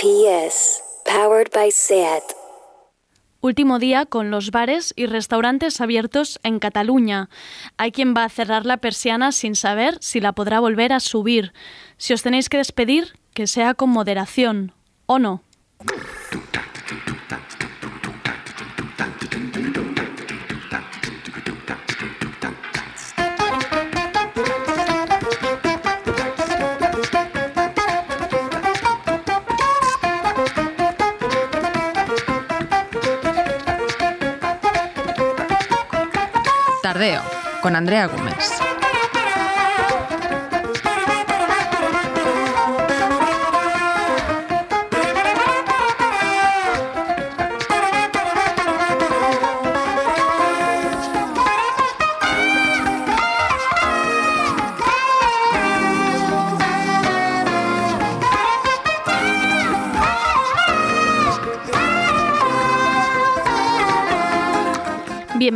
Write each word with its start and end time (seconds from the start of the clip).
RPS, 0.00 0.82
powered 1.04 1.50
by 1.52 1.70
SEAT. 1.70 2.22
Último 3.42 3.78
día 3.78 4.06
con 4.06 4.30
los 4.30 4.50
bares 4.50 4.94
y 4.96 5.04
restaurantes 5.04 5.82
abiertos 5.82 6.40
en 6.42 6.58
Cataluña. 6.58 7.28
Hay 7.76 7.92
quien 7.92 8.14
va 8.16 8.24
a 8.24 8.30
cerrar 8.30 8.64
la 8.64 8.78
persiana 8.78 9.30
sin 9.30 9.54
saber 9.54 9.98
si 10.00 10.20
la 10.20 10.32
podrá 10.32 10.58
volver 10.58 10.94
a 10.94 11.00
subir. 11.00 11.52
Si 11.98 12.14
os 12.14 12.22
tenéis 12.22 12.48
que 12.48 12.56
despedir, 12.56 13.18
que 13.34 13.46
sea 13.46 13.74
con 13.74 13.90
moderación, 13.90 14.72
¿o 15.04 15.18
no? 15.18 15.42
Con 37.62 37.76
Andrea 37.76 38.08
Gómez. 38.08 38.69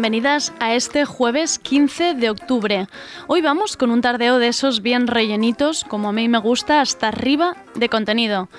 Bienvenidas 0.04 0.52
a 0.60 0.74
este 0.74 1.06
jueves 1.06 1.58
15 1.58 2.12
de 2.12 2.28
octubre. 2.28 2.88
Hoy 3.26 3.40
vamos 3.40 3.78
con 3.78 3.90
un 3.90 4.02
tardeo 4.02 4.38
de 4.38 4.48
esos 4.48 4.82
bien 4.82 5.06
rellenitos, 5.06 5.82
como 5.82 6.10
a 6.10 6.12
mí 6.12 6.28
me 6.28 6.36
gusta, 6.36 6.82
hasta 6.82 7.08
arriba 7.08 7.56
de 7.74 7.88
contenido. 7.88 8.50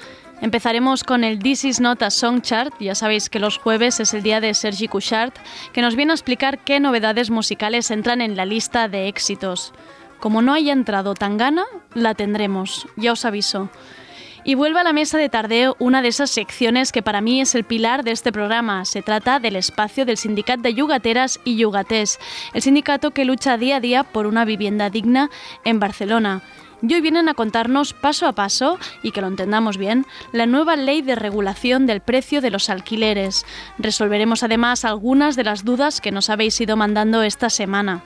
Empezaremos 0.41 1.03
con 1.03 1.23
el 1.23 1.37
This 1.37 1.65
Is 1.65 1.79
Not 1.79 2.01
a 2.01 2.09
Song 2.09 2.41
Chart, 2.41 2.73
ya 2.79 2.95
sabéis 2.95 3.29
que 3.29 3.37
los 3.37 3.59
jueves 3.59 3.99
es 3.99 4.15
el 4.15 4.23
día 4.23 4.41
de 4.41 4.55
Sergi 4.55 4.87
Couchard, 4.87 5.33
que 5.71 5.83
nos 5.83 5.95
viene 5.95 6.13
a 6.13 6.15
explicar 6.15 6.63
qué 6.63 6.79
novedades 6.79 7.29
musicales 7.29 7.91
entran 7.91 8.21
en 8.21 8.35
la 8.35 8.47
lista 8.47 8.87
de 8.87 9.07
éxitos. 9.07 9.71
Como 10.19 10.41
no 10.41 10.51
haya 10.51 10.73
entrado 10.73 11.13
Tangana, 11.13 11.65
la 11.93 12.15
tendremos, 12.15 12.87
ya 12.95 13.11
os 13.11 13.23
aviso. 13.23 13.69
Y 14.47 14.53
vuelve 14.53 14.79
a 14.79 14.83
la 14.83 14.93
mesa 14.93 15.17
de 15.17 15.27
tardeo 15.27 15.75
una 15.79 16.03
de 16.03 16.09
esas 16.09 16.29
secciones 16.29 16.91
que 16.91 17.01
para 17.01 17.19
mí 17.19 17.41
es 17.41 17.55
el 17.55 17.63
pilar 17.63 18.03
de 18.03 18.11
este 18.11 18.31
programa. 18.31 18.85
Se 18.85 19.01
trata 19.01 19.39
del 19.39 19.55
espacio 19.55 20.05
del 20.05 20.17
Sindicat 20.17 20.59
de 20.59 20.75
Yugateras 20.75 21.39
y 21.43 21.57
Yugatés, 21.57 22.19
el 22.53 22.61
sindicato 22.61 23.09
que 23.09 23.25
lucha 23.25 23.57
día 23.57 23.77
a 23.77 23.79
día 23.79 24.03
por 24.03 24.27
una 24.27 24.45
vivienda 24.45 24.91
digna 24.91 25.31
en 25.63 25.79
Barcelona. 25.79 26.43
Y 26.83 26.93
hoy 26.93 27.01
vienen 27.01 27.27
a 27.27 27.33
contarnos 27.33 27.93
paso 27.93 28.27
a 28.27 28.33
paso, 28.33 28.77
y 29.01 29.09
que 29.09 29.21
lo 29.21 29.27
entendamos 29.27 29.77
bien, 29.77 30.05
la 30.31 30.45
nueva 30.45 30.75
ley 30.75 31.01
de 31.01 31.15
regulación 31.15 31.87
del 31.87 32.01
precio 32.01 32.39
de 32.39 32.51
los 32.51 32.69
alquileres. 32.69 33.47
Resolveremos 33.79 34.43
además 34.43 34.85
algunas 34.85 35.35
de 35.35 35.43
las 35.43 35.65
dudas 35.65 36.01
que 36.01 36.11
nos 36.11 36.29
habéis 36.29 36.61
ido 36.61 36.77
mandando 36.77 37.23
esta 37.23 37.49
semana 37.49 38.03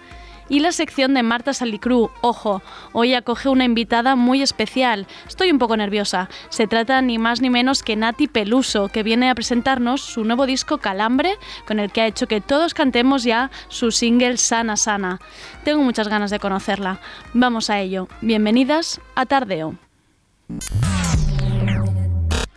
y 0.49 0.59
la 0.59 0.71
sección 0.71 1.13
de 1.13 1.23
Marta 1.23 1.53
Salicru. 1.53 2.09
Ojo, 2.21 2.61
hoy 2.91 3.13
acoge 3.13 3.49
una 3.49 3.63
invitada 3.63 4.15
muy 4.15 4.41
especial. 4.41 5.07
Estoy 5.27 5.51
un 5.51 5.59
poco 5.59 5.77
nerviosa. 5.77 6.29
Se 6.49 6.67
trata 6.67 7.01
ni 7.01 7.17
más 7.17 7.41
ni 7.41 7.49
menos 7.49 7.83
que 7.83 7.95
Nati 7.95 8.27
Peluso, 8.27 8.89
que 8.89 9.03
viene 9.03 9.29
a 9.29 9.35
presentarnos 9.35 10.01
su 10.01 10.23
nuevo 10.23 10.45
disco 10.45 10.79
Calambre, 10.79 11.37
con 11.67 11.79
el 11.79 11.91
que 11.91 12.01
ha 12.01 12.07
hecho 12.07 12.27
que 12.27 12.41
todos 12.41 12.73
cantemos 12.73 13.23
ya 13.23 13.51
su 13.67 13.91
single 13.91 14.37
Sana 14.37 14.75
Sana. 14.75 15.19
Tengo 15.63 15.83
muchas 15.83 16.07
ganas 16.07 16.31
de 16.31 16.39
conocerla. 16.39 16.99
Vamos 17.33 17.69
a 17.69 17.79
ello. 17.79 18.07
Bienvenidas 18.21 18.99
a 19.15 19.25
Tardeo. 19.25 19.75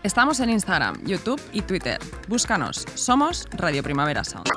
Estamos 0.02 0.40
en 0.40 0.50
Instagram, 0.50 1.04
YouTube 1.04 1.40
y 1.52 1.62
Twitter. 1.62 1.98
Búscanos. 2.26 2.84
Somos 2.94 3.46
Radio 3.52 3.82
Primavera 3.82 4.24
Sound. 4.24 4.48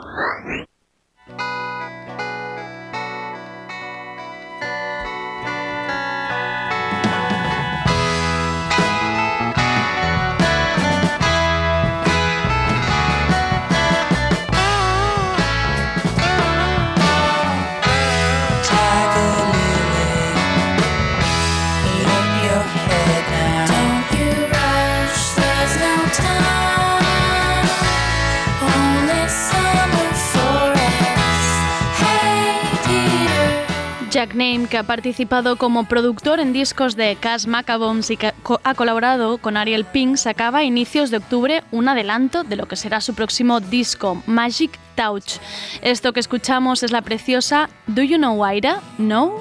Peter. 34.36 34.46
Jack 34.52 34.54
Name, 34.58 34.68
que 34.68 34.78
ha 34.78 34.84
participado 34.84 35.56
como 35.58 35.86
productor 35.86 36.40
en 36.40 36.52
discos 36.54 36.96
de 36.96 37.16
Cass 37.20 37.48
Macabones 37.48 38.10
y 38.12 38.18
co- 38.44 38.60
ha 38.64 38.74
colaborado 38.76 39.38
con 39.38 39.56
Ariel 39.58 39.86
Pink, 39.86 40.18
sacaba 40.18 40.60
a 40.60 40.64
inicios 40.64 41.10
de 41.10 41.18
octubre 41.18 41.64
un 41.72 41.88
adelanto 41.88 42.44
de 42.44 42.56
lo 42.56 42.68
que 42.68 42.76
será 42.76 43.02
su 43.02 43.14
próximo 43.14 43.60
disco, 43.60 44.22
Magic 44.28 44.78
Touch. 44.96 45.38
Esto 45.82 46.14
que 46.14 46.20
escuchamos 46.20 46.84
es 46.84 46.92
la 46.92 47.02
preciosa 47.02 47.70
Do 47.88 48.02
You 48.04 48.18
Know 48.18 48.36
Waira? 48.36 48.82
No? 48.98 49.40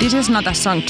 This 0.00 0.14
is 0.14 0.30
not 0.30 0.46
a 0.46 0.54
song. 0.54 0.82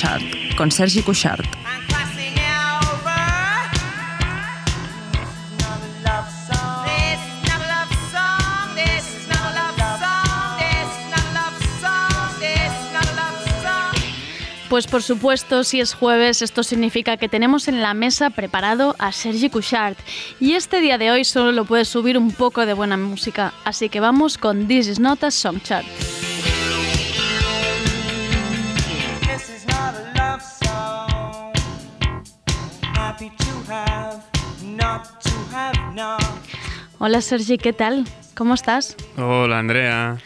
Pues 14.69 14.87
por 14.87 15.03
supuesto, 15.03 15.65
si 15.65 15.81
es 15.81 15.95
jueves, 15.95 16.43
esto 16.43 16.63
significa 16.63 17.17
que 17.17 17.29
tenemos 17.29 17.67
en 17.67 17.83
la 17.83 17.93
mesa 17.95 18.31
preparado 18.31 18.95
a 19.01 19.11
Sergi 19.11 19.51
Couchard. 19.51 19.97
Y 20.39 20.53
este 20.53 20.81
día 20.81 20.97
de 20.97 21.11
hoy 21.11 21.25
solo 21.25 21.51
lo 21.51 21.65
puede 21.65 21.85
subir 21.85 22.17
un 22.17 22.31
poco 22.31 22.65
de 22.65 22.75
buena 22.75 22.97
música. 22.97 23.53
Así 23.65 23.89
que 23.89 23.99
vamos 23.99 24.39
con 24.39 24.69
This 24.69 24.87
is 24.87 25.01
not 25.01 25.25
a 25.25 25.33
song 25.33 25.61
chart. 25.65 25.85
Hola 36.99 37.21
Sergi, 37.21 37.59
¿qué 37.59 37.73
tal? 37.73 38.05
¿Cómo 38.37 38.55
estás? 38.55 38.97
Hola 39.17 39.59
Andrea. 39.59 40.19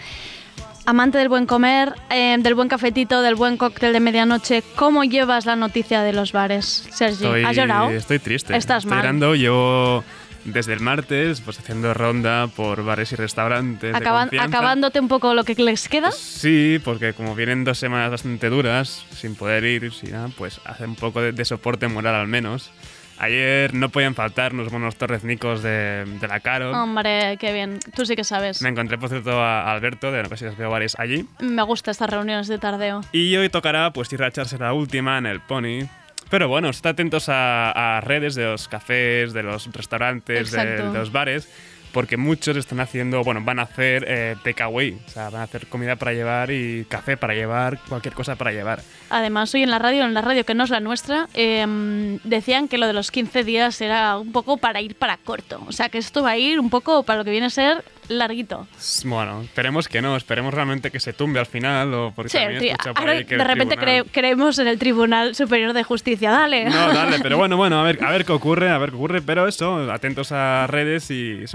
amante 0.86 1.16
del 1.18 1.28
buen 1.30 1.46
comer, 1.46 1.94
eh, 2.10 2.36
del 2.38 2.54
buen 2.54 2.68
cafetito, 2.68 3.22
del 3.22 3.34
buen 3.34 3.56
cóctel 3.56 3.92
de 3.94 4.00
medianoche, 4.00 4.62
¿cómo 4.76 5.04
llevas 5.04 5.46
la 5.46 5.56
noticia 5.56 6.02
de 6.02 6.12
los 6.12 6.32
bares, 6.32 6.86
Sergi? 6.92 7.24
Estoy, 7.24 7.44
¿Has 7.44 7.56
llorado? 7.56 7.90
Estoy 7.90 8.18
triste. 8.18 8.54
Estás 8.56 8.78
estoy 8.84 8.90
mal. 8.90 8.98
llorando. 9.00 9.34
Llevo 9.34 10.04
desde 10.44 10.74
el 10.74 10.80
martes 10.80 11.40
pues 11.40 11.58
haciendo 11.58 11.94
ronda 11.94 12.48
por 12.48 12.84
bares 12.84 13.12
y 13.12 13.16
restaurantes. 13.16 13.92
de 13.92 13.96
Acaban- 13.98 14.28
confianza. 14.28 14.58
acabándote 14.58 15.00
un 15.00 15.08
poco 15.08 15.32
lo 15.32 15.44
que 15.44 15.54
les 15.54 15.88
queda. 15.88 16.10
Sí, 16.12 16.78
porque 16.84 17.14
como 17.14 17.34
vienen 17.34 17.64
dos 17.64 17.78
semanas 17.78 18.10
bastante 18.10 18.50
duras, 18.50 19.06
sin 19.16 19.34
poder 19.34 19.64
ir, 19.64 19.90
sin 19.94 20.12
nada, 20.12 20.28
pues 20.36 20.60
hace 20.66 20.84
un 20.84 20.96
poco 20.96 21.22
de, 21.22 21.32
de 21.32 21.44
soporte 21.46 21.88
moral 21.88 22.14
al 22.16 22.26
menos. 22.28 22.70
Ayer 23.18 23.74
no 23.74 23.88
podían 23.90 24.14
faltar 24.14 24.52
unos 24.54 24.70
buenos 24.70 24.96
torreznicos 24.96 25.62
de, 25.62 26.04
de 26.20 26.28
la 26.28 26.40
Caro. 26.40 26.72
Hombre, 26.72 27.36
qué 27.38 27.52
bien. 27.52 27.78
Tú 27.94 28.04
sí 28.04 28.16
que 28.16 28.24
sabes. 28.24 28.60
Me 28.60 28.68
encontré, 28.68 28.98
por 28.98 29.08
cierto, 29.08 29.40
a 29.40 29.72
Alberto 29.72 30.10
de 30.10 30.22
Veo 30.58 30.70
Bares 30.70 30.96
allí. 30.98 31.26
Me 31.40 31.62
gustan 31.62 31.92
estas 31.92 32.10
reuniones 32.10 32.48
de 32.48 32.58
tardeo. 32.58 33.02
Y 33.12 33.36
hoy 33.36 33.48
tocará 33.48 33.92
pues 33.92 34.12
ir 34.12 34.22
a 34.22 34.28
echarse 34.28 34.58
la 34.58 34.72
última 34.72 35.18
en 35.18 35.26
el 35.26 35.40
Pony. 35.40 35.86
Pero 36.30 36.48
bueno, 36.48 36.68
estad 36.70 36.92
atentos 36.92 37.28
a, 37.28 37.98
a 37.98 38.00
redes 38.00 38.34
de 38.34 38.44
los 38.44 38.66
cafés, 38.66 39.32
de 39.32 39.42
los 39.42 39.72
restaurantes, 39.72 40.50
de 40.50 40.78
los 40.92 41.12
bares, 41.12 41.48
porque 41.94 42.18
muchos 42.18 42.56
están 42.58 42.80
haciendo, 42.80 43.22
bueno, 43.24 43.40
van 43.42 43.58
a 43.60 43.62
hacer 43.62 44.04
eh, 44.06 44.36
takeaway, 44.44 44.98
o 45.06 45.08
sea, 45.10 45.30
van 45.30 45.40
a 45.40 45.44
hacer 45.44 45.66
comida 45.68 45.96
para 45.96 46.12
llevar 46.12 46.50
y 46.50 46.84
café 46.88 47.16
para 47.16 47.32
llevar, 47.34 47.78
cualquier 47.88 48.12
cosa 48.12 48.36
para 48.36 48.52
llevar. 48.52 48.82
Además, 49.08 49.54
hoy 49.54 49.62
en 49.62 49.70
la 49.70 49.78
radio, 49.78 50.04
en 50.04 50.12
la 50.12 50.20
radio 50.20 50.44
que 50.44 50.54
no 50.54 50.64
es 50.64 50.70
la 50.70 50.80
nuestra, 50.80 51.28
eh, 51.34 52.18
decían 52.24 52.68
que 52.68 52.76
lo 52.78 52.86
de 52.86 52.92
los 52.92 53.10
15 53.10 53.44
días 53.44 53.80
era 53.80 54.18
un 54.18 54.32
poco 54.32 54.56
para 54.58 54.80
ir 54.80 54.96
para 54.96 55.16
corto. 55.18 55.62
O 55.68 55.72
sea, 55.72 55.88
que 55.88 55.98
esto 55.98 56.22
va 56.22 56.30
a 56.32 56.36
ir 56.36 56.58
un 56.60 56.68
poco 56.68 57.04
para 57.04 57.18
lo 57.20 57.24
que 57.24 57.30
viene 57.30 57.46
a 57.46 57.50
ser 57.50 57.84
larguito. 58.08 58.66
Bueno, 59.04 59.40
esperemos 59.42 59.88
que 59.88 60.02
no, 60.02 60.14
esperemos 60.16 60.52
realmente 60.52 60.90
que 60.90 61.00
se 61.00 61.12
tumbe 61.14 61.40
al 61.40 61.46
final, 61.46 61.94
o 61.94 62.12
porque 62.14 62.28
Sí, 62.30 62.38
también 62.38 62.76
ahora 62.96 63.12
ahí 63.12 63.24
que 63.24 63.36
de 63.38 63.44
repente 63.44 63.76
tribunal- 63.76 64.04
cre- 64.04 64.08
creemos 64.12 64.58
en 64.58 64.68
el 64.68 64.78
Tribunal 64.78 65.34
Superior 65.34 65.72
de 65.72 65.84
Justicia. 65.84 66.30
Dale. 66.30 66.64
No, 66.66 66.92
dale, 66.92 67.18
pero 67.22 67.38
bueno, 67.38 67.56
bueno, 67.56 67.80
a 67.80 67.82
ver, 67.84 68.04
a 68.04 68.10
ver 68.10 68.24
qué 68.26 68.32
ocurre, 68.32 68.68
a 68.68 68.76
ver 68.78 68.90
qué 68.90 68.96
ocurre, 68.96 69.22
pero 69.22 69.48
eso, 69.48 69.90
atentos 69.90 70.32
a 70.32 70.66
redes 70.66 71.10
y 71.10 71.46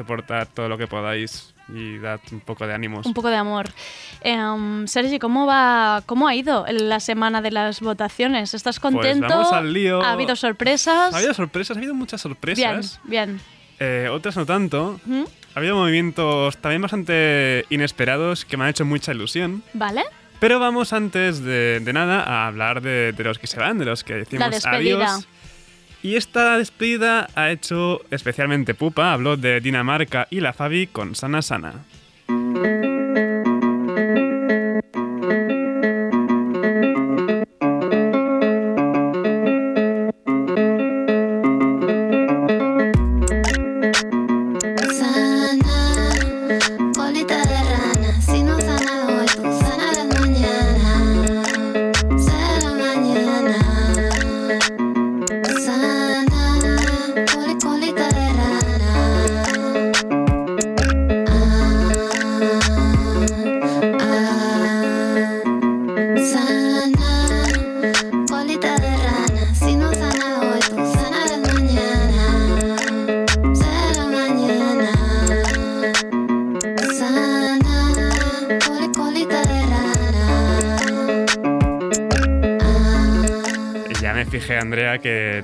todo 0.53 0.69
lo 0.69 0.77
que 0.77 0.87
podáis 0.87 1.53
y 1.71 1.97
dad 1.99 2.19
un 2.31 2.39
poco 2.39 2.65
de 2.65 2.73
ánimos. 2.73 3.05
Un 3.05 3.13
poco 3.13 3.29
de 3.29 3.35
amor. 3.35 3.69
Em, 4.21 4.87
Sergi, 4.87 5.19
¿cómo 5.19 5.45
va, 5.45 6.01
cómo 6.05 6.27
ha 6.27 6.35
ido 6.35 6.65
la 6.69 6.99
semana 6.99 7.41
de 7.41 7.51
las 7.51 7.79
votaciones? 7.81 8.53
¿Estás 8.53 8.79
contento? 8.79 9.27
Pues 9.27 9.37
vamos 9.37 9.53
al 9.53 9.71
lío. 9.73 10.01
¿Ha 10.01 10.13
habido 10.13 10.35
sorpresas? 10.35 11.13
Ha 11.13 11.17
habido 11.17 11.33
sorpresas, 11.33 11.77
ha 11.77 11.79
habido 11.79 11.93
muchas 11.93 12.23
Bien, 12.23 12.33
sorpresas. 12.33 12.99
bien. 13.03 13.39
Eh, 13.79 14.09
otras 14.11 14.35
no 14.35 14.45
tanto. 14.45 14.99
¿Mm? 15.05 15.23
Ha 15.55 15.59
habido 15.59 15.75
movimientos 15.75 16.57
también 16.57 16.81
bastante 16.81 17.65
inesperados 17.69 18.45
que 18.45 18.57
me 18.57 18.63
han 18.65 18.69
hecho 18.71 18.85
mucha 18.85 19.11
ilusión. 19.13 19.63
¿Vale? 19.73 20.03
Pero 20.39 20.59
vamos 20.59 20.93
antes 20.93 21.43
de, 21.43 21.79
de 21.81 21.93
nada 21.93 22.23
a 22.23 22.47
hablar 22.47 22.81
de, 22.81 23.11
de 23.11 23.23
los 23.23 23.37
que 23.39 23.47
se 23.47 23.59
van, 23.59 23.77
de 23.77 23.85
los 23.85 24.03
que 24.03 24.13
decimos 24.15 24.39
La 24.39 24.49
despedida. 24.49 25.05
adiós. 25.15 25.27
Y 26.01 26.15
esta 26.15 26.57
despedida 26.57 27.27
ha 27.35 27.51
hecho 27.51 28.01
especialmente 28.09 28.73
Pupa, 28.73 29.13
habló 29.13 29.35
de 29.35 29.59
Dinamarca 29.59 30.27
y 30.29 30.39
la 30.39 30.53
Fabi 30.53 30.87
con 30.87 31.15
Sana 31.15 31.41
Sana. 31.41 31.85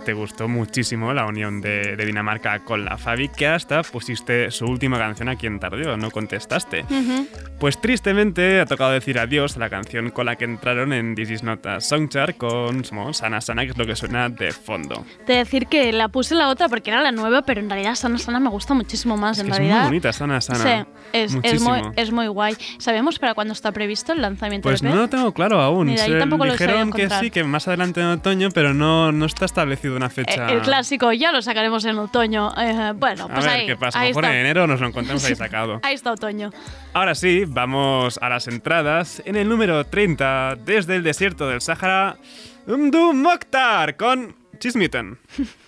Te 0.06 0.14
gustó 0.14 0.48
muchísimo 0.48 1.14
la 1.14 1.26
unión 1.26 1.60
de, 1.60 1.98
Dinamarca 1.98 2.60
con 2.60 2.86
la 2.86 2.98
Fabi, 2.98 3.28
que 3.28 3.48
hasta 3.48 3.82
pusiste 3.82 4.52
su 4.52 4.66
última 4.66 5.00
canción 5.00 5.28
aquí 5.28 5.48
en 5.48 5.60
Tardeo, 5.60 5.98
no 5.98 6.12
contestaste. 6.12 6.86
Pues 7.60 7.80
tristemente 7.80 8.60
ha 8.60 8.66
tocado 8.66 8.92
decir 8.92 9.18
adiós 9.18 9.56
a 9.56 9.60
la 9.60 9.70
canción 9.70 10.10
con 10.12 10.26
la 10.26 10.36
que 10.36 10.44
entraron 10.44 10.92
en 10.92 11.16
This 11.16 11.30
Is 11.32 11.44
Not 11.44 11.66
a 11.66 11.80
Songchart 11.80 12.36
con 12.38 12.84
como, 12.84 13.14
Sana 13.14 13.40
Sana, 13.40 13.64
que 13.64 13.72
es 13.72 13.78
lo 13.78 13.86
que 13.86 13.96
suena 13.96 14.28
de 14.30 14.52
fondo. 14.52 15.06
De 15.26 15.38
decir 15.38 15.68
que 15.68 15.94
la 15.94 16.10
puse 16.10 16.36
la 16.36 16.50
otra 16.50 16.68
porque 16.68 16.92
era 16.92 17.02
la 17.02 17.14
nueva, 17.14 17.44
pero 17.44 17.62
en 17.62 17.70
realidad 17.70 17.96
Sana 17.96 18.18
Sana 18.18 18.42
me 18.42 18.50
gusta 18.50 18.74
muchísimo 18.74 19.16
más. 19.16 19.38
Es 19.38 19.42
en 19.42 19.46
que 19.48 19.52
es 19.54 19.58
realidad. 19.58 19.78
muy 19.80 19.86
bonita, 19.88 20.12
Sana 20.12 20.42
Sana. 20.42 20.86
Sí, 20.86 20.90
es, 21.14 21.38
es, 21.44 21.62
muy, 21.62 21.82
es 21.96 22.12
muy 22.12 22.28
guay. 22.28 22.56
¿Sabemos 22.78 23.20
para 23.20 23.34
cuándo 23.34 23.54
está 23.54 23.72
previsto 23.72 24.12
el 24.12 24.22
lanzamiento 24.22 24.68
Pues 24.68 24.82
del 24.82 24.92
no 24.92 24.98
lo 24.98 25.08
tengo 25.08 25.32
claro 25.34 25.62
aún. 25.62 25.88
Mira, 25.88 26.04
Se- 26.06 26.20
tampoco 26.20 26.44
dijeron 26.44 26.92
que 26.92 27.10
sí, 27.10 27.32
que 27.32 27.46
más 27.46 27.68
adelante 27.70 28.02
en 28.02 28.08
otoño, 28.08 28.50
pero 28.54 28.74
no, 28.74 29.14
no 29.14 29.26
está 29.26 29.46
establecido 29.46 29.96
una 29.96 30.08
Eh, 30.08 30.10
fecha. 30.10 30.52
El 30.52 30.60
clásico 30.62 31.14
ya 31.14 31.32
lo 31.32 31.42
sacaremos 31.42 31.86
en 31.86 31.98
otoño. 32.00 32.52
Eh, 32.58 32.92
bueno, 32.98 33.24
A 33.26 33.28
pues 33.30 33.46
ver 33.46 33.54
ahí, 33.56 33.66
qué 33.66 33.78
pasa. 33.78 33.98
A 34.00 34.04
lo 34.04 34.08
mejor 34.10 34.26
en 34.26 34.30
está. 34.32 34.42
enero 34.42 34.68
nos 34.68 34.82
lo 34.82 34.88
encontramos 34.88 35.24
ahí 35.24 35.36
sacado. 35.36 35.80
Ahí 35.84 35.96
está 35.96 36.12
otoño. 36.12 36.52
Ahora 36.96 37.14
sí, 37.14 37.44
vamos 37.46 38.18
a 38.22 38.30
las 38.30 38.48
entradas. 38.48 39.22
En 39.26 39.36
el 39.36 39.50
número 39.50 39.86
30, 39.86 40.60
desde 40.64 40.96
el 40.96 41.04
desierto 41.04 41.46
del 41.46 41.60
Sáhara, 41.60 42.16
Umdu 42.68 43.12
Mokhtar 43.12 43.98
con 43.98 44.34
Chismitten. 44.60 45.18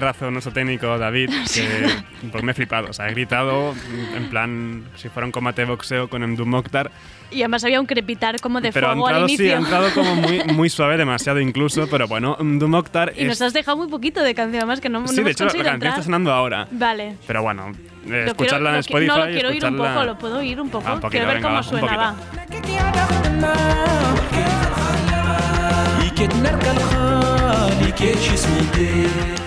Tenía 0.00 0.12
razón 0.12 0.32
nuestro 0.32 0.52
técnico 0.54 0.96
David, 0.98 1.28
que 1.54 2.28
pues 2.32 2.42
me 2.42 2.52
he 2.52 2.54
flipado. 2.54 2.88
O 2.88 2.92
sea, 2.94 3.06
he 3.08 3.10
gritado 3.12 3.74
en 4.16 4.30
plan 4.30 4.84
si 4.96 5.10
fuera 5.10 5.26
un 5.26 5.32
combate 5.32 5.60
de 5.62 5.68
boxeo 5.68 6.08
con 6.08 6.22
Umdu 6.22 6.46
Mokhtar. 6.46 6.90
Y 7.30 7.42
además 7.42 7.62
había 7.64 7.78
un 7.80 7.86
crepitar 7.86 8.40
como 8.40 8.60
de 8.62 8.72
Pero 8.72 8.88
ha 8.88 8.92
fuego 8.92 9.08
entrado, 9.08 9.24
al 9.24 9.28
sí, 9.28 9.34
inicio. 9.36 9.56
ha 9.56 9.58
entrado 9.60 9.90
como 9.94 10.16
muy, 10.16 10.42
muy 10.54 10.70
suave, 10.70 10.96
demasiado 10.96 11.38
incluso. 11.38 11.86
Pero 11.90 12.08
bueno, 12.08 12.36
Umdu 12.40 12.66
Mokhtar 12.66 13.12
y 13.14 13.22
es. 13.22 13.28
nos 13.28 13.42
has 13.42 13.52
dejado 13.52 13.76
muy 13.76 13.88
poquito 13.88 14.22
de 14.22 14.34
canción, 14.34 14.56
además 14.62 14.80
que 14.80 14.88
no, 14.88 15.00
no 15.00 15.06
sí, 15.08 15.16
hemos 15.16 15.26
de 15.26 15.30
hecho, 15.32 15.44
la 15.44 15.50
canción 15.52 15.74
entrar. 15.74 15.92
está 15.92 16.02
sonando 16.02 16.32
ahora. 16.32 16.66
Vale. 16.70 17.16
Pero 17.26 17.42
bueno, 17.42 17.68
eh, 17.70 17.74
Lo 17.74 18.08
quiero- 18.08 18.26
escucharla 18.30 18.70
en 18.70 18.76
Spotify. 18.76 19.06
No, 19.08 19.18
lo 19.18 19.24
quiero 19.32 19.48
oír 19.50 19.64
un 19.64 19.74
escucharla- 19.74 19.94
poco, 19.94 20.04
lo 20.06 20.18
puedo 20.18 20.38
oír 20.38 20.60
un 20.60 20.70
poco. 20.70 20.88
Ah, 20.88 20.94
un 20.94 21.00
poquito, 21.00 21.10
quiero 21.10 21.26
ver 21.26 21.36
venga, 21.36 21.48
cómo 21.48 21.56
va, 21.56 21.62
suena, 21.62 21.96
va. 21.96 22.16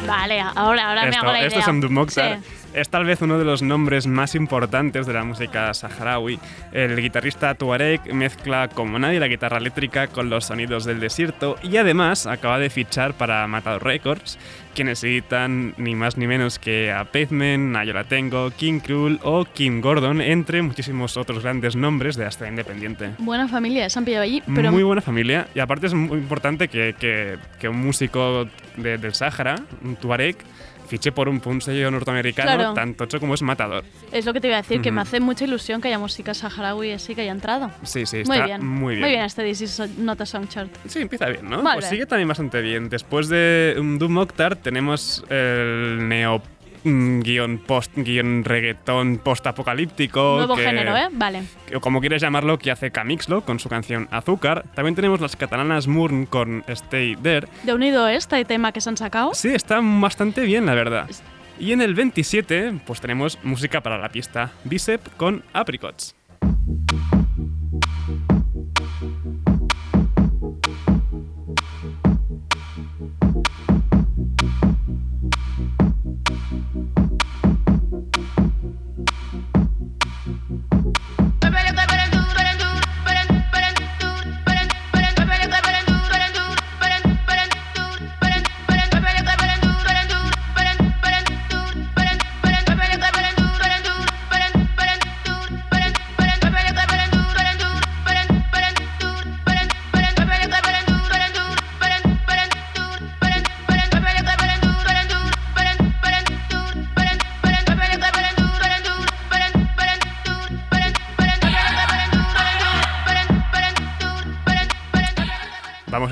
Vale, 0.08 0.42
ahora, 0.42 0.90
ahora 0.90 1.06
me 1.06 1.16
hago 1.16 1.32
la 1.32 1.40
idea. 1.40 1.48
Esto 1.48 1.60
es 1.60 1.68
Amdumoktar. 1.68 2.40
Sí. 2.40 2.64
Es 2.74 2.90
tal 2.90 3.06
vez 3.06 3.22
uno 3.22 3.38
de 3.38 3.46
los 3.46 3.62
nombres 3.62 4.08
más 4.08 4.34
importantes 4.34 5.06
de 5.06 5.14
la 5.14 5.24
música 5.24 5.72
saharaui. 5.76 6.40
El 6.72 7.00
guitarrista 7.00 7.54
Tuareg 7.54 8.14
mezcla 8.16 8.68
como 8.68 8.98
nadie 8.98 9.20
la 9.20 9.28
guitarra 9.28 9.58
eléctrica 9.58 10.08
con 10.08 10.32
los 10.32 10.46
sonidos 10.46 10.84
del 10.84 11.00
desierto 11.00 11.56
y 11.62 11.78
además 11.78 12.26
acaba 12.26 12.58
de 12.58 12.72
fichar 12.72 13.14
para 13.14 13.46
Matador 13.48 13.84
Records, 13.84 14.40
quienes 14.74 15.04
editan 15.04 15.74
ni 15.78 15.96
más 15.96 16.18
ni 16.18 16.28
menos 16.28 16.60
que 16.60 16.92
a 16.92 17.06
Pavement, 17.06 17.72
Nayola 17.72 18.04
Tengo, 18.04 18.52
King 18.52 18.80
Krul 18.80 19.20
o 19.24 19.46
Kim 19.46 19.82
Gordon, 19.82 20.20
entre 20.22 20.62
muchísimos 20.62 21.16
otros 21.18 21.44
grandes 21.44 21.76
nombres 21.76 22.16
de 22.16 22.24
la 22.24 22.30
escena 22.30 22.50
independiente. 22.50 23.12
Buena 23.20 23.48
familia, 23.48 23.90
se 23.90 24.00
han 24.00 24.06
pillado 24.06 24.24
allí, 24.24 24.42
pero 24.54 24.72
Muy 24.72 24.84
buena 24.84 25.02
familia 25.02 25.48
y 25.56 25.60
aparte 25.60 25.88
es 25.88 25.94
muy 25.94 26.18
importante 26.18 26.68
que, 26.68 26.96
que- 27.00 27.38
que 27.60 27.70
un 27.70 27.78
músico 27.78 28.48
de- 28.78 28.98
del 28.98 29.14
Sáhara, 29.14 29.56
un 29.84 29.96
Tuareg, 29.96 30.36
fiche 30.94 31.12
por 31.12 31.28
un, 31.28 31.40
por 31.40 31.52
un 31.54 31.60
sello 31.60 31.90
norteamericano 31.90 32.54
Claro. 32.54 32.74
tan 32.76 32.94
tocho 32.94 33.20
como 33.20 33.34
es 33.34 33.42
Matador. 33.42 33.84
es 34.12 34.26
lo 34.28 34.34
que 34.34 34.40
te 34.40 34.48
iba 34.48 34.58
a 34.58 34.62
decir, 34.62 34.80
que 34.80 34.92
me 34.92 35.02
hace 35.02 35.20
mucha 35.20 35.44
ilusión 35.44 35.82
que 35.82 35.88
haya 35.88 35.98
música 35.98 36.36
saharaui 36.36 36.92
así 36.92 37.16
que 37.16 37.22
haya 37.22 37.32
entrado. 37.32 37.72
Sí, 37.82 38.06
sí, 38.06 38.18
muy 38.28 38.36
está 38.38 38.46
bien. 38.46 38.64
muy 38.66 38.94
bien. 38.96 39.02
Muy 39.02 39.10
bien 39.10 39.24
este 39.26 39.44
This 39.44 39.62
is 39.62 39.82
Not 39.98 40.22
a 40.22 40.26
Song 40.28 40.48
Chart. 40.48 40.70
Sí, 40.88 41.00
empieza 41.02 41.26
bien, 41.30 41.50
¿no? 41.50 41.64
Vale. 41.64 41.80
Pues 41.80 41.90
sigue 41.90 42.06
también 42.06 42.28
bastante 42.28 42.62
bien. 42.62 42.90
Después 42.90 43.28
de 43.28 43.74
Doom 43.76 44.12
Mokhtar 44.12 44.56
tenemos 44.58 45.24
el 45.30 46.08
neo 46.08 46.44
guion 46.84 47.58
post 47.60 47.92
guion 47.96 48.44
reggaetón 48.44 49.18
post-apocalíptico 49.18 50.36
Nuevo 50.38 50.56
que- 50.56 50.64
género, 50.64 50.96
¿eh? 50.98 51.08
Vale. 51.12 51.44
que- 51.68 51.78
o 51.78 51.82
como 51.82 52.00
quieres 52.02 52.22
llamarlo 52.22 52.58
que 52.60 52.72
hace 52.72 52.92
Camixlo 52.92 53.42
con 53.42 53.60
su 53.60 53.70
canción 53.70 54.08
Azúcar 54.12 54.66
también 54.76 54.96
tenemos 54.96 55.22
las 55.22 55.36
catalanas 55.36 55.88
Murn 55.88 56.26
con 56.26 56.64
Stay 56.68 57.16
There 57.16 57.48
De 57.64 57.74
unido 57.74 58.08
este 58.08 58.44
tema 58.46 58.72
que 58.72 58.82
se 58.82 58.90
han 58.90 58.98
sacado. 58.98 59.34
Sí, 59.34 59.50
está 59.50 59.80
bastante 59.82 60.42
bien, 60.42 60.66
la 60.66 60.74
verdad. 60.74 61.10
Y 61.60 61.72
en 61.72 61.82
el 61.82 61.94
27, 61.94 62.80
pues 62.86 63.00
tenemos 63.00 63.38
música 63.44 63.82
para 63.82 63.98
la 63.98 64.10
pista 64.10 64.52
Bicep 64.64 65.02
con 65.18 65.44
Apricots. 65.54 66.16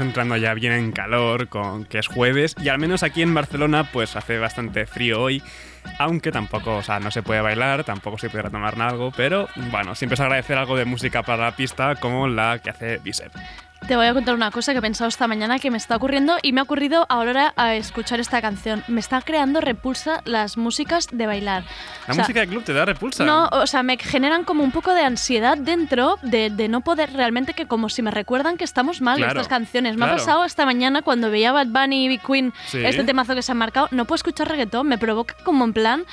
Entrando 0.02 0.38
ya 0.38 0.54
bien 0.54 0.74
en 0.74 0.92
calor, 0.92 1.48
con 1.48 1.86
que 1.86 2.00
es 2.00 2.08
jueves, 2.08 2.56
y 2.62 2.70
al 2.70 2.80
menos 2.80 3.04
aquí 3.04 3.22
en 3.22 3.34
Barcelona 3.34 3.90
pues 3.92 4.16
hace 4.16 4.38
bastante 4.38 4.86
frío 4.86 5.22
hoy, 5.22 5.42
aunque 6.00 6.32
tampoco, 6.32 6.78
o 6.78 6.84
sea, 6.84 7.00
no 7.00 7.12
se 7.12 7.24
puede 7.24 7.42
bailar, 7.42 7.84
tampoco 7.84 8.18
se 8.18 8.30
puede 8.30 8.50
tomar 8.50 8.80
algo, 8.82 9.12
pero 9.16 9.48
bueno, 9.72 9.96
siempre 9.96 10.16
es 10.16 10.20
agradecer 10.20 10.58
algo 10.58 10.78
de 10.78 10.86
música 10.86 11.24
para 11.24 11.46
la 11.46 11.56
pista 11.56 11.96
como 11.96 12.28
la 12.28 12.60
que 12.60 12.70
hace 12.70 12.98
Bicep. 12.98 13.32
Te 13.88 13.96
voy 13.98 14.06
a 14.06 14.14
contar 14.14 14.36
una 14.36 14.52
cosa 14.52 14.72
que 14.74 14.78
he 14.78 14.82
pensado 14.82 15.10
esta 15.10 15.28
mañana 15.28 15.58
que 15.58 15.72
me 15.72 15.78
está 15.78 15.96
ocurriendo 15.98 16.38
y 16.44 16.54
me 16.54 16.62
ha 16.62 16.64
ocurrido 16.64 17.06
ahora 17.10 17.52
a 17.58 17.76
escuchar 17.76 18.20
esta 18.20 18.40
canción. 18.40 18.84
Me 18.88 19.00
está 19.00 19.22
creando 19.22 19.60
repulsa 19.60 20.22
las 20.24 20.56
músicas 20.56 21.08
de 21.12 21.26
bailar. 21.26 21.64
La 22.08 22.12
O 22.12 22.14
sea, 22.16 22.24
música 22.24 22.40
de 22.42 22.48
club 22.48 22.64
te 22.64 22.74
da 22.74 22.86
repulsa. 22.86 23.26
No, 23.26 23.48
o 23.52 23.66
sea, 23.68 23.82
me 23.84 23.98
generan 23.98 24.44
como 24.46 24.64
un 24.64 24.72
poco 24.72 24.94
de 24.94 25.04
ansiedad 25.04 25.58
dentro 25.58 26.20
de, 26.22 26.52
de 26.52 26.70
no 26.70 26.82
poder 26.82 27.12
realmente 27.14 27.54
que 27.54 27.66
como 27.66 27.90
si 27.90 28.02
me 28.04 28.12
recuerdan 28.12 28.56
que 28.56 28.64
estamos 28.64 29.02
mal 29.02 29.18
Claro, 29.18 29.32
estas 29.32 29.48
canciones. 29.48 29.98
Me 29.98 30.06
ha 30.06 30.10
claro. 30.10 30.20
pasado 30.24 30.46
esta 30.46 30.64
mañana 30.66 31.02
cuando 31.02 31.32
veía 31.32 31.52
Bad 31.52 31.68
Bunny 31.68 32.06
y 32.06 32.08
Big 32.08 32.22
Queen, 32.22 32.54
Sí. 32.68 32.86
este 32.86 33.04
temazo 33.04 33.34
que 33.36 33.42
se 33.42 33.52
han 33.52 33.58
marcado, 33.58 33.88
no 33.92 34.06
puedo 34.06 34.18
escuchar 34.18 34.48
reggaetón, 34.48 34.88
me 34.88 35.00
provoca 35.00 35.36
como 35.44 35.66
en 35.66 35.74
plan... 35.74 36.06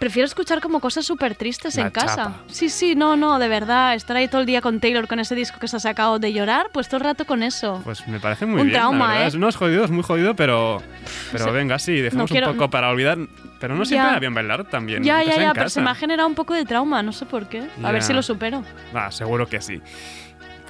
Prefiero 0.00 0.24
escuchar 0.24 0.62
como 0.62 0.80
cosas 0.80 1.04
súper 1.04 1.34
tristes 1.34 1.76
La 1.76 1.82
en 1.82 1.90
casa. 1.90 2.06
chapa. 2.16 2.32
Sí, 2.46 2.70
sí, 2.70 2.94
no, 2.94 3.16
no, 3.16 3.38
de 3.38 3.48
verdad. 3.48 3.94
Estar 3.94 4.16
ahí 4.16 4.28
todo 4.28 4.40
el 4.40 4.46
día 4.46 4.62
con 4.62 4.80
Taylor 4.80 5.06
con 5.06 5.20
ese 5.20 5.34
disco 5.34 5.60
que 5.60 5.68
se 5.68 5.76
ha 5.76 5.78
sacado 5.80 6.18
de 6.18 6.32
llorar, 6.32 6.68
pues 6.72 6.88
todo 6.88 6.96
el 6.96 7.04
rato 7.04 7.26
con 7.26 7.42
eso. 7.42 7.82
Pues 7.84 8.08
me 8.08 8.18
parece 8.18 8.46
muy 8.46 8.62
Un 8.62 8.68
bien. 8.68 8.78
trauma. 8.78 9.22
¿eh? 9.22 9.26
Es- 9.26 9.34
No 9.36 9.46
es 9.46 9.56
jodido, 9.56 9.84
es 9.84 9.90
muy 9.90 10.02
jodido, 10.02 10.34
pero, 10.34 10.82
pero 11.30 11.52
venga, 11.52 11.78
sí, 11.78 11.92
dejemos 12.00 12.30
no 12.30 12.32
quiero- 12.32 12.48
un 12.50 12.56
poco 12.56 12.70
para 12.70 12.88
olvidar. 12.88 13.18
Pero 13.60 13.74
no 13.76 13.84
siempre 13.84 14.10
va 14.10 14.18
bien 14.18 14.32
bailar 14.32 14.64
también. 14.64 15.02
ya, 15.04 15.22
ya, 15.22 15.36
ya, 15.36 15.52
pero 15.52 15.68
se 15.68 15.82
me 15.82 15.90
ha 15.90 15.94
generado 15.94 16.26
un 16.26 16.34
poco 16.34 16.54
de 16.54 16.64
trauma, 16.64 17.02
no 17.02 17.12
sé 17.12 17.26
por 17.26 17.46
qué. 17.50 17.58
A 17.60 17.82
Ya. 17.82 17.92
ver 17.92 18.02
si 18.02 18.14
lo 18.14 18.22
supero. 18.22 18.64
Va, 18.96 19.10
seguro 19.12 19.46
que 19.48 19.60
sí. 19.60 19.82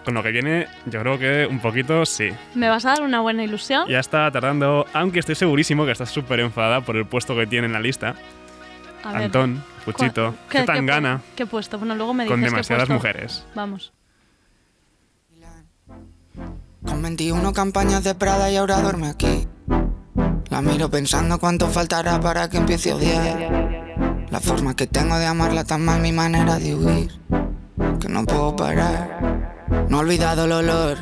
Con 0.05 0.15
lo 0.15 0.25
que 0.25 0.33
viene, 0.33 0.67
yo 0.87 0.99
creo 1.03 1.19
que 1.21 1.47
un 1.49 1.61
poquito 1.61 2.05
sí. 2.05 2.31
¿Me 2.57 2.69
vas 2.69 2.85
a 2.85 2.89
dar 2.91 3.03
una 3.03 3.21
buena 3.21 3.45
ilusión? 3.45 3.87
Ya 3.89 4.01
está 4.01 4.29
tardando, 4.33 4.87
aunque 4.93 5.21
estoy 5.21 5.37
segurísimo 5.37 5.85
que 5.87 5.93
estás 5.93 6.11
súper 6.11 6.41
enfadada 6.41 6.81
por 6.81 6.97
el 6.97 7.07
puesto 7.07 7.37
que 7.37 7.47
tiene 7.47 7.67
en 7.69 7.75
la 7.75 7.81
lista. 7.81 8.17
A 9.05 9.13
ver. 9.13 9.23
Antón, 9.25 9.63
Puchito, 9.85 10.35
¿Qué- 10.51 10.59
qué 10.61 10.65
tan 10.65 10.81
qué 10.81 10.93
gana 10.93 11.23
¿Qué 11.37 11.43
he 11.45 11.47
puesto? 11.47 11.79
Bueno, 11.79 11.95
luego 11.95 12.13
me 12.15 12.25
dices 12.25 12.33
con 12.35 12.41
qué 12.41 12.47
he 12.47 12.51
demasiadas 12.51 12.87
puesto. 12.89 12.95
mujeres. 12.95 13.45
Vamos. 13.55 13.93
Con 16.87 17.03
21 17.03 17.53
campañas 17.53 18.05
de 18.05 18.15
Prada 18.15 18.51
y 18.51 18.57
ahora 18.57 18.81
duerme 18.81 19.09
aquí. 19.09 19.47
La 20.49 20.63
miro 20.63 20.91
pensando 20.91 21.39
cuánto 21.39 21.69
faltará 21.69 22.19
para 22.21 22.49
que 22.49 22.57
empiece 22.57 22.91
a 22.91 22.97
odiar. 22.97 24.27
La 24.31 24.41
forma 24.41 24.75
que 24.75 24.87
tengo 24.87 25.17
de 25.19 25.27
amarla 25.27 25.65
tan 25.65 25.85
mal, 25.85 26.01
mi 26.01 26.13
manera 26.13 26.59
de 26.59 26.75
huir. 26.75 27.13
Que 28.01 28.09
no 28.09 28.25
puedo 28.25 28.57
parar. 28.57 29.87
No 29.89 29.99
he 29.99 30.01
olvidado 30.01 30.45
el 30.47 30.53
olor 30.53 30.99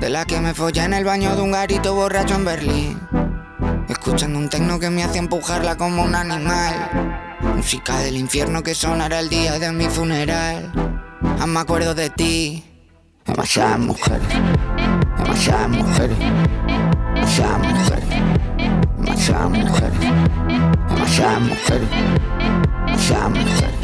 de 0.00 0.10
la 0.10 0.24
que 0.26 0.38
me 0.40 0.52
follé 0.54 0.84
en 0.84 0.94
el 0.94 1.04
baño 1.04 1.34
de 1.34 1.42
un 1.42 1.52
garito 1.52 1.94
borracho 1.94 2.34
en 2.34 2.44
Berlín. 2.44 3.00
Escuchando 3.90 4.38
un 4.38 4.48
tecno 4.48 4.78
que 4.78 4.88
me 4.88 5.02
hace 5.02 5.18
empujarla 5.18 5.76
como 5.76 6.04
un 6.04 6.14
animal. 6.14 7.36
Música 7.56 7.98
del 7.98 8.16
infierno 8.16 8.62
que 8.62 8.72
sonará 8.72 9.18
el 9.18 9.28
día 9.28 9.58
de 9.58 9.72
mi 9.72 9.86
funeral. 9.86 10.70
Aún 11.40 11.52
me 11.52 11.58
acuerdo 11.58 11.92
de 11.92 12.08
ti. 12.08 12.64
Demasiadas 13.26 13.80
mujeres. 13.80 14.28
Demasiadas 15.18 15.68
mujeres. 15.70 16.18
Demasiadas 17.14 17.58
mujeres. 17.58 18.08
Demasiadas 18.96 19.50
mujeres. 19.50 20.00
Demasiadas 20.88 21.40
mujeres. 21.40 21.88
Demasiadas 22.86 23.30
mujeres. 23.30 23.74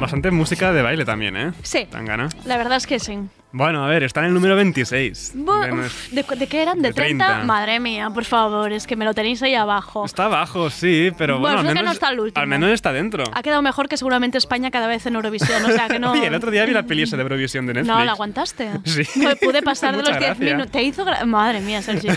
Bastante 0.00 0.30
música 0.30 0.72
de 0.72 0.82
baile 0.82 1.04
también, 1.04 1.36
¿eh? 1.36 1.52
Sí. 1.62 1.86
Tan 1.90 2.06
gana. 2.06 2.30
La 2.46 2.56
verdad 2.56 2.78
es 2.78 2.86
que 2.86 2.98
sí. 2.98 3.18
Bueno, 3.54 3.84
a 3.84 3.88
ver, 3.88 4.02
está 4.02 4.20
en 4.20 4.26
el 4.26 4.34
número 4.34 4.56
26. 4.56 5.34
Bu- 5.36 5.90
De 6.10 6.22
¿De, 6.36 6.46
qué 6.46 6.62
eran? 6.62 6.80
¿De, 6.80 6.88
de 6.88 6.94
30? 6.94 7.24
30. 7.26 7.44
Madre 7.44 7.80
mía, 7.80 8.08
por 8.10 8.24
favor, 8.24 8.72
es 8.72 8.86
que 8.86 8.96
me 8.96 9.04
lo 9.04 9.12
tenéis 9.12 9.42
ahí 9.42 9.54
abajo. 9.54 10.04
Está 10.06 10.24
abajo, 10.24 10.70
sí, 10.70 11.10
pero 11.18 11.38
Bueno, 11.38 11.56
bueno, 11.56 11.60
al 11.60 11.66
es 11.66 11.68
que 11.70 11.74
menos, 11.74 11.84
no 11.84 11.92
está 11.92 12.08
el 12.10 12.20
último. 12.20 12.40
al 12.42 12.48
menos 12.48 12.70
está 12.70 12.92
dentro. 12.92 13.24
Ha 13.32 13.42
quedado 13.42 13.60
mejor 13.60 13.88
que 13.88 13.96
seguramente 13.98 14.38
España 14.38 14.70
cada 14.70 14.86
vez 14.86 15.04
en 15.06 15.16
Eurovisión, 15.16 15.64
o 15.64 15.68
sea 15.70 15.88
que 15.88 15.98
no... 15.98 16.12
Oye, 16.12 16.26
el 16.28 16.34
otro 16.34 16.50
día 16.50 16.64
vi 16.64 16.72
la 16.72 16.84
peli 16.84 17.02
esa 17.02 17.16
de 17.16 17.22
Eurovisión 17.22 17.66
de 17.66 17.74
Netflix. 17.74 17.94
No, 17.94 18.04
¿la 18.04 18.12
aguantaste? 18.12 18.70
Sí. 18.84 19.02
No 19.16 19.36
pude 19.36 19.62
pasar 19.62 19.96
de 19.96 20.02
los 20.02 20.08
10 20.18 20.20
gracia. 20.20 20.44
minutos. 20.54 20.72
Te 20.72 20.82
hizo... 20.82 21.04
gra- 21.04 21.24
Madre 21.26 21.60
mía, 21.60 21.82
Sergio. 21.82 22.14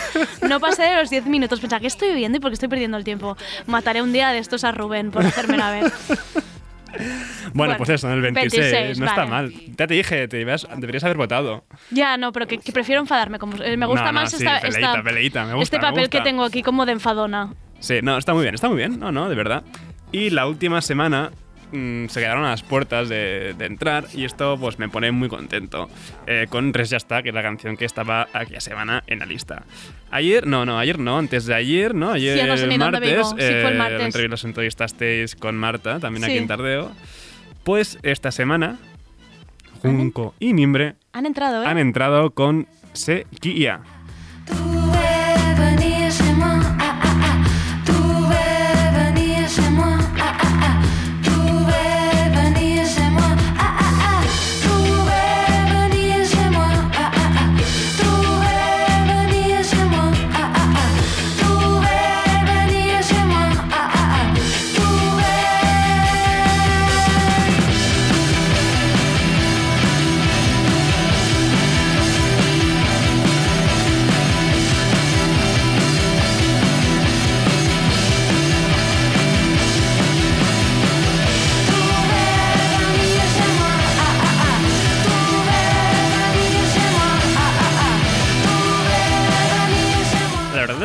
No 0.47 0.59
pasé 0.61 0.83
de 0.83 0.95
los 0.95 1.09
10 1.09 1.25
minutos. 1.25 1.59
Pensaba, 1.59 1.79
¿qué 1.79 1.87
estoy 1.87 2.09
viviendo 2.09 2.37
y 2.37 2.41
por 2.41 2.51
qué 2.51 2.55
estoy 2.55 2.69
perdiendo 2.69 2.97
el 2.97 3.03
tiempo? 3.03 3.35
Mataré 3.67 4.01
un 4.01 4.13
día 4.13 4.29
de 4.29 4.39
estos 4.39 4.63
a 4.63 4.71
Rubén 4.71 5.11
por 5.11 5.25
hacérmela 5.25 5.69
ver. 5.71 5.91
Bueno, 6.97 7.51
Bueno, 7.53 7.77
pues 7.77 7.89
eso, 7.89 8.07
en 8.07 8.13
el 8.15 8.21
26. 8.21 8.71
26, 8.71 8.99
no 8.99 9.05
está 9.05 9.25
mal. 9.25 9.53
Ya 9.77 9.87
te 9.87 9.93
dije, 9.93 10.27
te 10.27 10.41
ibas- 10.41 10.67
deberías 10.77 11.03
haber 11.03 11.17
votado. 11.17 11.65
Ya, 11.91 12.17
no, 12.17 12.31
pero 12.31 12.47
que, 12.47 12.57
que 12.57 12.71
prefiero 12.71 13.01
enfadarme. 13.01 13.39
Como, 13.39 13.61
eh, 13.63 13.77
me 13.77 13.85
gusta 13.85 14.05
No, 14.05 14.11
no, 14.13 14.21
más 14.21 14.31
sí, 14.31 14.37
esta, 14.37 14.59
peleita, 14.61 14.87
esta- 14.91 15.03
peleita, 15.03 15.45
me 15.45 15.53
gusta, 15.53 15.63
este 15.63 15.77
me 15.77 15.83
papel 15.91 16.09
que 16.09 16.21
tengo 16.21 16.43
aquí 16.43 16.61
como 16.63 16.85
de 16.85 16.93
enfadona. 16.93 17.53
Sí, 17.79 17.99
no, 18.01 18.17
está 18.17 18.33
muy 18.33 18.43
bien, 18.43 18.55
está 18.55 18.67
muy 18.67 18.77
bien. 18.77 18.99
No, 18.99 19.11
no, 19.11 19.29
de 19.29 19.35
verdad. 19.35 19.63
Y 20.11 20.29
la 20.29 20.47
última 20.47 20.81
semana 20.81 21.31
mm, 21.71 22.07
se 22.07 22.19
quedaron 22.21 22.45
a 22.45 22.49
las 22.51 22.63
puertas 22.63 23.09
de, 23.09 23.53
de 23.57 23.65
entrar 23.65 24.05
y 24.13 24.23
esto 24.25 24.57
pues 24.59 24.79
me 24.79 24.87
pone 24.89 25.11
muy 25.11 25.27
contento. 25.29 25.89
Eh, 26.27 26.47
con 26.49 26.73
Res 26.73 26.89
Ya 26.89 26.97
está, 26.97 27.21
que 27.23 27.29
es 27.29 27.35
la 27.35 27.41
canción 27.43 27.75
que 27.77 27.85
estaba 27.85 28.27
aquella 28.33 28.61
semana 28.61 29.03
en 29.07 29.19
la 29.19 29.25
lista. 29.25 29.63
Ayer, 30.15 30.48
no, 30.48 30.65
no, 30.65 30.79
ayer 30.79 30.98
no, 30.98 31.17
antes 31.17 31.45
de 31.45 31.53
ayer, 31.53 31.93
¿no? 31.93 32.12
Ayer 32.12 32.39
Sí, 32.39 32.48
no 32.48 32.55
sé 32.55 32.77
martes. 32.77 33.27
Sí, 33.27 33.36
fue 33.36 33.67
el 33.67 33.74
eh, 33.74 33.77
martes. 33.77 34.29
los 34.29 34.45
entrevistasteis 34.45 35.36
con 35.36 35.57
Marta, 35.57 36.00
también 36.00 36.24
aquí 36.24 36.38
en 36.38 36.48
Tardeo. 36.48 36.89
Pues 37.65 38.00
esta 38.01 38.31
semana, 38.31 38.79
Junco 39.81 40.34
y 40.39 40.53
Mimbre 40.53 40.95
Han 41.12 41.25
entrado, 41.25 41.63
¿eh? 41.63 41.67
han 41.67 41.77
entrado 41.79 42.31
con 42.31 42.65
Sequia. 42.93 43.81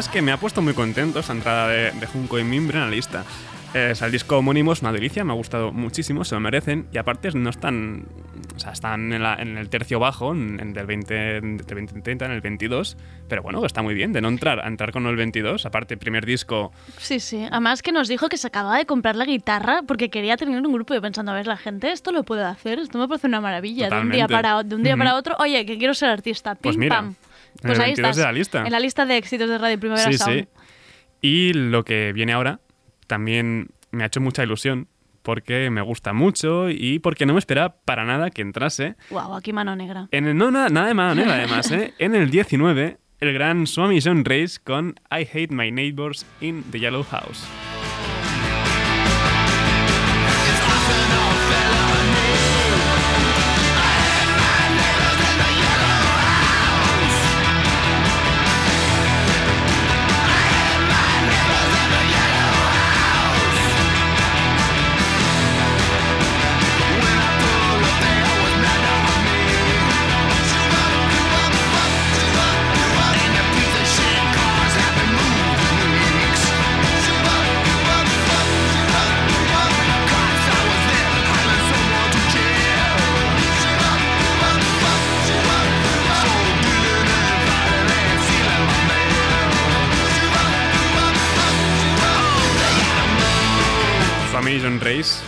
Verdad 0.01 0.09
es 0.11 0.13
que 0.15 0.23
me 0.23 0.33
ha 0.33 0.39
puesto 0.39 0.63
muy 0.63 0.73
contento 0.73 1.19
esta 1.21 1.35
entrada 1.35 1.69
de, 1.69 1.91
de 1.91 2.07
Junco 2.07 2.39
y 2.39 2.45
Mimbre 2.45 2.79
en 2.79 2.85
la 2.85 2.91
lista. 2.91 3.23
Eh, 3.75 3.91
o 3.93 3.95
sea, 3.95 4.07
el 4.07 4.13
disco 4.13 4.39
homónimo 4.39 4.73
es 4.73 4.81
una 4.81 4.93
delicia, 4.93 5.23
me 5.25 5.33
ha 5.33 5.37
gustado 5.37 5.73
muchísimo, 5.73 6.25
se 6.25 6.35
lo 6.35 6.41
merecen 6.41 6.87
y 6.91 6.97
aparte 6.99 7.31
no 7.35 7.51
están, 7.51 8.07
o 8.57 8.59
sea, 8.59 8.73
están 8.73 9.13
en, 9.13 9.23
la- 9.23 9.35
en 9.35 9.59
el 9.59 9.69
tercio 9.69 10.01
bajo, 10.01 10.33
en, 10.33 10.59
en 10.59 10.73
del 10.73 10.87
20, 10.87 11.15
del 11.15 11.57
2030, 11.59 12.25
en 12.25 12.33
el 12.33 12.41
22, 12.41 12.97
pero 13.29 13.43
bueno, 13.43 13.65
está 13.67 13.83
muy 13.83 13.93
bien 13.95 14.13
de 14.15 14.21
no 14.23 14.29
entrar, 14.29 14.59
a 14.61 14.67
entrar 14.67 14.91
con 14.91 15.07
el 15.07 15.15
22, 15.17 15.67
aparte 15.67 15.97
primer 15.99 16.25
disco, 16.27 16.73
Sí, 16.97 17.21
sí. 17.21 17.47
Además 17.51 17.83
que 17.83 17.93
nos 17.93 18.09
dijo 18.09 18.29
que 18.31 18.39
se 18.39 18.47
acababa 18.49 18.79
de 18.79 18.87
comprar 18.87 19.15
la 19.17 19.25
guitarra 19.27 19.83
porque 19.87 20.09
quería 20.09 20.37
tener 20.37 20.67
un 20.67 20.73
grupo 20.73 20.95
y 20.95 21.01
pensando, 21.01 21.31
a 21.31 21.35
ver, 21.37 21.47
la 21.47 21.57
gente 21.59 21.93
esto 21.93 22.11
lo 22.11 22.25
puede 22.25 22.43
hacer, 22.43 22.79
esto 22.81 22.99
me 22.99 23.07
parece 23.07 23.27
una 23.29 23.41
maravilla. 23.43 23.89
De 23.91 24.01
un 24.01 24.11
día 24.11 24.27
Totalmente. 24.27 24.33
para, 24.35 24.63
de 24.65 24.75
un 24.75 24.83
día 24.83 24.95
Ujú. 24.95 24.99
para 24.99 25.15
otro, 25.15 25.37
oye, 25.39 25.65
que 25.67 25.77
quiero 25.79 25.93
ser 25.95 26.09
artista. 26.09 26.55
Pim, 26.55 26.63
Pues 26.63 26.77
mira, 26.77 26.97
pam. 26.97 27.15
En 27.63 27.67
Pues 27.69 27.79
el 27.79 27.85
ahí 27.85 27.89
22 27.91 28.11
estás. 28.11 28.17
de 28.17 28.23
la 28.25 28.33
lista. 28.33 28.63
En 28.67 28.73
la 28.73 28.81
lista 28.81 29.07
de 29.07 29.17
éxitos 29.17 29.49
de 29.49 29.59
Radio 29.59 29.79
Primavera 29.79 30.11
Sí, 30.11 30.19
Sound. 30.19 30.41
sí. 30.41 30.49
Y 31.23 31.53
lo 31.53 31.85
que 31.85 32.13
viene 32.13 32.33
ahora 32.33 32.61
también 33.07 33.69
me 33.91 34.03
ha 34.05 34.07
hecho 34.07 34.21
mucha 34.21 34.43
ilusión 34.43 34.89
porque 35.23 35.69
me 35.71 35.83
gusta 35.83 36.13
mucho 36.15 36.71
y 36.71 36.99
porque 36.99 37.27
no 37.27 37.35
me 37.35 37.39
esperaba 37.39 37.77
para 37.85 38.05
nada 38.05 38.31
que 38.31 38.41
entrase. 38.43 38.97
Wow, 39.11 39.35
aquí 39.35 39.53
mano 39.53 39.77
negra. 39.77 40.09
En 40.13 40.27
el, 40.27 40.37
no, 40.37 40.51
nada, 40.51 40.69
nada 40.71 40.87
de 40.89 40.95
mala 40.95 41.15
manera, 41.15 41.35
además, 41.35 41.71
¿eh? 41.73 41.93
En 41.99 42.15
el 42.15 42.31
19, 42.31 42.97
el 43.21 43.33
gran 43.35 43.67
Swami 43.67 44.01
John 44.03 44.25
Race 44.25 44.59
con 44.65 44.95
I 45.11 45.29
Hate 45.31 45.49
My 45.51 45.71
Neighbors 45.71 46.25
in 46.41 46.65
the 46.71 46.81
Yellow 46.81 47.03
House. 47.05 47.47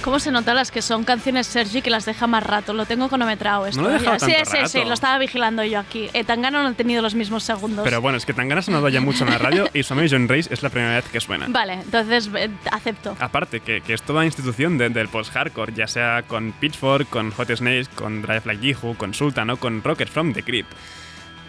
¿Cómo 0.03 0.19
se 0.19 0.31
nota 0.31 0.55
las 0.55 0.71
que 0.71 0.83
son 0.83 1.05
canciones 1.05 1.47
Sergi 1.47 1.83
que 1.83 1.91
las 1.91 2.05
deja 2.05 2.27
más 2.27 2.43
rato? 2.43 2.73
Lo 2.73 2.87
tengo 2.87 3.09
cronometrado 3.09 3.67
esto. 3.67 3.81
No 3.83 3.89
lo 3.89 3.95
he 3.95 3.99
dejado 3.99 4.17
Ya. 4.19 4.27
sí, 4.27 4.33
tanto 4.33 4.51
sí, 4.51 4.57
sí, 4.73 4.79
rato. 4.79 4.89
lo 4.89 4.95
estaba 4.95 5.19
vigilando 5.19 5.63
yo 5.65 5.79
aquí. 5.79 6.09
Eh, 6.15 6.25
Tangana 6.25 6.63
no 6.63 6.69
ha 6.71 6.73
tenido 6.73 7.03
los 7.03 7.15
mismos 7.15 7.45
segundos. 7.45 7.85
Pero 7.85 8.01
bueno, 8.01 8.19
es 8.19 8.25
que 8.27 8.33
tan 8.33 8.49
ganas 8.49 8.65
sonado 8.65 8.89
ya 8.89 9.01
mucho 9.01 9.25
en 9.25 9.31
la 9.31 9.39
radio 9.39 9.69
y 9.75 9.83
Swami 9.83 10.09
John 10.11 10.29
Race 10.29 10.53
es 10.53 10.63
la 10.63 10.71
primera 10.71 10.95
vez 10.97 11.05
que 11.11 11.21
suena. 11.21 11.47
Vale, 11.49 11.75
entonces 11.75 12.31
eh, 12.35 12.51
acepto. 12.71 13.17
Aparte, 13.21 13.61
que, 13.61 13.81
que 13.83 13.93
es 13.95 14.03
toda 14.03 14.25
institución 14.25 14.79
de- 14.79 14.89
del 14.89 15.09
post-hardcore, 15.09 15.73
ya 15.75 15.87
sea 15.87 16.23
con 16.27 16.53
Pitchfork, 16.53 17.09
con 17.11 17.31
Hot 17.33 17.51
Snakes, 17.55 17.89
con 17.95 18.23
Drive 18.23 18.43
Like 18.47 18.63
Jihu, 18.63 18.97
con 18.97 19.13
Sultan 19.15 19.51
o 19.51 19.57
con 19.59 19.83
Rocket 19.85 20.09
from 20.09 20.33
the 20.33 20.43
Crypt. 20.43 20.73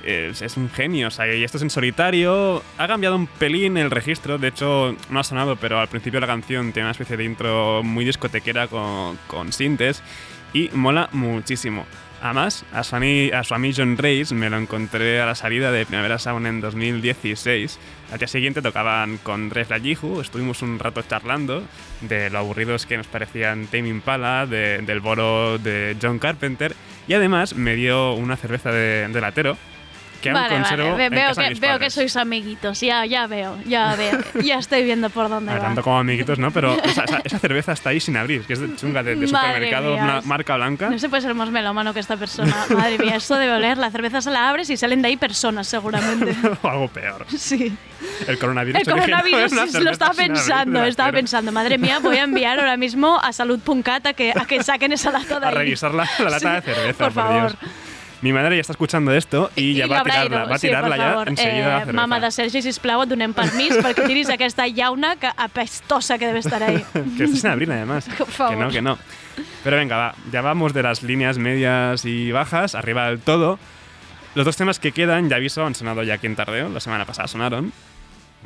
Es, 0.03 0.41
es 0.41 0.57
un 0.57 0.69
genio, 0.69 1.07
o 1.07 1.11
sea, 1.11 1.33
y 1.33 1.43
esto 1.43 1.57
es 1.57 1.63
en 1.63 1.69
solitario. 1.69 2.61
Ha 2.77 2.87
cambiado 2.87 3.15
un 3.15 3.25
pelín 3.27 3.77
el 3.77 3.89
registro, 3.89 4.37
de 4.37 4.49
hecho, 4.49 4.95
no 5.09 5.19
ha 5.19 5.23
sonado, 5.23 5.55
pero 5.55 5.79
al 5.79 5.87
principio 5.87 6.19
la 6.19 6.27
canción 6.27 6.73
tiene 6.73 6.87
una 6.87 6.91
especie 6.91 7.15
de 7.15 7.23
intro 7.23 7.81
muy 7.83 8.03
discotequera 8.03 8.67
con, 8.67 9.17
con 9.27 9.53
sintes 9.53 10.03
y 10.53 10.69
mola 10.73 11.07
muchísimo. 11.13 11.85
Además, 12.21 12.63
a 12.73 12.83
su, 12.83 12.95
ami- 12.95 13.33
a 13.33 13.43
su 13.43 13.53
amigo 13.53 13.75
John 13.77 13.97
Reyes 13.97 14.31
me 14.31 14.49
lo 14.49 14.57
encontré 14.57 15.19
a 15.21 15.25
la 15.25 15.35
salida 15.35 15.71
de 15.73 15.85
Primavera 15.85 16.17
Sound 16.19 16.47
en 16.47 16.61
2016. 16.61 17.79
Al 18.13 18.19
día 18.19 18.27
siguiente 18.27 18.61
tocaban 18.61 19.17
con 19.17 19.49
Drive 19.49 19.67
Like 19.69 19.95
Jihu, 19.95 20.21
estuvimos 20.21 20.61
un 20.61 20.79
rato 20.79 21.01
charlando 21.01 21.63
de 22.01 22.29
lo 22.29 22.39
aburridos 22.39 22.85
que 22.85 22.95
nos 22.97 23.07
parecían 23.07 23.67
Tame 23.67 23.89
Impala, 23.89 24.45
de- 24.45 24.79
del 24.83 24.99
boro 25.01 25.57
de 25.57 25.97
John 26.01 26.19
Carpenter, 26.19 26.73
y 27.09 27.13
además 27.13 27.55
me 27.55 27.75
dio 27.75 28.13
una 28.13 28.37
cerveza 28.37 28.71
de, 28.71 29.07
de 29.09 29.21
latero 29.21 29.57
que 30.23 30.29
aún 30.31 30.39
vale, 30.41 30.55
conservo 30.55 30.91
vale. 30.91 31.05
En 31.05 31.11
veo, 31.11 31.27
casa 31.27 31.41
de 31.41 31.47
que, 31.47 31.51
mis 31.51 31.59
veo 31.59 31.79
que 31.79 31.89
sois 31.91 32.15
amiguitos. 32.17 32.79
Ya, 32.81 33.05
ya 33.05 33.27
veo, 33.27 33.57
ya 33.65 33.95
veo. 33.97 34.19
ya 34.43 34.57
estoy 34.57 34.83
viendo 34.83 35.09
por 35.11 35.29
dónde 35.29 35.51
A 35.51 35.53
ver, 35.53 35.61
va. 35.63 35.67
tanto 35.67 35.83
como 35.83 35.99
amiguitos, 35.99 36.39
¿no? 36.39 36.49
Pero 36.51 36.81
esa, 36.83 37.03
esa- 37.03 37.21
esa 37.23 37.39
cerveza 37.39 37.73
está 37.73 37.89
ahí 37.91 37.99
sin 37.99 38.17
abrir, 38.17 38.41
que 38.45 38.53
es 38.53 38.59
de 38.59 38.75
chunga 38.75 39.03
de, 39.03 39.15
de 39.15 39.27
supermercado, 39.27 39.93
mía, 39.93 40.03
una 40.03 40.21
marca 40.21 40.55
blanca. 40.55 40.89
No 40.89 40.97
se 40.97 41.09
puede 41.09 41.21
ser 41.21 41.33
más 41.35 41.49
melómano 41.51 41.93
que 41.93 41.99
esta 41.99 42.17
persona. 42.17 42.55
Madre 42.69 42.97
mía, 42.97 43.17
esto 43.17 43.35
debe 43.35 43.53
oler. 43.53 43.77
La 43.77 43.91
cerveza 43.91 44.21
se 44.21 44.31
la 44.31 44.49
abres 44.49 44.69
y 44.69 44.77
salen 44.77 45.01
de 45.01 45.09
ahí 45.09 45.17
personas, 45.17 45.67
seguramente. 45.67 46.35
o 46.61 46.67
algo 46.67 46.87
peor. 46.87 47.25
Sí. 47.37 47.75
El 48.27 48.37
coronavirus. 48.39 48.81
El 48.81 48.93
coronavirus 48.93 49.51
sí, 49.71 49.79
lo 49.79 49.91
estaba 49.91 50.11
abrir 50.11 50.27
pensando, 50.33 50.81
de 50.81 50.89
estaba 50.89 51.11
pensando, 51.11 51.51
madre 51.51 51.77
mía, 51.77 51.99
voy 51.99 52.17
a 52.17 52.23
enviar 52.23 52.59
ahora 52.59 52.75
mismo 52.77 53.19
a 53.21 53.31
Salud.cat 53.33 54.07
a 54.07 54.13
que, 54.13 54.31
a 54.35 54.45
que 54.45 54.61
saquen 54.63 54.91
esa 54.91 55.11
lata 55.11 55.39
de 55.39 55.45
A 55.45 55.49
ahí. 55.49 55.55
revisar 55.55 55.93
la, 55.93 56.07
la 56.19 56.29
lata 56.29 56.39
Sí, 56.39 56.47
de 56.67 56.73
cerveza, 56.73 56.97
por 57.05 57.13
por, 57.13 57.23
favor. 57.23 57.41
Dios. 57.59 57.71
Mi 58.23 58.31
madre 58.31 58.55
ya 58.55 58.61
está 58.61 58.71
escuchando 58.71 59.13
esto 59.13 59.51
y, 59.53 59.73
ya 59.73 59.85
I 59.85 59.89
va 59.89 59.97
a 59.97 59.99
habrà 59.99 60.13
tirarla, 60.13 60.45
va 60.45 60.55
a 60.55 60.57
sí, 60.57 60.67
tirarla 60.67 60.95
ya 60.95 61.09
favor. 61.09 61.27
enseguida 61.27 61.83
Eh, 61.83 61.91
mama 61.91 62.21
de 62.21 62.31
Sergi, 62.31 62.61
sisplau, 62.61 63.01
et 63.03 63.09
donem 63.11 63.33
permís 63.35 63.75
perquè 63.83 64.05
tiris 64.07 64.29
aquesta 64.31 64.63
llauna 64.71 65.17
que 65.19 65.27
apestosa 65.27 66.15
que 66.17 66.29
debe 66.31 66.39
estar 66.39 66.63
ahí. 66.63 66.79
que 67.17 67.25
esto 67.25 67.35
es 67.35 67.43
en 67.43 67.51
abril 67.51 67.71
además. 67.73 68.07
Que 68.07 68.55
no, 68.55 68.69
que 68.69 68.81
no. 68.81 68.97
Pero 69.65 69.75
venga, 69.75 69.97
va. 69.97 70.15
Ya 70.31 70.39
vamos 70.39 70.71
de 70.73 70.83
las 70.83 71.03
líneas 71.03 71.37
medias 71.37 72.05
y 72.05 72.31
bajas, 72.31 72.75
arriba 72.75 73.09
del 73.09 73.19
todo. 73.19 73.59
Los 74.35 74.45
dos 74.45 74.55
temas 74.55 74.79
que 74.79 74.93
quedan, 74.93 75.27
ya 75.27 75.35
aviso, 75.35 75.65
han 75.65 75.75
sonado 75.75 76.01
ya 76.03 76.13
aquí 76.13 76.27
en 76.27 76.37
Tardeo, 76.37 76.69
la 76.69 76.79
semana 76.79 77.03
pasada 77.03 77.27
sonaron. 77.27 77.73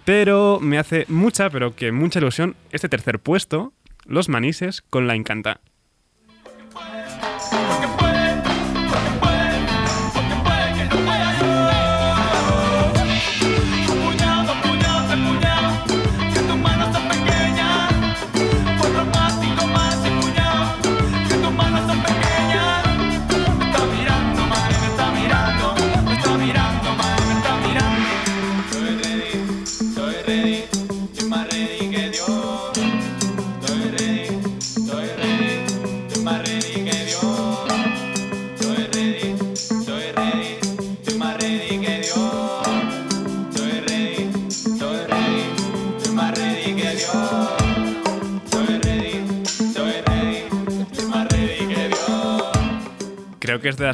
Pero 0.06 0.58
me 0.60 0.80
hace 0.80 1.06
mucha, 1.08 1.52
pero 1.52 1.76
que 1.76 1.92
mucha 1.92 2.18
ilusión 2.18 2.56
este 2.72 2.90
tercer 2.90 3.20
puesto, 3.20 3.74
Los 4.06 4.28
Manises 4.28 4.82
con 4.82 5.06
La 5.06 5.14
Encanta. 5.14 5.60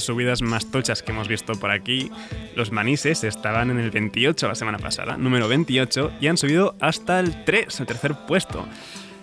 Las 0.04 0.08
subidas 0.08 0.42
más 0.42 0.70
tochas 0.70 1.02
que 1.02 1.12
hemos 1.13 1.30
visto 1.30 1.54
por 1.54 1.72
aquí. 1.72 2.12
Los 2.58 2.72
Manises 2.74 3.24
estaban 3.24 3.70
en 3.72 3.80
el 3.80 3.89
28 3.89 4.50
la 4.50 4.56
semana 4.56 4.78
pasada, 4.78 5.16
número 5.16 5.48
28, 5.48 6.12
y 6.20 6.28
han 6.28 6.36
subido 6.36 6.76
hasta 6.82 7.22
el 7.22 7.46
3, 7.46 7.80
el 7.80 7.86
tercer 7.86 8.13
puesto. 8.28 8.68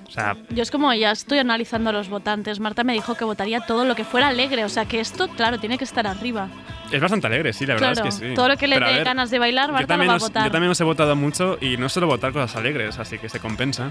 O 0.08 0.10
sea, 0.10 0.36
Yo 0.48 0.62
es 0.62 0.70
como 0.70 0.92
ya 0.94 1.10
estoy 1.12 1.38
analizando 1.38 1.90
a 1.90 1.92
los 1.92 2.08
votantes. 2.08 2.58
Marta 2.60 2.82
me 2.82 2.94
dijo 2.94 3.14
que 3.14 3.24
votaría 3.26 3.60
todo 3.60 3.84
lo 3.84 3.94
que 3.94 4.04
fuera 4.04 4.28
alegre. 4.28 4.64
O 4.64 4.68
sea 4.70 4.86
que 4.86 4.98
esto, 5.00 5.28
claro, 5.28 5.58
tiene 5.60 5.76
que 5.78 5.84
estar 5.84 6.06
arriba. 6.06 6.48
es 6.90 7.00
bastante 7.00 7.26
alegre, 7.28 7.52
sí, 7.52 7.66
la 7.66 7.74
verdad 7.74 7.92
Claro, 7.92 8.08
es 8.08 8.14
que 8.18 8.28
sí. 8.30 8.34
todo 8.34 8.48
lo 8.48 8.56
que 8.56 8.66
le 8.66 8.76
a 8.76 8.80
dé 8.80 9.04
ganas 9.04 9.30
de 9.30 9.38
bailar, 9.38 9.70
Marta 9.70 9.96
lo 9.98 10.06
va 10.06 10.12
a 10.14 10.16
os- 10.16 10.22
votar. 10.22 10.44
Yo 10.46 10.50
también 10.50 10.70
os 10.72 10.80
he 10.80 10.84
votado 10.84 11.14
mucho 11.14 11.56
y 11.60 11.76
no 11.76 11.88
suelo 11.90 12.06
votar 12.08 12.32
cosas 12.32 12.56
alegres, 12.56 12.98
así 12.98 13.18
que 13.18 13.28
se 13.28 13.38
compensa. 13.38 13.90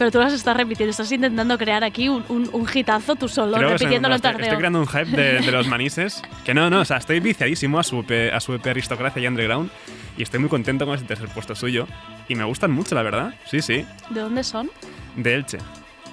Pero 0.00 0.10
tú 0.10 0.18
las 0.18 0.32
estás 0.32 0.56
repitiendo. 0.56 0.92
Estás 0.92 1.12
intentando 1.12 1.58
crear 1.58 1.84
aquí 1.84 2.08
un, 2.08 2.24
un, 2.30 2.48
un 2.54 2.66
hitazo 2.72 3.16
tú 3.16 3.28
solo, 3.28 3.58
Creo 3.58 3.68
repitiéndolo 3.68 4.14
en 4.14 4.16
estoy, 4.24 4.42
estoy 4.44 4.56
creando 4.56 4.80
un 4.80 4.86
hype 4.86 5.10
de, 5.10 5.40
de 5.40 5.52
los 5.52 5.68
manises. 5.68 6.22
Que 6.42 6.54
no, 6.54 6.70
no, 6.70 6.80
o 6.80 6.84
sea, 6.86 6.96
estoy 6.96 7.20
viciadísimo 7.20 7.78
a 7.78 7.82
su, 7.82 8.00
EP, 8.00 8.32
a 8.32 8.40
su 8.40 8.54
EP 8.54 8.66
Aristocracia 8.66 9.20
y 9.20 9.26
Underground. 9.26 9.70
Y 10.16 10.22
estoy 10.22 10.40
muy 10.40 10.48
contento 10.48 10.86
con 10.86 10.94
ese 10.94 11.04
tercer 11.04 11.28
puesto 11.28 11.54
suyo. 11.54 11.86
Y 12.28 12.34
me 12.34 12.44
gustan 12.44 12.70
mucho, 12.70 12.94
la 12.94 13.02
verdad. 13.02 13.34
Sí, 13.44 13.60
sí. 13.60 13.84
¿De 14.08 14.20
dónde 14.20 14.42
son? 14.42 14.70
De 15.16 15.34
Elche. 15.34 15.58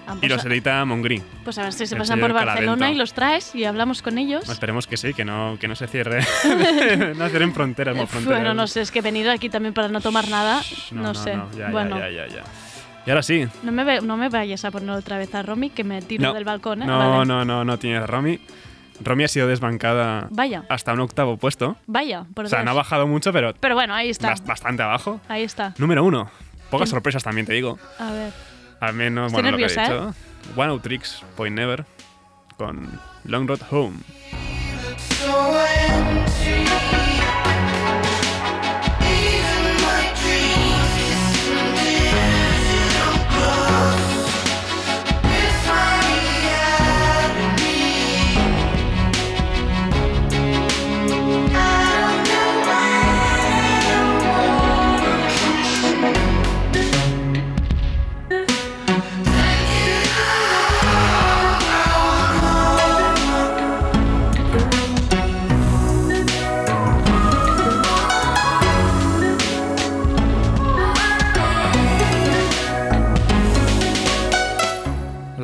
Vamos 0.05 0.21
Y 0.21 0.27
los 0.27 0.43
edita 0.43 0.83
Mongri. 0.83 1.23
Pues 1.45 1.57
a 1.57 1.63
ver 1.63 1.71
si 1.71 1.87
se 1.87 1.95
pasan 1.95 2.19
por 2.19 2.33
Barcelona 2.33 2.75
Calavento. 2.75 2.93
y 2.93 2.97
los 2.97 3.13
traes 3.13 3.55
y 3.55 3.63
hablamos 3.63 4.01
con 4.01 4.17
ellos. 4.17 4.49
Esperemos 4.49 4.85
que 4.85 4.97
sí, 4.97 5.13
que 5.13 5.23
no, 5.23 5.55
que 5.61 5.69
no 5.69 5.77
se 5.77 5.87
cierre. 5.87 6.19
no 7.15 7.29
cierren 7.29 7.53
fronteras, 7.53 7.95
no 7.95 8.05
fronteras. 8.07 8.37
Bueno, 8.37 8.53
no 8.53 8.67
sé, 8.67 8.81
es 8.81 8.91
que 8.91 8.99
he 8.99 9.01
venido 9.01 9.31
aquí 9.31 9.47
también 9.47 9.73
para 9.73 9.87
no 9.87 10.01
tomar 10.01 10.27
nada. 10.27 10.61
No, 10.91 11.13
sé. 11.13 11.31
ya, 11.31 11.47
ya, 11.57 11.69
bueno, 11.69 11.97
ya, 11.97 12.09
ya, 12.09 12.27
ya. 12.27 12.43
Y 13.07 13.09
ahora 13.09 13.23
sí. 13.23 13.47
No, 13.63 13.71
me 13.71 14.01
no 14.01 14.17
me 14.17 14.27
vayas 14.29 14.65
a 14.65 14.69
poner 14.71 14.89
otra 14.91 15.17
vez 15.17 15.33
a 15.33 15.41
Romy, 15.41 15.69
que 15.69 15.83
me 15.85 16.01
tiro 16.01 16.23
No, 16.23 16.33
del 16.33 16.43
balcón. 16.43 16.83
¿eh? 16.83 16.85
no, 16.85 16.97
Vale. 16.99 17.25
no, 17.25 17.45
no, 17.45 17.63
no 17.63 17.79
tienes 17.79 18.03
a 18.03 18.05
Romy. 18.05 18.39
Romy 18.99 19.23
ha 19.23 19.27
sido 19.29 19.47
desbancada 19.47 20.27
Vaya, 20.31 20.65
hasta 20.69 20.91
un 20.93 20.99
octavo 20.99 21.37
puesto. 21.37 21.77
vaya, 21.85 22.25
por 22.33 22.45
O 22.45 22.49
sea, 22.49 22.59
Dios. 22.59 22.65
no 22.65 22.71
ha 22.71 22.73
bajado 22.73 23.07
mucho, 23.07 23.31
pero 23.31 23.53
Pero 23.59 23.75
bueno, 23.75 23.93
ahí 23.95 24.09
está. 24.09 24.33
bast- 24.35 24.45
bastante 24.45 24.83
abajo. 24.83 25.21
Ahí 25.29 25.43
está. 25.43 25.73
Número 25.77 26.03
uno. 26.03 26.29
Pocas 26.69 26.89
sorpresas 26.89 27.23
también 27.23 27.45
te 27.47 27.53
digo. 27.53 27.79
A 27.97 28.11
ver. 28.11 28.33
Al 28.81 28.93
menos, 28.93 29.27
Estoy 29.27 29.41
bueno, 29.43 29.57
nerviosa, 29.57 29.85
¿eh? 29.85 29.89
lo 29.89 29.95
que 29.99 30.03
he 30.03 30.07
dicho. 30.07 30.59
One 30.61 30.71
Out 30.71 30.81
Tricks, 30.83 31.23
Point 31.37 31.55
Never, 31.55 31.85
con 32.57 32.99
Long 33.23 33.47
Road 33.47 33.61
Home. 33.71 33.97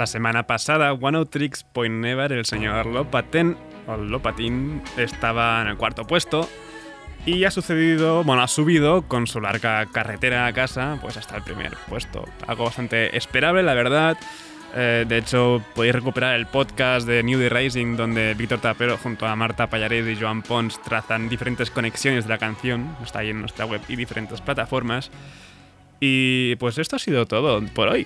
La 0.03 0.07
semana 0.07 0.43
pasada, 0.43 0.91
One 0.91 1.17
Out 1.17 1.29
Tricks, 1.29 1.63
Point 1.63 2.01
Never, 2.01 2.33
el 2.33 2.43
señor 2.43 2.87
Lopaten, 2.87 3.55
Lopatin, 3.87 4.81
estaba 4.97 5.61
en 5.61 5.69
el 5.69 5.77
cuarto 5.77 6.05
puesto. 6.05 6.49
Y 7.25 7.45
ha 7.45 7.51
sucedido, 7.51 8.21
bueno, 8.25 8.43
ha 8.43 8.49
subido 8.49 9.03
con 9.03 9.27
su 9.27 9.39
larga 9.39 9.85
carretera 9.85 10.45
a 10.45 10.51
casa, 10.51 10.97
pues 11.01 11.15
hasta 11.15 11.37
el 11.37 11.43
primer 11.43 11.77
puesto. 11.87 12.25
Algo 12.47 12.65
bastante 12.65 13.15
esperable, 13.15 13.63
la 13.63 13.73
verdad. 13.75 14.17
Eh, 14.75 15.05
de 15.07 15.19
hecho, 15.19 15.63
podéis 15.73 15.95
recuperar 15.95 16.35
el 16.35 16.47
podcast 16.47 17.07
de 17.07 17.23
New 17.23 17.39
Day 17.39 17.47
Rising, 17.47 17.95
donde 17.95 18.33
Víctor 18.33 18.59
Tapero 18.59 18.97
junto 18.97 19.25
a 19.25 19.37
Marta 19.37 19.69
Pallares 19.69 20.05
y 20.05 20.21
Joan 20.21 20.41
Pons 20.41 20.81
trazan 20.81 21.29
diferentes 21.29 21.71
conexiones 21.71 22.25
de 22.25 22.29
la 22.29 22.39
canción. 22.39 22.93
Está 23.01 23.19
ahí 23.19 23.29
en 23.29 23.39
nuestra 23.39 23.65
web 23.65 23.79
y 23.87 23.95
diferentes 23.95 24.41
plataformas. 24.41 25.11
Y 26.01 26.57
pues 26.57 26.77
esto 26.77 26.97
ha 26.97 26.99
sido 26.99 27.25
todo 27.25 27.61
por 27.73 27.87
hoy. 27.87 28.05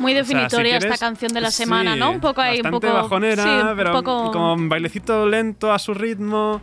Muy 0.00 0.12
O 0.12 0.14
sea, 0.14 0.22
definitoria 0.22 0.78
quieres- 0.78 0.90
esta 0.94 1.06
canción 1.06 1.32
de 1.32 1.40
la 1.42 1.50
sí, 1.50 1.58
semana, 1.64 1.94
¿no? 1.94 2.10
Un 2.10 2.20
poco 2.20 2.40
ahí, 2.40 2.60
un 2.64 2.70
poco. 2.70 2.92
bajonera, 2.92 3.42
sí, 3.44 3.48
un 3.70 3.76
pero 3.76 3.92
poco- 3.92 4.32
con 4.32 4.68
bailecito 4.68 5.26
lento 5.28 5.72
a 5.72 5.78
su 5.78 5.92
ritmo. 5.94 6.60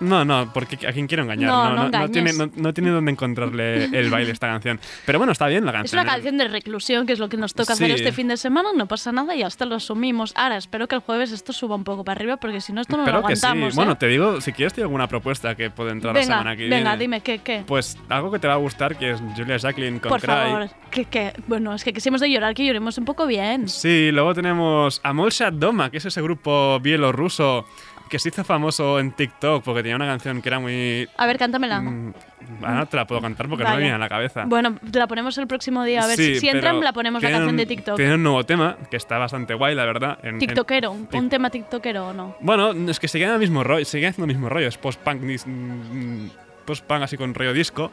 No, 0.00 0.24
no, 0.24 0.50
porque 0.52 0.76
a 0.86 0.92
quien 0.92 1.06
quiero 1.06 1.22
engañar. 1.24 1.48
No, 1.50 1.70
No, 1.74 1.88
no 1.88 1.98
no, 2.00 2.08
tiene, 2.10 2.32
no, 2.56 2.72
tiene 2.74 2.90
dónde 2.90 3.12
encontrarle 3.12 3.84
el 3.84 4.10
baile 4.10 4.30
esta 4.32 4.46
canción. 4.48 4.80
Pero 5.06 5.18
bueno, 5.18 5.32
está 5.32 5.46
bien 5.46 5.64
la 5.64 5.70
Es 5.72 5.76
canción. 5.76 6.00
una 6.02 6.12
canción 6.12 6.38
de 6.38 6.48
reclusión, 6.48 7.06
que 7.06 7.12
es 7.12 7.18
lo 7.18 7.28
que 7.28 7.36
nos 7.36 7.54
toca 7.54 7.74
hacer 7.74 7.88
Sí. 7.88 7.92
este 7.94 8.12
fin 8.12 8.28
de 8.28 8.36
semana. 8.36 8.70
No 8.74 8.86
pasa 8.86 9.12
nada 9.12 9.34
y 9.36 9.42
hasta 9.42 9.64
lo 9.66 9.74
asumimos. 9.76 10.32
Ahora, 10.36 10.56
espero 10.56 10.88
que 10.88 10.94
el 10.96 11.00
jueves 11.00 11.32
esto 11.32 11.52
suba 11.52 11.76
un 11.76 11.84
poco 11.84 12.02
para 12.04 12.18
arriba, 12.18 12.36
porque 12.38 12.60
si 12.60 12.72
no, 12.72 12.80
esto 12.80 12.96
no 12.96 13.02
Espero 13.04 13.20
lo 13.20 13.26
que 13.26 13.36
sí. 13.36 13.44
aguantamos. 13.46 13.74
¿eh? 13.74 13.76
Bueno, 13.76 13.96
te 13.98 14.06
digo, 14.08 14.40
si 14.40 14.52
quieres, 14.52 14.72
tiene 14.72 14.84
alguna 14.86 15.06
propuesta 15.06 15.54
que 15.54 15.70
puede 15.70 15.90
entrar 15.92 16.14
la 16.14 16.20
venga, 16.20 16.34
semana 16.38 16.56
que 16.56 16.62
venga, 16.68 16.76
viene. 16.90 16.96
dime, 16.96 17.20
¿qué? 17.20 17.38
qué? 17.38 17.62
Pues 17.66 17.98
algo 18.08 18.30
que 18.32 18.38
te 18.38 18.48
va 18.48 18.54
a 18.54 18.58
gustar, 18.58 18.96
que 18.96 19.10
es 19.12 19.20
Julia 19.36 19.56
Jacqueline 19.58 19.98
con 20.00 20.08
Por 20.08 20.20
Cry. 20.20 20.28
favor, 20.30 20.70
que, 20.90 21.04
que, 21.04 21.32
bueno, 21.46 21.74
es 21.74 21.84
que, 21.84 21.92
que 21.92 22.00
si 22.00 22.08
hemos 22.08 22.20
de 22.20 22.30
llorar, 22.30 22.54
que 22.54 22.64
lloremos 22.64 22.96
un 22.98 23.04
poco 23.04 23.26
bien. 23.26 23.68
Sí, 23.68 24.10
luego 24.12 24.34
tenemos 24.34 25.00
a 25.04 25.12
Molshat 25.12 25.54
Doma, 25.54 25.90
que 25.90 25.98
es 25.98 26.04
ese 26.06 26.22
grupo 26.22 26.80
bielorruso 26.80 27.66
que 28.10 28.18
se 28.18 28.28
hizo 28.28 28.42
famoso 28.44 28.98
en 28.98 29.12
TikTok 29.12 29.62
porque 29.64 29.82
tenía 29.82 29.96
una 29.96 30.06
canción 30.06 30.42
que 30.42 30.48
era 30.48 30.58
muy... 30.58 31.08
A 31.16 31.26
ver, 31.26 31.38
cántamela. 31.38 31.80
Mm, 31.80 32.12
no 32.60 32.86
te 32.86 32.96
la 32.96 33.06
puedo 33.06 33.20
cantar 33.22 33.48
porque 33.48 33.62
no 33.64 33.70
me 33.70 33.76
viene 33.78 33.92
a 33.94 33.98
la 33.98 34.08
cabeza. 34.08 34.44
Bueno, 34.46 34.76
la 34.92 35.06
ponemos 35.06 35.38
el 35.38 35.46
próximo 35.46 35.84
día. 35.84 36.02
A 36.02 36.06
ver, 36.08 36.16
Sí, 36.16 36.34
si, 36.34 36.40
si 36.40 36.48
entran, 36.48 36.80
la 36.80 36.92
ponemos 36.92 37.22
la 37.22 37.30
canción 37.30 37.56
de 37.56 37.66
TikTok. 37.66 37.96
Tiene 37.96 38.14
un 38.16 38.22
nuevo 38.24 38.44
tema 38.44 38.76
que 38.90 38.96
está 38.96 39.16
bastante 39.16 39.54
guay, 39.54 39.74
la 39.76 39.84
verdad. 39.84 40.18
en- 40.22 40.30
en- 40.34 40.38
TikTokero, 40.40 40.90
un 40.90 41.28
tema 41.30 41.50
TikTokero 41.50 42.08
o 42.08 42.12
no. 42.12 42.36
Bueno, 42.40 42.72
es 42.72 42.98
que 42.98 43.06
siguen 43.08 43.30
el 43.30 43.38
mismo 43.38 43.62
rollo, 43.62 43.82
haciendo 43.84 44.24
el 44.24 44.26
mismo 44.26 44.48
rollo. 44.48 44.66
Es 44.66 44.76
post-punk, 44.76 45.22
dis- 45.22 45.46
mm, 45.46 46.28
post-punk 46.66 47.02
así 47.02 47.16
con 47.16 47.32
rollo 47.32 47.52
disco. 47.52 47.92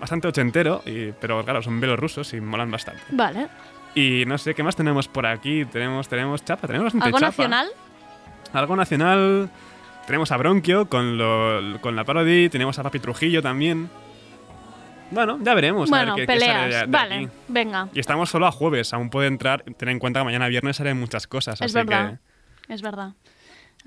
Bastante 0.00 0.28
ochentero, 0.28 0.82
y, 0.86 1.12
pero 1.20 1.44
claro, 1.44 1.60
son 1.60 1.78
bielorrusos 1.80 2.32
y 2.32 2.40
molan 2.40 2.70
bastante. 2.70 3.02
Vale. 3.10 3.48
Y 3.94 4.24
no 4.26 4.38
sé, 4.38 4.54
¿qué 4.54 4.62
más 4.62 4.76
tenemos 4.76 5.08
por 5.08 5.26
aquí? 5.26 5.64
Tenemos, 5.66 6.08
tenemos 6.08 6.44
chapa, 6.44 6.66
tenemos 6.68 6.84
bastante 6.84 7.06
¿Algo 7.06 7.18
chapa. 7.18 7.28
nacional? 7.30 7.66
Algo 8.52 8.76
nacional. 8.76 9.50
Tenemos 10.06 10.32
a 10.32 10.36
Bronquio 10.38 10.88
con, 10.88 11.18
lo- 11.18 11.80
con 11.80 11.94
la 11.96 12.04
parody. 12.04 12.48
Tenemos 12.48 12.78
a 12.78 12.82
Papi 12.82 12.98
Trujillo 12.98 13.42
también. 13.42 13.90
Bueno, 15.10 15.38
ya 15.42 15.54
veremos. 15.54 15.90
a 15.92 16.04
ver 16.04 16.14
qué- 16.14 16.26
qué 16.26 16.26
sale 16.26 16.40
peleas. 16.40 16.70
de- 16.70 16.80
de 16.80 16.86
vale, 16.86 17.14
aquí. 17.16 17.28
venga. 17.48 17.88
Y 17.94 18.00
estamos 18.00 18.30
solo 18.30 18.46
a 18.46 18.52
jueves. 18.52 18.92
Aún 18.92 19.10
puede 19.10 19.28
entrar. 19.28 19.62
Ten 19.76 19.88
en 19.90 19.98
cuenta 19.98 20.20
que 20.20 20.24
mañana 20.24 20.48
viernes 20.48 20.76
salen 20.76 20.98
muchas 20.98 21.26
cosas. 21.26 21.54
Es 21.60 21.62
así 21.62 21.74
verdad. 21.74 22.18
que. 22.66 22.74
Es 22.74 22.82
verdad. 22.82 23.12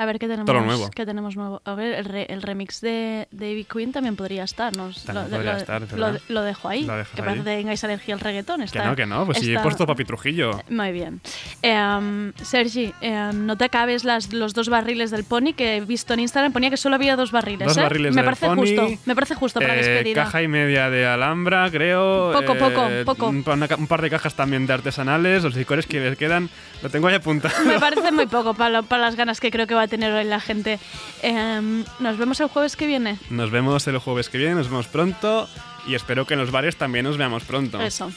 A 0.02 0.06
ver 0.06 0.18
qué 0.18 0.26
tenemos. 0.28 0.46
Todo 0.48 0.56
lo 0.60 0.66
nuevo. 0.66 0.90
¿Qué 0.90 1.06
tenemos 1.06 1.36
nuevo? 1.36 1.62
A 1.64 1.76
ver, 1.76 1.94
el, 1.94 2.06
re- 2.06 2.26
el 2.30 2.42
remix 2.42 2.82
de 2.82 3.28
David 3.32 3.68
Queen 3.72 3.92
también 3.92 4.16
podría 4.16 4.44
estar. 4.46 4.76
Nos, 4.76 5.04
También 5.04 5.26
lo, 5.30 5.36
podría 5.36 5.52
lo- 5.54 5.58
estar, 5.60 5.84
es 5.84 5.92
lo- 5.94 6.14
lo 6.30 6.42
dejo 6.42 6.68
ahí. 6.70 6.82
Que 6.82 7.22
parece 7.22 7.44
que 7.44 7.44
tengáis 7.44 7.84
alergia 7.84 8.14
al 8.16 8.20
reggaetón. 8.20 8.60
Que 8.62 8.66
Está, 8.66 8.86
no, 8.86 8.96
que 8.96 9.06
no. 9.06 9.26
Pues 9.28 9.38
si 9.38 9.46
he 9.46 9.50
está- 9.52 9.62
puesto 9.62 9.86
Papi 9.86 10.04
Trujillo. 10.06 10.60
Muy 10.70 10.92
bien. 10.92 11.22
Em, 11.62 12.34
Sergi, 12.42 12.94
em, 13.02 13.46
no 13.46 13.58
te 13.58 13.66
acabes 13.66 14.04
las, 14.04 14.34
los 14.34 14.54
dos 14.56 14.70
barriles 14.70 15.12
del 15.12 15.24
pony 15.24 15.54
que 15.56 15.78
he 15.78 15.82
visto 15.82 16.14
en 16.16 16.22
Instagram. 16.22 16.52
Ponía 16.52 16.70
que 16.72 16.78
solo 16.78 16.96
había 16.96 17.16
dos 17.16 17.32
barriles. 17.32 17.68
Dos 17.68 17.78
¿eh? 17.78 17.82
barriles 17.82 18.16
me 18.16 18.22
del 18.22 18.26
parece 18.26 18.48
Pony, 18.48 18.56
justo. 18.62 18.88
Me 19.06 19.14
parece 19.16 19.36
justo 19.36 19.60
para 19.60 19.76
Eh, 19.76 19.78
despedida. 19.84 20.24
caja 20.24 20.42
y 20.42 20.48
media 20.48 20.90
de 20.90 21.06
Alhambra, 21.06 21.70
creo. 21.70 22.32
Poco, 22.34 22.56
poco, 22.56 22.88
eh, 22.90 23.04
poco. 23.06 23.28
Un, 23.30 23.44
una 23.48 23.68
un 23.78 23.88
par 23.88 24.02
de 24.02 24.10
cajas 24.10 24.34
también 24.34 24.66
de 24.66 24.74
artesanales. 24.74 25.44
Los 25.44 25.56
licores 25.56 25.86
que 25.86 26.00
les 26.00 26.18
quedan. 26.18 26.50
Lo 26.82 26.90
tengo 26.90 27.08
ahí 27.08 27.16
apuntado. 27.16 27.54
Me 27.66 27.80
parece 27.80 28.12
muy 28.12 28.26
poco 28.26 28.56
para, 28.56 28.82
para 28.82 29.04
las 29.04 29.16
ganas 29.16 29.40
que 29.40 29.52
creo 29.52 29.68
que 29.68 29.76
va 29.76 29.84
a 29.84 29.88
tener 29.92 30.12
hoy 30.14 30.24
la 30.24 30.40
gente. 30.40 30.80
Em, 31.22 31.84
nos 32.00 32.18
vemos 32.18 32.40
el 32.40 32.48
jueves 32.48 32.76
que 32.76 32.88
viene. 32.88 33.20
Nos 33.30 33.52
vemos 33.52 33.86
el 33.88 34.00
jueves 34.00 34.30
que 34.30 34.40
viene. 34.40 34.56
Nos 34.56 34.70
vemos 34.70 34.88
pronto. 34.88 35.48
Y 35.86 35.96
espero 35.96 36.26
que 36.26 36.34
en 36.34 36.40
los 36.40 36.52
bares 36.52 36.78
también 36.78 37.06
nos 37.06 37.18
veamos 37.18 37.44
pronto. 37.44 37.80
Eso. 37.82 38.12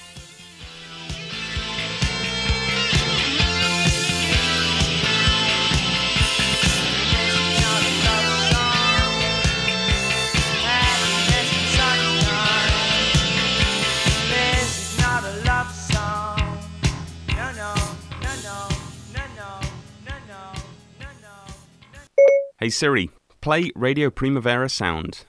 Hey 22.64 22.70
Siri, 22.70 23.10
play 23.42 23.70
Radio 23.76 24.08
Primavera 24.08 24.70
Sound. 24.70 25.26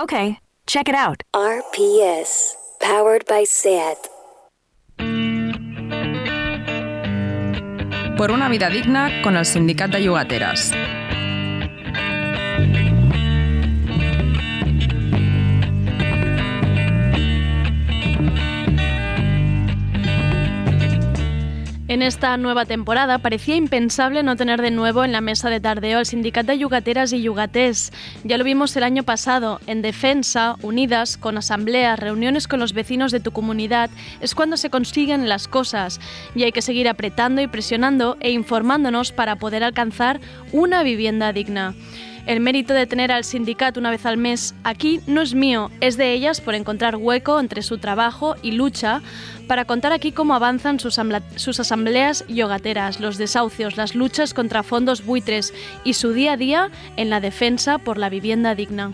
Okay, 0.00 0.40
check 0.66 0.88
it 0.88 0.96
out. 0.96 1.22
RPS. 1.32 2.56
Powered 2.80 3.24
by 3.28 3.44
SAT. 3.44 4.08
Por 8.16 8.32
una 8.32 8.48
vida 8.48 8.70
digna 8.70 9.22
con 9.22 9.36
el 9.36 9.44
Sindicat 9.44 9.92
de 9.92 10.00
Llogateres. 10.00 10.72
En 21.86 22.00
esta 22.00 22.38
nueva 22.38 22.64
temporada 22.64 23.18
parecía 23.18 23.56
impensable 23.56 24.22
no 24.22 24.36
tener 24.36 24.62
de 24.62 24.70
nuevo 24.70 25.04
en 25.04 25.12
la 25.12 25.20
mesa 25.20 25.50
de 25.50 25.60
tardeo 25.60 25.98
al 25.98 26.06
Sindicato 26.06 26.46
de 26.46 26.58
Yugateras 26.58 27.12
y 27.12 27.20
Yugatés. 27.20 27.92
Ya 28.24 28.38
lo 28.38 28.44
vimos 28.44 28.74
el 28.76 28.84
año 28.84 29.02
pasado. 29.02 29.60
En 29.66 29.82
defensa, 29.82 30.56
unidas, 30.62 31.18
con 31.18 31.36
asambleas, 31.36 31.98
reuniones 31.98 32.48
con 32.48 32.58
los 32.58 32.72
vecinos 32.72 33.12
de 33.12 33.20
tu 33.20 33.32
comunidad, 33.32 33.90
es 34.22 34.34
cuando 34.34 34.56
se 34.56 34.70
consiguen 34.70 35.28
las 35.28 35.46
cosas. 35.46 36.00
Y 36.34 36.44
hay 36.44 36.52
que 36.52 36.62
seguir 36.62 36.88
apretando 36.88 37.42
y 37.42 37.48
presionando 37.48 38.16
e 38.20 38.30
informándonos 38.30 39.12
para 39.12 39.36
poder 39.36 39.62
alcanzar 39.62 40.20
una 40.52 40.84
vivienda 40.84 41.34
digna. 41.34 41.74
El 42.26 42.40
mérito 42.40 42.72
de 42.72 42.86
tener 42.86 43.12
al 43.12 43.24
sindicato 43.24 43.80
una 43.80 43.90
vez 43.90 44.06
al 44.06 44.16
mes 44.16 44.54
aquí 44.64 45.00
no 45.06 45.20
es 45.20 45.34
mío, 45.34 45.70
es 45.80 45.98
de 45.98 46.12
ellas 46.12 46.40
por 46.40 46.54
encontrar 46.54 46.96
hueco 46.96 47.38
entre 47.38 47.62
su 47.62 47.76
trabajo 47.76 48.36
y 48.40 48.52
lucha 48.52 49.02
para 49.46 49.66
contar 49.66 49.92
aquí 49.92 50.10
cómo 50.10 50.34
avanzan 50.34 50.80
sus, 50.80 50.98
asambleas 50.98 52.24
yogateras, 52.28 52.98
los 52.98 53.18
desahucios, 53.18 53.76
las 53.76 53.94
luchas 53.94 54.32
contra 54.32 54.62
fondos 54.62 55.04
buitres 55.04 55.52
y 55.84 55.94
su 55.94 56.12
día 56.12 56.32
a 56.32 56.36
día 56.38 56.70
en 56.96 57.10
la 57.10 57.20
defensa 57.20 57.76
por 57.76 57.98
la 57.98 58.08
vivienda 58.08 58.54
digna. 58.54 58.92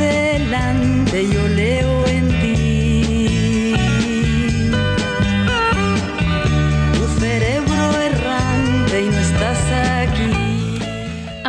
Delante, 0.00 1.28
yo 1.28 1.46
leo 1.48 2.09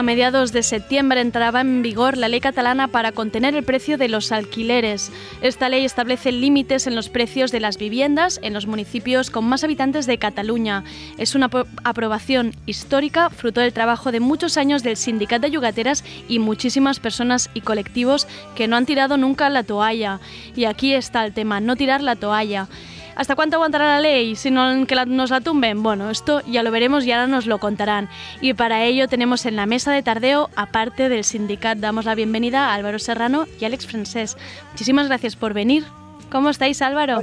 A 0.01 0.03
mediados 0.03 0.51
de 0.51 0.63
septiembre 0.63 1.21
entraba 1.21 1.61
en 1.61 1.83
vigor 1.83 2.17
la 2.17 2.27
ley 2.27 2.39
catalana 2.39 2.87
para 2.87 3.11
contener 3.11 3.53
el 3.53 3.63
precio 3.63 3.99
de 3.99 4.07
los 4.07 4.31
alquileres. 4.31 5.11
Esta 5.43 5.69
ley 5.69 5.85
establece 5.85 6.31
límites 6.31 6.87
en 6.87 6.95
los 6.95 7.09
precios 7.09 7.51
de 7.51 7.59
las 7.59 7.77
viviendas 7.77 8.39
en 8.41 8.53
los 8.53 8.65
municipios 8.65 9.29
con 9.29 9.45
más 9.45 9.63
habitantes 9.63 10.07
de 10.07 10.17
Cataluña. 10.17 10.83
Es 11.19 11.35
una 11.35 11.51
apro- 11.51 11.67
aprobación 11.83 12.55
histórica, 12.65 13.29
fruto 13.29 13.61
del 13.61 13.73
trabajo 13.73 14.11
de 14.11 14.21
muchos 14.21 14.57
años 14.57 14.81
del 14.81 14.97
Sindicato 14.97 15.43
de 15.43 15.51
Yugateras 15.51 16.03
y 16.27 16.39
muchísimas 16.39 16.99
personas 16.99 17.51
y 17.53 17.61
colectivos 17.61 18.27
que 18.55 18.67
no 18.67 18.77
han 18.77 18.87
tirado 18.87 19.17
nunca 19.17 19.51
la 19.51 19.61
toalla. 19.61 20.19
Y 20.55 20.65
aquí 20.65 20.95
está 20.95 21.23
el 21.23 21.33
tema, 21.33 21.59
no 21.59 21.75
tirar 21.75 22.01
la 22.01 22.15
toalla. 22.15 22.67
¿Hasta 23.15 23.35
cuánto 23.35 23.57
aguantará 23.57 23.85
la 23.95 23.99
ley 23.99 24.35
si 24.35 24.51
no 24.51 24.85
que 24.87 24.95
la- 24.95 25.05
nos 25.05 25.29
la 25.29 25.41
tumben? 25.41 25.83
Bueno, 25.83 26.09
esto 26.09 26.41
ya 26.47 26.63
lo 26.63 26.71
veremos 26.71 27.05
y 27.05 27.11
ahora 27.11 27.27
nos 27.27 27.45
lo 27.45 27.59
contarán. 27.59 28.09
Y 28.41 28.53
para 28.53 28.83
ello 28.83 29.07
tenemos 29.07 29.45
en 29.45 29.55
la 29.55 29.65
mesa 29.65 29.91
de 29.91 30.01
tardeo, 30.01 30.49
aparte 30.55 31.09
del 31.09 31.23
sindicato, 31.23 31.81
damos 31.81 32.05
la 32.05 32.15
bienvenida 32.15 32.69
a 32.69 32.73
Álvaro 32.73 32.99
Serrano 32.99 33.45
y 33.59 33.65
Alex 33.65 33.85
Francés. 33.87 34.37
Muchísimas 34.71 35.07
gracias 35.07 35.35
por 35.35 35.53
venir. 35.53 35.83
¿Cómo 36.31 36.49
estáis, 36.49 36.81
Álvaro? 36.81 37.19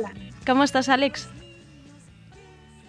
¿Cómo 0.47 0.63
estás, 0.65 0.89
Alex? 0.89 1.29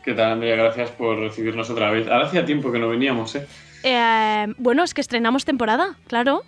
¿Qué 0.04 0.14
tal, 0.14 0.34
Andrea? 0.34 0.56
Gracias 0.56 0.92
por 0.92 1.18
recibirnos 1.20 1.70
otra 1.70 1.92
vez. 1.92 2.08
Ahora 2.08 2.26
hacía 2.28 2.46
tiempo 2.46 2.72
que 2.72 2.80
no 2.80 2.90
veníamos, 2.90 3.36
¿eh? 3.36 3.48
Eh, 3.84 4.48
bueno, 4.58 4.84
es 4.84 4.94
que 4.94 5.02
estrenamos 5.02 5.46
temporada, 5.46 5.96
claro. 6.08 6.44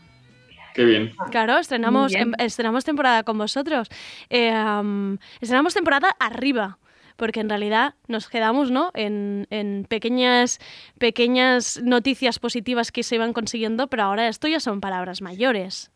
Qué 0.73 0.85
bien. 0.85 1.11
Claro, 1.31 1.57
estrenamos, 1.57 2.13
bien. 2.13 2.29
em- 2.29 2.45
estrenamos 2.45 2.85
temporada 2.85 3.23
con 3.23 3.37
vosotros. 3.37 3.89
Eh, 4.29 4.49
am, 4.51 5.17
estrenamos 5.41 5.73
temporada 5.73 6.09
arriba, 6.19 6.77
porque 7.17 7.39
en 7.41 7.49
realidad 7.49 7.95
nos 8.07 8.29
quedamos 8.29 8.71
¿no? 8.71 8.91
en, 8.93 9.47
en 9.49 9.85
pequeñas, 9.87 10.59
pequeñas 10.97 11.81
noticias 11.83 12.39
positivas 12.39 12.91
que 12.91 13.03
se 13.03 13.15
iban 13.15 13.33
consiguiendo, 13.33 13.87
pero 13.87 14.03
ahora 14.03 14.27
esto 14.27 14.47
ya 14.47 14.59
son 14.59 14.81
palabras 14.81 15.21
mayores. 15.21 15.91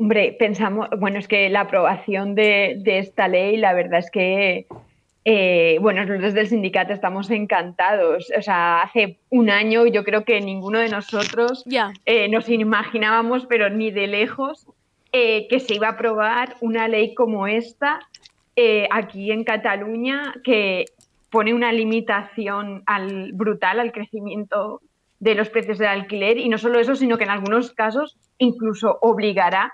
Hombre, 0.00 0.36
pensamos, 0.38 0.88
bueno, 0.98 1.18
es 1.18 1.26
que 1.26 1.48
la 1.48 1.62
aprobación 1.62 2.34
de, 2.36 2.76
de 2.78 2.98
esta 3.00 3.26
ley, 3.26 3.56
la 3.56 3.72
verdad 3.72 3.98
es 3.98 4.10
que, 4.12 4.66
eh, 5.24 5.78
bueno, 5.80 6.06
desde 6.06 6.40
el 6.40 6.48
sindicato 6.48 6.92
estamos 6.92 7.30
encantados. 7.30 8.32
O 8.36 8.42
sea, 8.42 8.82
hace 8.82 9.18
un 9.30 9.50
año 9.50 9.86
yo 9.86 10.04
creo 10.04 10.24
que 10.24 10.40
ninguno 10.40 10.78
de 10.78 10.88
nosotros 10.88 11.64
eh, 12.06 12.28
nos 12.28 12.48
imaginábamos, 12.48 13.46
pero 13.46 13.68
ni 13.70 13.90
de 13.90 14.06
lejos, 14.06 14.66
eh, 15.12 15.46
que 15.48 15.60
se 15.60 15.74
iba 15.74 15.88
a 15.88 15.92
aprobar 15.92 16.56
una 16.60 16.88
ley 16.88 17.14
como 17.14 17.46
esta 17.46 18.00
aquí 18.90 19.30
en 19.30 19.44
Cataluña 19.44 20.34
que 20.42 20.86
pone 21.30 21.54
una 21.54 21.70
limitación 21.70 22.82
al, 22.86 23.32
brutal 23.32 23.78
al 23.78 23.92
crecimiento 23.92 24.80
de 25.20 25.36
los 25.36 25.48
precios 25.48 25.78
del 25.78 25.88
alquiler 25.88 26.38
y 26.38 26.48
no 26.48 26.58
solo 26.58 26.80
eso, 26.80 26.96
sino 26.96 27.18
que 27.18 27.24
en 27.24 27.30
algunos 27.30 27.72
casos 27.72 28.16
incluso 28.38 28.98
obligará 29.00 29.72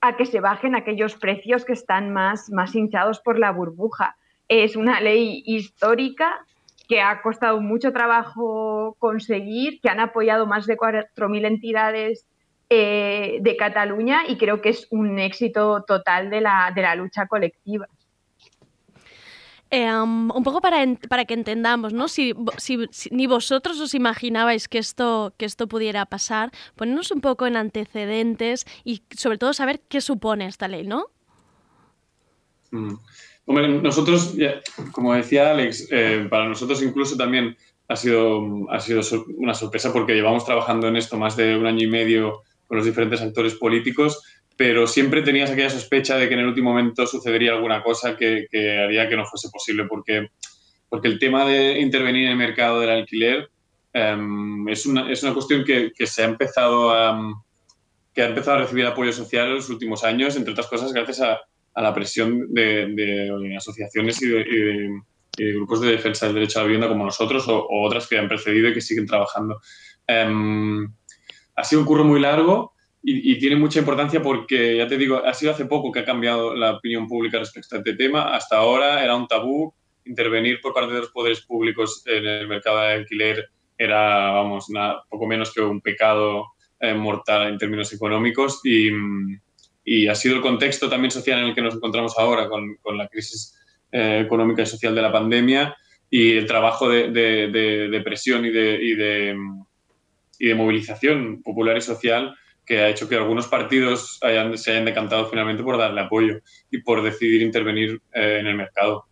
a 0.00 0.16
que 0.16 0.26
se 0.26 0.40
bajen 0.40 0.74
aquellos 0.74 1.16
precios 1.16 1.64
que 1.64 1.72
están 1.72 2.12
más, 2.12 2.50
más 2.50 2.74
hinchados 2.74 3.20
por 3.20 3.38
la 3.38 3.50
burbuja. 3.52 4.16
Es 4.48 4.76
una 4.76 5.00
ley 5.00 5.42
histórica 5.46 6.44
que 6.88 7.00
ha 7.00 7.20
costado 7.22 7.60
mucho 7.60 7.92
trabajo 7.92 8.94
conseguir, 8.98 9.80
que 9.80 9.88
han 9.88 9.98
apoyado 10.00 10.46
más 10.46 10.66
de 10.66 10.76
4.000 10.76 11.44
entidades 11.44 12.26
eh, 12.70 13.38
de 13.40 13.56
Cataluña 13.56 14.22
y 14.28 14.36
creo 14.36 14.60
que 14.60 14.68
es 14.70 14.86
un 14.90 15.18
éxito 15.18 15.82
total 15.86 16.30
de 16.30 16.40
la, 16.40 16.70
de 16.74 16.82
la 16.82 16.94
lucha 16.94 17.26
colectiva. 17.26 17.88
Eh, 19.70 19.84
am, 19.84 20.30
un 20.30 20.44
poco 20.44 20.60
para, 20.60 20.78
para 21.08 21.24
que 21.24 21.34
entendamos, 21.34 21.92
¿no? 21.92 22.06
Si, 22.06 22.32
si- 22.56 22.86
si 22.92 23.10
ni 23.10 23.26
vosotros 23.26 23.80
os 23.80 23.94
imaginabais 23.94 24.68
que 24.68 24.78
esto, 24.78 25.34
que 25.36 25.44
esto 25.44 25.66
pudiera 25.66 26.06
pasar, 26.06 26.52
ponernos 26.76 27.10
un 27.10 27.20
poco 27.20 27.46
en 27.48 27.56
antecedentes 27.56 28.64
y 28.84 29.02
sobre 29.16 29.38
todo 29.38 29.52
saber 29.52 29.80
qué 29.88 30.00
supone 30.00 30.46
esta 30.46 30.68
ley, 30.68 30.86
¿no? 30.86 31.06
Mm. 32.70 32.94
Hombre, 33.46 33.68
nosotros, 33.68 34.34
como 34.90 35.14
decía 35.14 35.52
Alex, 35.52 35.88
eh, 35.92 36.26
para 36.28 36.48
nosotros 36.48 36.82
incluso 36.82 37.16
también 37.16 37.56
ha 37.88 37.94
sido, 37.94 38.68
ha 38.70 38.80
sido 38.80 39.02
una 39.36 39.54
sorpresa 39.54 39.92
porque 39.92 40.14
llevamos 40.14 40.44
trabajando 40.44 40.88
en 40.88 40.96
esto 40.96 41.16
más 41.16 41.36
de 41.36 41.56
un 41.56 41.66
año 41.66 41.84
y 41.84 41.86
medio 41.86 42.42
con 42.66 42.76
los 42.76 42.86
diferentes 42.86 43.22
actores 43.22 43.54
políticos, 43.54 44.20
pero 44.56 44.88
siempre 44.88 45.22
tenías 45.22 45.50
aquella 45.50 45.70
sospecha 45.70 46.16
de 46.16 46.26
que 46.26 46.34
en 46.34 46.40
el 46.40 46.46
último 46.46 46.70
momento 46.70 47.06
sucedería 47.06 47.52
alguna 47.52 47.84
cosa 47.84 48.16
que, 48.16 48.48
que 48.50 48.78
haría 48.78 49.08
que 49.08 49.16
no 49.16 49.24
fuese 49.24 49.48
posible, 49.50 49.84
porque, 49.84 50.28
porque 50.88 51.06
el 51.06 51.20
tema 51.20 51.44
de 51.44 51.78
intervenir 51.78 52.24
en 52.24 52.32
el 52.32 52.36
mercado 52.36 52.80
del 52.80 52.90
alquiler 52.90 53.48
em, 53.92 54.68
es, 54.68 54.86
una, 54.86 55.08
es 55.08 55.22
una 55.22 55.34
cuestión 55.34 55.62
que, 55.64 55.92
que 55.96 56.08
se 56.08 56.22
ha 56.22 56.26
empezado 56.26 56.90
a, 56.90 57.16
que 58.12 58.22
ha 58.22 58.26
empezado 58.26 58.56
a 58.56 58.60
recibir 58.62 58.86
apoyo 58.86 59.12
social 59.12 59.46
en 59.46 59.54
los 59.54 59.70
últimos 59.70 60.02
años, 60.02 60.34
entre 60.34 60.50
otras 60.50 60.66
cosas 60.66 60.92
gracias 60.92 61.20
a, 61.20 61.38
a 61.76 61.82
la 61.82 61.94
presión 61.94 62.52
de, 62.52 62.86
de 62.88 63.56
asociaciones 63.56 64.20
y 64.22 64.28
de, 64.28 64.40
y 64.40 64.58
de- 64.58 65.00
y 65.38 65.44
de 65.44 65.52
grupos 65.52 65.82
de 65.82 65.90
defensa 65.90 66.24
del 66.24 66.36
derecho 66.36 66.58
a 66.58 66.62
la 66.62 66.66
vivienda 66.68 66.88
como 66.88 67.04
nosotros 67.04 67.46
o, 67.48 67.58
o 67.66 67.86
otras 67.86 68.08
que 68.08 68.16
han 68.18 68.26
precedido 68.26 68.70
y 68.70 68.72
que 68.72 68.80
siguen 68.80 69.04
trabajando. 69.06 69.60
Em, 70.06 70.88
ha 71.54 71.62
sido 71.62 71.82
un 71.82 71.86
curro 71.86 72.04
muy 72.04 72.20
largo 72.20 72.72
y, 73.02 73.32
y 73.32 73.38
tiene 73.38 73.56
mucha 73.56 73.78
importancia 73.78 74.22
porque, 74.22 74.78
ya 74.78 74.88
te 74.88 74.96
digo, 74.96 75.16
ha 75.22 75.34
sido 75.34 75.52
hace 75.52 75.66
poco 75.66 75.92
que 75.92 75.98
ha 76.00 76.04
cambiado 76.06 76.56
la 76.56 76.76
opinión 76.76 77.06
pública 77.06 77.38
respecto 77.38 77.74
a 77.76 77.78
este 77.80 77.92
tema. 77.96 78.34
Hasta 78.34 78.56
ahora 78.56 79.04
era 79.04 79.14
un 79.14 79.26
tabú. 79.26 79.74
Intervenir 80.06 80.58
por 80.62 80.72
parte 80.72 80.94
de 80.94 81.00
los 81.00 81.10
poderes 81.10 81.42
públicos 81.42 82.02
en 82.06 82.24
el 82.24 82.48
mercado 82.48 82.80
de 82.80 82.94
alquiler 82.94 83.50
era, 83.76 84.30
vamos, 84.30 84.70
nada, 84.70 85.02
poco 85.10 85.26
menos 85.26 85.52
que 85.52 85.60
un 85.60 85.82
pecado 85.82 86.46
eh, 86.80 86.94
mortal 86.94 87.48
en 87.48 87.58
términos 87.58 87.92
económicos 87.92 88.60
y, 88.64 88.90
mm, 88.90 89.40
y 89.88 90.08
ha 90.08 90.14
sido 90.16 90.34
el 90.36 90.42
contexto 90.42 90.90
también 90.90 91.10
social 91.12 91.38
en 91.38 91.46
el 91.46 91.54
que 91.54 91.62
nos 91.62 91.74
encontramos 91.76 92.18
ahora 92.18 92.48
con, 92.48 92.74
con 92.82 92.98
la 92.98 93.06
crisis 93.08 93.54
eh, 93.92 94.20
económica 94.26 94.62
y 94.62 94.66
social 94.66 94.94
de 94.96 95.00
la 95.02 95.12
pandemia 95.12 95.74
y 96.10 96.32
el 96.36 96.46
trabajo 96.46 96.88
de, 96.90 97.10
de- 97.10 97.46
de- 97.48 97.88
de 97.88 98.00
presión 98.00 98.44
y 98.44 98.50
de, 98.50 98.74
y, 98.82 98.94
de, 98.94 99.36
y 100.40 100.48
de 100.48 100.54
movilización 100.56 101.40
popular 101.42 101.76
y 101.76 101.80
social 101.80 102.34
que 102.66 102.80
ha 102.80 102.88
hecho 102.88 103.08
que 103.08 103.14
algunos 103.14 103.46
partidos 103.46 104.18
hayan- 104.22 104.58
se 104.58 104.72
hayan 104.72 104.86
decantado 104.86 105.26
finalmente 105.30 105.62
por 105.62 105.78
darle 105.78 106.00
apoyo 106.00 106.40
y 106.68 106.78
por 106.82 107.00
decidir 107.02 107.42
intervenir 107.42 108.02
eh, 108.12 108.38
en 108.40 108.48
el 108.48 108.56
mercado. 108.56 109.04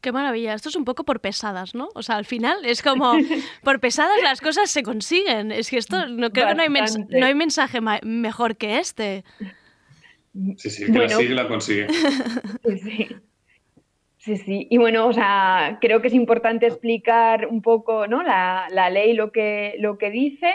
Qué 0.00 0.12
maravilla. 0.12 0.52
Esto 0.54 0.68
es 0.68 0.76
un 0.76 0.84
poco 0.84 1.04
por 1.04 1.20
pesadas, 1.20 1.74
¿no? 1.74 1.88
O 1.94 2.02
sea, 2.02 2.16
al 2.16 2.26
final 2.26 2.58
es 2.64 2.82
como 2.82 3.14
por 3.64 3.80
pesadas 3.80 4.22
las 4.22 4.40
cosas 4.40 4.70
se 4.70 4.82
consiguen. 4.82 5.50
Es 5.50 5.70
que 5.70 5.78
esto 5.78 6.06
no 6.06 6.30
creo 6.30 6.46
que 6.48 6.54
no 6.54 6.62
hay, 6.62 6.68
mens- 6.68 6.80
Bastante. 6.80 7.18
no 7.18 7.26
hay 7.26 7.34
mensaje 7.34 7.80
mejor 8.02 8.56
que 8.56 8.78
este. 8.78 9.24
Sí, 10.56 10.68
sí, 10.70 10.86
que 10.86 10.92
Bueno. 10.92 11.06
la 11.08 11.16
sigue 11.16 11.34
la 11.34 11.48
consigue. 11.48 11.86
Sí, 14.18 14.36
sí. 14.38 14.66
Y 14.70 14.78
bueno, 14.78 15.06
o 15.06 15.12
sea, 15.12 15.76
creo 15.82 16.00
que 16.00 16.08
es 16.08 16.14
importante 16.14 16.66
explicar 16.66 17.46
un 17.46 17.60
poco 17.60 18.06
¿no? 18.06 18.22
la, 18.22 18.68
la 18.70 18.88
ley 18.88 19.12
lo 19.12 19.30
que, 19.32 19.74
lo 19.78 19.98
que 19.98 20.10
dice. 20.10 20.54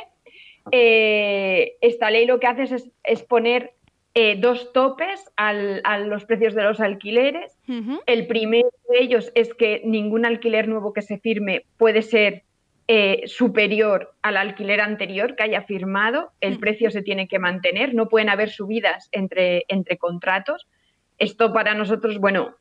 Eh, 0.72 1.74
esta 1.82 2.10
ley 2.10 2.26
lo 2.26 2.40
que 2.40 2.48
hace 2.48 2.64
es, 2.64 2.90
es 3.04 3.22
poner 3.22 3.74
eh, 4.16 4.38
dos 4.40 4.74
topes 4.74 5.24
al- 5.36 5.82
a 5.84 6.00
los 6.00 6.26
precios 6.26 6.56
de 6.56 6.64
los 6.64 6.80
alquileres. 6.80 7.56
El 8.08 8.26
primero 8.26 8.70
de 8.90 9.02
ellos 9.02 9.32
es 9.36 9.54
que 9.54 9.82
ningún 9.86 10.26
alquiler 10.26 10.68
nuevo 10.68 10.92
que 10.92 11.04
se 11.04 11.20
firme 11.20 11.66
puede 11.78 12.02
ser 12.02 12.42
eh, 12.92 13.22
superior 13.28 14.16
al 14.24 14.36
alquiler 14.36 14.82
anterior 14.82 15.36
que 15.36 15.44
haya 15.44 15.62
firmado. 15.62 16.32
El 16.42 16.56
Mm. 16.56 16.60
precio 16.60 16.90
se 16.90 17.04
tiene 17.04 17.28
que 17.28 17.38
mantener, 17.38 17.94
no 17.94 18.10
pueden 18.10 18.30
haber 18.30 18.50
subidas 18.50 19.10
entre, 19.12 19.64
entre 19.68 19.98
contratos. 20.00 20.68
Esto 21.20 21.54
para 21.54 21.76
nosotros, 21.76 22.18
bueno, 22.18 22.56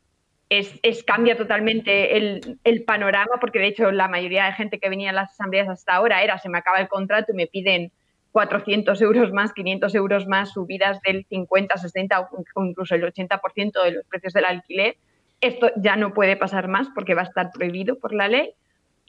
es, 0.49 0.79
es- 0.83 1.03
cambia 1.03 1.35
totalmente 1.35 2.15
el, 2.15 2.59
el 2.63 2.83
panorama, 2.83 3.37
porque 3.41 3.57
de 3.57 3.67
hecho 3.69 3.89
la 3.91 4.07
mayoría 4.07 4.45
de 4.45 4.53
gente 4.53 4.77
que 4.79 4.89
venía 4.89 5.09
a 5.09 5.13
las 5.13 5.31
asambleas 5.31 5.67
hasta 5.67 5.93
ahora 5.95 6.21
era 6.21 6.37
se 6.37 6.49
me 6.49 6.59
acaba 6.59 6.79
el 6.79 6.87
contrato 6.89 7.31
y 7.31 7.35
me 7.35 7.47
piden 7.47 7.91
400 8.31 9.01
euros 9.01 9.33
más, 9.33 9.51
500 9.53 9.95
euros 9.95 10.27
más, 10.27 10.53
subidas 10.53 11.01
del 11.01 11.25
50, 11.25 11.75
60 11.77 12.19
o 12.19 12.29
o 12.53 12.63
incluso 12.65 12.93
el 12.93 13.03
80% 13.03 13.83
de 13.83 13.91
los 13.93 14.05
precios 14.05 14.33
del 14.33 14.45
alquiler. 14.45 14.95
Esto 15.41 15.71
ya 15.77 15.95
no 15.95 16.13
puede 16.13 16.35
pasar 16.37 16.67
más 16.67 16.87
porque 16.93 17.15
va 17.15 17.21
a 17.21 17.25
estar 17.25 17.49
prohibido 17.51 17.97
por 17.97 18.13
la 18.13 18.27
ley. 18.27 18.51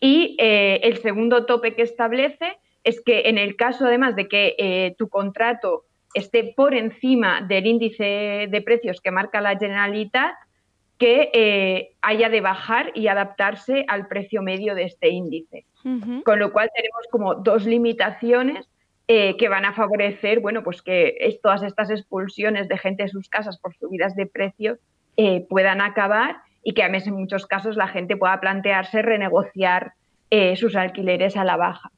Y 0.01 0.37
eh, 0.41 0.81
el 0.83 0.99
segundo 0.99 1.45
tope 1.47 1.75
que 1.75 1.83
establece 1.83 2.59
es 2.85 3.01
que 3.03 3.29
en 3.29 3.37
el 3.39 3.57
caso 3.57 3.85
además 3.87 4.17
de 4.17 4.27
que 4.29 4.55
eh, 4.59 4.95
tu 4.99 5.09
contrato 5.09 5.85
esté 6.15 6.55
por 6.57 6.75
encima 6.75 7.43
del 7.43 7.67
índice 7.67 8.49
de 8.51 8.63
precios 8.63 9.01
que 9.01 9.11
marca 9.11 9.41
la 9.41 9.57
Generalitat, 9.59 10.33
que 10.99 11.31
eh, 11.33 11.91
haya 12.03 12.29
de 12.29 12.41
bajar 12.41 12.91
y 12.95 13.09
adaptarse 13.09 13.85
al 13.89 14.07
precio 14.09 14.43
medio 14.43 14.75
de 14.75 14.85
este 14.85 15.09
índice. 15.11 15.65
Con 16.25 16.39
lo 16.39 16.53
cual 16.53 16.71
tenemos 16.75 17.07
como 17.11 17.37
dos 17.37 17.65
limitaciones 17.65 18.69
eh, 19.09 19.37
que 19.39 19.49
van 19.49 19.65
a 19.65 19.73
favorecer, 19.73 20.41
bueno, 20.41 20.63
pues 20.63 20.83
que 20.83 21.17
es- 21.21 21.41
todas 21.41 21.63
estas 21.63 21.91
expulsiones 21.91 22.69
de 22.69 22.77
gente 22.79 23.03
de 23.05 23.09
sus 23.09 23.29
casas 23.29 23.59
por 23.59 23.75
subidas 23.77 24.15
de 24.15 24.27
precios 24.27 24.79
eh, 25.17 25.47
puedan 25.49 25.81
acabar 25.81 26.37
y 26.63 26.75
que 26.75 26.83
además 26.83 27.07
en 27.07 27.15
muchos 27.15 27.47
casos 27.47 27.77
la 27.77 27.89
gente 27.89 28.17
pueda 28.17 28.41
plantearse 28.41 29.03
renegociar 29.03 29.93
eh, 30.31 30.57
sus 30.57 30.77
alquileres 30.77 31.37
a 31.37 31.45
la 31.45 31.57
baja. 31.57 31.91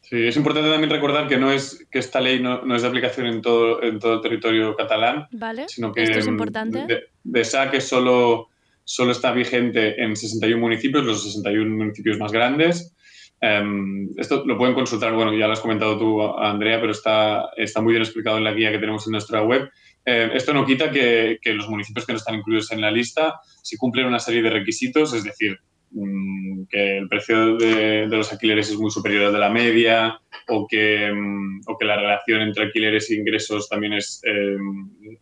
Sí, 0.00 0.26
es 0.26 0.36
importante 0.36 0.70
también 0.70 0.90
recordar 0.90 1.28
que 1.28 1.36
no 1.36 1.50
es 1.50 1.86
que 1.90 1.98
esta 1.98 2.20
ley 2.20 2.40
no, 2.40 2.62
no 2.62 2.76
es 2.76 2.82
de 2.82 2.88
aplicación 2.88 3.26
en 3.26 3.42
todo, 3.42 3.82
en 3.82 3.98
todo 3.98 4.14
el 4.14 4.20
territorio 4.20 4.74
catalán, 4.74 5.26
¿Vale? 5.32 5.66
sino 5.68 5.92
que 5.92 6.04
Esto 6.04 6.20
es 6.20 6.26
importante. 6.26 6.86
De, 6.86 7.02
de 7.24 7.44
saque 7.44 7.80
solo, 7.80 8.48
solo 8.84 9.12
está 9.12 9.32
vigente 9.32 10.02
en 10.02 10.16
61 10.16 10.60
municipios, 10.60 11.04
los 11.04 11.24
61 11.24 11.76
municipios 11.76 12.18
más 12.18 12.32
grandes. 12.32 12.94
Em, 13.40 14.08
esto 14.16 14.44
lo 14.46 14.58
pueden 14.58 14.74
consultar, 14.74 15.12
bueno, 15.12 15.32
ya 15.32 15.46
lo 15.46 15.52
has 15.52 15.60
comentado 15.60 15.98
tú, 15.98 16.22
Andrea, 16.22 16.80
pero 16.80 16.92
está, 16.92 17.50
está 17.56 17.80
muy 17.80 17.92
bien 17.92 18.02
explicado 18.02 18.38
en 18.38 18.44
la 18.44 18.52
guía 18.52 18.72
que 18.72 18.78
tenemos 18.78 19.06
en 19.06 19.12
nuestra 19.12 19.42
web. 19.42 19.70
Eh, 20.10 20.30
esto 20.32 20.54
no 20.54 20.64
quita 20.64 20.90
que, 20.90 21.38
que 21.42 21.52
los 21.52 21.68
municipios 21.68 22.06
que 22.06 22.14
no 22.14 22.16
están 22.16 22.36
incluidos 22.36 22.72
en 22.72 22.80
la 22.80 22.90
lista, 22.90 23.40
si 23.62 23.76
cumplen 23.76 24.06
una 24.06 24.18
serie 24.18 24.40
de 24.40 24.48
requisitos, 24.48 25.12
es 25.12 25.22
decir, 25.22 25.58
mm, 25.90 26.62
que 26.70 26.96
el 26.96 27.08
precio 27.10 27.58
de, 27.58 28.08
de 28.08 28.16
los 28.16 28.32
alquileres 28.32 28.70
es 28.70 28.78
muy 28.78 28.90
superior 28.90 29.26
al 29.26 29.34
de 29.34 29.38
la 29.38 29.50
media 29.50 30.18
o 30.48 30.66
que, 30.66 31.12
mm, 31.12 31.60
o 31.66 31.76
que 31.76 31.84
la 31.84 31.96
relación 31.96 32.40
entre 32.40 32.64
alquileres 32.64 33.10
e 33.10 33.16
ingresos 33.16 33.68
también 33.68 33.92
es, 33.92 34.22
eh, 34.24 34.56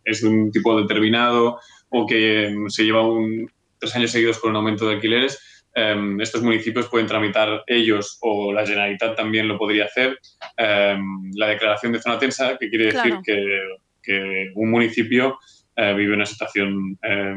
es 0.04 0.22
de 0.22 0.28
un 0.28 0.52
tipo 0.52 0.80
determinado 0.80 1.58
o 1.88 2.06
que 2.06 2.54
mm, 2.54 2.68
se 2.68 2.84
lleva 2.84 3.08
un, 3.08 3.50
tres 3.80 3.96
años 3.96 4.12
seguidos 4.12 4.38
con 4.38 4.50
un 4.50 4.56
aumento 4.58 4.86
de 4.86 4.94
alquileres, 4.94 5.64
eh, 5.74 5.96
estos 6.20 6.42
municipios 6.42 6.88
pueden 6.88 7.08
tramitar 7.08 7.64
ellos 7.66 8.18
o 8.20 8.52
la 8.52 8.64
Generalitat 8.64 9.16
también 9.16 9.48
lo 9.48 9.58
podría 9.58 9.86
hacer 9.86 10.16
la 10.56 11.48
declaración 11.48 11.92
de 11.92 12.00
zona 12.00 12.20
tensa, 12.20 12.56
que 12.56 12.70
quiere 12.70 12.86
decir 12.86 13.02
Claro. 13.02 13.22
que, 13.24 13.60
que 14.06 14.52
un 14.54 14.70
municipio 14.70 15.38
eh, 15.76 15.92
vive 15.94 16.14
una 16.14 16.26
situación 16.26 16.98
eh, 17.02 17.34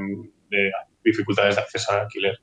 de 0.49 0.71
dificultades 1.03 1.55
de 1.55 1.61
acceso 1.61 1.91
al 1.91 2.01
alquiler 2.01 2.37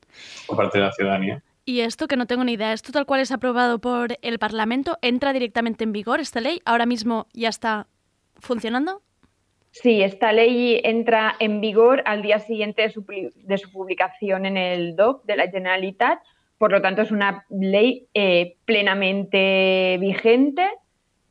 por 0.45 0.57
parte 0.57 0.77
de 0.77 0.83
la 0.83 0.91
ciudadanía. 0.91 1.41
Y 1.65 1.81
esto 1.81 2.07
que 2.07 2.15
no 2.15 2.27
tengo 2.27 2.43
ni 2.43 2.53
idea, 2.53 2.71
esto 2.71 2.91
tal 2.91 3.05
cual 3.05 3.21
es 3.21 3.31
aprobado 3.31 3.79
por 3.79 4.17
el 4.21 4.39
Parlamento, 4.39 4.97
¿entra 5.01 5.33
directamente 5.33 5.83
en 5.83 5.91
vigor 5.91 6.19
esta 6.19 6.39
ley? 6.39 6.61
¿Ahora 6.65 6.85
mismo 6.85 7.27
ya 7.33 7.49
está 7.49 7.87
funcionando? 8.39 9.01
Sí, 9.71 10.01
esta 10.01 10.31
ley 10.31 10.79
entra 10.83 11.35
en 11.39 11.61
vigor 11.61 12.01
al 12.05 12.21
día 12.21 12.39
siguiente 12.39 12.83
de 12.83 12.89
su, 12.89 13.05
de 13.05 13.57
su 13.57 13.71
publicación 13.71 14.45
en 14.45 14.57
el 14.57 14.95
DOC 14.95 15.25
de 15.25 15.35
la 15.35 15.49
Generalitat, 15.49 16.19
por 16.57 16.71
lo 16.71 16.81
tanto 16.81 17.01
es 17.01 17.11
una 17.11 17.45
ley 17.49 18.07
eh, 18.13 18.55
plenamente 18.65 19.97
vigente. 19.99 20.67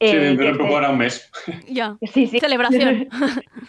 Sí, 0.01 0.07
eh, 0.09 0.19
dentro 0.21 0.47
que 0.47 0.53
de 0.53 0.59
poco 0.59 0.71
se- 0.71 0.77
hará 0.77 0.91
un 0.91 0.99
mes. 0.99 1.31
Ya. 1.69 1.97
Sí, 2.13 2.27
sí. 2.27 2.39
Celebración. 2.41 3.09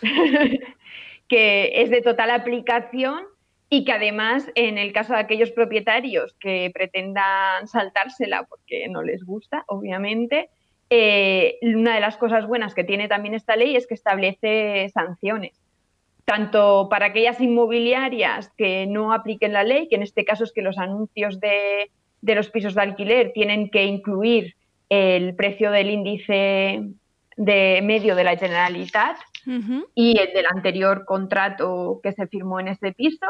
que 1.28 1.82
es 1.82 1.90
de 1.90 2.02
total 2.02 2.32
aplicación 2.32 3.26
y 3.70 3.84
que 3.84 3.92
además, 3.92 4.50
en 4.56 4.78
el 4.78 4.94
caso 4.94 5.14
de 5.14 5.20
aquellos 5.20 5.52
propietarios 5.52 6.36
que 6.40 6.72
pretendan 6.74 7.68
saltársela 7.68 8.44
porque 8.44 8.88
no 8.90 9.02
les 9.04 9.24
gusta, 9.26 9.66
obviamente, 9.68 10.50
eh, 10.90 11.58
una 11.62 11.96
de 11.96 12.00
las 12.00 12.16
cosas 12.16 12.48
buenas 12.48 12.74
que 12.74 12.86
tiene 12.86 13.10
también 13.10 13.34
esta 13.34 13.58
ley 13.58 13.76
es 13.76 13.88
que 13.88 13.94
establece 13.94 14.88
sanciones, 14.94 15.60
tanto 16.24 16.88
para 16.90 17.08
aquellas 17.08 17.42
inmobiliarias 17.42 18.52
que 18.58 18.86
no 18.88 19.12
apliquen 19.12 19.52
la 19.52 19.64
ley, 19.64 19.90
que 19.90 19.96
en 19.98 20.04
este 20.04 20.24
caso 20.24 20.46
es 20.46 20.54
que 20.54 20.62
los 20.62 20.78
anuncios 20.78 21.42
de, 21.42 21.92
de 22.22 22.36
los 22.36 22.50
pisos 22.50 22.74
de 22.74 22.82
alquiler 22.82 23.34
tienen 23.34 23.70
que 23.70 23.84
incluir 23.84 24.56
el 24.90 25.36
precio 25.36 25.72
del 25.72 25.90
índice 25.90 26.84
de 27.36 27.82
medio 27.84 28.16
de 28.16 28.24
la 28.24 28.36
Generalitat, 28.36 29.18
y 29.96 30.20
el 30.20 30.34
del 30.34 30.46
anterior 30.46 31.06
contrato 31.06 32.02
que 32.04 32.12
se 32.12 32.28
firmó 32.28 32.60
en 32.60 32.68
ese 32.68 32.92
piso. 32.92 33.26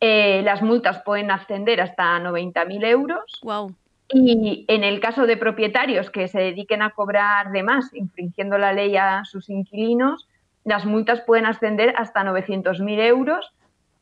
Eh, 0.00 0.42
las 0.44 0.62
multas 0.62 1.02
pueden 1.02 1.32
ascender 1.32 1.80
hasta 1.80 2.18
90.000 2.20 2.86
euros. 2.86 3.40
Wow. 3.42 3.74
Y 4.10 4.64
en 4.68 4.84
el 4.84 5.00
caso 5.00 5.26
de 5.26 5.36
propietarios 5.36 6.10
que 6.10 6.28
se 6.28 6.38
dediquen 6.38 6.82
a 6.82 6.90
cobrar 6.90 7.50
de 7.50 7.62
más, 7.62 7.92
infringiendo 7.92 8.56
la 8.56 8.72
ley 8.72 8.96
a 8.96 9.24
sus 9.24 9.50
inquilinos, 9.50 10.28
las 10.64 10.86
multas 10.86 11.20
pueden 11.22 11.46
ascender 11.46 11.92
hasta 11.96 12.22
900.000 12.22 13.00
euros 13.00 13.52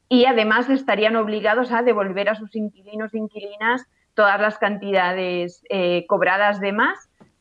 y 0.08 0.26
además 0.26 0.68
estarían 0.68 1.16
obligados 1.16 1.72
a 1.72 1.82
devolver 1.82 2.28
a 2.28 2.34
sus 2.34 2.54
inquilinos 2.54 3.14
e 3.14 3.18
inquilinas 3.18 3.86
todas 4.16 4.40
las 4.40 4.58
cantidades 4.58 5.62
eh, 5.68 6.04
cobradas 6.08 6.58
de 6.58 6.72
más, 6.72 6.98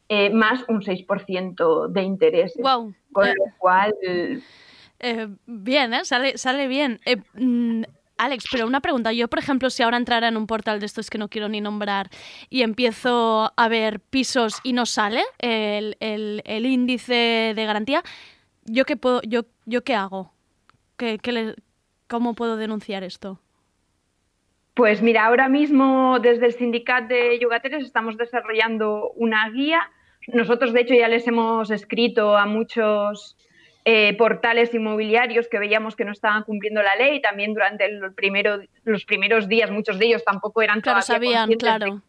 eh, 0.09 0.29
más 0.29 0.63
un 0.67 0.83
6% 0.83 1.88
de 1.88 2.03
intereses. 2.03 2.61
Wow. 2.61 2.93
Con 3.11 3.25
Eh, 3.27 3.33
lo 3.35 3.45
cual, 3.57 3.93
eh, 4.99 5.27
bien, 5.47 5.93
¿eh? 5.93 6.05
Sale, 6.05 6.38
sale 6.38 6.67
bien. 6.67 6.99
Mm, 7.33 7.83
Alex, 8.17 8.45
pero 8.51 8.65
una 8.67 8.79
pregunta. 8.81 9.11
Yo, 9.13 9.27
por 9.27 9.39
ejemplo, 9.39 9.69
si 9.69 9.83
ahora 9.83 9.97
entrara 9.97 10.27
en 10.27 10.38
un 10.38 10.47
portal 10.47 10.79
de 10.79 10.85
estos 10.85 11.09
que 11.09 11.17
no 11.17 11.27
quiero 11.29 11.49
ni 11.49 11.59
nombrar 11.61 12.09
y 12.49 12.61
empiezo 12.61 13.51
a 13.55 13.67
ver 13.67 13.99
pisos 13.99 14.59
y 14.63 14.73
no 14.73 14.85
sale 14.85 15.23
el, 15.39 15.97
el- 15.99 16.41
el 16.45 16.65
índice 16.65 17.53
de 17.55 17.65
garantía, 17.65 18.03
¿yo 18.65 18.85
qué, 18.85 18.95
puedo, 18.97 19.21
yo, 19.23 19.41
yo 19.65 19.83
qué 19.83 19.95
hago? 19.95 20.31
¿Qué, 20.97 21.19
qué 21.19 21.31
le- 21.31 21.55
¿Cómo 22.07 22.35
puedo 22.35 22.55
denunciar 22.55 23.03
esto? 23.03 23.39
Pues 24.75 25.01
mira, 25.01 25.25
ahora 25.25 25.47
mismo 25.47 26.19
desde 26.19 26.47
el 26.47 26.53
Sindicat 26.53 27.05
de 27.07 27.39
Yugateres 27.39 27.83
estamos 27.85 28.17
desarrollando 28.17 29.11
una 29.15 29.49
guía. 29.49 29.89
Nosotros, 30.27 30.73
de 30.73 30.81
hecho, 30.81 30.93
ya 30.93 31.07
les 31.07 31.25
hemos 31.27 31.71
escrito 31.71 32.35
a 32.35 32.45
muchos 32.45 33.38
eh, 33.85 34.13
portales 34.17 34.73
inmobiliarios 34.73 35.47
que 35.47 35.59
veíamos 35.59 35.95
que 35.95 36.03
no 36.03 36.11
estaban 36.11 36.43
cumpliendo 36.43 36.83
la 36.83 36.95
ley. 36.97 37.21
También 37.21 37.53
durante 37.53 37.85
el 37.85 38.13
primero, 38.13 38.59
los 38.83 39.05
primeros 39.05 39.47
días, 39.47 39.71
muchos 39.71 39.97
de 39.97 40.07
ellos 40.07 40.25
tampoco 40.25 40.61
eran 40.61 40.81
Claro, 40.81 40.99
todavía 40.99 41.15
sabían, 41.15 41.47
conscientes 41.47 41.57
de- 41.57 41.77
claro. 41.85 42.01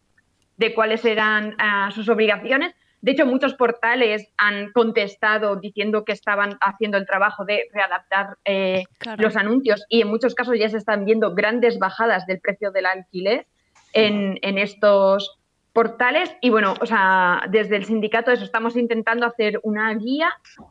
de 0.56 0.74
cuáles 0.74 1.04
eran 1.04 1.54
ah, 1.58 1.90
sus 1.94 2.08
obligaciones. 2.08 2.74
De 3.02 3.12
hecho, 3.12 3.26
muchos 3.26 3.54
portales 3.54 4.32
han 4.38 4.72
contestado 4.72 5.56
diciendo 5.56 6.04
que 6.04 6.12
estaban 6.12 6.56
haciendo 6.60 6.96
el 6.96 7.06
trabajo 7.06 7.44
de 7.44 7.68
readaptar 7.72 8.36
eh, 8.44 8.84
Claro. 8.98 9.22
los 9.22 9.36
anuncios 9.36 9.84
y 9.88 10.00
en 10.02 10.08
muchos 10.08 10.34
casos 10.34 10.58
ya 10.58 10.68
se 10.68 10.78
están 10.78 11.04
viendo 11.04 11.34
grandes 11.34 11.78
bajadas 11.78 12.26
del 12.26 12.40
precio 12.40 12.70
del 12.72 12.86
alquiler 12.86 13.46
en, 13.92 14.38
en 14.42 14.58
estos 14.58 15.38
portales. 15.72 16.34
Y 16.40 16.48
bueno, 16.50 16.74
o 16.80 16.86
sea, 16.86 17.42
desde 17.50 17.76
el 17.76 17.84
sindicato 17.84 18.30
eso 18.32 18.44
estamos 18.44 18.76
intentando 18.76 19.26
hacer 19.26 19.60
una 19.62 19.92
guía 19.94 20.30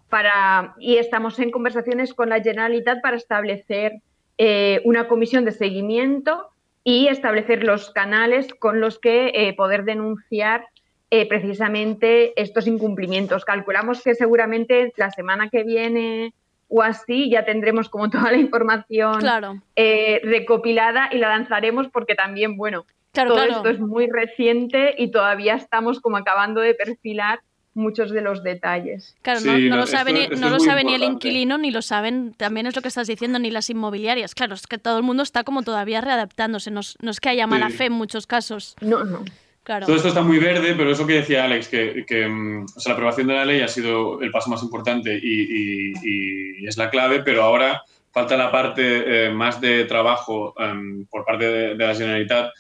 para 0.10 0.74
y 0.80 0.98
estamos 0.98 1.38
en 1.40 1.52
conversaciones 1.52 2.14
con 2.14 2.30
la 2.30 2.42
Generalitat 2.42 3.02
para 3.02 3.16
establecer 3.16 4.02
eh, 4.40 4.82
una 4.84 5.08
comisión 5.08 5.46
de 5.46 5.52
seguimiento 5.52 6.50
y 6.84 7.08
establecer 7.08 7.64
los 7.64 7.92
canales 7.92 8.54
con 8.56 8.80
los 8.82 9.00
que 9.00 9.32
eh, 9.34 9.54
poder 9.56 9.86
denunciar 9.86 10.66
eh, 11.12 11.28
precisamente 11.28 12.34
estos 12.42 12.68
incumplimientos. 12.68 13.46
Calculamos 13.46 14.02
que 14.02 14.16
seguramente 14.16 14.92
la 14.98 15.12
semana 15.12 15.50
que 15.50 15.64
viene 15.64 16.34
o 16.68 16.82
así 16.82 17.30
ya 17.30 17.46
tendremos 17.46 17.90
como 17.90 18.10
toda 18.10 18.32
la 18.32 18.38
información 18.38 19.20
Claro. 19.20 19.62
eh, 19.76 20.20
recopilada 20.24 21.10
y 21.12 21.18
la 21.20 21.30
lanzaremos 21.30 21.88
porque 21.90 22.16
también, 22.16 22.58
bueno, 22.58 22.86
Claro, 23.14 23.30
todo 23.30 23.46
claro. 23.46 23.58
esto 23.58 23.70
es 23.70 23.80
muy 23.80 24.08
reciente 24.10 24.94
y 24.98 25.10
todavía 25.12 25.56
estamos 25.56 26.02
como 26.02 26.18
acabando 26.18 26.60
de 26.62 26.74
perfilar 26.74 27.40
muchos 27.74 28.10
de 28.12 28.22
los 28.22 28.42
detalles. 28.44 29.16
Claro, 29.22 29.40
Sí, 29.42 29.48
no, 29.48 29.58
no 29.58 29.70
no, 29.70 29.76
lo 29.78 29.86
sabe, 29.88 30.12
esto- 30.12 30.20
ni, 30.20 30.24
esto 30.34 30.40
no 30.40 30.46
es 30.48 30.52
lo 30.54 30.58
muy 30.60 30.66
sabe 30.68 30.84
ni 30.86 30.96
el 30.96 31.04
inquilino 31.04 31.58
ni 31.58 31.72
lo 31.72 31.82
saben, 31.82 32.34
también 32.36 32.68
es 32.68 32.76
lo 32.76 32.82
que 32.82 32.88
estás 32.88 33.08
diciendo, 33.08 33.38
ni 33.38 33.52
las 33.52 33.70
inmobiliarias. 33.70 34.34
Claro, 34.34 34.54
es 34.54 34.66
que 34.66 34.78
todo 34.78 34.98
el 34.98 35.04
mundo 35.04 35.24
está 35.24 35.44
como 35.44 35.62
todavía 35.62 36.02
readaptándose, 36.02 36.72
no, 36.72 36.80
es- 36.80 36.98
no 37.02 37.12
es 37.12 37.20
que 37.20 37.30
haya 37.30 37.48
mala 37.48 37.70
Sí. 37.70 37.78
fe 37.78 37.86
en 37.86 37.94
muchos 37.94 38.28
casos. 38.28 38.76
No, 38.82 39.04
no. 39.04 39.24
Claro. 39.66 39.86
Todo 39.88 39.96
esto 39.96 40.08
está 40.10 40.22
muy 40.22 40.38
verde, 40.38 40.76
pero 40.78 40.92
eso 40.92 41.06
que 41.08 41.14
decía 41.14 41.44
Alex, 41.44 41.68
que, 41.68 42.06
que, 42.08 42.28
mm, 42.28 42.66
o 42.66 42.80
sea, 42.80 42.92
la 42.92 42.94
aprobación 42.94 43.28
de 43.28 43.34
la 43.34 43.46
ley 43.46 43.62
ha 43.62 43.68
sido 43.68 44.22
el 44.22 44.30
paso 44.32 44.50
más 44.50 44.62
importante 44.64 45.20
y, 45.22 45.42
y- 45.42 45.94
y 46.62 46.68
es 46.68 46.78
la 46.78 46.90
clave, 46.90 47.24
pero 47.24 47.42
ahora 47.44 47.82
falta 48.14 48.38
la 48.38 48.52
parte 48.52 49.26
eh, 49.26 49.30
más 49.32 49.60
de 49.60 49.86
trabajo 49.86 50.54
em, 50.60 51.06
por 51.08 51.26
parte 51.26 51.46
de, 51.50 51.76
de 51.76 51.86
la 51.88 51.96
Generalitat, 51.96 52.52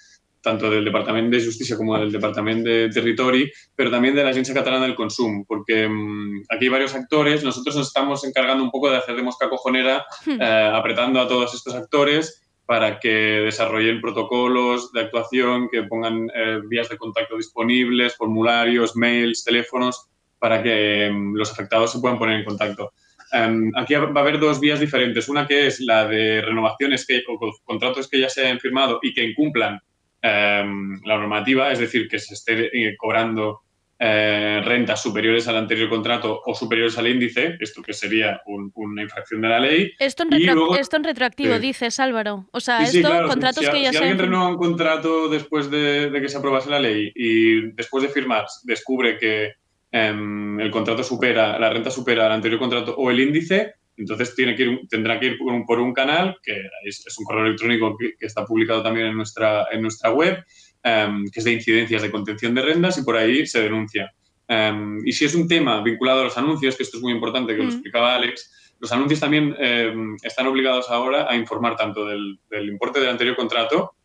tanto 0.41 0.69
del 0.69 0.83
Departament 0.85 1.31
de 1.31 1.43
Justícia 1.45 1.75
com 1.77 1.87
del 1.97 2.11
Departament 2.11 2.63
de 2.63 2.89
Territori, 2.89 3.51
pero 3.75 3.89
también 3.89 4.13
de 4.15 4.23
la 4.23 4.29
Agencia 4.31 4.53
Catalana 4.53 4.85
del 4.85 4.93
Consumo, 4.95 5.43
porque 5.47 5.87
mm, 5.87 6.43
aquí 6.49 6.65
hay 6.65 6.69
varios 6.69 6.93
actores, 6.93 7.43
nosotros 7.43 7.75
nos 7.75 7.87
estamos 7.87 8.23
encargando 8.25 8.63
un 8.63 8.69
poco 8.71 8.89
de 8.91 8.97
hacer 8.97 9.15
de 9.15 9.23
mosca 9.23 9.47
cojonera, 9.49 10.05
Hmm. 10.25 10.41
eh, 10.41 10.71
apretando 10.73 11.19
a 11.21 11.27
todos 11.27 11.53
estos 11.53 11.73
actores 11.73 12.41
para 12.66 12.99
que 12.99 13.09
desarrollen 13.45 14.01
protocolos 14.01 14.91
de 14.91 15.01
actuación, 15.01 15.70
que 15.70 15.84
pongan 15.84 16.28
eh, 16.36 16.61
vías 16.68 16.89
de 16.89 16.97
contacto 16.97 17.38
disponibles, 17.38 18.16
formularios, 18.16 18.95
mails, 18.95 19.43
teléfonos, 19.43 20.09
para 20.39 20.61
que 20.63 21.09
mm, 21.11 21.36
los 21.36 21.51
afectados 21.51 21.91
se 21.91 21.99
puedan 21.99 22.18
poner 22.18 22.39
en 22.39 22.45
contacto. 22.45 22.91
Em, 23.32 23.72
aquí 23.76 23.93
va 23.95 24.11
a 24.16 24.20
haber 24.24 24.39
dos 24.39 24.59
vías 24.59 24.80
diferentes. 24.80 25.28
Una 25.30 25.45
que 25.47 25.68
es 25.68 25.80
la 25.80 26.07
de 26.07 26.41
renovaciones 26.41 27.05
que, 27.05 27.24
o 27.28 27.38
co- 27.38 27.53
contratos 27.63 28.07
que 28.07 28.20
ya 28.20 28.30
se 28.30 28.41
hayan 28.45 28.59
firmado 28.59 28.99
y 29.01 29.13
que 29.13 29.24
incumplan 29.24 29.80
em, 30.22 30.99
la 31.05 31.18
normativa, 31.18 31.72
es 31.72 31.80
decir, 31.80 32.07
que 32.07 32.18
se 32.20 32.34
esté 32.34 32.70
eh, 32.74 32.95
cobrando 32.97 33.61
eh, 33.97 34.61
rentas 34.65 35.01
superiores 35.01 35.47
al 35.47 35.55
anterior 35.55 35.87
contrato 35.89 36.41
o 36.45 36.53
superiores 36.53 36.97
al 36.97 37.07
índice, 37.07 37.55
esto 37.61 37.81
que 37.81 37.93
sería 37.93 38.41
un- 38.45 38.71
una 38.75 39.01
infracción 39.03 39.39
de 39.41 39.47
la 39.47 39.59
ley. 39.59 39.91
Esto 39.99 40.23
en, 40.23 40.33
Y 40.33 40.37
retro- 40.45 40.55
luego- 40.55 40.77
esto 40.77 40.97
en 40.97 41.03
retroactivo, 41.05 41.57
dices, 41.59 41.99
Álvaro. 42.01 42.47
O 42.51 42.59
sea, 42.59 42.85
Sí, 42.85 42.91
sí, 42.91 42.97
esto, 42.97 43.09
claro. 43.09 43.27
contratos 43.29 43.63
si, 43.65 43.71
que 43.71 43.81
ya 43.83 43.91
si 43.91 43.97
se 43.97 43.97
alguien 43.99 44.19
han 44.19 44.25
renueva 44.25 44.47
un 44.49 44.57
contrato 44.57 45.29
después 45.29 45.71
de, 45.71 46.09
de 46.09 46.21
que 46.21 46.27
se 46.27 46.37
aprobase 46.37 46.69
la 46.69 46.79
ley 46.79 47.11
y 47.15 47.71
después 47.71 48.03
de 48.03 48.09
firmar 48.09 48.45
descubre 48.63 49.17
que 49.17 49.53
em, 49.91 50.59
el 50.59 50.71
contrato 50.71 51.03
supera, 51.03 51.57
la 51.57 51.69
renta 51.69 51.89
supera 51.89 52.25
el 52.25 52.33
anterior 52.33 52.59
contrato 52.59 52.95
o 52.97 53.09
el 53.09 53.19
índice, 53.21 53.75
entonces 53.95 54.35
tiene 54.35 54.53
que 54.55 54.63
ir, 54.63 54.79
tendrá 54.89 55.17
que 55.17 55.27
ir 55.27 55.37
por 55.37 55.53
un, 55.53 55.65
por 55.65 55.79
un 55.79 55.93
canal, 55.93 56.35
que 56.43 56.51
es, 56.83 57.05
es 57.07 57.17
un 57.17 57.23
correo 57.23 57.45
electrónico 57.45 57.95
que, 57.97 58.13
que 58.19 58.25
está 58.25 58.43
publicado 58.43 58.83
también 58.83 59.07
en 59.07 59.15
nuestra, 59.15 59.67
en 59.71 59.81
nuestra 59.81 60.11
web, 60.11 60.43
em, 60.86 61.25
que 61.31 61.39
es 61.39 61.43
de 61.43 61.53
incidencias 61.53 62.01
de 62.03 62.11
contención 62.11 62.53
de 62.53 62.61
rentas 62.61 62.97
y 62.99 63.03
por 63.03 63.17
ahí 63.17 63.45
se 63.47 63.61
denuncia. 63.61 64.13
Em, 64.47 64.99
y 65.03 65.11
si 65.11 65.25
es 65.25 65.33
un 65.33 65.47
tema 65.47 65.81
vinculado 65.81 66.21
a 66.21 66.25
los 66.25 66.38
anuncios, 66.38 66.77
que 66.77 66.83
esto 66.83 66.97
es 66.97 67.03
muy 67.03 67.11
importante, 67.11 67.53
que 67.53 67.63
lo 67.63 67.65
Mm. 67.65 67.71
explicaba 67.73 68.15
Alex, 68.15 68.75
los 68.79 68.91
anuncios 68.91 69.19
también 69.19 69.55
em, 69.57 70.15
están 70.21 70.45
obligados 70.45 70.89
ahora 70.91 71.27
a 71.29 71.36
informar 71.36 71.75
tanto 71.75 72.05
del, 72.05 72.38
del 72.51 72.69
importe 72.69 72.99
del 72.99 73.09
anterior 73.09 73.36
contrato 73.36 73.95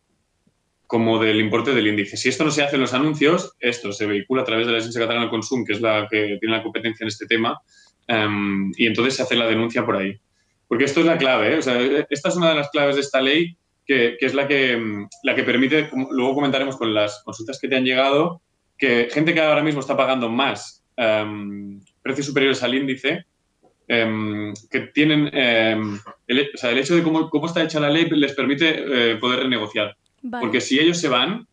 como 0.87 1.19
del 1.23 1.39
importe 1.39 1.73
del 1.73 1.87
índice. 1.87 2.17
Si 2.17 2.27
esto 2.29 2.43
no 2.43 2.51
se 2.51 2.63
hace 2.63 2.75
en 2.75 2.81
los 2.81 2.93
anuncios, 2.93 3.53
esto 3.59 3.93
se 3.93 4.05
vehicula 4.07 4.41
a 4.41 4.45
través 4.45 4.65
de 4.65 4.73
la 4.73 4.79
Agencia 4.79 4.99
Catalana 4.99 5.25
del 5.25 5.29
Consum, 5.29 5.63
que 5.63 5.73
es 5.73 5.81
la 5.81 6.07
que 6.09 6.37
tiene 6.39 6.57
la 6.57 6.63
competencia 6.63 7.03
en 7.03 7.07
este 7.07 7.27
tema, 7.27 7.59
em, 8.07 8.71
y 8.75 8.87
entonces 8.87 9.15
se 9.15 9.21
hace 9.21 9.35
la 9.35 9.47
denuncia 9.47 9.85
por 9.85 9.95
ahí. 9.97 10.19
Porque 10.67 10.85
esto 10.85 10.99
es 11.01 11.05
la 11.05 11.17
clave, 11.17 11.53
¿eh? 11.53 11.57
O 11.59 11.61
sea, 11.61 11.79
esta 12.09 12.29
es 12.29 12.35
una 12.35 12.49
de 12.49 12.55
las 12.55 12.69
claves 12.71 12.95
de 12.95 13.01
esta 13.01 13.21
ley, 13.21 13.55
que, 13.91 14.15
que 14.17 14.25
es 14.25 14.33
la 14.33 14.47
que, 14.47 14.71
em, 14.71 15.07
la 15.23 15.35
que 15.35 15.43
permite, 15.43 15.89
luego 16.11 16.35
comentaremos 16.35 16.77
con 16.77 16.93
las 16.93 17.21
consultas 17.25 17.59
que 17.59 17.67
te 17.67 17.75
han 17.75 17.83
llegado, 17.83 18.41
que 18.77 19.09
gente 19.11 19.33
que 19.33 19.41
ahora 19.41 19.63
mismo 19.63 19.81
está 19.81 19.97
pagando 19.97 20.29
más 20.29 20.81
em, 20.95 21.81
precios 22.01 22.27
superiores 22.27 22.63
al 22.63 22.73
índice, 22.73 23.25
em, 23.89 24.53
que 24.69 24.79
tienen 24.93 25.29
em, 25.33 25.99
el, 26.25 26.51
o 26.53 26.57
sea, 26.57 26.71
el 26.71 26.77
hecho 26.77 26.95
de 26.95 27.03
cómo, 27.03 27.29
cómo 27.29 27.47
está 27.47 27.63
hecha 27.63 27.81
la 27.81 27.89
ley 27.89 28.07
les 28.09 28.33
permite 28.33 28.67
eh, 29.11 29.15
poder 29.17 29.39
renegociar. 29.41 29.97
Vale. 30.21 30.41
Porque 30.41 30.61
si 30.61 30.79
ellos 30.79 30.97
se 30.97 31.09
van, 31.09 31.45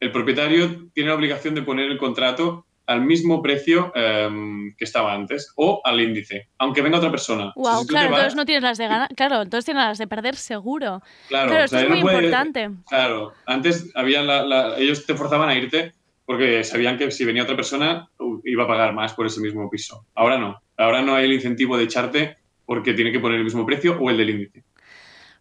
el 0.00 0.10
propietario 0.10 0.88
tiene 0.94 1.10
la 1.10 1.14
obligación 1.14 1.54
de 1.54 1.62
poner 1.62 1.90
el 1.90 1.98
contrato 1.98 2.63
al 2.86 3.00
mismo 3.02 3.40
precio 3.42 3.92
em, 3.94 4.74
que 4.76 4.84
estaba 4.84 5.12
antes 5.14 5.52
o 5.56 5.80
al 5.84 6.00
índice, 6.00 6.48
aunque 6.58 6.82
venga 6.82 6.98
otra 6.98 7.10
persona. 7.10 7.52
Wow, 7.56 7.82
si 7.82 7.86
claro, 7.88 8.10
vas- 8.10 8.18
entonces 8.20 8.36
no 8.36 8.44
tienes 8.44 8.62
las 8.62 8.78
de 8.78 8.88
ganar. 8.88 9.08
Claro, 9.14 9.42
entonces 9.42 9.64
tienes 9.64 9.82
las 9.84 9.98
de 9.98 10.06
perder 10.06 10.36
seguro. 10.36 11.02
Claro, 11.28 11.48
Claro, 11.48 11.62
o 11.62 11.64
esto 11.64 11.76
sea, 11.76 11.84
es 11.84 11.88
muy 11.90 11.98
no 12.00 12.02
puede- 12.04 12.16
importante. 12.16 12.70
Claro, 12.88 13.32
antes 13.46 13.90
había 13.94 14.22
la- 14.22 14.44
la- 14.44 14.76
ellos 14.78 15.06
te 15.06 15.14
forzaban 15.14 15.48
a 15.48 15.54
irte 15.54 15.92
porque 16.26 16.64
sabían 16.64 16.96
que 16.98 17.10
si 17.10 17.24
venía 17.24 17.42
otra 17.42 17.56
persona 17.56 18.08
uh, 18.18 18.40
iba 18.44 18.64
a 18.64 18.66
pagar 18.68 18.94
más 18.94 19.12
por 19.14 19.26
ese 19.26 19.40
mismo 19.40 19.68
piso. 19.70 20.06
Ahora 20.14 20.38
no. 20.38 20.60
Ahora 20.76 21.02
no 21.02 21.14
hay 21.14 21.26
el 21.26 21.32
incentivo 21.34 21.76
de 21.76 21.84
echarte 21.84 22.36
porque 22.66 22.94
tiene 22.94 23.12
que 23.12 23.20
poner 23.20 23.38
el 23.38 23.44
mismo 23.44 23.64
precio 23.66 23.98
o 24.00 24.08
el 24.10 24.16
del 24.16 24.30
índice. 24.30 24.64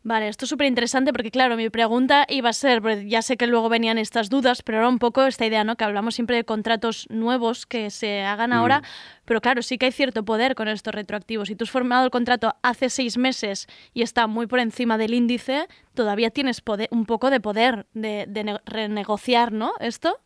Vale, 0.06 0.28
esto 0.28 0.44
es 0.44 0.50
súper 0.50 0.68
interesante 0.68 1.14
porque, 1.14 1.32
claro, 1.32 1.56
mi 1.56 1.70
pregunta 1.70 2.26
iba 2.28 2.50
a 2.50 2.54
ser, 2.54 2.82
porque 2.82 3.08
ya 3.08 3.22
sé 3.22 3.38
que 3.38 3.48
luego 3.48 3.70
venían 3.70 3.98
estas 3.98 4.30
dudas, 4.30 4.62
pero 4.62 4.80
era 4.80 4.90
un 4.90 5.00
poco 5.00 5.26
esta 5.26 5.46
idea, 5.46 5.64
¿no? 5.64 5.78
Que 5.78 5.86
hablamos 5.86 6.16
siempre 6.16 6.36
de 6.36 6.44
contratos 6.44 7.08
nuevos 7.10 7.66
que 7.66 7.90
se 7.90 8.22
hagan 8.22 8.50
Mm. 8.50 8.54
ahora, 8.54 8.82
pero 9.24 9.40
claro, 9.40 9.62
sí 9.62 9.78
que 9.78 9.86
hay 9.86 9.92
cierto 9.94 10.26
poder 10.26 10.56
con 10.56 10.68
estos 10.68 10.94
retroactivos. 10.94 11.48
Si 11.48 11.56
tú 11.56 11.64
has 11.64 11.72
formado 11.72 12.04
el 12.04 12.12
contrato 12.12 12.54
hace 12.64 12.90
seis 12.90 13.18
meses 13.18 13.68
y 13.94 14.02
está 14.02 14.28
muy 14.28 14.46
por 14.46 14.60
encima 14.60 14.98
del 14.98 15.14
índice, 15.14 15.68
todavía 15.94 16.32
tienes 16.32 16.60
poder, 16.60 16.90
un 16.92 17.06
poco 17.06 17.30
de 17.30 17.40
poder 17.40 17.86
de, 17.94 18.26
de 18.28 18.44
ne- 18.44 18.60
renegociar, 18.66 19.54
¿no? 19.54 19.72
¿Esto? 19.80 20.20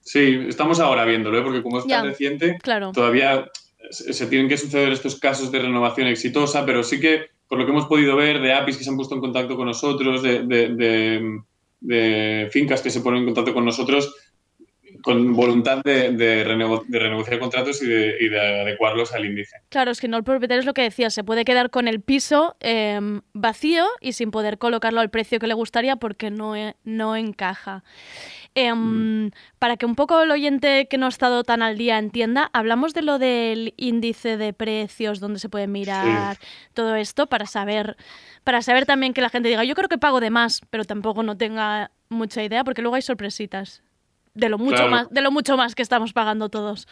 Sí, 0.00 0.44
estamos 0.46 0.78
ahora 0.78 1.06
viéndolo, 1.06 1.38
¿eh? 1.38 1.42
porque 1.42 1.62
como 1.62 1.78
es 1.78 1.86
tan 1.86 1.90
Ya, 1.90 2.02
reciente, 2.02 2.58
claro. 2.62 2.92
todavía 2.92 3.46
se 3.90 4.26
tienen 4.26 4.48
que 4.48 4.58
suceder 4.58 4.92
estos 4.92 5.18
casos 5.18 5.50
de 5.50 5.58
renovación 5.60 6.06
exitosa, 6.06 6.66
pero 6.66 6.82
sí 6.82 7.00
que, 7.00 7.30
por 7.50 7.58
lo 7.58 7.64
que 7.66 7.72
hemos 7.72 7.86
podido 7.86 8.14
ver, 8.14 8.40
de 8.40 8.52
APIs 8.52 8.76
que 8.78 8.84
se 8.84 8.90
han 8.90 8.96
puesto 8.96 9.16
en 9.16 9.20
contacto 9.20 9.56
con 9.56 9.66
nosotros, 9.66 10.22
de, 10.22 10.44
de- 10.44 10.68
de- 10.68 11.40
de 11.80 12.48
fincas 12.52 12.80
que 12.80 12.90
se 12.90 13.00
ponen 13.00 13.20
en 13.20 13.24
contacto 13.26 13.52
con 13.52 13.64
nosotros, 13.64 14.14
con 15.02 15.34
voluntad 15.34 15.82
de, 15.82 16.12
de 16.12 16.44
renego- 16.44 16.84
de 16.86 16.98
renegociar 16.98 17.38
contratos 17.40 17.82
y 17.82 17.86
de, 17.86 18.14
y 18.20 18.28
de 18.28 18.40
adecuarlos 18.62 19.12
al 19.14 19.24
índice. 19.24 19.56
Claro, 19.68 19.90
es 19.90 20.00
que 20.00 20.06
no 20.08 20.16
el 20.16 20.22
propietario 20.24 20.60
es 20.60 20.66
lo 20.66 20.74
que 20.74 20.82
decía, 20.82 21.10
se 21.10 21.24
puede 21.24 21.44
quedar 21.44 21.70
con 21.70 21.88
el 21.88 22.00
piso 22.00 22.54
em, 22.60 23.22
vacío 23.32 23.86
y 24.00 24.12
sin 24.12 24.30
poder 24.30 24.58
colocarlo 24.58 25.00
al 25.00 25.10
precio 25.10 25.38
que 25.40 25.46
le 25.48 25.54
gustaría 25.54 25.96
porque 25.96 26.30
no, 26.30 26.54
e- 26.54 26.76
no 26.84 27.16
encaja. 27.16 27.82
Em, 28.54 29.30
Para 29.60 29.76
que 29.76 29.86
un 29.86 29.94
poco 29.94 30.20
el 30.22 30.30
oyente 30.30 30.86
que 30.88 30.98
no 30.98 31.06
ha 31.06 31.08
estado 31.08 31.44
tan 31.44 31.62
al 31.62 31.76
día 31.78 31.98
entienda, 31.98 32.50
hablamos 32.52 32.94
de 32.94 33.02
lo 33.02 33.18
del 33.18 33.74
índice 33.76 34.36
de 34.36 34.52
precios, 34.52 35.20
donde 35.20 35.38
se 35.38 35.48
puede 35.48 35.68
mirar 35.68 36.36
todo 36.74 36.96
esto 36.96 37.28
para 37.28 37.46
saber, 37.46 37.96
para 38.42 38.60
saber 38.62 38.86
también 38.86 39.14
que 39.14 39.20
la 39.20 39.28
gente 39.30 39.48
diga, 39.48 39.62
yo 39.64 39.74
creo 39.76 39.88
que 39.88 39.98
pago 39.98 40.18
de 40.20 40.30
más, 40.30 40.62
pero 40.70 40.84
tampoco 40.84 41.22
no 41.22 41.36
tenga 41.36 41.90
mucha 42.08 42.42
idea, 42.42 42.64
porque 42.64 42.82
luego 42.82 42.96
hay 42.96 43.02
sorpresitas 43.02 43.82
de 44.34 44.48
lo 44.48 44.58
mucho 44.58 44.76
Claro. 44.76 44.90
más, 44.90 45.10
de 45.10 45.20
lo 45.22 45.30
mucho 45.30 45.56
más 45.56 45.74
que 45.76 45.82
estamos 45.82 46.12
pagando 46.12 46.48
todos. 46.48 46.88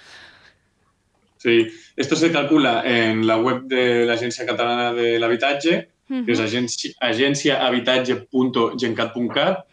Sí, 1.38 1.66
esto 1.96 2.14
se 2.16 2.30
calcula 2.32 2.82
en 2.84 3.26
la 3.26 3.36
web 3.36 3.62
de 3.64 4.04
la 4.04 4.14
Agencia 4.14 4.44
Catalana 4.46 4.92
de 4.92 5.18
l'Habitatge, 5.18 5.88
que 6.09 6.32
agenci- 6.32 6.94
agenciahabitatge.gencat.cat. 7.00 9.66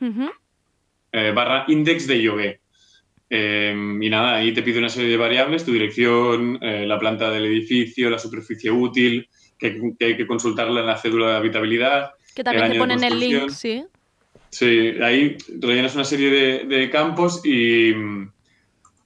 eh, 1.16 1.32
barra 1.32 1.66
índex 1.68 2.07
de 2.07 2.22
lloguer. 2.22 2.59
Eh, 3.30 3.74
y 4.01 4.09
nada, 4.09 4.36
ahí 4.36 4.53
te 4.53 4.61
pide 4.61 4.80
una 4.80 4.89
serie 4.89 5.09
de 5.09 5.18
variables, 5.18 5.66
tu 5.66 5.72
dirección, 5.72 6.59
eh, 6.61 6.86
la 6.86 6.99
planta 6.99 7.32
del 7.32 7.45
edificio, 7.45 8.09
la 8.09 8.20
superficie 8.20 8.70
útil, 8.70 9.28
que, 9.57 9.80
que 9.97 10.05
hay 10.05 10.18
que 10.18 10.28
consultarla 10.28 10.82
en 10.82 10.88
la 10.88 10.97
cédula 10.97 11.30
de 11.30 11.36
habitabilidad. 11.38 12.11
Que 12.36 12.43
también 12.43 12.74
te 12.74 12.78
ponen 12.78 13.03
el 13.03 13.20
link, 13.20 13.49
sí. 13.49 13.84
Sí, 14.49 14.93
ahí 15.01 15.38
rellenas 15.59 15.95
una 15.95 16.03
serie 16.03 16.30
de, 16.30 16.63
de 16.66 16.89
campos 16.89 17.41
y, 17.45 17.93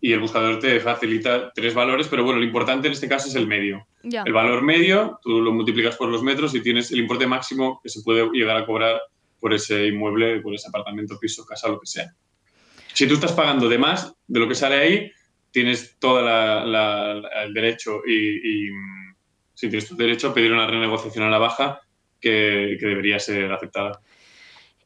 y 0.01 0.11
el 0.11 0.19
buscador 0.19 0.59
te 0.59 0.79
facilita 0.79 1.51
tres 1.53 1.73
valores, 1.73 2.07
pero 2.07 2.23
bueno, 2.23 2.39
lo 2.39 2.45
importante 2.45 2.87
en 2.87 2.93
este 2.93 3.07
caso 3.07 3.29
es 3.29 3.35
el 3.35 3.47
medio. 3.47 3.87
Ya. 4.03 4.23
El 4.23 4.33
valor 4.33 4.61
medio, 4.61 5.19
tú 5.23 5.41
lo 5.41 5.51
multiplicas 5.51 5.95
por 5.95 6.09
los 6.09 6.23
metros 6.23 6.53
y 6.55 6.61
tienes 6.61 6.91
el 6.91 6.99
importe 6.99 7.25
máximo 7.25 7.79
que 7.81 7.89
se 7.89 8.01
puede 8.01 8.29
llegar 8.31 8.57
a 8.57 8.65
cobrar 8.65 8.99
por 9.39 9.53
ese 9.53 9.87
inmueble, 9.87 10.41
por 10.41 10.53
ese 10.53 10.67
apartamento, 10.67 11.19
piso, 11.19 11.45
casa, 11.45 11.69
lo 11.69 11.79
que 11.79 11.87
sea. 11.87 12.13
Si 12.93 13.07
tú 13.07 13.15
estás 13.15 13.31
pagando 13.33 13.69
de 13.69 13.77
más 13.77 14.13
de 14.27 14.39
lo 14.39 14.47
que 14.47 14.55
sale 14.55 14.75
ahí, 14.75 15.11
tienes 15.51 15.97
todo 15.99 16.19
el 16.19 17.53
derecho 17.53 18.01
y, 18.05 18.69
sí, 19.53 19.69
tienes 19.69 19.89
el 19.91 19.97
derecho 19.97 20.29
a 20.29 20.33
pedir 20.33 20.51
una 20.51 20.67
renegociación 20.67 21.25
a 21.25 21.29
la 21.29 21.37
baja 21.37 21.81
que, 22.19 22.77
que 22.79 22.85
debería 22.85 23.19
ser 23.19 23.51
aceptada. 23.51 24.01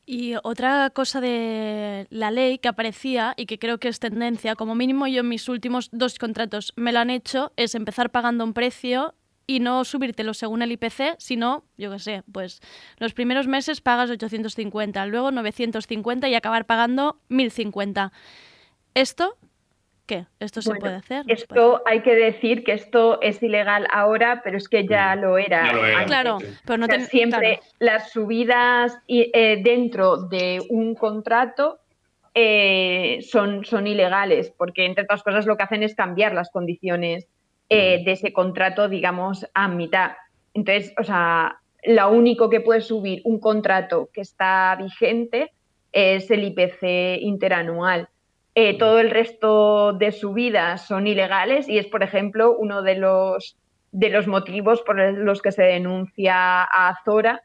Y 0.06 0.34
otra 0.44 0.90
cosa 0.90 1.22
de 1.22 2.08
la 2.10 2.30
ley 2.30 2.58
que 2.58 2.68
aparecía 2.68 3.34
y 3.38 3.46
que 3.46 3.58
creo 3.58 3.78
que 3.78 3.88
es 3.88 4.00
tendencia, 4.00 4.56
como 4.56 4.76
mínimo 4.76 5.08
yo 5.08 5.22
en 5.22 5.30
mis 5.30 5.48
últimos 5.48 5.90
dos 5.94 6.20
contratos 6.20 6.74
me 6.76 6.92
lo 6.92 7.00
han 7.00 7.10
hecho, 7.10 7.54
es 7.56 7.74
empezar 7.74 8.12
pagando 8.12 8.44
un 8.44 8.54
precio 8.54 9.16
y 9.46 9.60
no 9.60 9.84
subírtelo 9.84 10.34
según 10.34 10.62
el 10.62 10.72
IPC, 10.72 11.16
sino, 11.18 11.64
yo 11.78 11.92
qué 11.92 12.00
sé, 12.00 12.24
pues 12.32 12.62
los 12.98 13.14
primeros 13.14 13.48
meses 13.48 13.82
pagas 13.82 14.10
850, 14.10 15.06
luego 15.08 15.32
950 15.32 16.30
y 16.30 16.36
acabar 16.36 16.66
pagando 16.66 17.20
1050. 17.30 18.12
¿Esto 18.94 19.36
qué? 20.06 20.26
¿Esto 20.40 20.62
se 20.62 20.70
Bueno, 20.70 20.80
puede 20.82 20.96
hacer? 20.96 21.26
¿No 21.28 21.36
se 21.36 21.48
puede? 21.48 21.62
Esto 21.62 21.82
hay 21.86 22.02
que 22.02 22.14
decir 22.16 22.64
que 22.64 22.74
esto 22.74 23.22
es 23.22 23.42
ilegal 23.42 23.88
ahora, 23.92 24.42
pero 24.44 24.58
es 24.58 24.68
que 24.70 24.86
ya 24.88 25.16
lo 25.16 25.38
era. 25.38 25.64
Mm. 25.64 25.66
Ya 25.68 25.74
lo 25.74 25.86
era, 25.86 25.98
antes. 25.98 26.08
Claro, 26.08 26.38
pero 26.66 26.78
no 26.78 26.86
O 26.86 26.88
sea, 26.88 26.98
ten- 26.98 27.08
siempre 27.08 27.58
claro. 27.60 27.74
las 27.80 28.12
subidas 28.12 28.98
y, 29.08 29.30
eh, 29.34 29.60
dentro 29.64 30.18
de 30.18 30.62
un 30.70 30.96
contrato 30.96 31.80
eh, 32.36 33.20
son, 33.30 33.64
son 33.66 33.86
ilegales, 33.88 34.52
porque 34.58 34.86
entre 34.86 35.04
otras 35.04 35.22
cosas 35.24 35.46
lo 35.46 35.56
que 35.56 35.64
hacen 35.64 35.84
es 35.84 35.96
cambiar 35.96 36.34
las 36.34 36.50
condiciones 36.50 37.28
eh, 37.70 38.04
de 38.04 38.12
ese 38.12 38.34
contrato, 38.34 38.90
digamos, 38.90 39.48
a 39.54 39.68
mitad. 39.68 40.12
Entonces, 40.54 40.94
o 41.00 41.04
sea, 41.04 41.58
lo 41.84 42.12
único 42.12 42.50
que 42.50 42.62
puede 42.62 42.82
subir 42.82 43.22
un 43.26 43.40
contrato 43.40 44.10
que 44.14 44.22
está 44.22 44.76
vigente 44.76 45.52
es 45.92 46.30
el 46.32 46.44
IPC 46.44 47.22
interanual. 47.22 48.10
Eh, 48.56 48.78
todo 48.78 49.00
el 49.00 49.10
resto 49.10 49.94
de 49.94 50.12
subidas 50.12 50.86
son 50.86 51.08
ilegales 51.08 51.68
y 51.68 51.80
es, 51.80 51.88
por 51.88 52.04
ejemplo, 52.04 52.56
uno 52.56 52.84
de 52.84 52.96
los, 52.96 53.58
de 53.92 54.10
los 54.10 54.28
motivos 54.28 54.82
por 54.82 55.00
los 55.00 55.42
que 55.42 55.52
se 55.52 55.64
denuncia 55.64 56.64
a 56.64 56.90
Azora 56.90 57.42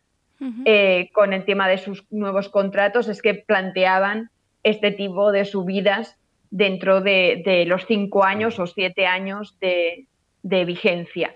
eh, 0.66 1.08
con 1.14 1.32
el 1.32 1.44
tema 1.44 1.66
de 1.66 1.78
sus 1.78 2.04
nuevos 2.10 2.48
contratos, 2.48 3.08
es 3.08 3.22
que 3.22 3.34
planteaban 3.34 4.30
este 4.62 4.92
tipo 4.92 5.32
de 5.32 5.44
subidas 5.44 6.17
dentro 6.50 7.00
de, 7.00 7.42
de 7.44 7.64
los 7.66 7.86
cinco 7.86 8.24
años 8.24 8.58
o 8.58 8.66
siete 8.66 9.06
años 9.06 9.58
de, 9.60 10.06
de 10.42 10.64
vigencia. 10.64 11.34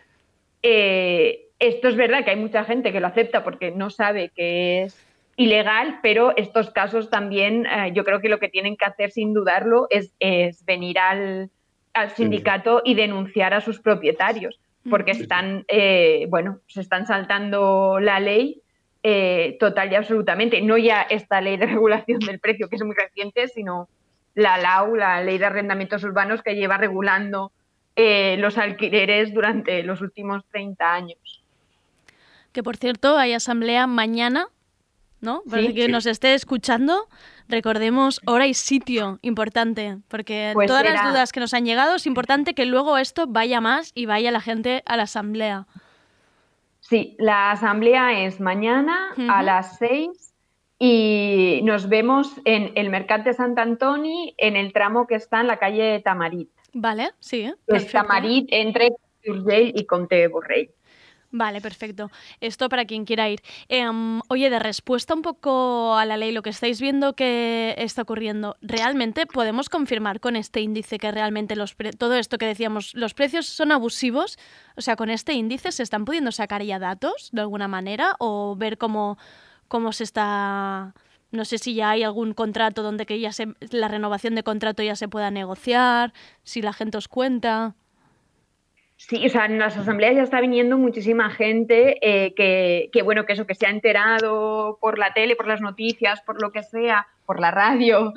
Eh, 0.62 1.48
esto 1.58 1.88
es 1.88 1.96
verdad 1.96 2.24
que 2.24 2.30
hay 2.30 2.36
mucha 2.36 2.64
gente 2.64 2.92
que 2.92 3.00
lo 3.00 3.06
acepta 3.06 3.44
porque 3.44 3.70
no 3.70 3.90
sabe 3.90 4.30
que 4.34 4.82
es 4.82 5.06
ilegal, 5.36 6.00
pero 6.02 6.36
estos 6.36 6.70
casos 6.70 7.10
también 7.10 7.66
eh, 7.66 7.92
yo 7.94 8.04
creo 8.04 8.20
que 8.20 8.28
lo 8.28 8.38
que 8.38 8.48
tienen 8.48 8.76
que 8.76 8.84
hacer 8.84 9.10
sin 9.10 9.32
dudarlo 9.32 9.86
es, 9.90 10.14
es 10.18 10.64
venir 10.64 10.98
al, 10.98 11.50
al 11.94 12.10
sindicato 12.10 12.82
y 12.84 12.94
denunciar 12.94 13.54
a 13.54 13.60
sus 13.60 13.80
propietarios, 13.80 14.60
porque 14.90 15.12
están, 15.12 15.64
eh, 15.68 16.26
bueno, 16.28 16.58
se 16.66 16.80
están 16.80 17.06
saltando 17.06 17.98
la 18.00 18.20
ley 18.20 18.60
eh, 19.02 19.56
total 19.58 19.92
y 19.92 19.94
absolutamente. 19.94 20.60
No 20.62 20.76
ya 20.78 21.02
esta 21.02 21.40
ley 21.40 21.56
de 21.56 21.66
regulación 21.74 22.20
del 22.20 22.40
precio, 22.40 22.68
que 22.68 22.76
es 22.76 22.84
muy 22.84 22.94
reciente, 22.94 23.48
sino 23.48 23.88
la 24.34 24.58
LAU, 24.58 24.96
la 24.96 25.20
ley 25.22 25.38
de 25.38 25.46
arrendamientos 25.46 26.02
urbanos, 26.04 26.42
que 26.42 26.54
lleva 26.54 26.76
regulando 26.78 27.52
eh, 27.96 28.36
los 28.38 28.56
alquileres 28.56 29.34
durante 29.34 29.82
los 29.82 30.00
últimos 30.00 30.44
30 30.50 30.92
años. 30.94 31.18
Que 32.52 32.62
por 32.62 32.76
cierto, 32.76 33.18
hay 33.18 33.32
asamblea 33.34 33.86
mañana, 33.86 34.46
¿no? 35.20 35.42
Para 35.48 35.62
Sí. 35.62 35.74
que 35.74 35.86
Sí. 35.86 35.92
nos 35.92 36.06
esté 36.06 36.34
escuchando, 36.34 37.06
recordemos 37.48 38.20
hora 38.26 38.46
y 38.46 38.54
sitio 38.54 39.18
importante, 39.22 39.98
porque 40.08 40.52
Pues 40.54 40.66
todas 40.68 40.84
las 40.84 41.06
dudas 41.08 41.32
que 41.32 41.40
nos 41.40 41.52
han 41.54 41.64
llegado 41.66 41.94
es 41.96 42.06
importante 42.06 42.54
que 42.54 42.64
luego 42.66 42.96
esto 42.98 43.26
vaya 43.26 43.60
más 43.60 43.92
y 43.94 44.06
vaya 44.06 44.30
la 44.30 44.40
gente 44.40 44.82
a 44.86 44.96
la 44.96 45.02
asamblea. 45.04 45.66
Sí, 46.80 47.14
la 47.18 47.52
asamblea 47.52 48.24
es 48.24 48.40
mañana 48.40 49.14
a 49.28 49.42
las 49.42 49.78
6 49.78 50.31
y 50.84 51.60
nos 51.62 51.88
vemos 51.88 52.32
en 52.44 52.72
el 52.74 52.90
Mercat 52.90 53.22
de 53.24 53.34
Sant 53.34 53.56
Antoni, 53.56 54.34
en 54.36 54.56
el 54.56 54.72
tramo 54.72 55.06
que 55.06 55.14
está 55.14 55.40
en 55.40 55.46
la 55.46 55.58
calle 55.58 56.00
Tamarit. 56.00 56.50
Vale, 56.72 57.12
sí. 57.20 57.52
Tamarit 57.92 58.48
entre 58.50 58.90
Urgell 59.28 59.72
y 59.76 59.86
Comte 59.86 60.26
Borrell. 60.26 60.70
Vale, 61.30 61.60
perfecto. 61.60 62.10
Esto 62.40 62.68
para 62.68 62.84
quien 62.84 63.04
quiera 63.04 63.30
ir. 63.30 63.40
Em, 63.68 64.20
oye, 64.28 64.50
de 64.50 64.58
respuesta 64.58 65.14
un 65.14 65.22
poco 65.22 65.94
a 65.94 66.04
la 66.04 66.16
ley, 66.16 66.32
lo 66.32 66.42
que 66.42 66.50
estáis 66.50 66.80
viendo 66.80 67.14
que 67.14 67.76
está 67.78 68.02
ocurriendo, 68.02 68.56
¿realmente 68.60 69.24
podemos 69.26 69.68
confirmar 69.68 70.18
con 70.18 70.34
este 70.34 70.60
índice 70.62 70.98
que 70.98 71.12
realmente 71.12 71.54
los 71.54 71.76
pre- 71.76 71.92
todo 71.92 72.16
esto 72.16 72.38
que 72.38 72.46
decíamos, 72.46 72.92
los 72.94 73.14
precios 73.14 73.46
son 73.46 73.70
abusivos? 73.70 74.36
O 74.76 74.80
sea, 74.80 74.96
con 74.96 75.10
este 75.10 75.32
índice 75.32 75.70
se 75.70 75.84
están 75.84 76.04
pudiendo 76.04 76.32
sacar 76.32 76.62
ya 76.64 76.80
datos 76.80 77.30
de 77.32 77.40
alguna 77.42 77.68
manera 77.68 78.16
o 78.18 78.54
ver 78.56 78.76
cómo, 78.76 79.16
cómo 79.72 79.92
se 79.92 80.04
está... 80.04 80.92
No 81.30 81.46
sé 81.46 81.56
si 81.56 81.74
ya 81.74 81.88
hay 81.92 82.02
algún 82.02 82.34
contrato 82.34 82.82
donde 82.82 83.06
que 83.06 83.18
ya 83.18 83.32
se, 83.32 83.46
la 83.70 83.88
renovación 83.88 84.34
de 84.34 84.42
contrato 84.42 84.82
ya 84.82 84.96
se 84.96 85.08
pueda 85.08 85.30
negociar, 85.30 86.12
si 86.42 86.60
la 86.60 86.74
gente 86.74 86.98
os 86.98 87.08
cuenta. 87.08 87.74
Sí, 88.98 89.24
o 89.24 89.30
sea, 89.30 89.46
en 89.46 89.58
las 89.58 89.78
asambleas 89.78 90.14
ya 90.14 90.24
está 90.24 90.42
viniendo 90.42 90.76
muchísima 90.76 91.30
gente 91.30 91.96
eh, 92.02 92.34
que, 92.34 92.90
que, 92.92 93.00
bueno, 93.00 93.24
que 93.24 93.32
eso, 93.32 93.46
que 93.46 93.54
se 93.54 93.64
ha 93.64 93.70
enterado 93.70 94.76
por 94.78 94.98
la 94.98 95.14
tele, 95.14 95.36
por 95.36 95.48
las 95.48 95.62
noticias, 95.62 96.20
por 96.20 96.42
lo 96.42 96.52
que 96.52 96.62
sea, 96.62 97.06
por 97.24 97.40
la 97.40 97.50
radio, 97.50 98.12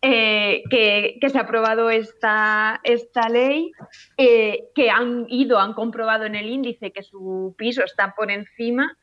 eh, 0.00 0.62
que, 0.70 1.18
se 1.28 1.36
ha 1.36 1.42
aprobado 1.42 1.90
esta, 1.90 2.80
esta 2.82 3.28
ley, 3.28 3.72
eh, 4.16 4.70
que 4.74 4.88
han 4.88 5.26
ido, 5.28 5.58
han 5.58 5.74
comprobado 5.74 6.24
en 6.24 6.34
el 6.34 6.48
índice 6.48 6.92
que 6.92 7.02
su 7.02 7.54
piso 7.58 7.84
está 7.84 8.14
por 8.14 8.30
encima 8.30 8.96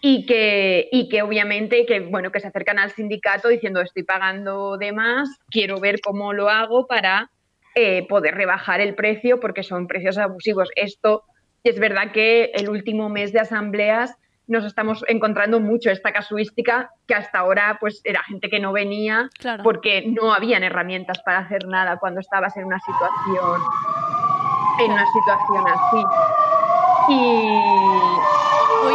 y 0.00 0.26
que, 0.26 0.88
y 0.92 1.08
que 1.08 1.22
obviamente 1.22 1.86
que, 1.86 2.00
bueno, 2.00 2.30
que 2.30 2.40
se 2.40 2.48
acercan 2.48 2.78
al 2.78 2.90
sindicato 2.92 3.48
diciendo 3.48 3.80
estoy 3.80 4.02
pagando 4.02 4.76
de 4.76 4.92
más, 4.92 5.28
quiero 5.50 5.80
ver 5.80 6.00
cómo 6.00 6.32
lo 6.32 6.48
hago 6.50 6.86
para 6.86 7.30
eh, 7.74 8.06
poder 8.08 8.34
rebajar 8.34 8.80
el 8.80 8.94
precio 8.94 9.40
porque 9.40 9.62
son 9.62 9.86
precios 9.86 10.18
abusivos. 10.18 10.70
Esto 10.76 11.24
es 11.64 11.78
verdad 11.80 12.12
que 12.12 12.50
el 12.54 12.68
último 12.68 13.08
mes 13.08 13.32
de 13.32 13.40
asambleas 13.40 14.14
nos 14.48 14.64
estamos 14.64 15.02
encontrando 15.08 15.58
mucho 15.58 15.90
esta 15.90 16.12
casuística 16.12 16.90
que 17.08 17.14
hasta 17.16 17.40
ahora 17.40 17.78
pues 17.80 18.00
era 18.04 18.22
gente 18.22 18.48
que 18.48 18.60
no 18.60 18.72
venía 18.72 19.28
Claro. 19.38 19.64
porque 19.64 20.04
no 20.06 20.32
habían 20.32 20.62
herramientas 20.62 21.20
para 21.24 21.38
hacer 21.38 21.66
nada 21.66 21.98
cuando 21.98 22.20
estabas 22.20 22.56
en 22.56 22.64
una 22.66 22.78
situación 22.78 23.60
en 24.78 24.92
una 24.92 25.06
situación 25.06 25.64
así. 25.66 26.04
Y 27.08 27.16
Uy, 28.86 28.94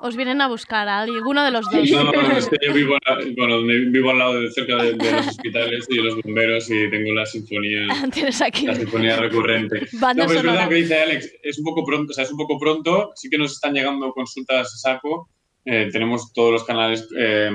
os 0.00 0.16
vienen 0.16 0.40
a 0.40 0.48
buscar 0.48 0.88
a 0.88 1.00
alguno 1.00 1.44
de 1.44 1.50
los 1.50 1.64
dos. 1.70 1.90
No, 1.90 2.04
no, 2.04 2.36
es 2.36 2.48
que 2.48 2.56
yo 2.66 2.72
vivo, 2.72 2.96
bueno, 3.36 3.62
vivo 3.62 4.10
al 4.10 4.18
lado 4.18 4.40
de 4.40 4.50
cerca 4.50 4.76
de, 4.82 4.92
de 4.94 5.12
los 5.12 5.26
hospitales 5.28 5.86
y 5.88 5.96
de 5.96 6.02
los 6.02 6.16
bomberos 6.22 6.70
y 6.70 6.90
tengo 6.90 7.12
la 7.14 7.26
sinfonía, 7.26 7.86
aquí. 8.44 8.66
la 8.66 8.74
sinfonía 8.74 9.16
recurrente. 9.16 9.86
Banda 9.92 10.24
no, 10.24 10.28
pero 10.28 10.40
es 10.40 10.44
sonora. 10.44 10.52
verdad 10.52 10.64
lo 10.64 10.68
que 10.70 10.74
dice 10.76 10.98
Alex, 10.98 11.32
es 11.42 11.58
un 11.58 11.64
poco 11.64 11.84
pronto, 11.84 12.10
o 12.10 12.14
sea, 12.14 12.24
es 12.24 12.30
un 12.30 12.38
poco 12.38 12.58
pronto, 12.58 13.12
sí 13.14 13.28
que 13.30 13.38
nos 13.38 13.52
están 13.52 13.74
llegando 13.74 14.12
consultas 14.12 14.72
a 14.74 14.76
saco, 14.76 15.28
eh, 15.64 15.88
tenemos 15.92 16.32
todos 16.32 16.52
los 16.52 16.64
canales 16.64 17.08
eh, 17.18 17.50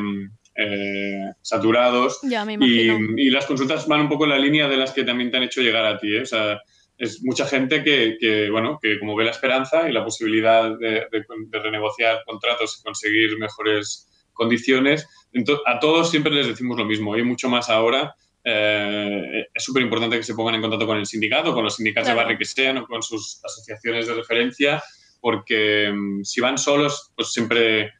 eh, 0.55 1.31
saturados 1.41 2.19
Ya 2.23 2.43
me 2.43 2.57
y, 2.59 2.89
y 3.17 3.29
las 3.29 3.45
consultas 3.45 3.87
van 3.87 4.01
un 4.01 4.09
poco 4.09 4.25
en 4.25 4.31
la 4.31 4.37
línea 4.37 4.67
de 4.67 4.75
las 4.75 4.91
que 4.91 5.05
también 5.05 5.31
te 5.31 5.37
han 5.37 5.43
hecho 5.43 5.61
llegar 5.61 5.85
a 5.85 5.97
ti, 5.97 6.15
¿eh? 6.15 6.21
o 6.21 6.25
sea, 6.25 6.59
es 7.01 7.23
mucha 7.23 7.45
gente 7.45 7.83
que, 7.83 8.17
que, 8.19 8.49
bueno, 8.49 8.77
que 8.81 8.99
como 8.99 9.15
ve 9.15 9.25
la 9.25 9.31
esperanza 9.31 9.89
y 9.89 9.91
la 9.91 10.03
posibilidad 10.05 10.77
de, 10.77 11.07
de- 11.11 11.25
de 11.51 11.59
renegociar 11.59 12.21
contratos 12.25 12.77
y 12.79 12.83
conseguir 12.83 13.37
mejores 13.37 14.07
condiciones, 14.33 15.07
ento- 15.33 15.61
a 15.65 15.79
todos 15.79 16.09
siempre 16.11 16.31
les 16.31 16.47
decimos 16.47 16.77
lo 16.77 16.85
mismo, 16.85 17.17
y 17.17 17.23
mucho 17.23 17.49
más 17.49 17.69
ahora. 17.69 18.13
eh, 18.43 19.45
es 19.53 19.63
súper 19.63 19.83
importante 19.83 20.17
que 20.17 20.23
se 20.23 20.33
pongan 20.33 20.55
en 20.55 20.61
contacto 20.61 20.87
con 20.87 20.97
el 20.97 21.05
sindicato, 21.05 21.53
con 21.53 21.63
los 21.63 21.75
sindicatos 21.75 22.07
Claro. 22.07 22.17
de 22.19 22.23
barrio 22.23 22.37
que 22.39 22.45
sean 22.45 22.77
o 22.79 22.87
con 22.87 23.03
sus 23.03 23.39
asociaciones 23.43 24.07
de 24.07 24.15
referencia, 24.15 24.81
porque 25.21 25.91
mm, 25.93 26.23
si 26.23 26.41
van 26.41 26.57
solos, 26.57 27.11
pues 27.15 27.31
siempre 27.33 27.91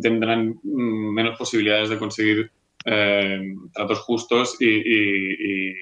tendrán 0.00 0.58
mm, 0.62 1.12
menos 1.14 1.36
posibilidades 1.36 1.90
de 1.90 1.98
conseguir 1.98 2.50
eh, 2.86 3.38
tratos 3.74 3.98
justos 4.00 4.56
y, 4.60 4.66
y- 4.66 5.70
y- 5.70 5.74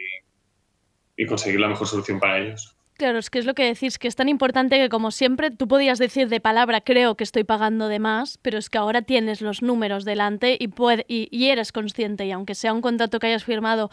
y 1.21 1.27
conseguir 1.27 1.61
la 1.61 1.69
mejor 1.69 1.87
solución 1.87 2.19
para 2.19 2.39
ellos. 2.39 2.75
Claro, 2.95 3.19
es 3.19 3.29
que 3.31 3.39
es 3.39 3.47
lo 3.47 3.55
que 3.55 3.65
decís, 3.65 3.99
que 3.99 4.09
es 4.09 4.17
tan 4.17 4.29
importante 4.29 4.79
que 4.79 4.89
como 4.89 5.11
siempre 5.11 5.51
tú 5.51 5.69
podías 5.69 5.99
decir 5.99 6.29
de 6.29 6.41
palabra 6.41 6.81
creo 6.81 7.15
que 7.15 7.25
estoy 7.25 7.45
pagando 7.45 7.89
de 7.89 7.99
más, 7.99 8.39
pero 8.43 8.59
es 8.59 8.71
que 8.71 8.79
ahora 8.79 9.03
tienes 9.03 9.43
los 9.43 9.63
números 9.63 10.05
delante 10.05 10.57
y, 10.59 10.69
puede, 10.69 11.05
y, 11.09 11.47
eres 11.47 11.73
consciente 11.73 12.25
y 12.27 12.33
aunque 12.33 12.55
sea 12.55 12.73
un 12.73 12.81
contrato 12.81 13.19
que 13.19 13.27
hayas 13.27 13.45
firmado 13.45 13.91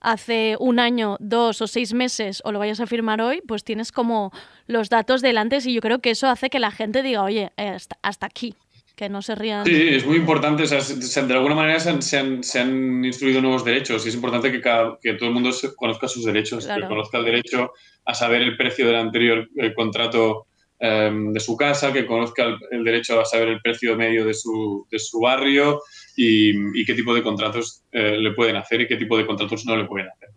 hace 0.00 0.56
un 0.58 0.78
año, 0.80 1.16
dos 1.20 1.62
o 1.62 1.66
seis 1.68 1.94
meses 1.94 2.42
o 2.44 2.50
lo 2.50 2.58
vayas 2.58 2.80
a 2.80 2.86
firmar 2.86 3.20
hoy, 3.20 3.40
pues 3.46 3.62
tienes 3.62 3.92
como 3.92 4.32
los 4.66 4.88
datos 4.88 5.20
delante 5.22 5.58
y 5.64 5.74
yo 5.74 5.80
creo 5.80 6.00
que 6.00 6.10
eso 6.10 6.28
hace 6.28 6.50
que 6.50 6.58
la 6.58 6.70
gente 6.72 7.02
diga, 7.02 7.22
oye, 7.22 7.52
eh, 7.56 7.76
hasta 8.02 8.26
aquí, 8.26 8.54
que 8.96 9.08
no 9.08 9.22
se 9.22 9.34
rían. 9.34 9.64
Sí, 9.66 9.72
es 9.74 10.06
muy 10.06 10.16
importante. 10.16 10.62
o 10.62 10.66
sea, 10.66 10.80
se- 10.80 11.02
se- 11.02 11.22
de 11.26 11.34
alguna 11.34 11.54
manera 11.56 11.80
se 11.80 11.90
han, 11.90 12.00
se 12.02 12.18
han- 12.18 12.42
se 12.44 12.60
han 12.60 13.04
instruido 13.04 13.40
nuevos 13.40 13.64
derechos 13.64 14.04
y 14.04 14.08
es 14.08 14.14
importante 14.14 14.52
que, 14.52 14.60
cada- 14.60 14.98
que 15.02 15.14
todo 15.14 15.28
el 15.28 15.34
mundo 15.34 15.50
conozca 15.76 16.06
sus 16.08 16.24
derechos, 16.24 16.64
Claro. 16.64 16.82
que 16.82 16.88
conozca 16.88 17.18
el 17.18 17.24
derecho 17.24 17.72
a 18.04 18.14
saber 18.14 18.42
el 18.42 18.56
precio 18.56 18.86
del 18.86 18.96
anterior 18.96 19.48
eh, 19.56 19.72
contrato 19.74 20.46
eh, 20.80 21.10
de 21.32 21.40
su 21.40 21.56
casa, 21.56 21.92
que 21.92 22.04
conozca 22.04 22.44
el, 22.44 22.56
el 22.70 22.84
derecho 22.84 23.18
a 23.20 23.24
saber 23.24 23.48
el 23.48 23.60
precio 23.62 23.96
medio 23.96 24.24
de 24.24 24.34
su, 24.34 24.86
de 24.90 24.98
su 24.98 25.18
barrio 25.20 25.80
y, 26.16 26.80
y 26.80 26.84
qué 26.84 26.94
tipo 26.94 27.14
de 27.14 27.22
contratos 27.22 27.82
eh, 27.92 28.16
le 28.18 28.32
pueden 28.32 28.56
hacer 28.56 28.80
y 28.82 28.86
qué 28.88 28.96
tipo 28.96 29.16
de 29.16 29.24
contratos 29.24 29.64
no 29.64 29.76
le 29.76 29.84
pueden 29.84 30.08
hacer. 30.08 30.28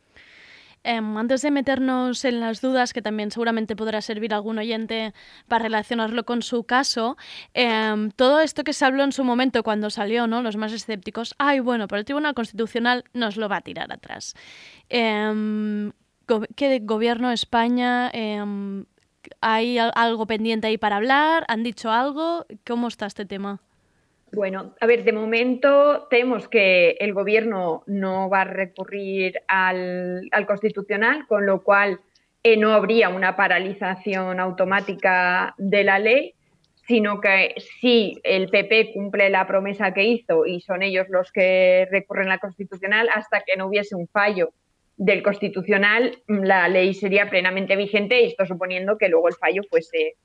Em, 0.88 1.18
antes 1.18 1.42
de 1.42 1.52
meternos 1.52 2.24
en 2.24 2.40
las 2.40 2.62
dudas, 2.62 2.94
que 2.94 3.02
también 3.02 3.30
seguramente 3.30 3.76
podrá 3.76 4.02
servir 4.02 4.34
algún 4.34 4.58
oyente 4.58 5.14
para 5.50 5.64
relacionarlo 5.64 6.24
con 6.24 6.42
su 6.42 6.64
caso, 6.64 7.18
em, 7.54 8.10
todo 8.12 8.40
esto 8.40 8.64
que 8.64 8.72
se 8.72 8.86
habló 8.86 9.04
en 9.04 9.12
su 9.12 9.24
momento 9.26 9.64
cuando 9.64 9.90
salió, 9.90 10.28
¿no? 10.28 10.42
Los 10.42 10.56
más 10.56 10.72
escépticos, 10.72 11.36
ay, 11.40 11.60
bueno, 11.60 11.88
pero 11.90 12.00
el 12.00 12.06
Tribunal 12.06 12.34
Constitucional 12.34 13.04
nos 13.14 13.36
lo 13.36 13.50
va 13.50 13.58
a 13.58 13.62
tirar 13.62 13.92
atrás. 13.92 14.34
Em, 14.90 15.92
¿Qué 16.56 16.80
gobierno 16.84 17.32
España? 17.32 18.10
¿Hay 19.42 19.78
al- 19.78 19.92
algo 19.96 20.26
pendiente 20.26 20.68
ahí 20.68 20.78
para 20.78 20.98
hablar? 20.98 21.46
¿Han 21.50 21.64
dicho 21.64 21.92
algo? 21.92 22.46
¿Cómo 22.66 22.88
está 22.88 23.06
este 23.08 23.26
tema? 23.26 23.60
Bueno, 24.34 24.76
a 24.80 24.86
ver, 24.86 25.04
de 25.04 25.14
momento 25.14 26.08
tenemos 26.10 26.48
que 26.48 26.98
el 27.00 27.14
gobierno 27.14 27.84
no 27.88 28.30
va 28.30 28.42
a 28.42 28.46
recurrir 28.46 29.42
al, 29.48 30.28
al 30.32 30.46
constitucional, 30.46 31.26
con 31.28 31.46
lo 31.46 31.64
cual 31.64 32.02
eh, 32.44 32.58
no 32.58 32.74
habría 32.74 33.10
una 33.10 33.36
paralización 33.36 34.40
automática 34.40 35.54
de 35.58 35.84
la 35.84 36.00
ley. 36.00 36.34
sino 36.88 37.20
que 37.20 37.56
si 37.82 38.18
el 38.24 38.48
PP 38.48 38.94
cumple 38.94 39.30
la 39.30 39.46
promesa 39.46 39.94
que 39.94 40.06
hizo 40.06 40.46
y 40.46 40.62
son 40.62 40.84
ellos 40.84 41.08
los 41.10 41.34
que 41.34 41.86
recurren 41.92 42.28
a 42.28 42.36
la 42.36 42.38
Constitucional, 42.40 43.10
hasta 43.14 43.42
que 43.42 43.58
no 43.58 43.68
hubiese 43.68 43.94
un 43.94 44.08
fallo 44.08 44.54
del 44.96 45.22
Constitucional, 45.22 46.18
la 46.28 46.70
ley 46.70 46.94
sería 46.94 47.30
plenamente 47.30 47.76
vigente 47.76 48.22
y 48.22 48.28
esto 48.28 48.46
suponiendo 48.46 48.98
que 48.98 49.10
luego 49.10 49.28
el 49.28 49.36
fallo 49.36 49.64
fuese 49.70 50.16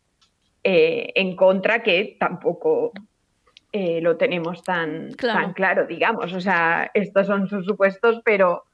eh, 0.62 1.11
en 1.16 1.34
contra, 1.34 1.82
que 1.82 2.16
tampoco 2.20 2.92
eh, 3.72 4.00
lo 4.02 4.16
tenemos 4.16 4.62
tan 4.62 5.12
Claro. 5.12 5.40
tan 5.40 5.52
claro, 5.54 5.86
digamos. 5.86 6.32
O 6.32 6.40
sea, 6.40 6.90
estos 6.94 7.26
son 7.26 7.48
sus 7.48 7.64
supuestos, 7.64 8.20
pero, 8.24 8.64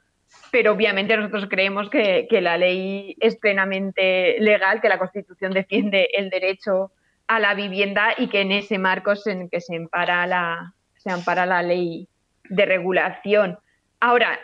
pero 0.51 0.73
obviamente 0.73 1.17
nosotros 1.17 1.47
creemos 1.49 1.89
que, 1.89 2.27
que 2.29 2.41
la 2.41 2.59
ley 2.59 3.17
es 3.21 3.37
plenamente 3.37 4.37
legal, 4.41 4.81
que 4.81 4.89
la 4.89 4.99
Constitución 4.99 5.53
defiende 5.53 6.09
el 6.13 6.31
derecho 6.31 6.93
a 7.29 7.39
la 7.41 7.55
vivienda 7.55 8.15
y 8.17 8.29
que 8.29 8.41
en 8.41 8.53
ese 8.53 8.79
marco 8.79 9.13
es 9.13 9.27
en 9.27 9.49
que 9.49 9.61
se 9.61 9.77
ampara 9.77 10.27
la, 10.27 10.75
se 10.97 11.11
ampara 11.11 11.47
la 11.47 11.63
ley 11.63 12.09
de 12.49 12.67
regulación. 12.67 13.59
Ahora, 14.01 14.39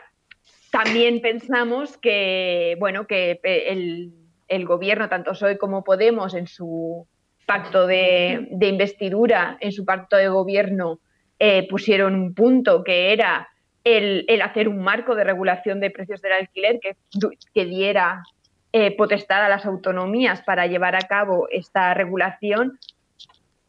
también 0.71 1.21
pensamos 1.21 1.97
que, 1.99 2.77
bueno, 2.79 3.07
que 3.07 3.39
pe- 3.43 3.73
el, 3.73 4.13
el 4.49 4.67
gobierno, 4.67 5.09
tanto 5.09 5.31
PSOE 5.31 5.57
como 5.57 5.83
Podemos, 5.85 6.35
en 6.35 6.47
su 6.47 7.07
pacto 7.47 7.87
de, 7.87 8.49
de 8.51 8.69
investidura, 8.69 9.57
en 9.61 9.73
su 9.73 9.85
pacto 9.85 10.17
de 10.17 10.29
gobierno, 10.29 11.01
eh, 11.39 11.67
pusieron 11.69 12.15
un 12.15 12.35
punto 12.35 12.85
que 12.85 13.13
era 13.13 13.49
el, 13.83 14.25
el 14.29 14.43
hacer 14.43 14.69
un 14.69 14.83
marco 14.83 15.15
de 15.15 15.25
regulación 15.25 15.81
de 15.81 15.91
precios 15.91 16.23
del 16.23 16.33
alquiler 16.33 16.81
que, 16.81 16.97
que 17.53 17.65
diera 17.65 18.23
eh, 18.73 18.97
potestad 18.97 19.45
a 19.45 19.49
las 19.49 19.67
autonomías 19.67 20.43
para 20.43 20.67
llevar 20.67 20.97
a 20.97 21.07
cabo 21.07 21.49
esta 21.51 21.95
regulación. 21.95 22.79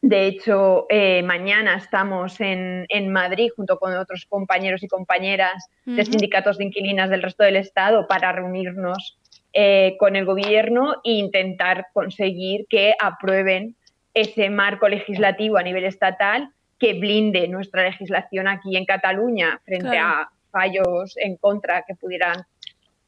De 0.02 0.28
hecho, 0.28 0.86
eh, 0.90 1.24
mañana 1.24 1.76
estamos 1.76 2.40
en, 2.40 2.86
en 2.90 3.12
Madrid 3.12 3.50
junto 3.56 3.78
con 3.78 3.96
otros 3.96 4.26
compañeros 4.28 4.84
y 4.84 4.88
compañeras 4.88 5.70
de 5.86 6.06
sindicatos 6.06 6.58
de 6.58 6.66
inquilinas 6.66 7.10
del 7.10 7.24
resto 7.24 7.44
del 7.44 7.56
Estado 7.56 8.08
para 8.08 8.32
reunirnos 8.32 9.18
eh, 9.58 9.96
con 9.98 10.18
el 10.18 10.26
gobierno 10.26 10.96
e 11.06 11.12
intentar 11.14 11.88
conseguir 11.94 12.66
que 12.70 12.94
aprueben 13.00 13.76
ese 14.14 14.50
marco 14.50 14.90
legislativo 14.90 15.58
a 15.58 15.64
nivel 15.64 15.86
estatal 15.86 16.50
que 16.78 16.94
blinde 16.94 17.48
nuestra 17.48 17.84
legislación 17.84 18.50
aquí 18.50 18.76
en 18.76 18.84
Cataluña 18.86 19.62
frente 19.64 19.88
Claro. 19.90 20.08
a 20.24 20.30
fallos 20.52 21.16
en 21.18 21.38
contra 21.38 21.84
que 21.88 21.96
pudieran 21.96 22.44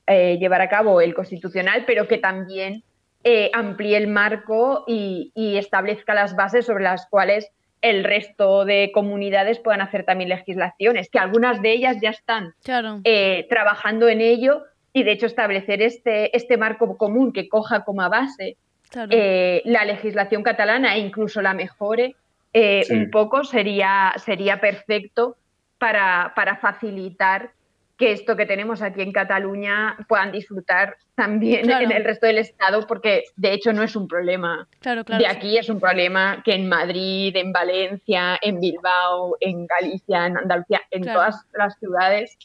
eh, 0.08 0.38
llevar 0.40 0.62
a 0.62 0.70
cabo 0.70 1.02
el 1.02 1.14
constitucional, 1.14 1.84
pero 1.86 2.08
que 2.08 2.18
también 2.18 2.82
eh, 3.26 3.50
amplíe 3.54 3.98
el 3.98 4.08
marco 4.08 4.86
y, 4.88 5.34
y 5.36 5.58
establezca 5.58 6.14
las 6.14 6.34
bases 6.38 6.66
sobre 6.66 6.86
las 6.86 7.08
cuales 7.08 7.50
el 7.82 8.06
resto 8.06 8.64
de 8.64 8.92
comunidades 8.94 9.60
puedan 9.60 9.82
hacer 9.82 10.06
también 10.06 10.30
legislaciones, 10.30 11.10
que 11.10 11.20
algunas 11.20 11.62
de 11.62 11.72
ellas 11.74 11.98
ya 12.02 12.10
están 12.12 12.54
Claro. 12.64 13.02
eh, 13.04 13.46
trabajando 13.50 14.08
en 14.08 14.22
ello 14.22 14.64
y 14.98 15.04
de 15.04 15.12
hecho 15.12 15.28
establecer 15.28 15.82
este, 15.84 16.36
este 16.36 16.58
marco 16.58 16.98
común 16.98 17.32
que 17.32 17.48
coja 17.48 17.84
como 17.84 18.08
base 18.10 18.58
Claro. 18.90 19.10
eh, 19.12 19.62
la 19.66 19.84
legislación 19.86 20.42
catalana 20.44 20.96
e 20.96 21.00
incluso 21.00 21.42
la 21.42 21.54
mejore 21.54 22.16
eh, 22.54 22.84
Sí. 22.86 22.94
un 22.94 23.12
poco 23.12 23.44
sería, 23.44 24.14
sería 24.26 24.60
perfecto 24.62 25.36
para, 25.78 26.32
para 26.36 26.56
facilitar 26.56 27.52
que 27.98 28.12
esto 28.14 28.36
que 28.36 28.46
tenemos 28.46 28.82
aquí 28.82 29.02
en 29.02 29.12
Cataluña 29.12 29.98
puedan 30.08 30.32
disfrutar 30.32 30.96
también 31.16 31.64
Claro. 31.66 31.86
en 31.86 31.92
el 31.92 32.04
resto 32.06 32.26
del 32.28 32.38
Estado, 32.40 32.88
porque 32.88 33.24
de 33.36 33.54
hecho 33.54 33.74
no 33.74 33.84
es 33.84 33.96
un 33.96 34.08
problema 34.08 34.68
Claro, 34.80 35.04
claro. 35.04 35.22
de 35.22 35.28
aquí, 35.28 35.58
es 35.58 35.68
un 35.70 35.80
problema 35.80 36.42
que 36.46 36.54
en 36.56 36.68
Madrid, 36.70 37.36
en 37.36 37.52
Valencia, 37.52 38.40
en 38.42 38.60
Bilbao, 38.60 39.36
en 39.42 39.68
Galicia, 39.68 40.26
en 40.28 40.38
Andalucía, 40.38 40.82
en 40.92 41.04
Claro. 41.04 41.20
todas 41.20 41.46
las 41.54 41.78
ciudades 41.78 42.38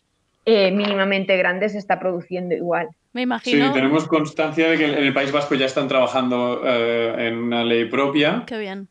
eh, 0.44 0.70
mínimamente 0.72 1.36
grandes 1.36 1.72
se 1.72 1.78
está 1.78 1.98
produciendo 2.00 2.54
igual. 2.54 2.88
Me 3.12 3.20
Sí, 3.20 3.24
imagino. 3.24 3.72
tenemos 3.72 4.08
constancia 4.08 4.70
de 4.70 4.78
que 4.78 4.84
en 4.86 4.94
el 5.04 5.12
País 5.12 5.30
Vasco 5.32 5.54
ya 5.54 5.66
están 5.66 5.86
trabajando 5.88 6.62
eh, 6.64 7.14
en 7.28 7.36
una 7.36 7.62
ley 7.64 7.84
propia, 7.84 8.44
Qué 8.46 8.58
bien. 8.58 8.88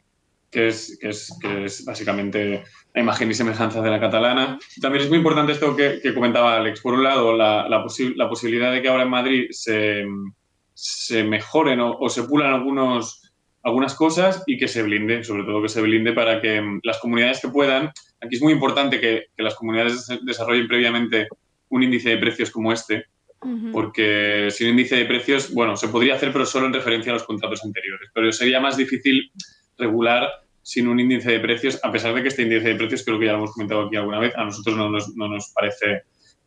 que 0.52 0.68
es, 0.68 0.98
que 1.02 1.10
es, 1.10 1.36
que 1.42 1.66
es 1.66 1.84
básicamente 1.86 2.64
la 2.94 3.02
imagen 3.02 3.32
y 3.32 3.34
semejanza 3.34 3.82
de 3.82 3.90
la 3.90 4.00
catalana. 4.00 4.60
También 4.82 5.04
es 5.04 5.10
muy 5.10 5.18
importante 5.18 5.54
esto 5.54 5.76
que, 5.76 6.00
que 6.04 6.14
comentaba 6.14 6.58
Alex. 6.58 6.82
Por 6.82 6.94
un 6.94 7.04
lado, 7.04 7.36
la, 7.36 7.68
la, 7.68 7.84
posi- 7.84 8.14
la 8.16 8.30
posibilidad 8.30 8.72
de 8.72 8.82
que 8.82 8.90
ahora 8.90 9.04
en 9.04 9.10
Madrid 9.10 9.48
se, 9.52 10.06
se 10.74 11.24
mejoren 11.24 11.80
o, 11.80 11.92
o 11.98 12.10
se 12.10 12.24
pulan 12.24 12.54
algunos, 12.54 13.22
algunas 13.64 13.96
cosas 13.96 14.44
y 14.46 14.58
que 14.58 14.68
se 14.68 14.84
blinde, 14.84 15.24
sobre 15.24 15.44
todo 15.46 15.62
que 15.62 15.70
se 15.70 15.82
blinde 15.82 16.14
para 16.14 16.42
que 16.42 16.62
mm, 16.62 16.82
las 16.84 17.00
comunidades 17.00 17.40
que 17.42 17.48
puedan, 17.50 17.88
aquí 18.20 18.36
es 18.36 18.42
muy 18.42 18.54
importante 18.54 19.00
que, 19.00 19.26
que 19.36 19.44
las 19.44 19.56
comunidades 19.56 20.06
des- 20.08 20.20
desarrollen 20.26 20.68
previamente 20.68 21.28
un 21.72 21.84
índice 21.84 22.10
de 22.10 22.18
precios 22.18 22.52
como 22.52 22.72
este, 22.72 23.06
Ujú. 23.42 23.72
porque 23.72 24.50
sin 24.52 24.70
índice 24.70 24.96
de 24.96 25.06
precios, 25.06 25.52
bueno, 25.54 25.76
se 25.76 25.88
podría 25.88 26.14
hacer, 26.16 26.32
pero 26.32 26.46
solo 26.46 26.68
en 26.68 26.74
referencia 26.74 27.12
a 27.12 27.16
los 27.16 27.24
contratos 27.24 27.64
anteriores. 27.66 28.10
Pero 28.14 28.32
sería 28.32 28.60
más 28.60 28.78
difícil 28.78 29.32
regular 29.78 30.30
sin 30.62 30.88
un 30.88 31.00
índice 31.00 31.32
de 31.32 31.40
precios, 31.40 31.80
a 31.84 31.92
pesar 31.92 32.14
de 32.14 32.22
que 32.22 32.28
este 32.28 32.44
índice 32.44 32.68
de 32.70 32.76
precios, 32.76 33.04
creo 33.04 33.18
que 33.18 33.26
ya 33.26 33.32
lo 33.32 33.40
hemos 33.40 33.54
comentado 33.54 33.88
aquí 33.88 33.96
alguna 33.96 34.20
vez, 34.20 34.34
a 34.36 34.46
nosotros 34.46 34.78
no 34.78 34.90
nos, 34.92 35.16
no 35.16 35.28
nos 35.28 35.50
parece, 35.56 36.04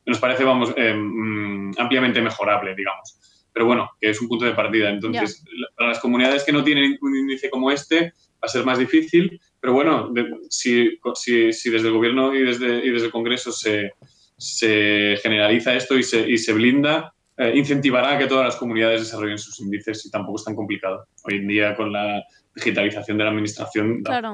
nos 0.07 0.18
parece, 0.20 0.45
vamos, 0.45 0.72
eh, 0.77 0.95
mm, 0.95 1.72
ampliamente 1.79 2.22
mejorable, 2.22 2.77
digamos. 2.77 3.18
Pero 3.53 3.66
bueno, 3.66 3.91
que 4.01 4.11
es 4.11 4.20
un 4.20 4.29
punto 4.29 4.45
de 4.45 4.53
partida. 4.53 4.91
Entonces, 4.91 5.45
la- 5.57 5.68
para 5.77 5.89
las 5.91 5.99
comunidades 6.01 6.45
que 6.45 6.53
no 6.53 6.62
tienen 6.62 6.97
un 7.01 7.16
índice 7.16 7.51
como 7.51 7.70
este, 7.72 8.12
va 8.35 8.43
a 8.43 8.49
ser 8.49 8.64
más 8.64 8.79
difícil. 8.79 9.41
Pero 9.61 9.72
bueno, 9.72 10.11
de- 10.12 10.29
si, 10.51 10.99
si, 11.14 11.53
si 11.53 11.70
desde 11.70 11.89
el 11.89 11.95
gobierno 11.95 12.35
y 12.35 12.43
desde, 12.43 12.85
y 12.87 12.91
desde 12.91 13.07
el 13.07 13.12
Congreso 13.12 13.51
se, 13.53 13.93
se 14.37 15.16
generaliza 15.22 15.74
esto 15.74 15.97
y 15.97 16.03
se, 16.03 16.28
y 16.28 16.39
se 16.39 16.53
blinda, 16.53 17.14
eh, 17.37 17.53
incentivará 17.57 18.14
a 18.14 18.18
que 18.18 18.26
todas 18.26 18.45
las 18.45 18.57
comunidades 18.57 19.01
desarrollen 19.01 19.39
sus 19.39 19.61
índices 19.61 20.07
y 20.07 20.11
tampoco 20.11 20.39
es 20.39 20.45
tan 20.45 20.55
complicado. 20.55 21.07
Hoy 21.24 21.37
en 21.37 21.49
día, 21.49 21.74
con 21.74 21.93
la 21.93 22.22
digitalización 22.55 23.18
de 23.18 23.24
la 23.24 23.30
administración, 23.30 24.03
Claro. 24.03 24.32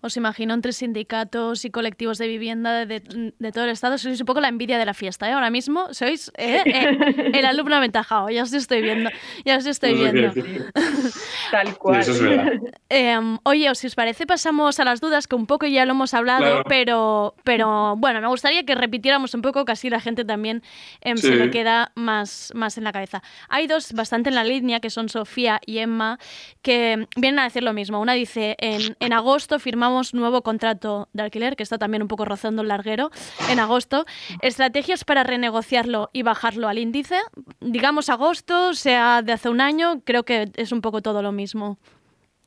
Os 0.00 0.16
imagino 0.16 0.54
entre 0.54 0.72
sindicatos 0.72 1.64
y 1.64 1.70
colectivos 1.70 2.18
de 2.18 2.28
vivienda 2.28 2.86
de, 2.86 3.00
de 3.36 3.52
todo 3.52 3.64
el 3.64 3.70
estado. 3.70 3.98
Sois 3.98 4.20
un 4.20 4.26
poco 4.26 4.40
la 4.40 4.46
envidia 4.48 4.78
de 4.78 4.84
la 4.86 4.94
fiesta, 4.94 5.28
¿eh? 5.28 5.32
Ahora 5.32 5.50
mismo 5.50 5.92
sois 5.92 6.30
eh, 6.38 6.62
eh, 6.64 7.30
el 7.34 7.44
alumno 7.44 7.74
aventajado. 7.74 8.28
Ya 8.30 8.44
os 8.44 8.52
estoy 8.52 8.80
viendo. 8.80 9.10
Ya 9.44 9.56
os 9.56 9.66
estoy 9.66 9.94
viendo. 9.94 10.32
Tal 11.50 11.66
Sí, 11.68 11.74
cual. 11.78 12.00
eso 12.00 12.12
es 12.12 12.20
verdad. 12.22 12.52
Em, 12.88 13.38
oye, 13.42 13.74
si 13.74 13.88
os 13.88 13.96
parece, 13.96 14.24
pasamos 14.24 14.78
a 14.78 14.84
las 14.84 15.00
dudas, 15.00 15.26
que 15.26 15.34
un 15.34 15.46
poco 15.46 15.66
ya 15.66 15.84
lo 15.84 15.92
hemos 15.92 16.14
hablado, 16.14 16.38
Claro. 16.44 16.64
pero, 16.68 17.34
pero 17.42 17.96
bueno, 17.96 18.20
me 18.20 18.28
gustaría 18.28 18.64
que 18.64 18.76
repitiéramos 18.76 19.34
un 19.34 19.42
poco, 19.42 19.64
que 19.64 19.72
así 19.72 19.90
la 19.90 20.00
gente 20.00 20.24
también 20.24 20.62
em, 21.00 21.16
se 21.16 21.34
le 21.34 21.50
queda 21.50 21.90
más, 21.96 22.52
más 22.54 22.78
en 22.78 22.84
la 22.84 22.92
cabeza. 22.92 23.20
Hay 23.48 23.66
dos 23.66 23.92
bastante 23.94 24.28
en 24.28 24.36
la 24.36 24.44
línea, 24.44 24.78
que 24.78 24.90
son 24.90 25.08
Sofía 25.08 25.60
y 25.66 25.78
Emma, 25.78 26.18
que 26.62 27.08
vienen 27.16 27.40
a 27.40 27.44
decir 27.44 27.64
lo 27.64 27.72
mismo. 27.72 28.00
Una 28.00 28.12
dice, 28.12 28.54
en, 28.60 28.96
en 29.00 29.12
agosto 29.12 29.58
firmamos 29.58 29.87
nuevo 30.12 30.42
contrato 30.42 31.08
de 31.12 31.22
alquiler, 31.22 31.56
que 31.56 31.62
está 31.62 31.78
también 31.78 32.02
un 32.02 32.08
poco 32.08 32.24
rozando 32.24 32.62
el 32.62 32.68
larguero, 32.68 33.10
en 33.50 33.58
agosto. 33.60 34.04
Estrategias 34.42 35.04
para 35.04 35.24
renegociarlo 35.24 36.10
y 36.12 36.22
bajarlo 36.22 36.68
al 36.68 36.78
índice. 36.78 37.16
Digamos 37.60 38.08
agosto, 38.10 38.74
sea 38.74 39.22
de 39.22 39.32
hace 39.32 39.48
un 39.48 39.60
año, 39.60 40.00
creo 40.04 40.24
que 40.24 40.50
es 40.56 40.72
un 40.72 40.80
poco 40.80 41.02
todo 41.02 41.22
lo 41.22 41.32
mismo. 41.32 41.78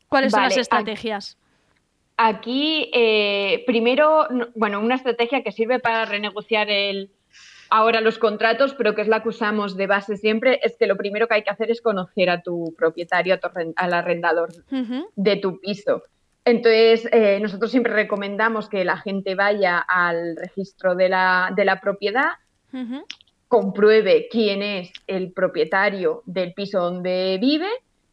¿Cuáles 0.09 0.31
son 0.31 0.41
las 0.43 0.53
estrategias? 0.61 1.37
Aquí, 2.17 2.89
eh, 2.93 3.63
primero, 3.65 4.27
no- 4.29 4.47
bueno, 4.55 4.79
una 4.79 4.95
estrategia 4.95 5.41
que 5.43 5.51
sirve 5.51 5.79
para 5.79 6.05
renegociar 6.05 6.69
el, 6.69 7.09
ahora 7.69 7.99
los 8.01 8.19
contratos, 8.19 8.75
pero 8.75 8.93
que 8.93 9.01
es 9.01 9.07
la 9.07 9.23
que 9.23 9.29
usamos 9.29 9.75
de 9.75 9.87
base 9.87 10.17
siempre, 10.17 10.59
es 10.61 10.75
que 10.77 10.85
lo 10.85 10.97
primero 10.97 11.27
que 11.27 11.35
hay 11.35 11.43
que 11.43 11.49
hacer 11.49 11.71
es 11.71 11.81
conocer 11.81 12.29
a 12.29 12.41
tu 12.43 12.75
propietario, 12.77 13.33
a 13.33 13.37
tu 13.37 13.47
al 13.75 13.93
arrendador 13.93 14.49
de 15.15 15.35
tu 15.37 15.59
piso. 15.59 16.03
Entonces, 16.43 17.07
eh, 17.11 17.39
nosotros 17.39 17.69
siempre 17.69 17.93
recomendamos 17.93 18.67
que 18.67 18.83
la 18.83 18.97
gente 18.97 19.35
vaya 19.35 19.77
al 19.79 20.35
registro 20.35 20.95
de 20.95 21.09
la, 21.09 21.51
de 21.55 21.65
la 21.65 21.79
propiedad, 21.79 22.29
compruebe 23.47 24.27
quién 24.31 24.63
es 24.63 24.91
el 25.07 25.33
propietario 25.33 26.23
del 26.25 26.53
piso 26.53 26.79
donde 26.79 27.37
vive 27.41 27.67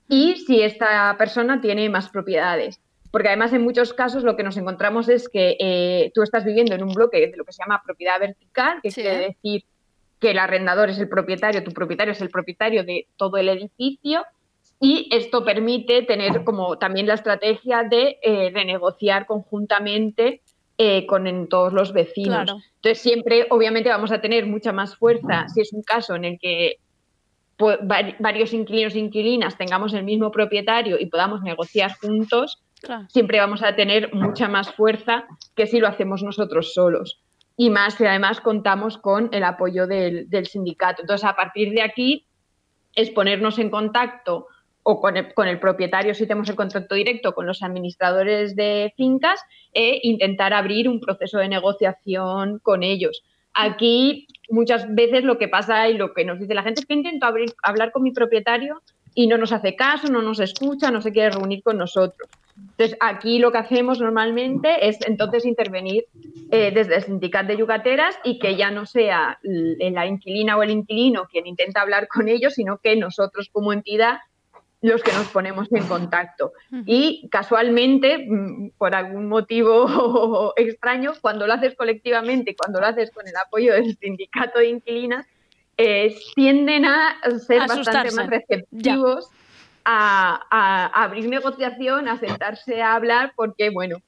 y 0.09 0.37
si 0.47 0.63
esta 0.63 1.17
persona 1.17 1.61
tiene 1.61 1.89
más 1.89 2.09
propiedades. 2.09 2.81
Porque 3.11 3.29
además 3.29 3.53
en 3.53 3.63
muchos 3.63 3.95
casos 3.95 4.25
lo 4.25 4.37
que 4.37 4.43
nos 4.43 4.57
encontramos 4.57 5.09
es 5.09 5.29
que 5.29 5.57
eh, 5.61 6.11
tú 6.15 6.23
estás 6.23 6.45
viviendo 6.45 6.75
en 6.75 6.83
un 6.83 6.93
bloque 6.93 7.21
de 7.21 7.37
lo 7.37 7.45
que 7.45 7.53
se 7.53 7.63
llama 7.63 7.83
propiedad 7.85 8.19
vertical, 8.21 8.81
que 8.83 8.91
Sí. 8.91 9.01
quiere 9.01 9.19
decir 9.29 9.65
que 10.21 10.33
el 10.33 10.39
arrendador 10.39 10.91
es 10.91 10.99
el 10.99 11.09
propietario, 11.09 11.63
tu 11.63 11.71
propietario 11.73 12.13
es 12.13 12.21
el 12.21 12.31
propietario 12.31 12.83
de 12.85 13.07
todo 13.17 13.37
el 13.37 13.49
edificio 13.49 14.25
y 14.81 15.09
esto 15.13 15.45
permite 15.45 16.03
tener 16.03 16.45
como 16.45 16.79
también 16.79 17.07
la 17.07 17.15
estrategia 17.15 17.83
de 17.83 18.19
eh, 18.23 18.51
renegociar 18.55 19.27
conjuntamente 19.27 20.43
eh, 20.79 21.07
con 21.07 21.27
en 21.27 21.49
todos 21.49 21.73
los 21.73 21.93
vecinos. 21.93 22.45
Claro. 22.45 22.59
Entonces 22.77 23.01
siempre, 23.01 23.47
obviamente, 23.51 23.89
vamos 23.89 24.13
a 24.13 24.21
tener 24.21 24.47
mucha 24.47 24.73
más 24.73 24.97
fuerza 24.97 25.47
si 25.49 25.61
es 25.63 25.73
un 25.73 25.83
caso 25.83 26.15
en 26.15 26.25
el 26.25 26.39
que 26.39 26.77
vari- 27.59 28.15
varios 28.21 28.53
inquilinos 28.53 28.95
e 28.95 29.01
inquilinas 29.01 29.59
tengamos 29.59 29.93
el 29.95 30.05
mismo 30.05 30.31
propietario 30.31 30.97
y 31.01 31.07
podamos 31.07 31.43
negociar 31.43 31.97
juntos, 32.01 32.63
Claro. 32.81 33.07
siempre 33.09 33.41
vamos 33.41 33.65
a 33.65 33.75
tener 33.75 34.15
mucha 34.15 34.47
más 34.47 34.73
fuerza 34.73 35.27
que 35.57 35.67
si 35.67 35.81
lo 35.81 35.89
hacemos 35.89 36.23
nosotros 36.23 36.73
solos. 36.75 37.21
Y 37.57 37.71
más 37.71 37.95
si 37.95 38.07
además 38.07 38.41
contamos 38.41 38.99
con 38.99 39.31
el 39.33 39.43
apoyo 39.43 39.89
del, 39.89 40.31
del 40.31 40.47
sindicato. 40.47 41.03
Entonces, 41.03 41.25
a 41.29 41.35
partir 41.35 41.73
de 41.73 41.83
aquí, 41.83 42.27
es 42.95 43.11
ponernos 43.11 43.59
en 43.59 43.69
contacto 43.71 44.47
o 44.91 45.03
con 45.03 45.19
el, 45.49 45.61
propietario 45.61 46.15
si 46.15 46.27
tenemos 46.27 46.49
el 46.49 46.57
contacto 46.57 46.95
directo 46.95 47.35
con 47.35 47.47
los 47.47 47.63
administradores 47.63 48.57
de 48.57 48.95
fincas 48.97 49.39
e 49.75 50.01
intentar 50.03 50.55
abrir 50.55 50.89
un 50.89 50.99
proceso 50.99 51.37
de 51.37 51.47
negociación 51.47 52.59
con 52.61 52.83
ellos. 52.83 53.23
Aquí 53.53 54.27
muchas 54.49 54.87
veces 54.95 55.25
lo 55.25 55.37
que 55.37 55.47
pasa 55.47 55.91
y 55.91 55.99
lo 55.99 56.15
que 56.15 56.25
nos 56.25 56.41
dice 56.41 56.55
la 56.55 56.63
gente 56.63 56.81
es 56.81 56.87
que 56.87 56.95
intento 56.95 57.27
hablar 57.63 57.93
con 57.93 58.03
mi 58.03 58.13
propietario 58.13 58.81
y 59.15 59.27
no 59.27 59.37
nos 59.37 59.53
hace 59.53 59.77
caso, 59.77 60.09
no 60.09 60.23
nos 60.23 60.41
escucha, 60.41 60.91
no 60.91 61.03
se 61.03 61.13
quiere 61.13 61.33
reunir 61.33 61.63
con 61.63 61.77
nosotros. 61.77 62.31
Entonces, 62.57 62.97
aquí 63.01 63.39
lo 63.39 63.53
que 63.53 63.59
hacemos 63.59 64.01
normalmente 64.01 64.89
es 64.89 64.99
entonces 65.07 65.45
intervenir 65.45 66.07
eh, 66.51 66.71
desde 66.73 66.97
el 66.97 67.03
sindicato 67.03 67.49
de 67.49 67.59
yugateras 67.59 68.19
y 68.25 68.39
que 68.39 68.57
ya 68.57 68.71
no 68.71 68.87
sea 68.87 69.39
la 69.43 70.07
inquilina 70.07 70.57
o 70.57 70.63
el 70.63 70.71
inquilino 70.71 71.27
quien 71.31 71.47
intenta 71.47 71.83
hablar 71.83 72.09
con 72.09 72.27
ellos, 72.29 72.55
sino 72.55 72.79
que 72.79 72.97
nosotros 72.97 73.51
como 73.53 73.75
entidad 73.75 74.21
los 74.81 75.03
que 75.03 75.13
nos 75.13 75.27
ponemos 75.29 75.67
en 75.73 75.87
contacto. 75.87 76.53
Y 76.87 77.29
casualmente, 77.31 78.27
mm, 78.29 78.71
por 78.79 78.95
algún 78.95 79.29
motivo 79.29 80.53
extraño, 80.57 81.13
cuando 81.21 81.47
lo 81.47 81.55
haces 81.55 81.75
colectivamente, 81.75 82.55
cuando 82.57 82.81
lo 82.81 82.87
haces 82.87 83.11
con 83.11 83.27
el 83.27 83.37
apoyo 83.37 83.73
del 83.75 83.97
sindicato 83.97 84.61
de 84.61 84.69
inquilinas, 84.69 85.27
eh, 85.77 86.17
tienden 86.35 86.85
a 86.85 87.17
ser 87.47 87.61
bastante 87.69 88.13
más 88.13 88.27
receptivos 88.29 89.29
a, 89.85 90.47
a 90.51 91.05
abrir 91.05 91.29
negociación, 91.29 92.09
a 92.09 92.19
sentarse 92.19 92.83
a 92.83 92.95
hablar, 92.95 93.33
porque, 93.37 93.71
bueno, 93.71 93.99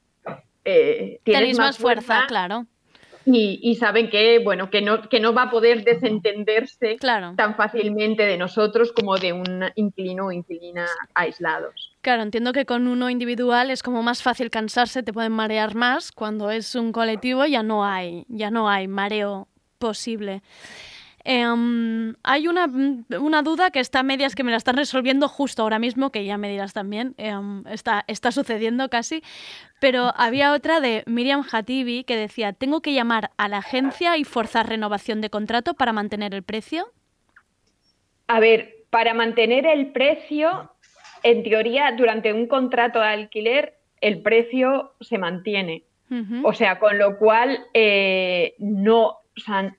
eh, 0.64 1.20
tienes 1.24 1.40
Tenéis 1.40 1.58
más 1.58 1.78
fuerza, 1.78 2.24
claro. 2.28 2.66
Y, 3.24 3.60
y 3.62 3.74
saben 3.76 4.10
que 4.10 4.38
bueno 4.38 4.70
que 4.70 4.80
no 4.82 5.02
que 5.08 5.20
no 5.20 5.34
va 5.34 5.44
a 5.44 5.50
poder 5.50 5.84
desentenderse 5.84 6.96
tan 6.98 7.56
fácilmente 7.56 8.24
de 8.24 8.36
nosotros 8.36 8.92
como 8.92 9.16
de 9.18 9.32
un 9.32 9.64
inquilino 9.74 10.26
o 10.26 10.32
inquilina 10.32 10.86
aislados. 11.14 11.96
Claro, 12.00 12.22
entiendo 12.22 12.52
que 12.52 12.64
con 12.64 12.88
uno 12.88 13.10
individual 13.10 13.70
es 13.70 13.82
como 13.82 14.02
más 14.02 14.22
fácil 14.22 14.50
cansarse, 14.50 15.02
te 15.02 15.12
pueden 15.12 15.32
marear 15.32 15.74
más. 15.74 16.12
Cuando 16.12 16.50
es 16.50 16.74
un 16.74 16.92
colectivo 16.92 17.44
ya 17.44 17.62
no 17.62 17.84
hay, 17.84 18.24
ya 18.28 18.50
no 18.50 18.68
hay 18.68 18.88
mareo 18.88 19.48
posible. 19.78 20.42
Em, 21.32 22.16
hay 22.24 22.48
una, 22.48 22.68
una 23.20 23.42
duda 23.42 23.70
que 23.70 23.78
está 23.78 24.00
a 24.00 24.02
medias 24.02 24.34
que 24.34 24.42
me 24.42 24.50
la 24.50 24.56
están 24.56 24.76
resolviendo 24.76 25.28
justo 25.28 25.62
ahora 25.62 25.78
mismo, 25.78 26.10
que 26.10 26.24
ya 26.24 26.36
me 26.36 26.50
dirás 26.50 26.72
también, 26.72 27.14
em, 27.18 27.64
está, 27.68 28.02
está 28.08 28.32
sucediendo 28.32 28.88
casi, 28.88 29.22
pero 29.80 30.12
había 30.16 30.52
otra 30.52 30.80
de 30.80 31.04
Miriam 31.06 31.44
Hatibi 31.48 32.02
que 32.02 32.16
decía, 32.16 32.52
¿tengo 32.52 32.80
que 32.80 32.94
llamar 32.94 33.30
a 33.36 33.46
la 33.46 33.58
agencia 33.58 34.16
y 34.16 34.24
forzar 34.24 34.68
renovación 34.68 35.20
de 35.20 35.30
contrato 35.30 35.74
para 35.74 35.92
mantener 35.92 36.34
el 36.34 36.42
precio? 36.42 36.88
A 38.26 38.40
ver, 38.40 38.78
para 38.90 39.14
mantener 39.14 39.66
el 39.66 39.92
precio, 39.92 40.72
en 41.22 41.44
teoría, 41.44 41.92
durante 41.92 42.32
un 42.32 42.48
contrato 42.48 42.98
de 42.98 43.06
alquiler, 43.06 43.74
el 44.00 44.20
precio 44.20 44.94
se 45.00 45.16
mantiene. 45.16 45.84
O 46.42 46.52
sea, 46.54 46.80
con 46.80 46.98
lo 46.98 47.18
cual, 47.18 47.66
eh, 47.72 48.56
no, 48.58 49.06
o 49.06 49.40
sea, 49.46 49.76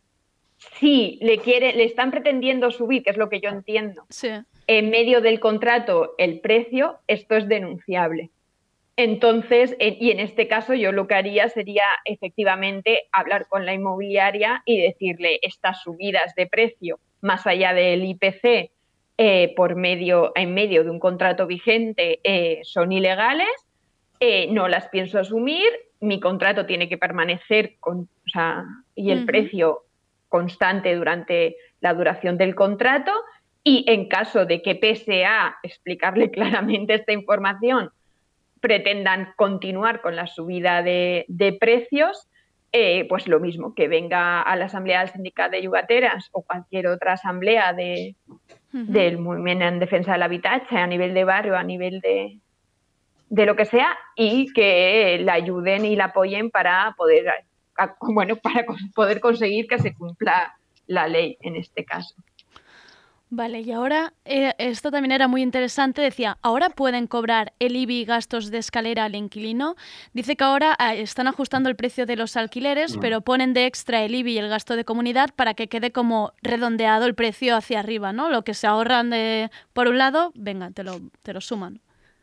si 0.81 1.17
le 1.21 1.37
quiere, 1.37 1.73
le 1.73 1.85
están 1.85 2.11
pretendiendo 2.11 2.71
subir, 2.71 3.03
que 3.03 3.11
es 3.11 3.17
lo 3.17 3.29
que 3.29 3.39
yo 3.39 3.49
entiendo, 3.49 4.03
Sí. 4.09 4.29
en 4.67 4.89
medio 4.89 5.21
del 5.21 5.39
contrato 5.39 6.15
el 6.17 6.39
precio, 6.41 6.97
esto 7.07 7.35
es 7.37 7.47
denunciable. 7.47 8.31
Entonces, 8.97 9.75
en- 9.79 9.95
y 9.99 10.11
en 10.11 10.19
este 10.19 10.47
caso 10.47 10.73
yo 10.73 10.91
lo 10.91 11.07
que 11.07 11.15
haría 11.15 11.47
sería 11.49 11.85
efectivamente 12.05 13.03
hablar 13.11 13.47
con 13.47 13.65
la 13.65 13.73
inmobiliaria 13.73 14.63
y 14.65 14.81
decirle 14.81 15.39
estas 15.43 15.81
subidas 15.81 16.35
de 16.35 16.47
precio 16.47 16.99
más 17.21 17.45
allá 17.47 17.73
del 17.73 18.03
IPC 18.03 18.71
eh, 19.17 19.53
por 19.55 19.75
medio, 19.75 20.31
en 20.35 20.53
medio 20.53 20.83
de 20.83 20.89
un 20.89 20.99
contrato 20.99 21.45
vigente 21.45 22.19
eh, 22.23 22.59
son 22.63 22.91
ilegales, 22.91 23.47
eh, 24.19 24.47
no 24.51 24.67
las 24.67 24.89
pienso 24.89 25.19
asumir, 25.19 25.67
mi 25.99 26.19
contrato 26.19 26.65
tiene 26.65 26.89
que 26.89 26.97
permanecer 26.97 27.75
con, 27.79 27.99
o 28.25 28.29
sea, 28.33 28.65
y 28.95 29.11
el 29.11 29.25
precio 29.25 29.83
constante 30.31 30.95
durante 30.95 31.57
la 31.81 31.93
duración 31.93 32.37
del 32.37 32.55
contrato 32.55 33.11
y 33.63 33.83
en 33.87 34.07
caso 34.07 34.45
de 34.45 34.61
que 34.61 34.75
pese 34.75 35.25
a 35.25 35.57
explicarle 35.61 36.31
claramente 36.31 36.95
esta 36.95 37.11
información 37.11 37.91
pretendan 38.61 39.33
continuar 39.35 40.01
con 40.01 40.15
la 40.15 40.27
subida 40.27 40.83
de, 40.83 41.25
de 41.27 41.53
precios, 41.53 42.29
eh, 42.71 43.05
pues 43.09 43.27
lo 43.27 43.39
mismo, 43.39 43.73
que 43.73 43.87
venga 43.87 44.41
a 44.41 44.55
la 44.55 44.65
Asamblea 44.65 44.99
del 44.99 45.09
Sindicato 45.09 45.51
de 45.51 45.63
Yugateras 45.63 46.29
o 46.31 46.43
cualquier 46.43 46.87
otra 46.87 47.13
asamblea 47.13 47.73
de, 47.73 48.15
del 48.71 49.17
movimiento 49.17 49.65
en 49.65 49.79
defensa 49.79 50.13
del 50.13 50.23
habitatge 50.23 50.77
a 50.77 50.87
nivel 50.87 51.13
de 51.13 51.23
barrio, 51.23 51.57
a 51.57 51.63
nivel 51.63 51.99
de, 52.01 52.39
de 53.29 53.45
lo 53.45 53.55
que 53.55 53.65
sea, 53.65 53.97
y 54.15 54.53
que 54.53 55.19
la 55.23 55.33
ayuden 55.33 55.85
y 55.85 55.95
la 55.95 56.05
apoyen 56.05 56.51
para 56.51 56.93
poder, 56.95 57.25
a- 57.83 57.95
bueno, 58.01 58.35
para 58.37 58.65
poder 58.95 59.19
conseguir 59.19 59.67
que 59.67 59.79
se 59.79 59.93
cumpla 59.93 60.55
la 60.87 61.07
ley 61.07 61.37
en 61.41 61.55
este 61.55 61.85
caso. 61.85 62.15
Vale, 63.33 63.61
y 63.61 63.71
ahora, 63.71 64.11
eh, 64.25 64.53
esto 64.57 64.91
también 64.91 65.13
era 65.13 65.29
muy 65.29 65.41
interesante, 65.41 66.01
decía, 66.01 66.37
¿ahora 66.41 66.69
pueden 66.69 67.07
cobrar 67.07 67.53
el 67.59 67.77
IBI 67.77 68.01
y 68.01 68.03
gastos 68.05 68.51
de 68.51 68.57
escalera 68.57 69.05
al 69.05 69.15
inquilino? 69.15 69.75
Dice 70.11 70.35
que 70.35 70.43
ahora 70.43 70.75
ah, 70.77 70.95
están 70.95 71.27
ajustando 71.27 71.69
el 71.69 71.77
precio 71.77 72.05
de 72.05 72.17
los 72.17 72.35
alquileres, 72.35 72.97
Mm. 72.97 72.99
pero 72.99 73.21
ponen 73.21 73.53
de 73.53 73.67
extra 73.67 74.03
el 74.03 74.15
IBI 74.15 74.33
y 74.33 74.37
el 74.37 74.49
gasto 74.49 74.75
de 74.75 74.83
comunidad 74.83 75.29
para 75.33 75.53
que 75.53 75.69
quede 75.69 75.93
como 75.93 76.33
redondeado 76.41 77.05
el 77.05 77.15
precio 77.15 77.55
hacia 77.55 77.79
arriba, 77.79 78.11
¿no? 78.11 78.29
Lo 78.29 78.43
que 78.43 78.53
se 78.53 78.67
ahorran 78.67 79.09
de, 79.11 79.49
por 79.71 79.87
un 79.87 79.97
lado, 79.97 80.33
venga, 80.35 80.69
te 80.71 80.83
lo, 80.83 80.99
te 81.21 81.31
lo 81.31 81.39
suman. 81.39 81.79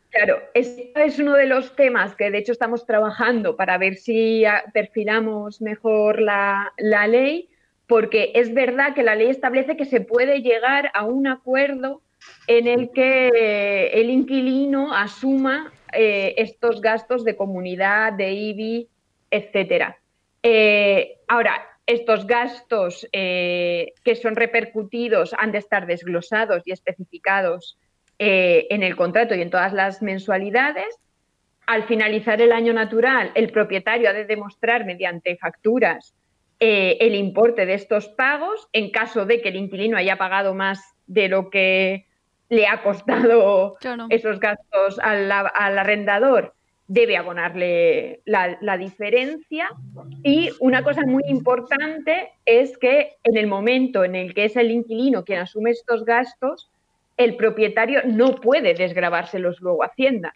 Claro, 0.09 0.41
este 0.55 0.91
es 1.05 1.19
uno 1.19 1.33
de 1.33 1.45
los 1.45 1.75
temas 1.75 2.15
que 2.15 2.31
de 2.31 2.39
hecho 2.39 2.51
estamos 2.51 2.85
trabajando 2.85 3.55
para 3.55 3.77
ver 3.77 3.95
si 3.95 4.43
ah, 4.43 4.63
perfilamos 4.73 5.61
mejor 5.61 6.19
la, 6.19 6.73
ley, 6.77 7.49
porque 7.85 8.31
es 8.33 8.53
verdad 8.53 8.95
que 8.95 9.03
la 9.03 9.15
ley 9.15 9.29
establece 9.29 9.77
que 9.77 9.85
se 9.85 10.01
puede 10.01 10.41
llegar 10.41 10.91
a 10.95 11.05
un 11.05 11.27
acuerdo 11.27 12.01
en 12.47 12.67
el 12.67 12.89
que 12.91 13.91
el 13.93 14.09
inquilino 14.09 14.93
asuma 14.95 15.71
eh, 15.93 16.33
estos 16.37 16.81
gastos 16.81 17.23
de 17.23 17.35
comunidad, 17.35 18.13
de 18.13 18.31
IBI, 18.31 18.89
etcétera. 19.29 19.99
Eh, 20.41 21.19
ahora, 21.27 21.61
estos 21.85 22.25
gastos 22.25 23.07
eh, 23.11 23.93
que 24.03 24.15
son 24.15 24.35
repercutidos 24.35 25.33
han 25.37 25.51
de 25.51 25.59
estar 25.59 25.85
desglosados 25.85 26.63
y 26.65 26.71
especificados 26.71 27.77
eh, 28.19 28.67
en 28.69 28.83
el 28.83 28.95
contrato 28.95 29.33
y 29.33 29.41
en 29.41 29.49
todas 29.49 29.73
las 29.73 30.01
mensualidades. 30.01 30.99
Al 31.65 31.83
finalizar 31.83 32.41
el 32.41 32.51
año 32.51 32.73
natural, 32.73 33.31
el 33.35 33.51
propietario 33.51 34.09
ha 34.09 34.13
de 34.13 34.25
demostrar 34.25 34.85
mediante 34.85 35.37
facturas 35.37 36.13
eh, 36.59 36.97
el 36.99 37.15
importe 37.15 37.65
de 37.65 37.75
estos 37.75 38.09
pagos 38.09 38.67
en 38.73 38.91
caso 38.91 39.25
de 39.25 39.41
que 39.41 39.49
el 39.49 39.55
inquilino 39.55 39.95
haya 39.95 40.17
pagado 40.17 40.53
más 40.53 40.81
de 41.07 41.29
lo 41.29 41.49
que 41.49 42.07
le 42.49 42.67
ha 42.67 42.83
costado 42.83 43.77
esos 44.09 44.39
gastos 44.39 44.99
al, 44.99 45.31
al 45.31 45.79
arrendador, 45.79 46.53
debe 46.87 47.15
abonarle 47.15 48.21
la, 48.25 48.57
la 48.59 48.77
diferencia. 48.77 49.69
Y 50.23 50.49
una 50.59 50.83
cosa 50.83 51.03
muy 51.05 51.23
importante 51.27 52.31
es 52.45 52.77
que 52.77 53.13
en 53.23 53.37
el 53.37 53.47
momento 53.47 54.03
en 54.03 54.15
el 54.15 54.33
que 54.33 54.45
es 54.45 54.55
el 54.55 54.71
inquilino 54.71 55.23
quien 55.23 55.39
asume 55.39 55.69
estos 55.69 56.03
gastos, 56.03 56.68
el 57.19 57.35
propietario 57.35 58.01
no 58.05 58.35
puede 58.35 58.73
desgrabárselos 58.73 59.59
luego 59.59 59.83
a 59.83 59.87
Hacienda. 59.87 60.33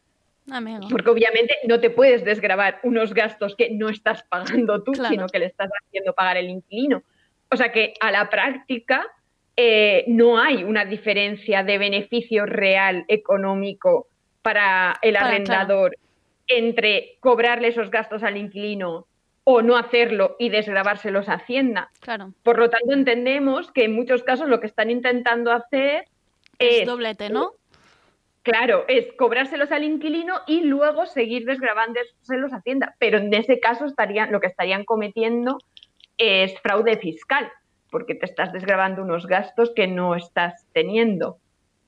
Amigo. 0.52 0.88
Porque 0.90 1.10
obviamente 1.10 1.56
no 1.66 1.80
te 1.80 1.90
puedes 1.90 2.26
desgravar 2.26 2.82
unos 2.84 3.14
gastos 3.14 3.56
que 3.56 3.70
no 3.72 3.88
estás 3.88 4.24
pagando 4.24 4.84
tú, 4.84 4.92
Claro. 4.92 5.10
sino 5.10 5.28
que 5.28 5.40
le 5.40 5.46
estás 5.46 5.70
haciendo 5.86 6.14
pagar 6.14 6.36
el 6.36 6.50
inquilino. 6.50 7.02
O 7.50 7.56
sea 7.56 7.72
que 7.72 7.94
a 8.02 8.12
la 8.12 8.30
práctica 8.30 9.08
eh, 9.56 10.04
no 10.08 10.38
hay 10.38 10.66
una 10.66 10.84
diferencia 10.84 11.64
de 11.64 11.78
beneficio 11.78 12.46
real 12.46 13.06
económico 13.08 14.08
para 14.42 15.00
el 15.02 15.16
arrendador 15.16 15.96
entre 16.48 17.16
cobrarle 17.22 17.70
esos 17.70 17.90
gastos 17.90 18.24
al 18.24 18.36
inquilino 18.36 19.08
o 19.46 19.62
no 19.62 19.78
hacerlo 19.78 20.36
y 20.38 20.50
desgrabárselos 20.50 21.30
a 21.30 21.36
Hacienda. 21.36 21.92
Claro. 22.02 22.34
Por 22.44 22.60
lo 22.60 22.70
tanto, 22.70 22.92
entendemos 22.92 23.72
que 23.72 23.86
en 23.86 23.94
muchos 23.94 24.24
casos 24.24 24.50
lo 24.50 24.60
que 24.60 24.68
están 24.68 24.90
intentando 24.92 25.54
hacer 25.54 26.06
Es 26.68 26.80
es 26.82 26.86
doblete, 26.86 27.30
¿no? 27.30 27.54
Claro, 28.44 28.84
es 28.90 29.08
cobrárselos 29.14 29.72
al 29.72 29.86
inquilino 29.86 30.42
y 30.48 30.62
luego 30.62 31.06
seguir 31.06 31.46
desgrabándoselos 31.46 32.52
a 32.52 32.58
Hacienda. 32.58 32.96
Pero 33.00 33.18
en 33.18 33.34
ese 33.34 33.60
caso 33.60 33.86
estarían, 33.86 34.32
lo 34.32 34.42
que 34.42 34.48
estarían 34.48 34.84
cometiendo 34.84 35.60
es 36.18 36.60
fraude 36.60 36.98
fiscal, 36.98 37.50
porque 37.90 38.16
te 38.16 38.26
estás 38.26 38.52
desgrabando 38.52 39.02
unos 39.02 39.28
gastos 39.28 39.72
que 39.74 39.88
no 39.88 40.16
estás 40.16 40.66
teniendo. 40.74 41.38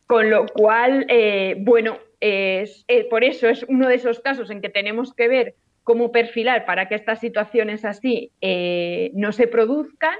Con 0.08 0.30
lo 0.30 0.46
cual, 0.46 1.06
eh, 1.10 1.56
bueno, 1.60 1.98
es, 2.22 2.86
eh, 2.88 3.06
por 3.10 3.26
eso 3.26 3.50
es 3.50 3.64
uno 3.68 3.90
de 3.90 3.96
esos 3.96 4.22
casos 4.22 4.50
en 4.50 4.62
que 4.62 4.70
tenemos 4.70 5.14
que 5.14 5.28
ver 5.28 5.56
cómo 5.84 6.12
perfilar 6.12 6.66
para 6.66 6.88
que 6.88 6.96
estas 6.96 7.20
situaciones 7.20 7.84
así 7.86 8.32
eh, 8.42 9.12
no 9.14 9.34
se 9.34 9.48
produzcan 9.48 10.16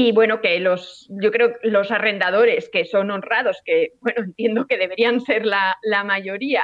y 0.00 0.12
bueno, 0.12 0.40
que 0.40 0.60
los, 0.60 1.08
yo 1.08 1.32
creo 1.32 1.58
que 1.58 1.70
los 1.70 1.90
arrendadores 1.90 2.68
que 2.68 2.84
son 2.84 3.10
honrados, 3.10 3.60
que 3.64 3.94
bueno, 4.00 4.20
entiendo 4.26 4.66
que 4.68 4.78
deberían 4.78 5.20
ser 5.20 5.44
la, 5.44 5.76
la 5.82 6.04
mayoría, 6.04 6.62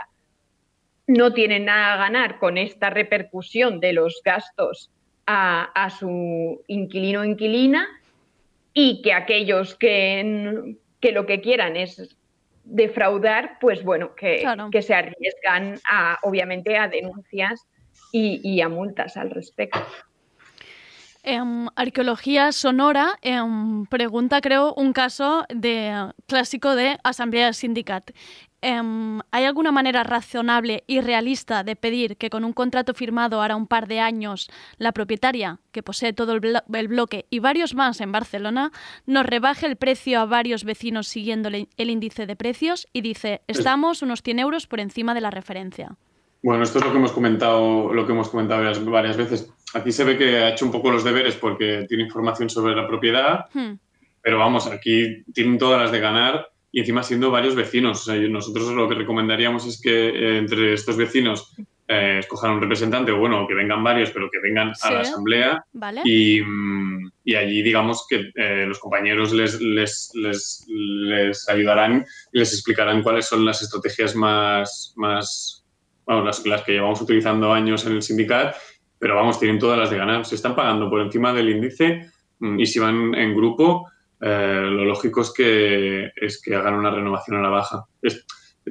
no 1.08 1.34
tienen 1.34 1.64
nada 1.64 1.94
a 1.94 1.96
ganar 1.96 2.38
con 2.38 2.56
esta 2.58 2.90
repercusión 2.90 3.80
de 3.80 3.92
los 3.92 4.22
gastos 4.24 4.92
a, 5.26 5.64
a 5.74 5.90
su 5.90 6.62
inquilino 6.68 7.22
o 7.22 7.24
inquilina 7.24 7.88
y 8.72 9.02
que 9.02 9.12
aquellos 9.12 9.74
que, 9.74 10.76
que 11.00 11.10
lo 11.10 11.26
que 11.26 11.40
quieran 11.40 11.76
es 11.76 12.16
defraudar, 12.62 13.58
pues 13.60 13.82
bueno, 13.82 14.14
que, 14.14 14.42
Claro. 14.42 14.68
que 14.70 14.80
se 14.80 14.94
arriesgan 14.94 15.80
a, 15.90 16.20
obviamente 16.22 16.78
a 16.78 16.86
denuncias 16.86 17.66
y, 18.12 18.40
y 18.44 18.60
a 18.60 18.68
multas 18.68 19.16
al 19.16 19.30
respecto. 19.30 19.80
Em, 21.26 21.68
Arqueología 21.74 22.52
Sonora 22.52 23.14
em, 23.22 23.86
pregunta, 23.86 24.42
creo, 24.42 24.74
un 24.74 24.92
caso 24.92 25.46
de 25.48 26.12
clásico 26.26 26.74
de 26.74 26.98
Asamblea 27.02 27.46
del 27.46 27.54
Sindicat. 27.54 28.10
Em, 28.60 29.20
¿Hay 29.30 29.44
alguna 29.46 29.72
manera 29.72 30.04
razonable 30.04 30.84
y 30.86 31.00
realista 31.00 31.64
de 31.64 31.76
pedir 31.76 32.18
que 32.18 32.28
con 32.28 32.44
un 32.44 32.52
contrato 32.52 32.92
firmado 32.92 33.40
ahora 33.40 33.56
un 33.56 33.66
par 33.66 33.88
de 33.88 34.00
años 34.00 34.50
la 34.76 34.92
propietaria, 34.92 35.60
que 35.72 35.82
posee 35.82 36.12
todo 36.12 36.34
el, 36.34 36.42
blo- 36.42 36.62
el 36.74 36.88
bloque 36.88 37.24
y 37.30 37.38
varios 37.38 37.74
más 37.74 38.02
en 38.02 38.12
Barcelona, 38.12 38.70
nos 39.06 39.24
rebaje 39.24 39.64
el 39.66 39.76
precio 39.76 40.20
a 40.20 40.26
varios 40.26 40.64
vecinos 40.64 41.08
siguiendo 41.08 41.48
el, 41.48 41.68
el 41.78 41.88
índice 41.90 42.26
de 42.26 42.36
precios 42.36 42.86
y 42.92 43.00
dice, 43.00 43.40
estamos 43.46 44.02
unos 44.02 44.22
100 44.22 44.40
euros 44.40 44.66
por 44.66 44.78
encima 44.80 45.14
de 45.14 45.22
la 45.22 45.30
referencia? 45.30 45.96
Bueno, 46.44 46.62
esto 46.62 46.78
es 46.78 46.84
lo 46.84 46.92
que 46.92 46.98
hemos 46.98 47.12
comentado, 47.12 47.90
lo 47.94 48.04
que 48.04 48.12
hemos 48.12 48.28
comentado 48.28 48.60
varias, 48.62 48.84
varias 48.84 49.16
veces. 49.16 49.50
Aquí 49.72 49.90
se 49.92 50.04
ve 50.04 50.18
que 50.18 50.36
ha 50.36 50.50
hecho 50.50 50.66
un 50.66 50.72
poco 50.72 50.90
los 50.90 51.02
deberes 51.02 51.36
porque 51.36 51.86
tiene 51.88 52.02
información 52.04 52.50
sobre 52.50 52.76
la 52.76 52.86
propiedad, 52.86 53.46
Hmm, 53.54 53.78
pero 54.20 54.38
vamos, 54.38 54.66
aquí 54.66 55.24
tienen 55.32 55.56
todas 55.56 55.80
las 55.80 55.90
de 55.90 56.00
ganar 56.00 56.46
y 56.70 56.80
encima 56.80 57.02
siendo 57.02 57.30
varios 57.30 57.54
vecinos. 57.54 58.02
O 58.02 58.12
sea, 58.12 58.28
nosotros 58.28 58.70
lo 58.74 58.86
que 58.86 58.94
recomendaríamos 58.94 59.66
es 59.66 59.80
que 59.80 60.08
eh, 60.08 60.36
entre 60.36 60.74
estos 60.74 60.98
vecinos 60.98 61.54
eh, 61.88 62.18
escojan 62.18 62.50
un 62.50 62.60
representante, 62.60 63.10
o 63.10 63.18
bueno, 63.18 63.46
que 63.48 63.54
vengan 63.54 63.82
varios, 63.82 64.10
pero 64.10 64.28
que 64.30 64.40
vengan 64.40 64.74
a 64.82 64.90
la 64.90 65.00
asamblea 65.00 65.64
¿Vale? 65.72 66.02
y, 66.04 66.42
mm, 66.42 67.10
y 67.24 67.36
allí 67.36 67.62
digamos 67.62 68.06
que 68.06 68.32
eh, 68.34 68.66
los 68.66 68.78
compañeros 68.80 69.32
les, 69.32 69.58
les, 69.62 70.10
les, 70.14 70.66
les 70.68 71.48
ayudarán 71.48 72.04
y 72.32 72.38
les 72.38 72.52
explicarán 72.52 73.02
cuáles 73.02 73.24
son 73.24 73.46
las 73.46 73.62
estrategias 73.62 74.14
más, 74.14 74.92
más 74.96 75.63
bueno, 76.06 76.24
las, 76.24 76.44
las 76.46 76.62
que 76.62 76.72
llevamos 76.72 77.00
utilizando 77.00 77.52
años 77.52 77.86
en 77.86 77.92
el 77.94 78.02
sindicato, 78.02 78.56
pero 78.98 79.16
vamos, 79.16 79.38
tienen 79.40 79.58
todas 79.58 79.78
las 79.78 79.90
de 79.90 79.96
ganar. 79.98 80.24
Se 80.24 80.34
están 80.34 80.54
pagando 80.54 80.88
por 80.90 81.00
encima 81.00 81.32
del 81.32 81.50
índice 81.50 82.10
mm, 82.38 82.58
y 82.60 82.66
si 82.66 82.78
van 82.78 83.14
en 83.14 83.34
grupo, 83.34 83.86
eh, 84.20 84.60
lo 84.70 84.84
lógico 84.84 85.20
es 85.22 85.32
que, 85.32 86.10
es 86.16 86.40
que 86.42 86.54
hagan 86.54 86.74
una 86.74 86.90
renovación 86.90 87.36
a 87.38 87.42
la 87.42 87.48
baja. 87.50 87.84
Es- 88.02 88.24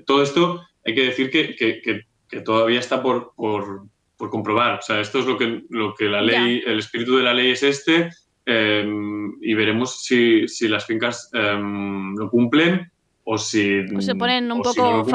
todo 0.06 0.24
esto 0.24 0.62
hay 0.86 0.96
que 0.96 1.06
decir 1.06 1.30
que, 1.30 1.56
que- 1.56 1.82
que- 1.82 2.02
que 2.28 2.42
todavía 2.42 2.80
está 2.80 3.02
por, 3.04 3.34
por- 3.36 3.84
por 4.18 4.30
comprobar. 4.32 4.80
O 4.80 4.82
sea, 4.82 5.00
esto 5.02 5.20
es 5.20 5.26
lo 5.28 5.38
que, 5.38 5.64
lo 5.70 5.94
que 5.94 6.06
la 6.06 6.22
ley, 6.22 6.64
el 6.66 6.80
espíritu 6.80 7.18
de 7.18 7.24
la 7.24 7.34
ley 7.34 7.52
es 7.52 7.62
este 7.62 8.10
eh, 8.46 8.86
y 9.42 9.54
veremos 9.54 10.04
si, 10.04 10.48
si 10.48 10.68
las 10.68 10.86
fincas 10.86 11.30
eh, 11.34 11.58
lo 11.60 12.30
cumplen 12.30 12.92
o 13.26 13.38
si, 13.38 13.86
O 13.96 14.02
se 14.02 14.16
ponen 14.16 14.52
un 14.52 14.62
o 14.62 14.64
si 14.72 14.80
poco 14.80 15.06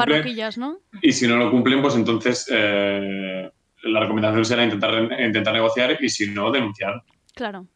no. 0.57 0.79
Y 1.01 1.11
si 1.11 1.27
no 1.27 1.37
lo 1.37 1.51
cumplen, 1.51 1.81
pues 1.81 1.95
entonces 1.95 2.47
eh, 2.51 3.49
la 3.83 3.99
recomendación 3.99 4.45
será 4.45 4.63
intentar, 4.63 5.21
intentar 5.21 5.53
negociar 5.53 5.97
y 5.99 6.09
si 6.09 6.31
no, 6.31 6.51
denunciar. 6.51 7.03
Claro. 7.35 7.67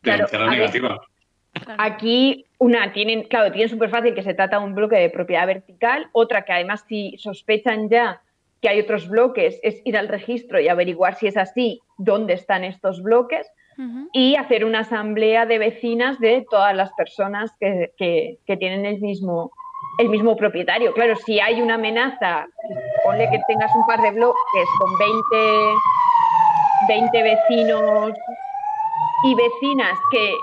Claro, 0.00 0.26
denunciar 0.26 0.42
la 0.42 0.50
negativa. 0.50 1.00
Aquí, 1.78 2.46
una, 2.58 2.92
tienen, 2.92 3.24
claro, 3.24 3.52
tienen 3.52 3.68
súper 3.68 3.90
fácil 3.90 4.14
que 4.14 4.22
se 4.22 4.34
trata 4.34 4.58
de 4.58 4.64
un 4.64 4.74
bloque 4.74 4.96
de 4.96 5.10
propiedad 5.10 5.46
vertical, 5.46 6.08
otra 6.12 6.44
que 6.44 6.52
además 6.52 6.84
si 6.88 7.16
sospechan 7.18 7.90
ya 7.90 8.22
que 8.60 8.68
hay 8.68 8.80
otros 8.80 9.08
bloques 9.08 9.58
es 9.62 9.82
ir 9.84 9.96
al 9.96 10.08
registro 10.08 10.60
y 10.60 10.68
averiguar 10.68 11.16
si 11.16 11.26
es 11.26 11.36
así, 11.36 11.80
dónde 11.98 12.34
están 12.34 12.62
estos 12.62 13.02
bloques 13.02 13.46
y 14.12 14.36
hacer 14.36 14.64
una 14.64 14.80
asamblea 14.80 15.46
de 15.46 15.58
vecinas 15.58 16.18
de 16.20 16.46
todas 16.50 16.74
las 16.74 16.92
personas 16.92 17.50
que, 17.58 17.92
que- 17.96 18.38
que 18.46 18.56
tienen 18.56 18.84
el 18.86 19.00
mismo, 19.00 19.50
el 19.98 20.08
mismo 20.08 20.36
propietario. 20.36 20.92
Claro, 20.94 21.16
si 21.16 21.40
hay 21.40 21.60
una 21.62 21.74
amenaza, 21.74 22.46
ponle 23.04 23.28
que 23.30 23.40
tengas 23.48 23.74
un 23.74 23.86
par 23.86 24.00
de 24.00 24.10
bloques 24.10 24.68
con 24.78 24.90
20, 24.98 25.74
20 26.88 27.22
vecinos 27.22 28.12
y 29.24 29.34
vecinas 29.34 29.98
que 30.10 30.34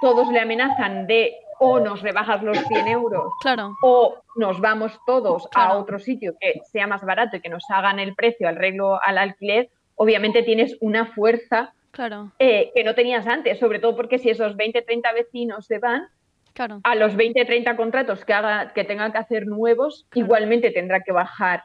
todos 0.00 0.28
le 0.28 0.40
amenazan 0.40 1.06
de 1.06 1.34
o 1.58 1.80
nos 1.80 2.02
rebajas 2.02 2.42
los 2.42 2.58
100 2.58 2.86
euros 2.88 3.32
Claro. 3.40 3.74
o 3.82 4.14
nos 4.34 4.60
vamos 4.60 4.98
todos 5.06 5.48
a 5.54 5.72
otro 5.78 5.98
sitio 5.98 6.34
que 6.38 6.60
sea 6.70 6.86
más 6.86 7.02
barato 7.02 7.36
y 7.36 7.40
que 7.40 7.48
nos 7.48 7.64
hagan 7.70 7.98
el 7.98 8.14
precio 8.14 8.46
al 8.48 8.56
arreglo 8.56 9.00
al 9.02 9.16
alquiler, 9.16 9.70
obviamente 9.94 10.42
tienes 10.42 10.76
una 10.82 11.06
fuerza 11.06 11.72
Claro, 11.96 12.30
eh, 12.38 12.72
que 12.74 12.84
no 12.84 12.94
tenías 12.94 13.26
antes, 13.26 13.58
sobre 13.58 13.78
todo 13.78 13.96
porque 13.96 14.18
si 14.18 14.28
esos 14.28 14.54
20, 14.54 14.82
30 14.82 15.12
vecinos 15.14 15.64
se 15.64 15.78
van, 15.78 16.06
claro. 16.52 16.80
a 16.84 16.94
los 16.94 17.16
20, 17.16 17.42
30 17.46 17.74
contratos 17.74 18.22
que, 18.26 18.34
haga, 18.34 18.74
que 18.74 18.84
tengan 18.84 19.12
que 19.12 19.18
hacer 19.18 19.46
nuevos, 19.46 20.06
igualmente 20.14 20.70
tendrá 20.72 21.00
que 21.00 21.12
bajar 21.12 21.62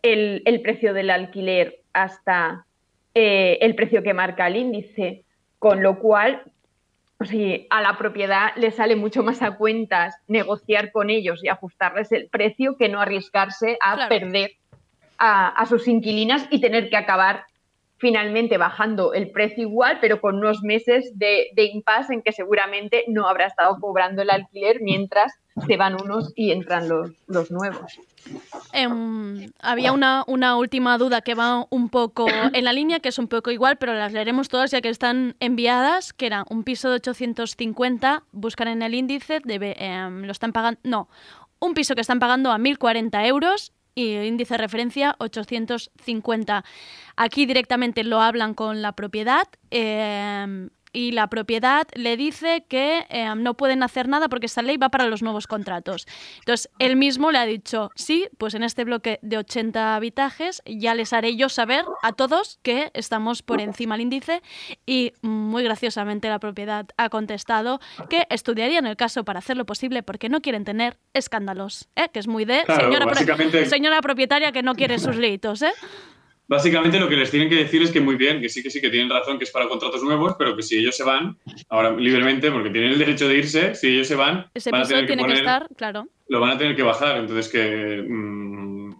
el, 0.00 0.40
el 0.46 0.62
precio 0.62 0.94
del 0.94 1.10
alquiler 1.10 1.80
hasta 1.92 2.64
eh, 3.14 3.58
el 3.60 3.74
precio 3.74 4.02
que 4.02 4.14
marca 4.14 4.46
el 4.46 4.56
índice, 4.56 5.24
con 5.58 5.82
lo 5.82 5.98
cual 5.98 6.42
o 7.18 7.26
sea, 7.26 7.58
a 7.68 7.82
la 7.82 7.98
propiedad 7.98 8.54
le 8.56 8.70
sale 8.70 8.96
mucho 8.96 9.22
más 9.22 9.42
a 9.42 9.56
cuentas 9.56 10.14
negociar 10.26 10.90
con 10.90 11.10
ellos 11.10 11.44
y 11.44 11.48
ajustarles 11.48 12.12
el 12.12 12.28
precio 12.28 12.78
que 12.78 12.88
no 12.88 13.00
arriesgarse 13.00 13.76
a 13.82 13.94
Claro. 13.94 14.08
perder 14.08 14.52
a, 15.18 15.48
a 15.48 15.66
sus 15.66 15.86
inquilinas 15.86 16.46
y 16.50 16.62
tener 16.62 16.88
que 16.88 16.96
acabar 16.96 17.44
finalmente 17.98 18.58
bajando 18.58 19.14
el 19.14 19.30
precio 19.30 19.62
igual, 19.62 19.98
pero 20.00 20.20
con 20.20 20.36
unos 20.36 20.62
meses 20.62 21.18
de, 21.18 21.48
de 21.54 21.64
impasse 21.64 22.14
en 22.14 22.22
que 22.22 22.32
seguramente 22.32 23.04
no 23.08 23.28
habrá 23.28 23.46
estado 23.46 23.78
cobrando 23.80 24.22
el 24.22 24.30
alquiler 24.30 24.80
mientras 24.80 25.32
se 25.66 25.76
van 25.76 25.94
unos 25.94 26.32
y 26.36 26.52
entran 26.52 26.88
los, 26.88 27.50
nuevos. 27.50 27.98
Em, 28.72 29.50
había 29.60 29.92
una, 29.92 30.24
una 30.26 30.56
última 30.56 30.98
duda 30.98 31.22
que 31.22 31.34
va 31.34 31.66
un 31.70 31.88
poco 31.88 32.26
en 32.52 32.64
la 32.64 32.72
línea, 32.74 33.00
que 33.00 33.08
es 33.08 33.18
un 33.18 33.28
poco 33.28 33.50
igual, 33.50 33.76
pero 33.78 33.94
las 33.94 34.12
leeremos 34.12 34.48
todas 34.48 34.70
ya 34.70 34.82
que 34.82 34.90
están 34.90 35.34
enviadas, 35.40 36.12
que 36.12 36.26
era 36.26 36.44
un 36.50 36.62
piso 36.62 36.90
de 36.90 36.96
850, 36.96 38.24
buscan 38.32 38.68
en 38.68 38.82
el 38.82 38.94
índice, 38.94 39.40
debe, 39.44 39.82
em, 39.82 40.24
lo 40.24 40.32
están 40.32 40.52
pagando, 40.52 40.78
no, 40.82 41.08
un 41.58 41.72
piso 41.72 41.94
que 41.94 42.02
están 42.02 42.18
pagando 42.18 42.50
a 42.52 42.58
1.040 42.58 43.26
euros 43.26 43.72
y 43.94 44.12
el 44.12 44.26
índice 44.26 44.54
de 44.54 44.58
referencia 44.58 45.16
850. 45.18 46.64
Aquí 47.16 47.46
directamente 47.46 48.04
lo 48.04 48.20
hablan 48.20 48.54
con 48.54 48.82
la 48.82 48.92
propiedad. 48.92 49.46
em, 49.70 50.70
y 50.92 51.10
la 51.12 51.26
propiedad 51.28 51.86
le 51.94 52.16
dice 52.16 52.64
que 52.70 53.04
eh, 53.10 53.28
no 53.36 53.52
pueden 53.54 53.82
hacer 53.82 54.08
nada 54.08 54.30
porque 54.30 54.46
esta 54.46 54.62
ley 54.62 54.78
va 54.78 54.88
para 54.88 55.04
los 55.04 55.22
nuevos 55.22 55.46
contratos. 55.46 56.06
Entonces, 56.38 56.70
él 56.78 56.96
mismo 56.96 57.30
le 57.32 57.38
ha 57.38 57.44
dicho, 57.44 57.90
sí, 57.96 58.28
pues 58.38 58.54
en 58.54 58.62
este 58.62 58.84
bloque 58.84 59.18
de 59.20 59.36
80 59.36 59.94
habitajes 59.94 60.62
ya 60.64 60.94
les 60.94 61.12
haré 61.12 61.36
yo 61.36 61.50
saber 61.50 61.84
a 62.02 62.12
todos 62.14 62.60
que 62.62 62.90
estamos 62.94 63.42
por 63.42 63.60
encima 63.60 63.96
del 63.96 64.02
índice 64.04 64.40
y 64.86 65.12
muy 65.20 65.64
graciosamente 65.64 66.30
la 66.30 66.38
propiedad 66.38 66.86
ha 66.96 67.10
contestado 67.10 67.78
que 68.08 68.26
estudiarían 68.30 68.86
el 68.86 68.96
caso 68.96 69.22
para 69.22 69.40
hacer 69.40 69.58
lo 69.58 69.66
posible 69.66 70.02
porque 70.02 70.30
no 70.30 70.40
quieren 70.40 70.64
tener 70.64 70.96
escándalos, 71.12 71.88
¿eh? 71.96 72.08
que 72.10 72.20
es 72.20 72.26
muy 72.26 72.46
de 72.46 72.62
Claro, 72.64 72.84
señora, 72.86 73.04
pro- 73.04 73.14
básicamente- 73.16 73.66
señora 73.66 74.00
propietaria 74.00 74.50
que 74.50 74.62
no 74.62 74.74
quiere 74.74 74.98
sus 74.98 75.16
leitos. 75.16 75.60
¿eh? 75.60 75.72
Básicamente 76.48 77.00
lo 77.00 77.08
que 77.08 77.16
les 77.16 77.30
tienen 77.30 77.48
que 77.48 77.56
decir 77.56 77.82
es 77.82 77.90
que 77.90 78.00
muy 78.00 78.14
bien, 78.14 78.40
que 78.40 78.48
sí, 78.48 78.62
que 78.62 78.70
sí, 78.70 78.80
que 78.80 78.88
tienen 78.90 79.10
razón, 79.10 79.36
que 79.36 79.44
es 79.44 79.50
para 79.50 79.68
contratos 79.68 80.02
nuevos, 80.04 80.36
pero 80.38 80.54
que 80.54 80.62
si 80.62 80.76
ellos 80.78 80.96
se 80.96 81.02
van, 81.02 81.36
ahora 81.68 81.90
libremente, 81.96 82.52
porque 82.52 82.70
tienen 82.70 82.92
el 82.92 82.98
derecho 82.98 83.26
de 83.26 83.36
irse, 83.38 83.74
si 83.74 83.88
ellos 83.88 84.06
se 84.06 84.14
van, 84.14 84.48
Ese 84.54 84.70
van 84.70 84.80
a 84.80 84.84
piso 84.84 84.94
tener 84.94 85.06
tiene 85.08 85.22
que 85.24 85.32
que, 85.32 85.38
estar, 85.40 85.68
claro. 85.76 86.06
lo 86.28 86.38
van 86.40 86.50
a 86.52 86.58
tener 86.58 86.76
que 86.76 86.82
bajar, 86.84 87.16
entonces 87.16 87.48
que 87.50 88.04
mm, 88.08 88.94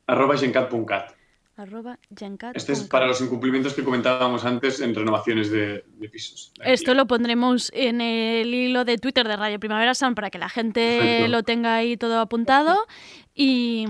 arroba 0.07 0.37
gencat.cat. 0.37 1.13
Arroba 1.57 1.99
gencat. 2.17 2.55
Este 2.55 2.71
es 2.73 2.83
para 2.83 3.07
los 3.07 3.19
incumplimientos 3.21 3.73
que 3.73 3.83
comentábamos 3.83 4.45
antes 4.45 4.79
en 4.79 4.95
renovaciones 4.95 5.51
de, 5.51 5.83
de 5.99 6.09
pisos. 6.09 6.53
Esto 6.63 6.93
lo 6.93 7.05
pondremos 7.07 7.69
en 7.73 7.99
el 8.01 8.53
hilo 8.53 8.85
de 8.85 8.97
Twitter 8.97 9.27
de 9.27 9.35
Radio 9.35 9.59
Primavera 9.59 9.93
Sound 9.93 10.15
para 10.15 10.29
que 10.29 10.39
la 10.39 10.49
gente 10.49 10.97
Perfecto. 10.97 11.27
lo 11.27 11.43
tenga 11.43 11.75
ahí 11.75 11.97
todo 11.97 12.19
apuntado. 12.19 12.77
Y, 13.35 13.85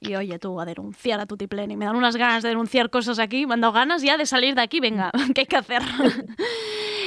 y, 0.00 0.14
oye, 0.14 0.38
tú 0.38 0.60
a 0.60 0.64
denunciar 0.64 1.20
a 1.20 1.26
Tutipleni. 1.26 1.76
Me 1.76 1.84
dan 1.84 1.96
unas 1.96 2.16
ganas 2.16 2.42
de 2.42 2.48
denunciar 2.50 2.90
cosas 2.90 3.18
aquí. 3.18 3.46
Me 3.46 3.54
han 3.54 3.60
dado 3.60 3.72
ganas 3.74 4.02
ya 4.02 4.16
de 4.16 4.26
salir 4.26 4.54
de 4.54 4.62
aquí. 4.62 4.80
Venga, 4.80 5.10
¿qué 5.34 5.42
hay 5.42 5.46
que 5.46 5.56
hacer? 5.56 5.82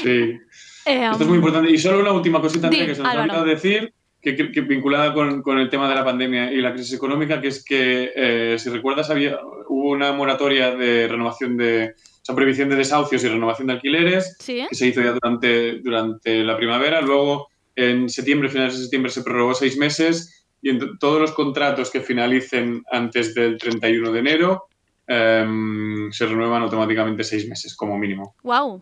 Sí. 0.03 0.39
Eh, 0.87 1.09
Esto 1.11 1.23
es 1.23 1.27
muy 1.29 1.37
importante. 1.37 1.71
Y 1.71 1.77
solo 1.77 1.99
una 1.99 2.11
última 2.11 2.39
cosita 2.41 2.67
Andrea, 2.67 2.85
que 2.85 2.95
se 2.95 3.01
nos 3.03 3.13
ha 3.13 3.21
olvidado 3.21 3.45
decir, 3.45 3.93
que, 4.21 4.35
que- 4.35 4.51
que 4.51 4.61
vinculada 4.61 5.13
con, 5.13 5.41
con 5.41 5.59
el 5.59 5.69
tema 5.69 5.87
de 5.89 5.95
la 5.95 6.03
pandemia 6.05 6.51
y 6.51 6.61
la 6.61 6.73
crisis 6.73 6.93
económica, 6.93 7.39
que 7.41 7.47
es 7.49 7.63
que, 7.63 8.11
eh, 8.15 8.55
si 8.59 8.69
recuerdas, 8.69 9.09
había, 9.09 9.37
hubo 9.69 9.91
una 9.91 10.11
moratoria 10.13 10.75
de 10.75 11.07
renovación 11.07 11.55
de, 11.57 11.93
o 11.95 12.25
sea, 12.25 12.35
prohibición 12.35 12.69
de 12.69 12.75
desahucios 12.77 13.23
y 13.23 13.27
renovación 13.29 13.67
de 13.67 13.73
alquileres, 13.73 14.35
Sí. 14.39 14.65
que 14.69 14.75
se 14.75 14.87
hizo 14.87 15.01
ya 15.01 15.11
durante, 15.13 15.79
durante 15.79 16.43
la 16.43 16.57
primavera. 16.57 17.01
Luego, 17.01 17.47
en 17.75 18.09
septiembre, 18.09 18.49
finales 18.49 18.75
de 18.75 18.81
septiembre, 18.81 19.11
se 19.11 19.21
prorrogó 19.23 19.53
seis 19.53 19.77
meses 19.77 20.45
y 20.61 20.71
en 20.71 20.97
todos 20.97 21.21
los 21.21 21.31
contratos 21.33 21.91
que 21.91 22.01
finalicen 22.01 22.83
antes 22.91 23.35
del 23.35 23.57
31 23.59 24.11
de 24.11 24.19
enero 24.19 24.63
em, 25.07 26.11
se 26.11 26.25
renuevan 26.25 26.63
automáticamente 26.63 27.23
seis 27.23 27.47
meses 27.47 27.75
como 27.75 27.97
mínimo. 27.97 28.35
Wow. 28.43 28.81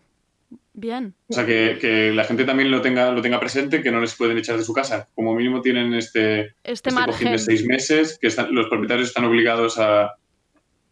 Bien. 0.78 1.14
O 1.28 1.32
sea, 1.32 1.46
que, 1.46 1.78
que 1.80 2.12
la 2.12 2.24
gente 2.24 2.44
también 2.44 2.70
lo 2.70 2.82
tenga, 2.82 3.10
lo 3.10 3.22
tenga 3.22 3.40
presente, 3.40 3.82
que 3.82 3.90
no 3.90 3.98
les 3.98 4.14
pueden 4.14 4.36
echar 4.36 4.58
de 4.58 4.62
su 4.62 4.74
casa. 4.74 5.08
Como 5.14 5.34
mínimo 5.34 5.62
tienen 5.62 5.94
este, 5.94 6.40
Este 6.62 6.72
este 6.72 6.90
cojín 6.90 7.06
margen. 7.06 7.32
de 7.32 7.38
seis 7.38 7.64
meses, 7.66 8.18
que 8.20 8.26
están- 8.26 8.54
los 8.54 8.66
propietarios 8.68 9.08
están 9.08 9.24
obligados 9.24 9.78
a... 9.78 10.16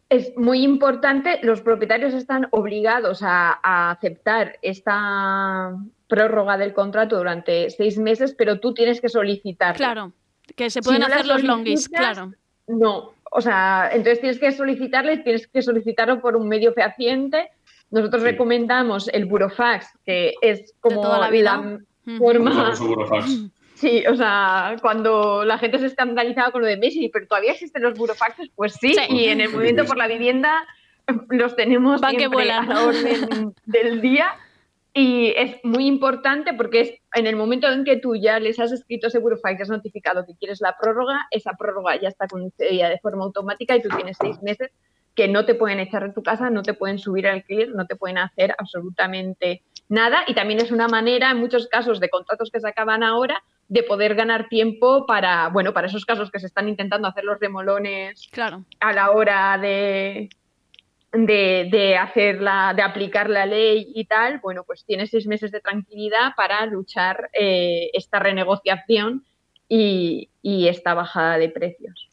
Es 0.09 0.35
muy 0.37 0.63
importante, 0.63 1.39
los 1.43 1.61
propietarios 1.61 2.13
están 2.15 2.47
obligados 2.51 3.21
a, 3.21 3.59
a 3.61 3.91
aceptar 3.91 4.57
esta 4.63 5.75
prórroga 6.07 6.57
del 6.57 6.73
contrato 6.73 7.17
durante 7.17 7.69
seis 7.69 7.97
meses, 7.99 8.33
pero 8.37 8.59
tú 8.59 8.73
tienes 8.73 9.01
que 9.01 9.09
solicitarlo. 9.09 9.77
Claro. 9.77 10.13
Que 10.55 10.69
se 10.69 10.81
Si 10.81 10.85
pueden 10.85 11.01
no 11.01 11.07
hacer 11.07 11.25
los 11.27 11.43
longis, 11.43 11.89
claro. 11.89 12.31
No, 12.67 13.13
o 13.31 13.41
sea, 13.41 13.89
entonces 13.91 14.19
tienes 14.19 14.39
que 14.39 14.51
solicitarlo 14.51 15.11
y 15.11 15.23
tienes 15.23 15.47
que 15.47 15.61
solicitarlo 15.61 16.21
por 16.21 16.35
un 16.35 16.47
medio 16.47 16.73
fehaciente. 16.73 17.49
Nosotros 17.91 18.23
recomendamos 18.23 19.07
el 19.09 19.25
burofax, 19.25 19.87
que 20.05 20.33
es 20.41 20.73
como 20.79 21.01
toda 21.01 21.19
la 21.19 21.29
vida. 21.29 21.79
la 22.05 22.17
forma... 22.17 22.51
Famoso 22.51 22.87
burofax. 22.87 23.25
Sí, 23.75 24.05
o 24.07 24.15
sea, 24.15 24.77
cuando 24.81 25.43
la 25.43 25.57
gente 25.57 25.77
se 25.79 25.87
escandalizaba 25.87 26.49
con 26.53 26.61
lo 26.61 26.67
de 26.67 26.77
Messi, 26.77 27.09
pero 27.09 27.27
todavía 27.27 27.51
existen 27.51 27.83
los 27.83 27.97
burofaxes, 27.97 28.49
pues 28.55 28.73
sí, 28.75 28.93
Sí. 28.93 29.01
y 29.09 29.25
en 29.25 29.41
el 29.41 29.49
movimiento 29.49 29.83
por 29.83 29.97
la 29.97 30.07
vivienda 30.07 30.65
los 31.29 31.57
tenemos 31.57 31.99
Van 31.99 32.13
que 32.13 32.19
siempre 32.19 32.37
vuelan. 32.37 32.71
a 32.71 32.73
la 32.73 32.83
orden 32.85 33.53
del 33.65 33.99
día 33.99 34.33
y 34.93 35.33
es 35.35 35.57
muy 35.63 35.87
importante 35.87 36.53
porque 36.53 36.79
es 36.79 36.93
en 37.15 37.27
el 37.27 37.35
momento 37.35 37.69
en 37.69 37.83
que 37.83 37.97
tú 37.97 38.15
ya 38.15 38.39
les 38.39 38.61
has 38.61 38.71
escrito 38.71 39.07
ese 39.07 39.19
burofax, 39.19 39.63
has 39.63 39.69
notificado 39.69 40.25
que 40.25 40.35
quieres 40.35 40.61
la 40.61 40.77
prórroga, 40.79 41.27
esa 41.31 41.51
prórroga 41.59 41.99
ya 41.99 42.07
está 42.07 42.27
concedida 42.29 42.87
de 42.89 42.99
forma 42.99 43.25
automática 43.25 43.75
y 43.75 43.81
tú 43.81 43.89
tienes 43.89 44.15
seis 44.21 44.41
meses 44.41 44.71
que 45.15 45.27
no 45.27 45.45
te 45.45 45.55
pueden 45.55 45.79
echar 45.79 46.03
de 46.03 46.13
tu 46.13 46.21
casa, 46.21 46.49
no 46.49 46.61
te 46.61 46.73
pueden 46.73 46.99
subir 46.99 47.25
al 47.27 47.35
alquiler, 47.35 47.69
no 47.69 47.85
te 47.87 47.95
pueden 47.95 48.17
hacer 48.17 48.53
absolutamente 48.57 49.63
nada. 49.87 50.23
Y 50.27 50.33
también 50.33 50.59
es 50.59 50.71
una 50.71 50.87
manera, 50.87 51.31
en 51.31 51.37
muchos 51.37 51.67
casos 51.67 51.99
de 51.99 52.09
contratos 52.09 52.51
que 52.51 52.59
se 52.59 52.67
acaban 52.67 53.01
ahora, 53.01 53.41
de 53.67 53.81
poder 53.83 54.13
ganar 54.13 54.47
tiempo 54.49 55.05
para, 55.05 55.47
bueno, 55.49 55.73
para 55.73 55.87
esos 55.87 56.05
casos 56.05 56.29
que 56.29 56.39
se 56.39 56.47
están 56.47 56.67
intentando 56.69 57.07
hacer 57.07 57.23
los 57.23 57.39
remolones 57.39 58.27
Claro. 58.31 58.63
a 58.79 58.93
la 58.93 59.09
hora 59.11 59.57
de, 59.57 60.29
de, 61.11 61.67
de 61.71 61.97
hacer 61.97 62.41
la, 62.41 62.73
de 62.75 62.83
aplicar 62.83 63.29
la 63.29 63.45
ley 63.45 63.91
y 63.95 64.05
tal, 64.05 64.39
bueno, 64.39 64.63
pues 64.67 64.85
tienes 64.85 65.09
seis 65.09 65.25
meses 65.25 65.51
de 65.51 65.61
tranquilidad 65.61 66.33
para 66.35 66.65
luchar 66.65 67.29
eh, 67.33 67.89
esta 67.93 68.19
renegociación 68.19 69.23
y, 69.67 70.29
y 70.43 70.67
esta 70.67 70.93
bajada 70.93 71.37
de 71.39 71.49
precios. 71.49 72.09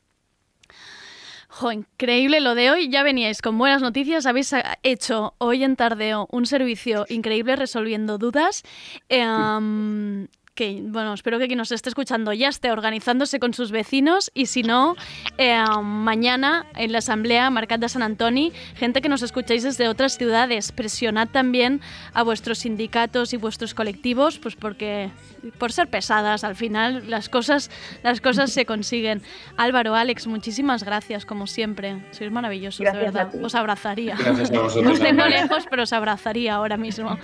Jo, 1.62 1.70
increíble 1.70 2.40
lo 2.40 2.56
de 2.56 2.72
hoy. 2.72 2.88
Ya 2.88 3.04
veníais 3.04 3.40
con 3.40 3.56
buenas 3.56 3.82
noticias. 3.82 4.26
Habéis 4.26 4.52
ah, 4.52 4.78
hecho 4.82 5.34
hoy 5.38 5.62
en 5.62 5.76
Tardeo 5.76 6.26
un 6.32 6.44
servicio 6.44 7.06
increíble 7.08 7.54
resolviendo 7.54 8.18
dudas. 8.18 8.64
Em, 9.08 10.26
que, 10.54 10.80
bueno, 10.82 11.14
espero 11.14 11.38
que 11.38 11.46
quien 11.46 11.58
nos 11.58 11.72
esté 11.72 11.88
escuchando 11.88 12.32
ya 12.32 12.48
esté 12.48 12.70
organizándose 12.70 13.38
con 13.40 13.54
sus 13.54 13.70
vecinos 13.70 14.30
y 14.34 14.46
si 14.46 14.62
no, 14.62 14.96
eh, 15.38 15.62
mañana 15.82 16.66
en 16.76 16.92
la 16.92 16.98
Asamblea 16.98 17.48
Marcat 17.50 17.80
de 17.80 17.88
San 17.88 18.02
Antoni, 18.02 18.52
gente 18.74 19.00
que 19.00 19.08
nos 19.08 19.22
escucháis 19.22 19.62
desde 19.62 19.88
otras 19.88 20.18
ciudades, 20.18 20.72
presionad 20.72 21.28
también 21.28 21.80
a 22.12 22.22
vuestros 22.22 22.58
sindicatos 22.58 23.32
y 23.32 23.38
vuestros 23.38 23.74
colectivos, 23.74 24.38
pues 24.38 24.54
porque 24.56 25.10
por 25.58 25.72
ser 25.72 25.88
pesadas 25.88 26.44
al 26.44 26.54
final 26.54 27.04
las 27.08 27.28
cosas, 27.28 27.70
las 28.02 28.20
cosas 28.20 28.52
se 28.52 28.66
consiguen. 28.66 29.22
Álvaro, 29.56 29.94
Alex, 29.94 30.26
muchísimas 30.26 30.84
gracias 30.84 31.24
como 31.26 31.46
siempre. 31.46 31.96
Sois 32.10 32.30
maravillosos, 32.30 32.78
de 32.78 32.84
Gracias 32.84 33.14
verdad. 33.14 33.44
Os 33.44 33.54
abrazaría. 33.54 34.16
Gracias 34.16 34.50
a 34.50 34.60
vosotros, 34.60 34.92
Os 34.92 35.00
tengo 35.00 35.26
lejos, 35.26 35.66
pero 35.70 35.82
os 35.84 35.92
abrazaría 35.92 36.54
ahora 36.54 36.76
mismo. 36.76 37.18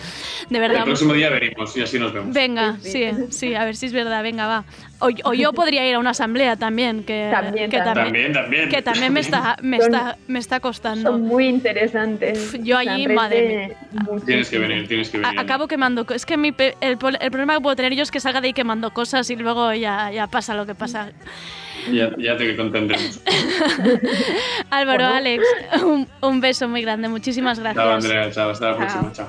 De 0.49 0.57
El 0.57 0.61
verdad. 0.61 0.85
próximo 0.85 1.13
día 1.13 1.29
veremos 1.31 1.77
y 1.77 1.83
así 1.83 1.99
nos 1.99 2.13
vemos. 2.13 2.35
Venga, 2.35 2.77
sí, 2.81 2.91
sí, 2.91 3.11
a 3.55 3.65
ver 3.65 3.77
si 3.77 3.87
es 3.87 3.93
verdad, 3.93 4.23
venga, 4.23 4.47
va. 4.47 4.65
O, 5.01 5.09
o 5.25 5.33
yo 5.35 5.53
podría 5.53 5.89
ir 5.89 5.95
a 5.95 5.99
una 5.99 6.11
asamblea 6.11 6.57
también, 6.57 7.05
que 7.05 7.29
También, 7.31 7.71
que 7.71 7.79
También, 7.79 8.33
también. 8.33 8.69
que 8.69 8.83
también 8.83 9.13
me 9.13 9.21
está, 9.21 9.57
me 9.63 9.79
Son- 9.79 9.95
está, 9.95 10.17
me 10.27 10.39
está 10.39 10.61
costando. 10.61 11.11
Son 11.13 11.23
muy 11.23 11.47
interesantes. 11.47 12.53
Yo 12.63 12.77
allí, 12.77 13.07
madre 13.09 13.77
Tienes 14.27 14.49
que 14.51 14.59
venir, 14.59 14.89
tienes 14.89 15.09
que 15.11 15.19
A- 15.19 15.21
venir. 15.21 15.39
acabo 15.41 15.69
quemando. 15.69 16.05
Es 16.15 16.27
que 16.27 16.37
mi 16.37 16.49
el, 16.59 16.73
el 16.81 16.99
problema 16.99 17.55
que 17.55 17.61
puedo 17.61 17.77
tener 17.77 17.95
yo 17.95 18.03
es 18.03 18.11
que 18.11 18.21
salga 18.21 18.41
de 18.41 18.49
ahí 18.49 18.53
quemando 18.53 18.91
cosas 18.93 19.31
y 19.31 19.37
luego 19.37 19.73
ya, 19.75 20.11
ya 20.11 20.27
pasa 20.27 20.55
lo 20.55 20.67
que 20.67 20.75
pasa. 20.75 21.11
Ya, 21.93 22.11
ya 22.19 22.37
te 22.37 22.57
contendremos. 22.57 23.21
Álvaro, 24.71 25.05
Bueno. 25.05 25.15
Alex, 25.15 25.45
un, 25.85 26.09
un 26.21 26.41
beso 26.41 26.69
muy 26.69 26.83
grande. 26.83 27.09
Muchísimas 27.09 27.59
gracias. 27.61 27.85
Chao, 27.85 27.95
Andrea. 27.95 28.31
Chao, 28.33 28.51
hasta 28.51 28.71
la 28.73 28.77
próxima. 28.77 29.13
Chao. 29.13 29.29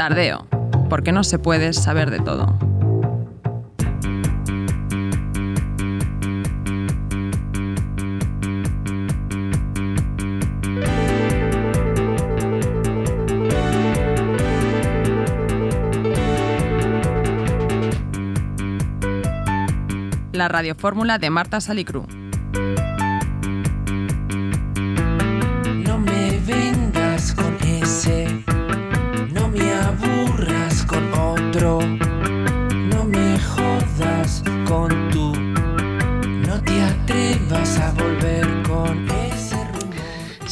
Tardeo, 0.00 0.46
porque 0.88 1.12
no 1.12 1.24
se 1.24 1.38
puede 1.38 1.74
saber 1.74 2.10
de 2.10 2.20
todo. 2.20 2.58
La 20.32 20.48
radiofórmula 20.48 21.18
de 21.18 21.28
Marta 21.28 21.60
Salicru. 21.60 22.06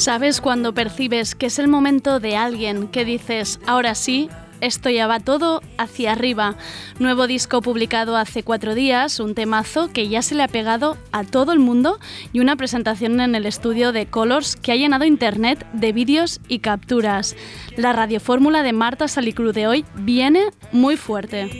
¿Sabes 0.09 0.41
cuando 0.41 0.73
percibes 0.73 1.35
que 1.35 1.45
es 1.45 1.59
el 1.59 1.69
momento 1.69 2.19
de 2.19 2.35
alguien 2.35 2.89
que 2.89 3.05
dices, 3.05 3.61
ahora 3.67 3.95
sí, 3.95 4.31
esto 4.63 4.89
ya 4.89 5.07
va 5.07 5.21
todo 5.21 5.61
hacia 5.77 6.13
arriba? 6.13 6.57
Nuevo 6.99 7.27
disco 7.27 7.61
publicado 7.61 8.17
hace 8.17 8.43
cuatro 8.43 8.75
días, 8.75 9.21
un 9.21 9.35
temazo 9.35 9.93
que 9.93 10.09
ya 10.09 10.23
se 10.23 10.35
le 10.35 10.45
ha 10.45 10.49
pegado 10.49 10.97
a 11.13 11.25
todo 11.25 11.53
el 11.53 11.59
mundo 11.59 12.01
y 12.33 12.41
una 12.41 12.57
presentación 12.57 13.21
en 13.21 13.35
el 13.35 13.45
estudio 13.45 13.93
de 13.93 14.07
Colors 14.07 14.57
que 14.57 14.73
ha 14.73 14.77
llenado 14.77 15.05
internet 15.05 15.67
de 15.75 15.93
vídeos 15.93 16.41
y 16.49 16.61
capturas. 16.61 17.37
La 17.77 17.93
radiofórmula 17.93 18.63
de 18.63 18.73
Marta 18.73 19.09
Salicru 19.09 19.53
de 19.53 19.67
hoy 19.67 19.85
viene 19.95 20.45
muy 20.73 20.97
fuerte. 20.97 21.51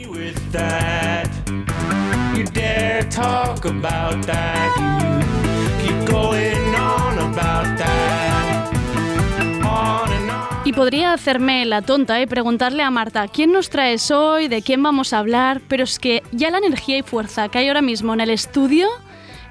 Y 10.65 10.73
podría 10.73 11.13
hacerme 11.13 11.65
la 11.65 11.81
tonta 11.81 12.21
y 12.21 12.27
preguntarle 12.27 12.83
a 12.83 12.91
Marta, 12.91 13.27
¿quién 13.27 13.51
nos 13.51 13.69
traes 13.69 14.11
hoy? 14.11 14.47
¿De 14.47 14.61
quién 14.61 14.83
vamos 14.83 15.13
a 15.13 15.19
hablar? 15.19 15.61
Pero 15.67 15.83
es 15.83 15.97
que 15.97 16.21
ya 16.31 16.51
la 16.51 16.59
energía 16.59 16.97
y 16.97 17.01
fuerza 17.01 17.49
que 17.49 17.57
hay 17.57 17.67
ahora 17.69 17.81
mismo 17.81 18.13
en 18.13 18.21
el 18.21 18.29
estudio 18.29 18.87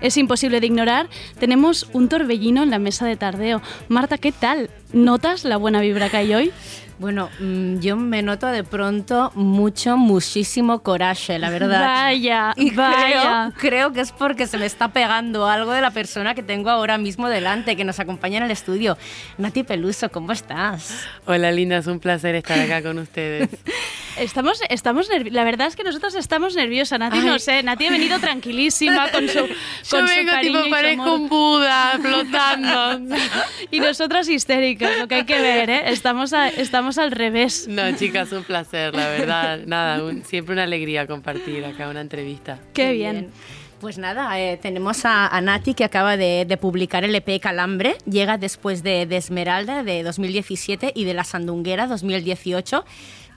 es 0.01 0.17
imposible 0.17 0.61
de 0.61 0.67
ignorar. 0.67 1.09
Tenemos 1.39 1.89
un 1.93 2.09
torbellino 2.09 2.63
en 2.63 2.71
la 2.71 2.79
mesa 2.79 3.07
de 3.07 3.17
tardeo. 3.17 3.63
Marta, 3.89 4.19
¿qué 4.19 4.33
tal? 4.33 4.71
¿Notas 4.93 5.45
la 5.45 5.57
buena 5.57 5.81
vibra 5.81 6.09
que 6.09 6.19
hay 6.19 6.35
hoy? 6.35 6.53
Bueno, 6.99 7.31
mm, 7.39 7.79
yo 7.79 7.97
me 7.97 8.23
noto 8.23 8.49
de 8.49 8.65
pronto 8.65 9.31
mucho, 9.37 9.97
muchísimo 9.97 10.81
coraje, 10.83 11.39
la 11.39 11.49
verdad. 11.49 11.81
Vaya, 11.81 12.53
Y 12.57 12.71
vaya. 12.73 13.53
Creo, 13.57 13.71
creo 13.71 13.93
que 13.93 14.01
es 14.01 14.11
porque 14.11 14.49
se 14.49 14.59
me 14.59 14.67
está 14.67 14.89
pegando 14.89 15.47
algo 15.47 15.73
de 15.73 15.81
la 15.81 15.93
persona 15.93 16.35
que 16.35 16.43
tengo 16.43 16.71
ahora 16.71 16.99
mismo 16.99 17.29
delante, 17.29 17.77
que 17.77 17.85
nos 17.85 18.01
acompaña 18.01 18.39
en 18.39 18.43
el 18.45 18.51
estudio. 18.51 18.99
Nati 19.39 19.63
Peluso, 19.63 20.11
¿cómo 20.11 20.33
estás? 20.33 21.05
Hola 21.27 21.53
linda, 21.53 21.77
es 21.77 21.87
un 21.87 22.01
placer 22.01 22.35
estar 22.35 22.59
acá 22.59 22.83
con 22.83 22.99
ustedes. 22.99 23.49
Estamos, 24.19 24.61
estamos 24.69 25.09
nervi- 25.09 25.31
La 25.31 25.45
verdad 25.45 25.69
es 25.69 25.77
que 25.77 25.85
nosotros 25.85 26.13
estamos 26.17 26.57
nerviosas. 26.57 26.99
Nati, 26.99 27.21
no 27.21 27.39
sé, 27.39 27.63
Nati 27.63 27.87
ha 27.87 27.91
venido 27.93 28.19
tranquilísima 28.19 29.13
con 29.13 29.29
su, 29.29 29.39
Yo 29.47 29.47
con 29.91 30.09
su 30.09 30.15
vengo 30.17 30.33
cariño 30.33 30.63
tipo 30.63 30.65
su 30.65 30.71
parezco 30.73 31.15
un 31.15 31.29
Buda 31.29 31.99
flotando. 32.03 33.17
Y 33.71 33.79
nosotras 33.79 34.29
histéricas, 34.29 34.99
lo 34.99 35.07
que 35.07 35.17
hay 35.17 35.25
que 35.25 35.41
ver, 35.41 35.71
¿eh? 35.71 35.83
Estamos, 35.93 36.33
a- 36.33 36.49
estamos 36.49 36.88
al 36.97 37.11
revés. 37.11 37.67
No, 37.69 37.95
chicas, 37.97 38.33
un 38.33 38.45
placer, 38.45 38.95
la 38.95 39.09
verdad. 39.11 39.61
Nada, 39.67 40.03
un- 40.03 40.25
siempre 40.25 40.55
una 40.55 40.63
alegría 40.63 41.07
compartir 41.07 41.63
acá 41.67 41.91
una 41.91 42.01
entrevista. 42.01 42.59
Qué 42.73 42.93
bien. 42.93 43.29
Pues 43.81 43.97
nada, 43.97 44.41
eh, 44.41 44.57
tenemos 44.61 45.05
a, 45.05 45.29
a 45.29 45.41
Nati 45.41 45.73
que 45.75 45.85
acaba 45.85 46.17
de, 46.17 46.45
de 46.49 46.57
publicar 46.57 47.05
el 47.05 47.15
EP 47.15 47.39
Calambre, 47.41 47.97
llega 48.11 48.37
después 48.37 48.83
de, 48.83 49.07
de 49.07 49.17
Esmeralda 49.19 49.85
de 49.85 50.03
2017 50.03 50.91
y 50.97 51.05
de 51.05 51.15
La 51.15 51.23
Sandunguera 51.23 51.87
2018, 51.87 52.85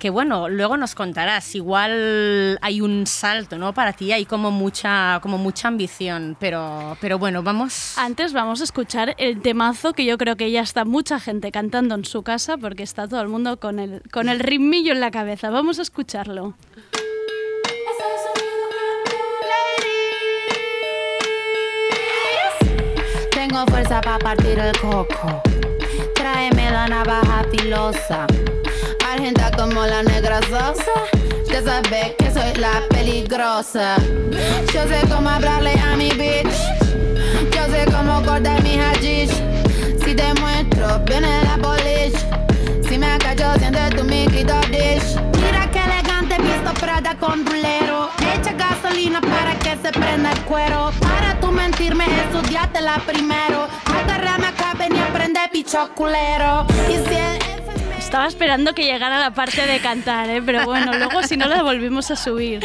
que 0.02 0.10
bueno, 0.10 0.50
luego 0.50 0.78
nos 0.78 0.96
contarás, 0.96 1.54
igual 1.54 2.58
hay 2.64 2.82
un 2.82 3.06
salto, 3.06 3.60
¿no? 3.60 3.72
Para 3.76 3.94
ti 3.94 4.12
hay 4.12 4.26
como 4.26 4.50
mucha, 4.50 5.20
como 5.22 5.38
mucha 5.38 5.68
ambición, 5.68 6.36
pero, 6.40 6.98
pero 7.00 7.20
bueno, 7.20 7.44
vamos... 7.44 8.00
Antes 8.00 8.34
vamos 8.34 8.62
a 8.62 8.64
escuchar 8.64 9.14
el 9.20 9.44
temazo 9.44 9.94
que 9.94 10.04
yo 10.04 10.18
creo 10.18 10.36
que 10.38 10.50
ya 10.50 10.62
está 10.62 10.86
mucha 10.86 11.20
gente 11.20 11.52
cantando 11.52 11.94
en 11.94 12.04
su 12.04 12.24
casa 12.24 12.58
porque 12.58 12.82
está 12.82 13.08
todo 13.08 13.22
el 13.22 13.28
mundo 13.28 13.60
con 13.60 13.78
el, 13.78 14.02
con 14.12 14.28
el 14.28 14.40
ritmillo 14.40 14.92
en 14.92 15.02
la 15.02 15.12
cabeza. 15.12 15.52
Vamos 15.52 15.78
a 15.78 15.84
escucharlo. 15.84 16.56
Tengo 23.36 23.68
fuerza 23.68 24.02
para 24.02 24.18
partir 24.18 24.58
el 24.58 24.76
coco. 24.80 25.44
Tráeme 26.16 26.72
la 26.72 26.88
navaja 26.88 27.44
filosa. 27.52 28.26
Argenta 29.22 29.52
como 29.52 29.86
la 29.86 30.02
negra 30.02 30.40
sosa. 30.50 30.96
Ya 31.48 31.62
sabes 31.62 32.16
que 32.18 32.32
soy 32.32 32.56
la 32.56 32.82
peligrosa. 32.90 33.96
Yo 34.74 34.82
sé 34.88 35.00
cómo 35.14 35.30
hablarle 35.30 35.74
a 35.80 35.96
mi 35.96 36.10
bitch. 36.10 36.58
Yo 37.54 37.64
sé 37.72 37.86
cómo 37.92 38.24
cortar 38.24 38.64
mi 38.64 38.80
hashish. 38.80 39.30
Si 40.04 40.16
te 40.16 40.34
muestro, 40.42 41.04
viene 41.06 41.44
la 41.44 41.56
polish. 41.62 42.18
Si 42.90 42.98
me 42.98 43.16
cacho, 43.20 43.54
siente 43.60 43.96
tu 43.96 44.04
mi 44.06 44.26
dish. 44.26 45.16
Mira 45.40 45.70
qué 45.72 45.84
elegante 45.84 46.42
visto 46.42 46.74
Prada 46.80 47.16
con 47.20 47.46
rulero. 47.46 48.10
Echa 48.34 48.54
gasolina 48.54 49.22
para 49.22 49.54
que 49.60 49.78
se 49.84 49.92
prenda 49.92 50.32
el 50.32 50.42
cuero. 50.46 50.90
Para 51.00 51.40
tú 51.40 51.52
mentirme, 51.52 52.06
estudiátela 52.24 53.00
primero. 53.06 53.68
Agárrame 53.86 54.48
acá, 54.48 54.74
ven 54.80 54.96
y 54.96 55.00
aprende 55.00 55.42
picho 55.52 55.92
culero. 55.94 56.66
Y 56.90 57.08
si 57.08 57.16
el 57.16 57.61
Estaba 58.12 58.28
esperando 58.28 58.76
que 58.76 58.84
llegara 58.84 59.18
la 59.18 59.34
parte 59.34 59.66
de 59.66 59.80
cantar, 59.80 60.30
¿eh? 60.30 60.42
pero 60.46 60.66
bueno, 60.66 60.92
luego 60.92 61.24
si 61.24 61.38
no 61.38 61.48
la 61.48 61.64
volvimos 61.64 62.12
a 62.12 62.18
subir. 62.18 62.62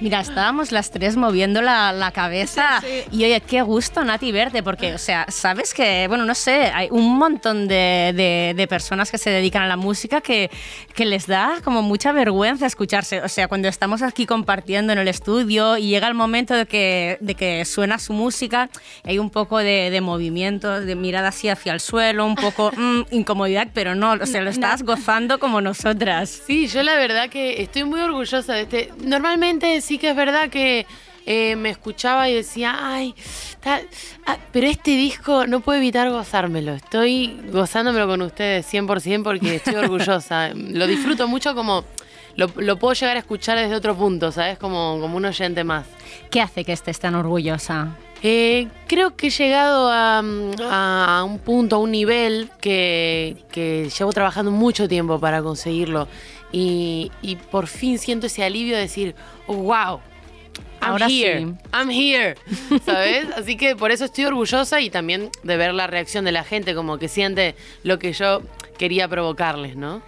Mira, 0.00 0.20
estábamos 0.20 0.72
las 0.72 0.90
tres 0.90 1.16
moviendo 1.16 1.60
la, 1.60 1.92
la 1.92 2.10
cabeza 2.10 2.80
y 3.12 3.22
oye, 3.24 3.40
qué 3.42 3.60
gusto 3.60 4.02
Nati 4.02 4.32
verte, 4.32 4.62
porque, 4.62 4.94
o 4.94 4.98
sea, 4.98 5.26
sabes 5.28 5.74
que, 5.74 6.06
bueno, 6.08 6.24
no 6.24 6.34
sé, 6.34 6.70
hay 6.74 6.88
un 6.90 7.18
montón 7.18 7.68
de, 7.68 8.12
de- 8.16 8.54
de 8.56 8.66
personas 8.66 9.10
que 9.10 9.18
se 9.18 9.28
dedican 9.28 9.62
a 9.62 9.68
la 9.68 9.76
música 9.76 10.20
que, 10.22 10.50
que 10.94 11.04
les 11.04 11.26
da 11.26 11.58
como 11.62 11.82
mucha 11.82 12.12
vergüenza 12.12 12.64
escucharse. 12.66 13.20
O 13.20 13.28
sea, 13.28 13.46
cuando 13.46 13.68
estamos 13.68 14.00
aquí 14.00 14.24
compartiendo 14.24 14.92
en 14.94 14.98
el 15.00 15.08
estudio 15.08 15.76
y 15.76 15.88
llega 15.88 16.08
el 16.08 16.14
momento 16.14 16.54
de 16.54 16.64
que, 16.66 17.18
de 17.20 17.34
que 17.34 17.64
suena 17.66 17.98
su 17.98 18.14
música, 18.14 18.70
hay 19.04 19.18
un 19.18 19.28
poco 19.28 19.58
de, 19.58 19.90
de 19.90 20.00
movimiento, 20.00 20.80
de 20.80 20.94
mirada 20.96 21.28
así 21.28 21.48
hacia 21.50 21.74
el 21.74 21.80
suelo, 21.80 22.24
un 22.24 22.36
poco 22.36 22.72
mm, 22.76 23.02
incomodidad, 23.10 23.68
pero 23.74 23.94
no, 23.94 24.12
o 24.12 24.26
sea, 24.26 24.40
lo 24.40 24.48
estás 24.48 24.82
gozando 24.82 25.38
como 25.38 25.60
nosotras. 25.60 26.40
Sí, 26.46 26.68
yo 26.68 26.82
la 26.82 26.94
verdad 26.96 27.28
que 27.28 27.60
estoy 27.60 27.84
muy 27.84 28.00
orgullosa 28.00 28.54
de 28.54 28.62
este. 28.62 28.92
Normalmente 29.04 29.80
sí 29.90 29.98
que 29.98 30.10
es 30.10 30.14
verdad 30.14 30.48
que 30.50 30.86
eh, 31.26 31.56
me 31.56 31.68
escuchaba 31.70 32.28
y 32.28 32.34
decía, 32.34 32.76
ay, 32.78 33.12
ta- 33.60 33.80
ah, 34.24 34.36
pero 34.52 34.68
este 34.68 34.92
disco 34.92 35.48
no 35.48 35.58
puedo 35.58 35.78
evitar 35.78 36.08
gozármelo. 36.10 36.74
Estoy 36.74 37.40
gozándomelo 37.52 38.06
con 38.06 38.22
ustedes 38.22 38.72
100% 38.72 39.24
porque 39.24 39.56
estoy 39.56 39.74
orgullosa. 39.86 40.50
Lo 40.54 40.86
disfruto 40.86 41.26
mucho 41.26 41.56
como... 41.56 41.84
Lo, 42.36 42.48
lo 42.56 42.78
puedo 42.78 42.94
llegar 42.94 43.16
a 43.16 43.18
escuchar 43.18 43.58
desde 43.58 43.74
otro 43.74 43.96
punto, 43.96 44.30
¿sabes? 44.30 44.56
Como, 44.58 44.98
como 45.00 45.16
un 45.16 45.24
oyente 45.24 45.64
más. 45.64 45.86
¿Qué 46.30 46.40
hace 46.40 46.64
que 46.64 46.72
estés 46.72 47.00
tan 47.00 47.16
orgullosa? 47.16 47.96
Eh, 48.22 48.68
creo 48.86 49.16
que 49.16 49.26
he 49.26 49.30
llegado 49.30 49.90
a, 49.90 50.20
a- 50.20 51.18
a 51.18 51.24
un 51.24 51.38
punto, 51.40 51.74
a 51.76 51.78
un 51.80 51.90
nivel 51.90 52.48
que, 52.60 53.38
que 53.50 53.90
llevo 53.98 54.12
trabajando 54.12 54.52
mucho 54.52 54.86
tiempo 54.88 55.18
para 55.18 55.42
conseguirlo. 55.42 56.06
Y, 56.52 57.12
y 57.22 57.36
por 57.36 57.66
fin 57.66 57.98
siento 57.98 58.26
ese 58.26 58.42
alivio 58.44 58.74
de 58.76 58.82
decir, 58.82 59.14
oh, 59.46 59.54
wow. 59.54 60.00
I'm 60.82 60.92
Ahora 60.92 61.08
here, 61.08 61.38
sí. 61.40 61.54
I'm 61.74 61.90
here, 61.90 62.36
¿sabes? 62.86 63.26
Así 63.36 63.56
que 63.58 63.76
por 63.76 63.90
eso 63.90 64.06
estoy 64.06 64.24
orgullosa 64.24 64.80
y 64.80 64.88
también 64.88 65.28
de 65.42 65.56
ver 65.58 65.74
la 65.74 65.86
reacción 65.86 66.24
de 66.24 66.32
la 66.32 66.42
gente, 66.42 66.74
como 66.74 66.96
que 66.98 67.06
siente 67.08 67.54
lo 67.82 67.98
que 67.98 68.14
yo 68.14 68.40
quería 68.78 69.06
provocarles, 69.06 69.76
¿no? 69.76 70.00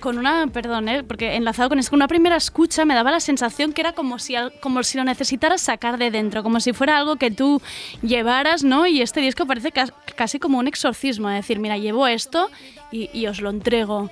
Con 0.00 0.18
una, 0.18 0.46
perdón, 0.48 0.90
¿eh? 0.90 1.02
porque 1.02 1.34
enlazado 1.36 1.70
con 1.70 1.78
eso, 1.78 1.88
con 1.88 1.96
una 1.96 2.08
primera 2.08 2.36
escucha 2.36 2.84
me 2.84 2.92
daba 2.94 3.10
la 3.10 3.20
sensación 3.20 3.72
que 3.72 3.80
era 3.80 3.92
como 3.94 4.18
si, 4.18 4.34
como 4.60 4.82
si 4.82 4.98
lo 4.98 5.04
necesitaras 5.04 5.62
sacar 5.62 5.96
de 5.96 6.10
dentro, 6.10 6.42
como 6.42 6.60
si 6.60 6.74
fuera 6.74 6.98
algo 6.98 7.16
que 7.16 7.30
tú 7.30 7.62
llevaras, 8.02 8.62
¿no? 8.62 8.86
Y 8.86 9.00
este 9.00 9.20
disco 9.20 9.46
parece 9.46 9.72
cas- 9.72 9.94
casi 10.14 10.38
como 10.38 10.58
un 10.58 10.68
exorcismo, 10.68 11.30
es 11.30 11.36
decir, 11.36 11.58
mira, 11.58 11.78
llevo 11.78 12.06
esto 12.06 12.50
y, 12.92 13.08
y 13.18 13.26
os 13.26 13.40
lo 13.40 13.48
entrego. 13.48 14.10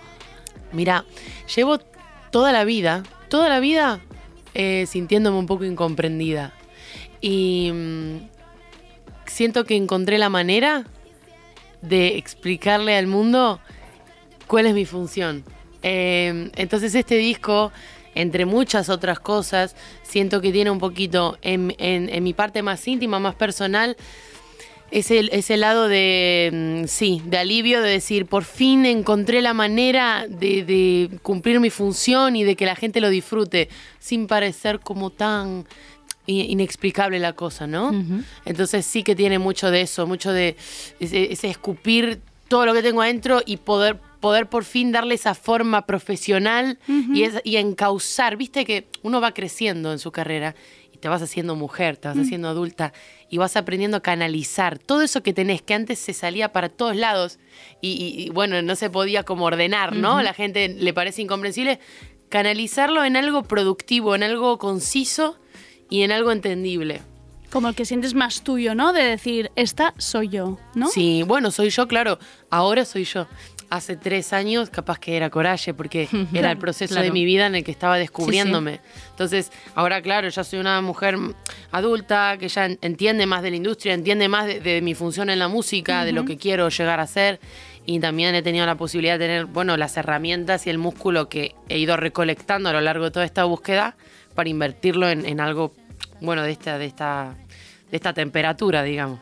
Mira, 0.73 1.05
llevo 1.55 1.79
toda 2.31 2.53
la 2.53 2.65
vida, 2.65 3.03
toda 3.29 3.49
la 3.49 3.61
vida 3.61 4.01
eh, 4.55 4.87
sintiéndome 4.87 5.39
un 5.39 5.47
poco 5.47 5.65
incomprendida. 5.65 6.53
Y 7.21 7.71
mm, 7.73 8.17
siento 9.27 9.65
que 9.65 9.77
encontré 9.77 10.19
la 10.19 10.29
manera 10.29 10.85
de 11.81 12.17
explicarle 12.17 12.97
al 12.97 13.07
mundo 13.07 13.61
cuál 14.47 14.67
es 14.67 14.75
mi 14.75 14.85
función. 14.85 15.45
Eh, 15.83 16.51
entonces 16.57 16.95
este 16.95 17.17
disco, 17.17 17.73
entre 18.15 18.45
muchas 18.45 18.89
otras 18.89 19.21
cosas, 19.21 19.75
siento 20.03 20.41
que 20.41 20.53
tiene 20.53 20.71
un 20.71 20.79
poquito, 20.79 21.39
en 21.43 22.23
mi 22.23 22.33
parte 22.35 22.63
más 22.63 22.87
íntima, 22.87 23.19
más 23.19 23.35
personal, 23.35 23.97
ese, 24.93 25.29
ese 25.33 25.57
lado 25.57 25.89
de, 25.89 26.83
mm, 26.85 26.87
sí, 26.87 27.21
de 27.25 27.39
alivio, 27.39 27.81
de 27.83 27.91
decir, 27.91 28.27
por 28.27 28.45
fin 28.45 28.87
encontré 28.87 29.43
la 29.43 29.55
manera 29.55 30.27
de, 30.29 30.65
de 30.65 31.19
cumplir 31.23 31.59
mi 31.61 31.71
función 31.71 32.37
y 32.37 32.45
de 32.45 32.55
que 32.55 32.67
la 32.67 32.77
gente 32.77 33.01
lo 33.01 33.09
disfrute, 33.11 33.69
sin 33.99 34.27
parecer 34.29 34.79
como 34.81 35.11
tan 35.11 35.65
inexplicable 36.27 37.19
la 37.19 37.33
cosa, 37.33 37.67
¿no? 37.67 37.91
Entonces 38.45 38.87
sí 38.87 39.03
que 39.03 39.17
tiene 39.17 39.39
mucho 39.39 39.71
de 39.71 39.81
eso, 39.83 40.07
mucho 40.07 40.33
de 40.33 40.57
ese, 41.01 41.33
ese 41.33 41.49
escupir 41.51 42.21
todo 42.49 42.67
lo 42.67 42.75
que 42.75 42.83
tengo 42.83 43.03
adentro 43.03 43.43
y 43.45 43.57
poder 43.57 43.99
poder 44.21 44.47
por 44.47 44.63
fin 44.65 44.93
darle 44.93 45.17
esa 45.17 45.35
forma 45.35 45.85
profesional 45.85 46.79
y, 47.13 47.25
es- 47.25 47.41
y 47.43 47.57
encauzar, 47.57 48.37
viste 48.37 48.65
que 48.65 48.87
uno 49.03 49.21
va 49.21 49.35
creciendo 49.35 49.91
en 49.91 49.99
su 49.99 50.13
carrera 50.13 50.55
te 51.03 51.09
vas 51.09 51.21
haciendo 51.21 51.57
mujer, 51.57 51.97
te 51.99 52.07
vas 52.09 52.17
Mm. 52.17 52.21
haciendo 52.23 52.49
adulta 52.49 52.93
y 53.29 53.37
vas 53.37 53.57
aprendiendo 53.57 53.97
a 53.97 54.01
canalizar 54.03 54.79
todo 54.79 55.03
eso 55.03 55.23
que 55.23 55.33
tenés, 55.35 55.61
que 55.61 55.75
antes 55.75 55.99
se 55.99 56.13
salía 56.15 56.53
para 56.53 56.69
todos 56.71 56.95
lados 56.97 57.41
y, 57.81 57.91
y- 57.91 58.23
y, 58.23 58.31
bueno, 58.31 58.63
no 58.63 58.77
se 58.77 58.89
podía 58.89 59.25
como 59.25 59.45
ordenar, 59.47 59.97
¿no? 59.97 60.11
Ujú. 60.11 60.19
A 60.19 60.23
la 60.23 60.33
gente 60.33 60.69
le 60.69 60.95
parece 60.95 61.21
incomprensible, 61.23 61.81
canalizarlo 62.29 63.05
en 63.05 63.17
algo 63.17 63.43
productivo, 63.43 64.15
en 64.15 64.23
algo 64.23 64.59
conciso 64.59 65.39
y 65.91 66.03
en 66.03 66.13
algo 66.13 66.31
entendible. 66.33 67.03
Como 67.51 67.69
el 67.69 67.75
que 67.75 67.85
sientes 67.85 68.15
más 68.15 68.43
tuyo, 68.45 68.75
¿no? 68.75 68.95
De 68.95 69.03
decir, 69.03 69.51
esta 69.57 69.93
soy 69.99 70.29
yo, 70.31 70.59
¿no? 70.75 70.89
Sí, 70.89 71.23
bueno, 71.27 71.51
soy 71.51 71.69
yo, 71.69 71.87
claro. 71.87 72.19
Ahora 72.49 72.87
soy 72.87 73.05
yo. 73.05 73.27
Hace 73.73 73.97
tres 73.97 74.35
años 74.35 74.69
capaz 74.69 74.99
que 74.99 75.17
era 75.17 75.31
coraje 75.31 75.73
porque 75.73 76.07
era 76.35 76.51
el 76.51 76.59
proceso 76.59 76.93
Claro. 76.93 77.07
de 77.07 77.11
mi 77.11 77.25
vida 77.25 77.47
en 77.47 77.55
el 77.55 77.65
que 77.65 77.71
estaba 77.71 77.97
descubriéndome. 77.97 78.81
Entonces, 79.13 79.51
ahora 79.75 80.03
claro, 80.03 80.29
ya 80.29 80.45
soy 80.45 80.59
una 80.59 80.81
mujer 80.83 81.17
adulta 81.71 82.37
que 82.39 82.49
ya 82.49 82.67
en- 82.67 82.79
entiende 82.83 83.25
más 83.25 83.43
de 83.43 83.51
la 83.51 83.57
industria, 83.57 83.95
entiende 83.95 84.29
más 84.29 84.47
de, 84.47 84.61
de 84.61 84.83
mi 84.83 84.95
función 84.95 85.31
en 85.31 85.39
la 85.39 85.49
música, 85.49 86.05
de 86.05 86.13
lo 86.13 86.25
que 86.27 86.37
quiero 86.37 86.69
llegar 86.69 87.01
a 87.01 87.07
ser. 87.07 87.41
Y 87.87 87.99
también 87.99 88.35
he 88.35 88.43
tenido 88.43 88.67
la 88.67 88.77
posibilidad 88.77 89.19
de 89.19 89.25
tener, 89.25 89.47
bueno, 89.47 89.77
las 89.77 89.97
herramientas 89.97 90.67
y 90.67 90.71
el 90.71 90.79
músculo 90.79 91.29
que 91.29 91.55
he 91.69 91.79
ido 91.79 91.97
recolectando 91.97 92.69
a 92.69 92.73
lo 92.73 92.81
largo 92.81 93.07
de 93.07 93.11
toda 93.11 93.25
esta 93.25 93.45
búsqueda 93.45 93.97
para 94.35 94.49
invertirlo 94.51 95.09
en, 95.09 95.25
en 95.25 95.41
algo, 95.41 95.73
bueno, 96.21 96.43
de 96.43 96.53
esta, 96.53 96.77
de 96.79 96.87
esta, 96.87 97.35
de 97.93 97.97
esta 97.97 98.15
temperatura, 98.15 98.83
digamos. 98.83 99.21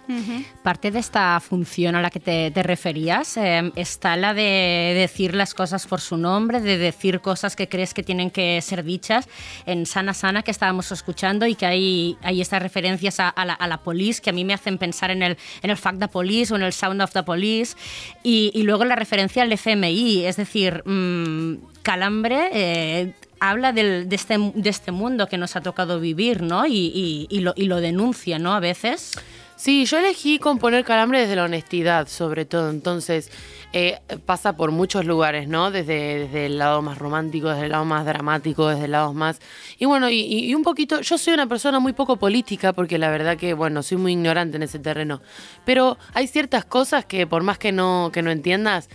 Parte 0.62 0.92
de 0.92 1.00
esta 1.00 1.40
función 1.40 1.96
a 1.96 2.00
la 2.00 2.08
que 2.08 2.20
te, 2.20 2.52
te 2.52 2.62
referías 2.62 3.36
eh, 3.36 3.72
está 3.74 4.16
la 4.16 4.32
de 4.32 4.94
decir 4.96 5.34
las 5.34 5.54
cosas 5.54 5.88
por 5.88 6.00
su 6.00 6.16
nombre, 6.16 6.60
de 6.60 6.78
decir 6.78 7.20
cosas 7.20 7.56
que 7.56 7.68
crees 7.68 7.92
que 7.94 8.04
tienen 8.04 8.30
que 8.30 8.62
ser 8.62 8.84
dichas. 8.84 9.28
En 9.66 9.86
Sana 9.86 10.14
Sana, 10.14 10.44
que 10.44 10.52
estábamos 10.52 10.92
escuchando, 10.92 11.46
y 11.46 11.56
que 11.56 11.66
hay, 11.66 12.16
hay 12.22 12.40
estas 12.40 12.62
referencias 12.62 13.18
a, 13.18 13.28
a 13.28 13.44
la, 13.44 13.54
a 13.54 13.66
la 13.66 13.78
police 13.78 14.22
que 14.22 14.30
a 14.30 14.32
mí 14.32 14.44
me 14.44 14.54
hacen 14.54 14.78
pensar 14.78 15.10
en 15.10 15.24
el, 15.24 15.36
en 15.62 15.70
el 15.70 15.76
Fact 15.76 15.98
the 15.98 16.06
Police 16.06 16.52
o 16.54 16.56
en 16.56 16.62
el 16.62 16.72
Sound 16.72 17.02
of 17.02 17.12
the 17.12 17.24
Police. 17.24 17.76
Y, 18.22 18.52
y 18.54 18.62
luego 18.62 18.84
la 18.84 18.94
referencia 18.94 19.42
al 19.42 19.52
FMI, 19.52 20.26
es 20.26 20.36
decir, 20.36 20.84
mm, 20.86 21.56
Calambre. 21.82 22.50
eh, 22.52 23.14
habla 23.40 23.72
del- 23.72 24.08
de, 24.08 24.16
este, 24.16 24.36
de 24.54 24.70
este 24.70 24.92
mundo 24.92 25.26
que 25.26 25.38
nos 25.38 25.56
ha 25.56 25.60
tocado 25.62 25.98
vivir, 25.98 26.42
¿no? 26.42 26.66
Y, 26.66 26.72
y- 26.94 27.26
y 27.30 27.40
lo, 27.40 27.52
y 27.56 27.64
lo 27.64 27.80
denuncia, 27.80 28.38
¿no? 28.38 28.54
A 28.54 28.60
veces. 28.60 29.12
Sí, 29.56 29.84
yo 29.84 29.98
elegí 29.98 30.38
componer 30.38 30.84
Calambre 30.86 31.20
desde 31.20 31.36
la 31.36 31.44
honestidad, 31.44 32.08
sobre 32.08 32.46
todo. 32.46 32.70
Entonces, 32.70 33.30
eh, 33.74 33.98
pasa 34.24 34.56
por 34.56 34.70
muchos 34.70 35.04
lugares, 35.04 35.48
¿no? 35.48 35.70
Desde, 35.70 36.20
desde 36.20 36.46
el 36.46 36.56
lado 36.56 36.80
más 36.80 36.96
romántico, 36.96 37.50
desde 37.50 37.66
el 37.66 37.72
lado 37.72 37.84
más 37.84 38.06
dramático, 38.06 38.68
desde 38.68 38.86
el 38.86 38.92
lado 38.92 39.12
más... 39.12 39.38
Y 39.78 39.84
bueno, 39.84 40.08
y, 40.08 40.54
un 40.54 40.62
poquito... 40.62 41.02
Yo 41.02 41.18
soy 41.18 41.34
una 41.34 41.46
persona 41.46 41.78
muy 41.78 41.92
poco 41.92 42.16
política 42.16 42.72
porque 42.72 42.96
la 42.96 43.10
verdad 43.10 43.36
que, 43.36 43.52
bueno, 43.52 43.82
soy 43.82 43.98
muy 43.98 44.12
ignorante 44.12 44.56
en 44.56 44.62
ese 44.62 44.78
terreno. 44.78 45.20
Pero 45.66 45.98
hay 46.14 46.26
ciertas 46.26 46.64
cosas 46.64 47.04
que 47.04 47.26
por 47.26 47.42
más 47.42 47.58
que 47.58 47.70
no, 47.70 48.08
que 48.14 48.22
no 48.22 48.30
entiendas, 48.30 48.88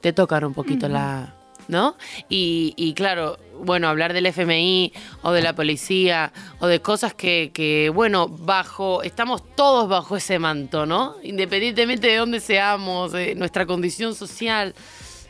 te 0.00 0.14
tocan 0.14 0.44
un 0.44 0.54
poquito 0.54 0.88
la... 0.88 1.35
¿No? 1.68 1.96
Y, 2.28 2.74
y 2.76 2.94
claro, 2.94 3.38
bueno, 3.64 3.88
hablar 3.88 4.12
del 4.12 4.26
FMI 4.26 4.92
o 5.22 5.32
de 5.32 5.42
la 5.42 5.54
policía 5.54 6.32
o 6.60 6.66
de 6.66 6.80
cosas 6.80 7.14
que, 7.14 7.50
que, 7.52 7.90
bueno, 7.92 8.28
bajo, 8.28 9.02
estamos 9.02 9.42
todos 9.56 9.88
bajo 9.88 10.16
ese 10.16 10.38
manto, 10.38 10.86
¿no? 10.86 11.16
Independientemente 11.22 12.08
de 12.08 12.16
dónde 12.16 12.40
seamos, 12.40 13.12
de 13.12 13.34
nuestra 13.34 13.66
condición 13.66 14.14
social, 14.14 14.74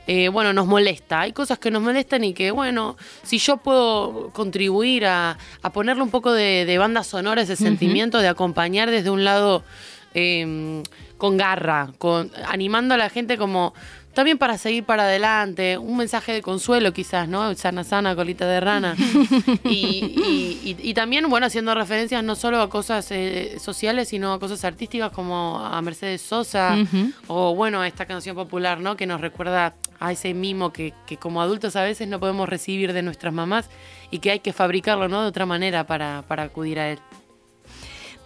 eh, 0.07 0.29
bueno, 0.29 0.53
nos 0.53 0.67
molesta. 0.67 1.23
Hay 1.23 1.33
cosas 1.33 1.59
que 1.59 1.71
nos 1.71 1.83
molestan 1.83 2.23
y 2.23 2.33
que, 2.33 2.51
bueno, 2.53 2.97
si 3.23 3.39
yo 3.39 3.57
puedo 3.57 4.31
contribuir 4.33 5.07
a, 5.07 5.37
a 5.63 5.71
ponerle 5.73 6.03
un 6.03 6.11
poco 6.11 6.33
de, 6.33 6.65
de 6.65 6.79
banda 6.79 7.03
sonora 7.03 7.43
ese 7.43 7.57
sentimiento, 7.57 8.19
de 8.19 8.29
acompañar 8.29 8.91
desde 8.91 9.11
un 9.11 9.25
lado 9.25 9.65
eh, 10.15 10.83
con 11.19 11.37
garra, 11.37 11.93
con, 11.99 12.31
animando 12.47 12.95
a 12.95 12.99
la 12.99 13.11
gente 13.11 13.37
como 13.37 13.75
también 14.17 14.39
para 14.39 14.57
seguir 14.57 14.83
para 14.85 15.03
adelante, 15.05 15.77
un 15.77 15.99
mensaje 15.99 16.33
de 16.33 16.41
consuelo 16.41 16.93
quizás, 16.95 17.29
¿no? 17.29 17.55
Sana, 17.55 17.85
sana, 17.85 18.17
colita 18.17 18.47
de 18.47 18.61
rana. 18.61 18.97
y, 19.65 19.69
y- 19.71 20.61
y- 20.81 20.91
y 20.91 20.95
también, 20.95 21.29
bueno, 21.29 21.47
haciendo 21.47 21.75
referencias 21.75 22.25
no 22.25 22.35
solo 22.35 22.61
a 22.63 22.71
cosas 22.71 23.07
eh, 23.11 23.59
sociales, 23.61 24.09
sino 24.09 24.33
a 24.33 24.41
cosas 24.41 24.65
artísticas 24.65 25.13
como 25.13 25.59
a 25.61 25.81
Mercedes 25.83 26.23
Sosa 26.23 26.77
o, 27.29 27.55
bueno, 27.55 27.83
a 27.83 27.87
esta 27.87 28.07
canción 28.07 28.35
popular, 28.35 28.81
¿no? 28.81 28.97
Que 28.97 29.07
nos 29.07 29.21
recuerda 29.21 29.75
a 30.01 30.13
ese 30.13 30.33
mimo 30.35 30.73
que, 30.73 30.95
que 31.07 31.19
como 31.19 31.43
adultos 31.43 31.77
a 31.77 31.83
veces 31.83 32.09
no 32.09 32.19
podemos 32.19 32.49
recibir 32.49 32.93
de 32.95 33.03
nuestras 33.03 33.33
mamás 33.35 33.69
y 34.11 34.19
que 34.21 34.31
hay 34.31 34.41
que 34.41 34.53
fabricarlo, 34.55 35.09
¿no? 35.09 35.23
De 35.23 35.29
otra 35.29 35.45
manera 35.47 35.87
para, 35.87 36.25
para 36.27 36.45
acudir 36.45 36.79
a 36.81 36.91
él. 36.91 36.99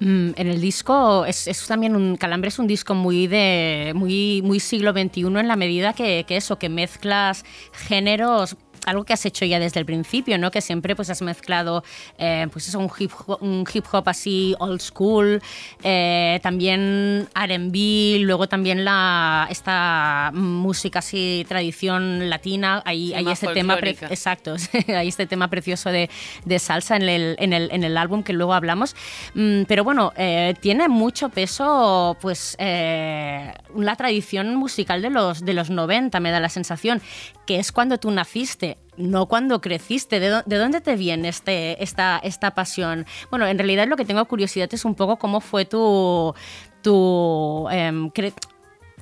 Mm, 0.01 0.31
en 0.37 0.47
el 0.47 0.61
disco 0.61 1.27
es, 1.27 1.47
también 1.69 1.95
un 1.95 2.17
Calambre 2.17 2.49
es 2.49 2.59
un 2.59 2.67
disco 2.67 2.95
muy 2.95 3.27
de 3.27 3.93
muy 3.95 4.41
muy 4.43 4.59
siglo 4.59 4.93
XXI 4.93 5.27
en 5.27 5.47
la 5.49 5.57
medida 5.57 5.93
que, 5.93 6.25
que 6.27 6.37
eso 6.39 6.59
que 6.59 6.71
mezclas 6.71 7.45
géneros 7.73 8.57
algo 8.87 9.05
que 9.05 9.13
has 9.13 9.25
hecho 9.27 9.45
ya 9.45 9.59
desde 9.59 9.81
el 9.81 9.87
principio, 9.87 10.39
¿no? 10.39 10.51
Que 10.51 10.61
siempre 10.61 10.97
pues 10.97 11.11
has 11.11 11.23
mezclado 11.23 11.85
eh, 12.19 12.47
pues 12.53 12.69
eso, 12.69 12.79
un 12.79 12.91
hip 12.99 13.11
hop, 13.27 13.43
un 13.43 13.65
hip 13.73 13.85
hop 13.93 14.09
así 14.09 14.55
old 14.59 14.81
school, 14.81 15.43
eh, 15.83 16.41
también 16.43 17.29
R&B, 17.35 18.19
luego 18.21 18.49
también 18.49 18.85
la 18.85 19.47
esta 19.51 20.31
música 20.35 21.01
así 21.01 21.45
tradición 21.49 22.29
latina, 22.31 22.83
ahí 22.85 23.09
Sí, 23.09 23.15
hay 23.15 23.29
este 23.29 23.49
tema 23.49 23.79
exacto, 23.79 24.57
hay 24.89 25.09
este 25.09 25.27
tema 25.27 25.49
precioso 25.49 25.91
de, 25.91 26.11
de 26.45 26.59
salsa 26.59 26.97
en 26.97 27.03
el, 27.03 27.37
en, 27.39 27.53
el, 27.53 27.71
en 27.73 27.85
el 27.85 27.97
álbum 27.97 28.23
que 28.23 28.33
luego 28.33 28.55
hablamos, 28.55 28.95
Mm, 29.35 29.63
pero 29.65 29.85
bueno, 29.85 30.13
eh, 30.17 30.55
tiene 30.61 30.89
mucho 30.89 31.29
peso 31.29 32.17
pues 32.21 32.57
la 32.59 33.97
tradición 33.97 34.57
musical 34.57 35.03
de 35.03 35.11
los, 35.11 35.45
de 35.45 35.55
los 35.55 35.71
90, 35.71 36.19
me 36.21 36.31
da 36.31 36.41
la 36.41 36.49
sensación, 36.49 37.01
que 37.47 37.59
es 37.59 37.73
cuando 37.73 37.99
tú 37.99 38.11
naciste. 38.11 38.70
No 38.97 39.27
cuando 39.27 39.61
creciste, 39.61 40.21
¿de, 40.21 40.31
dó- 40.31 40.43
de 40.45 40.57
dónde 40.59 40.81
te 40.81 40.97
viene 40.97 41.29
este, 41.29 41.83
esta, 41.83 42.19
esta 42.23 42.55
pasión? 42.55 43.07
Bueno, 43.31 43.47
en 43.47 43.57
realidad 43.59 43.87
lo 43.89 43.97
que 43.97 44.05
tengo 44.05 44.25
curiosidad 44.27 44.69
es 44.73 44.85
un 44.85 44.95
poco 44.95 45.17
cómo 45.19 45.41
fue 45.41 45.65
tu, 45.65 46.35
tu, 46.83 47.67
em, 47.71 48.11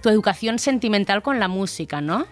tu 0.03 0.09
educación 0.09 0.59
sentimental 0.59 1.23
con 1.23 1.41
la 1.41 1.49
música, 1.49 2.01
¿no? 2.01 2.27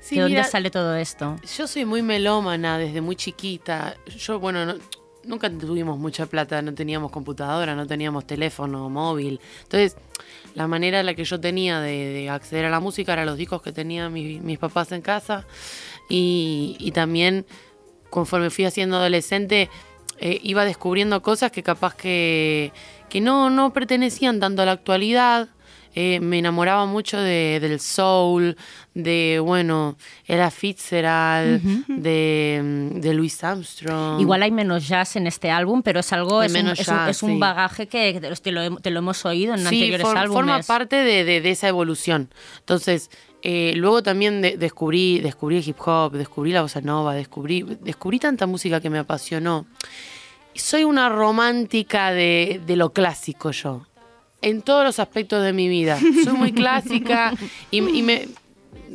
Sí, 0.00 0.16
¿De 0.16 0.22
dónde 0.22 0.36
mira, 0.38 0.48
sale 0.48 0.70
todo 0.70 0.94
esto? 0.96 1.36
Yo 1.56 1.66
soy 1.66 1.84
muy 1.84 2.02
melómana 2.02 2.78
desde 2.78 3.00
muy 3.00 3.16
chiquita. 3.16 3.96
Yo, 4.16 4.38
bueno, 4.38 4.64
no- 4.66 4.74
nunca 5.24 5.50
tuvimos 5.50 5.98
mucha 5.98 6.26
plata, 6.26 6.62
no 6.62 6.72
teníamos 6.74 7.10
computadora, 7.10 7.74
no 7.74 7.86
teníamos 7.86 8.24
teléfono 8.26 8.88
móvil. 8.88 9.40
Entonces, 9.64 9.96
la 10.54 10.68
manera 10.68 11.00
en 11.00 11.06
la 11.06 11.14
que 11.14 11.24
yo 11.24 11.40
tenía 11.40 11.80
de, 11.80 11.90
de 12.10 12.30
acceder 12.30 12.64
a 12.66 12.70
la 12.70 12.78
música 12.78 13.12
eran 13.12 13.26
los 13.26 13.36
discos 13.36 13.60
que 13.62 13.72
tenían 13.72 14.12
mi- 14.12 14.38
mis 14.38 14.58
papás 14.58 14.92
en 14.92 15.02
casa. 15.02 15.44
Y, 16.08 16.76
y 16.78 16.92
también, 16.92 17.46
conforme 18.10 18.50
fui 18.50 18.64
haciendo 18.64 18.96
adolescente, 18.96 19.68
eh, 20.18 20.40
iba 20.42 20.64
descubriendo 20.64 21.20
cosas 21.22 21.50
que 21.52 21.62
capaz 21.62 21.94
que, 21.94 22.72
que 23.08 23.20
no, 23.20 23.50
no 23.50 23.72
pertenecían 23.72 24.40
tanto 24.40 24.62
a 24.62 24.66
la 24.66 24.72
actualidad. 24.72 25.48
Eh, 25.98 26.20
me 26.20 26.38
enamoraba 26.38 26.84
mucho 26.84 27.18
de, 27.18 27.58
del 27.58 27.80
soul, 27.80 28.54
de, 28.92 29.40
bueno, 29.42 29.96
era 30.26 30.50
Fitzgerald, 30.50 31.64
Ujú. 31.64 31.84
de, 32.02 32.60
mm, 32.62 33.00
de 33.00 33.14
Louis 33.14 33.42
Armstrong. 33.42 34.20
Igual 34.20 34.42
hay 34.42 34.50
menos 34.50 34.86
jazz 34.86 35.16
en 35.16 35.26
este 35.26 35.50
álbum, 35.50 35.82
pero 35.82 36.00
es 36.00 36.12
algo, 36.12 36.42
es 36.42 36.52
un, 36.52 36.58
menos 36.58 36.78
es 36.78 36.86
un- 36.88 36.94
jazz, 36.94 37.08
es 37.10 37.22
un 37.22 37.32
sí. 37.32 37.38
bagaje 37.38 37.86
que 37.88 38.12
que 38.12 38.20
te 38.20 38.52
lo, 38.52 38.76
te 38.76 38.90
lo 38.90 38.98
hemos 38.98 39.24
oído 39.24 39.54
en 39.54 39.60
Sí, 39.60 39.66
anteriores 39.68 40.06
for- 40.06 40.18
álbumes. 40.18 40.34
forma 40.36 40.62
parte 40.62 40.96
de, 40.96 41.24
de- 41.24 41.40
de 41.40 41.50
esa 41.50 41.68
evolución. 41.68 42.28
Entonces, 42.58 43.10
eh, 43.48 43.74
luego 43.76 44.02
también 44.02 44.40
de- 44.42 44.56
descubrí, 44.56 45.22
hip 45.64 45.76
hop, 45.86 46.12
descubrí 46.14 46.50
la 46.50 46.62
bossa 46.62 46.80
nova, 46.80 47.14
descubrí, 47.14 47.62
descubrí 47.80 48.18
tanta 48.18 48.44
música 48.46 48.80
que 48.80 48.90
me 48.90 48.98
apasionó. 48.98 49.66
Soy 50.54 50.82
una 50.82 51.08
romántica 51.08 52.10
de, 52.10 52.60
de 52.66 52.74
lo 52.74 52.92
clásico 52.92 53.52
yo, 53.52 53.86
en 54.42 54.62
todos 54.62 54.84
los 54.84 54.98
aspectos 54.98 55.44
de 55.44 55.52
mi 55.52 55.68
vida. 55.68 55.96
Soy 56.24 56.32
muy 56.32 56.50
clásica 56.52 57.34
y, 57.70 57.78
y 57.78 58.02
me, 58.02 58.26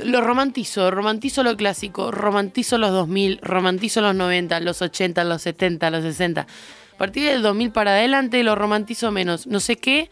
lo 0.03 0.19
romantizo, 0.19 0.91
romantizo 0.91 1.44
lo 1.44 1.56
clásico, 1.56 2.11
romantizo 2.11 2.78
los 2.78 2.91
2000, 2.91 3.40
romantizo 3.41 4.02
los 4.02 4.15
90, 4.15 4.60
los 4.60 4.82
80, 4.82 5.23
los 5.23 5.41
70, 5.44 5.90
los 5.91 6.03
60. 6.03 6.41
A 6.41 6.98
partir 6.98 7.23
del 7.23 7.41
2000 7.41 7.72
para 7.72 7.91
adelante 7.91 8.44
lo 8.44 8.56
romantizo 8.56 9.11
menos. 9.11 9.48
No 9.48 9.61
sé 9.61 9.78
qué, 9.78 10.10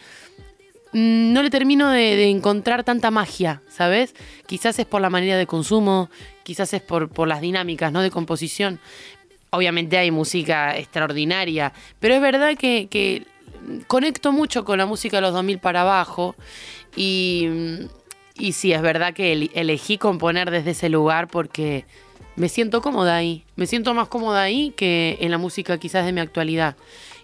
no 0.91 1.43
le 1.43 1.49
termino 1.49 1.89
de, 1.91 2.29
encontrar 2.29 2.83
tanta 2.83 3.11
magia, 3.11 3.61
¿sabes? 3.69 4.15
Quizás 4.47 4.79
es 4.79 4.85
por 4.85 5.01
la 5.01 5.09
manera 5.09 5.37
de 5.37 5.45
consumo, 5.45 6.09
quizás 6.43 6.73
es 6.73 6.81
por, 6.81 7.27
las 7.27 7.41
dinámicas, 7.41 7.91
¿no? 7.91 8.01
De 8.01 8.11
composición. 8.11 8.79
Obviamente 9.51 9.97
hay 9.97 10.11
música 10.11 10.77
extraordinaria, 10.77 11.73
pero 11.99 12.15
es 12.15 12.21
verdad 12.21 12.55
que, 12.57 13.25
conecto 13.87 14.31
mucho 14.31 14.63
con 14.65 14.77
la 14.77 14.85
música 14.85 15.17
de 15.17 15.21
los 15.21 15.33
2000 15.33 15.59
para 15.59 15.81
abajo 15.81 16.35
y, 16.95 17.47
y 18.37 18.53
sí, 18.53 18.73
es 18.73 18.81
verdad 18.81 19.13
que 19.13 19.33
el- 19.33 19.51
elegí 19.53 19.97
componer 19.97 20.49
desde 20.49 20.71
ese 20.71 20.89
lugar 20.89 21.27
porque 21.27 21.85
me 22.35 22.47
siento 22.47 22.81
cómoda 22.81 23.17
ahí, 23.17 23.43
me 23.57 23.67
siento 23.67 23.93
más 23.93 24.07
cómoda 24.07 24.41
ahí 24.41 24.73
que 24.75 25.17
en 25.19 25.29
la 25.29 25.37
música 25.37 25.77
quizás 25.77 26.05
de 26.05 26.13
mi 26.13 26.21
actualidad. 26.21 26.77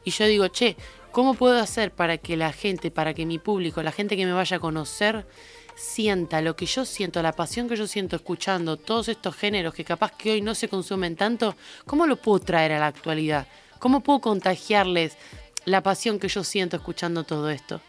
Y 0.04 0.12
yo 0.12 0.26
digo, 0.28 0.48
che, 0.50 0.76
¿cómo 1.16 1.34
puedo 1.34 1.58
hacer 1.62 1.92
para 1.92 2.18
que 2.18 2.36
la 2.36 2.52
gente, 2.52 2.92
para 2.92 3.14
que 3.14 3.26
mi 3.26 3.40
público, 3.40 3.82
la 3.82 3.94
gente 3.94 4.18
que 4.18 4.26
me 4.26 4.34
vaya 4.34 4.58
a 4.58 4.60
conocer, 4.60 5.26
sienta 5.74 6.42
lo 6.42 6.58
que 6.58 6.66
yo 6.66 6.84
siento, 6.84 7.22
la 7.22 7.32
pasión 7.32 7.70
que 7.70 7.78
yo 7.78 7.88
siento 7.88 8.18
escuchando 8.18 8.76
todos 8.76 9.08
estos 9.08 9.34
géneros 9.34 9.74
que 9.74 9.86
capaz 9.86 10.12
que 10.12 10.34
hoy 10.34 10.42
no 10.42 10.54
se 10.56 10.68
consumen 10.68 11.16
tanto, 11.16 11.56
¿cómo 11.86 12.06
lo 12.06 12.18
puedo 12.18 12.40
traer 12.40 12.74
a 12.74 12.80
la 12.80 12.88
actualidad? 12.88 13.48
¿Cómo 13.80 14.02
puedo 14.02 14.20
contagiarles 14.20 15.16
la 15.64 15.82
pasión 15.82 16.20
que 16.20 16.28
yo 16.28 16.44
siento 16.44 16.76
escuchando 16.76 17.24
todo 17.24 17.50
esto? 17.50 17.80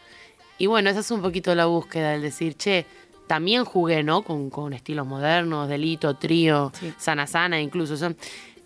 Y 0.57 0.67
bueno, 0.67 0.89
esa 0.89 1.01
es 1.01 1.11
un 1.11 1.21
poquito 1.21 1.53
la 1.53 1.65
búsqueda, 1.65 2.15
el 2.15 2.21
decir, 2.21 2.55
che, 2.55 2.85
también 3.27 3.65
jugué, 3.65 4.03
¿no? 4.03 4.21
Con, 4.21 4.49
con 4.49 4.71
estilos 4.71 5.05
modernos, 5.05 5.67
delito, 5.67 6.15
trío, 6.15 6.71
sana 6.97 7.27
sana 7.27 7.59
incluso. 7.59 7.97
Son, 7.97 8.15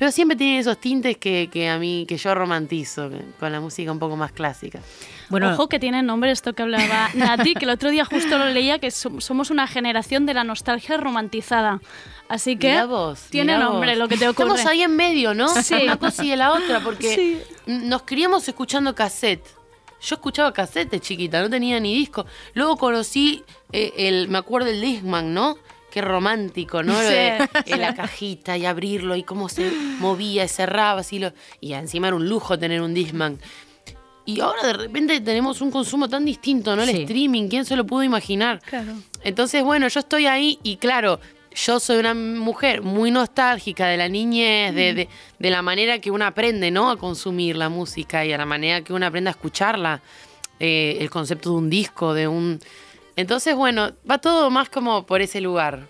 pero 0.01 0.11
siempre 0.11 0.35
tiene 0.35 0.57
esos 0.57 0.79
tintes 0.79 1.15
que, 1.17 1.47
que 1.53 1.69
a 1.69 1.77
mí, 1.77 2.05
que 2.07 2.17
yo 2.17 2.33
romantizo, 2.33 3.11
con 3.39 3.51
la 3.51 3.59
música 3.61 3.91
un 3.91 3.99
poco 3.99 4.15
más 4.17 4.31
clásica. 4.31 4.79
Bueno, 5.29 5.53
Ojo 5.53 5.69
que 5.69 5.77
tiene 5.77 6.01
nombre 6.01 6.31
esto 6.31 6.53
que 6.53 6.63
hablaba 6.63 7.09
Nati, 7.13 7.53
que 7.53 7.65
el 7.65 7.69
otro 7.69 7.91
día 7.91 8.03
justo 8.03 8.39
lo 8.39 8.45
leía, 8.49 8.79
que 8.79 8.87
som- 8.87 9.21
somos 9.21 9.51
una 9.51 9.67
generación 9.67 10.25
de 10.25 10.33
la 10.33 10.43
nostalgia 10.43 10.97
romantizada. 10.97 11.81
Así 12.29 12.57
que 12.57 12.69
Mirá 12.71 12.85
vos, 12.87 13.19
tiene 13.29 13.53
mirá 13.53 13.65
nombre 13.65 13.91
vos. 13.91 13.99
lo 13.99 14.07
que 14.07 14.17
te 14.17 14.27
ocurre. 14.27 14.47
Estamos 14.49 14.65
ahí 14.65 14.81
en 14.81 14.95
medio, 14.95 15.35
¿no? 15.35 15.47
Sí. 15.49 15.75
Una 15.83 15.97
cosa 15.97 16.25
y 16.25 16.29
de 16.31 16.37
la 16.37 16.51
otra, 16.53 16.79
porque 16.79 17.13
Sí. 17.15 17.41
nos 17.67 18.01
criamos 18.01 18.47
escuchando 18.47 18.95
cassette. 18.95 19.45
Yo 20.01 20.15
escuchaba 20.15 20.51
cassette 20.51 20.89
de 20.89 20.99
chiquita, 20.99 21.43
no 21.43 21.49
tenía 21.51 21.79
ni 21.79 21.93
disco. 21.93 22.25
Luego 22.55 22.75
conocí 22.75 23.43
eh, 23.71 23.93
el, 23.97 24.29
me 24.29 24.39
acuerdo 24.39 24.69
el 24.69 24.81
Discman, 24.81 25.31
¿no? 25.31 25.57
Qué 25.91 26.01
romántico, 26.01 26.81
¿no? 26.83 26.93
Lo 26.93 26.99
de- 27.09 27.47
en 27.65 27.81
la 27.81 27.93
cajita 27.93 28.57
y 28.57 28.65
abrirlo 28.65 29.15
y 29.15 29.23
cómo 29.23 29.49
se 29.49 29.69
movía 29.99 30.45
y 30.45 30.47
cerraba 30.47 31.01
así. 31.01 31.19
Lo, 31.19 31.33
y 31.59 31.73
encima 31.73 32.07
era 32.07 32.15
un 32.15 32.27
lujo 32.29 32.57
tener 32.57 32.81
un 32.81 32.93
Discman. 32.93 33.37
Y 34.25 34.39
ahora 34.39 34.63
de 34.63 34.73
repente 34.73 35.19
tenemos 35.19 35.61
un 35.61 35.71
consumo 35.71 36.07
tan 36.07 36.23
distinto, 36.25 36.75
¿no? 36.75 36.83
El 36.83 36.89
Sí. 36.89 37.01
streaming, 37.01 37.49
¿quién 37.49 37.65
se 37.65 37.75
lo 37.75 37.85
pudo 37.85 38.03
imaginar? 38.03 38.61
Claro. 38.61 38.93
Entonces, 39.23 39.63
bueno, 39.63 39.87
yo 39.87 39.99
estoy 39.99 40.27
ahí 40.27 40.59
y 40.63 40.77
claro, 40.77 41.19
yo 41.53 41.79
soy 41.79 41.97
una 41.97 42.13
mujer 42.13 42.81
muy 42.83 43.11
nostálgica 43.11 43.87
de 43.87 43.97
la 43.97 44.07
niñez, 44.07 44.73
de, 44.73 44.93
de- 44.93 45.09
de 45.39 45.49
la 45.49 45.61
manera 45.61 45.99
que 45.99 46.11
uno 46.11 46.23
aprende, 46.25 46.71
¿no? 46.71 46.89
A 46.91 46.97
consumir 46.97 47.57
la 47.57 47.67
música 47.67 48.23
y 48.23 48.31
a 48.31 48.37
la 48.37 48.45
manera 48.45 48.81
que 48.81 48.93
uno 48.93 49.05
aprende 49.07 49.29
a 49.29 49.31
escucharla, 49.31 50.01
eh, 50.59 50.97
el 51.01 51.09
concepto 51.09 51.49
de 51.49 51.55
un 51.57 51.69
disco, 51.69 52.13
de 52.13 52.27
un... 52.29 52.59
Entonces, 53.15 53.55
bueno, 53.55 53.91
va 54.09 54.17
todo 54.19 54.49
más 54.49 54.69
como 54.69 55.05
por 55.05 55.21
ese 55.21 55.41
lugar. 55.41 55.87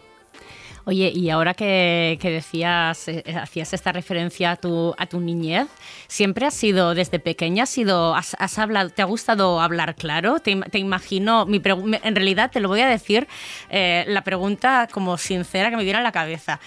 Oye, 0.85 1.11
y 1.13 1.29
ahora 1.29 1.53
que, 1.53 2.17
que 2.19 2.31
decías, 2.31 3.07
eh, 3.07 3.23
hacías 3.39 3.71
esta 3.71 3.91
referencia 3.91 4.51
a 4.51 4.55
tu, 4.55 4.95
a 4.97 5.05
tu 5.05 5.19
niñez, 5.19 5.67
¿siempre 6.07 6.47
has 6.47 6.55
sido, 6.55 6.95
desde 6.95 7.19
pequeña, 7.19 7.63
has 7.63 7.69
sido, 7.69 8.15
has, 8.15 8.35
has 8.39 8.57
hablado, 8.57 8.89
te 8.89 9.03
ha 9.03 9.05
gustado 9.05 9.61
hablar 9.61 9.93
claro? 9.95 10.39
¿Te, 10.39 10.55
im- 10.55 10.67
te 10.71 10.79
imagino, 10.79 11.45
mi 11.45 11.61
en 11.63 12.15
realidad 12.15 12.49
te 12.49 12.59
lo 12.59 12.67
voy 12.67 12.81
a 12.81 12.87
decir, 12.87 13.27
eh, 13.69 14.05
la 14.07 14.23
pregunta 14.23 14.87
como 14.91 15.19
sincera 15.19 15.69
que 15.69 15.77
me 15.77 15.83
viene 15.83 15.99
a 15.99 16.03
la 16.03 16.11
cabeza. 16.11 16.59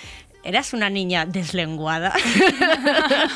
¿Eras 0.44 0.74
una 0.74 0.90
niña 0.90 1.26
deslenguada? 1.26 2.12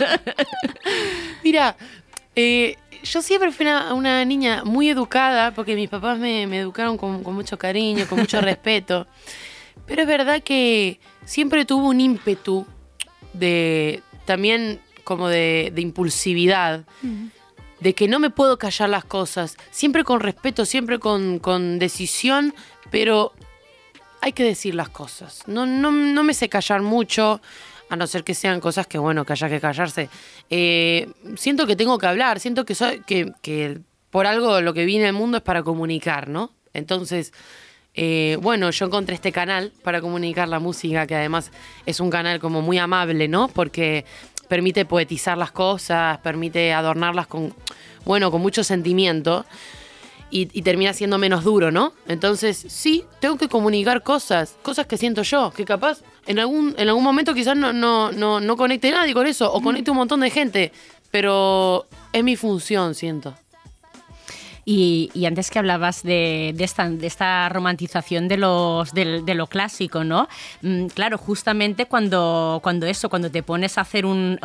Mira, 1.43 1.75
eh, 2.37 2.77
yo 3.03 3.23
siempre 3.23 3.53
fui 3.53 3.67
una, 3.67 3.95
una 3.95 4.25
niña 4.25 4.65
muy 4.65 4.89
educada, 4.89 5.53
porque 5.53 5.75
mis 5.75 5.89
papás 5.89 6.19
me, 6.19 6.47
me 6.47 6.61
educaron 6.61 6.97
con, 6.97 7.23
con 7.23 7.35
mucho 7.35 7.59
cariño, 7.59 8.07
con 8.09 8.19
mucho 8.19 8.41
respeto. 8.43 9.07
Pero 9.87 10.03
es 10.03 10.09
verdad 10.09 10.43
que 10.43 11.01
siempre 11.25 11.65
tuvo 11.65 11.89
un 11.89 12.01
ímpetu 12.01 12.67
de 13.33 14.03
también 14.25 14.81
como 15.05 15.29
de, 15.29 15.73
de 15.75 15.81
impulsividad, 15.81 16.85
de 17.81 17.95
que 17.95 18.09
no 18.09 18.19
me 18.19 18.29
puedo 18.29 18.59
callar 18.59 18.91
las 18.91 19.05
cosas, 19.07 19.57
siempre 19.71 20.05
con 20.05 20.21
respeto, 20.21 20.67
siempre 20.67 20.99
con, 20.99 21.39
con 21.39 21.79
decisión, 21.79 22.55
pero 22.91 23.33
hay 24.21 24.33
que 24.33 24.45
decir 24.45 24.75
las 24.75 24.91
cosas. 24.91 25.45
No, 25.47 25.65
no, 25.65 25.91
no 25.91 26.25
me 26.25 26.35
sé 26.35 26.51
callar 26.51 26.83
mucho, 26.83 27.41
a 27.91 27.97
no 27.97 28.07
ser 28.07 28.25
que 28.25 28.35
sean 28.35 28.61
cosas 28.61 28.87
que, 28.87 28.99
bueno, 28.99 29.25
que 29.25 29.33
haya 29.33 29.49
que 29.49 29.61
callarse. 29.61 30.09
Eh, 30.51 31.09
siento 31.37 31.67
que 31.67 31.77
tengo 31.77 31.99
que 31.99 32.07
hablar, 32.07 32.41
siento 32.41 32.65
que, 32.65 32.75
soy, 32.75 33.01
que, 33.07 33.33
que 33.43 33.81
por 34.11 34.27
algo 34.27 34.61
lo 34.61 34.75
que 34.75 34.85
viene 34.85 35.07
al 35.07 35.15
mundo 35.15 35.39
es 35.39 35.43
para 35.43 35.63
comunicar, 35.63 36.29
¿no? 36.29 36.53
Entonces, 36.75 37.33
eh, 37.95 38.39
bueno, 38.41 38.71
yo 38.71 38.87
encontré 38.87 39.15
este 39.15 39.33
canal 39.33 39.73
para 39.83 40.01
comunicar 40.01 40.49
la 40.49 40.61
música, 40.61 41.07
que 41.07 41.17
además 41.17 41.51
es 41.85 42.01
un 42.01 42.11
canal 42.11 42.39
como 42.39 42.63
muy 42.63 42.79
amable, 42.79 43.27
¿no? 43.29 43.49
Porque 43.49 44.05
permite 44.49 44.85
poetizar 44.85 45.37
las 45.37 45.51
cosas, 45.51 46.19
permite 46.19 46.73
adornarlas 46.73 47.27
con, 47.27 47.53
bueno, 48.05 48.31
con 48.31 48.41
mucho 48.41 48.63
sentimiento 48.65 49.45
y, 50.31 50.47
termina 50.63 50.93
siendo 50.93 51.19
menos 51.19 51.45
duro, 51.45 51.71
¿no? 51.71 51.93
Entonces, 52.07 52.65
sí, 52.69 53.05
tengo 53.21 53.37
que 53.37 53.49
comunicar 53.49 54.03
cosas, 54.03 54.57
cosas 54.63 54.87
que 54.87 54.97
siento 54.97 55.23
yo, 55.23 55.53
que 55.55 55.65
capaz 55.65 56.03
en 56.27 56.39
algún, 56.39 56.75
en 56.77 56.89
algún 56.89 57.05
momento 57.05 57.35
quizás 57.35 57.57
no, 57.57 57.73
no, 57.73 58.13
no, 58.13 58.41
no 58.41 58.57
conecte 58.57 58.91
nadie 58.91 59.15
con 59.15 59.27
eso, 59.27 59.53
o 59.53 59.63
conecte 59.63 59.91
un 59.91 59.97
montón 59.97 60.21
de 60.21 60.31
gente, 60.31 60.73
pero 61.11 61.87
es 62.13 62.23
mi 62.23 62.37
función, 62.37 62.95
siento. 62.95 63.35
Y, 64.71 65.25
antes 65.25 65.51
que 65.51 65.59
hablabas 65.59 66.03
de, 66.03 66.53
de 66.55 66.65
esta, 66.65 66.91
de 66.91 67.49
romantización 67.49 68.29
de, 68.29 68.37
los, 68.37 68.93
del- 68.93 69.25
de, 69.25 69.35
lo 69.35 69.47
clásico, 69.47 70.05
¿no? 70.05 70.29
Mm, 70.61 70.89
claro, 70.89 71.17
justamente 71.17 71.87
cuando, 71.87 72.61
cuando 72.63 72.85
eso, 72.85 73.09
cuando 73.09 73.31
te 73.31 73.43
pones 73.43 73.79
a 73.79 73.81
hacer 73.81 74.05
un, 74.05 74.39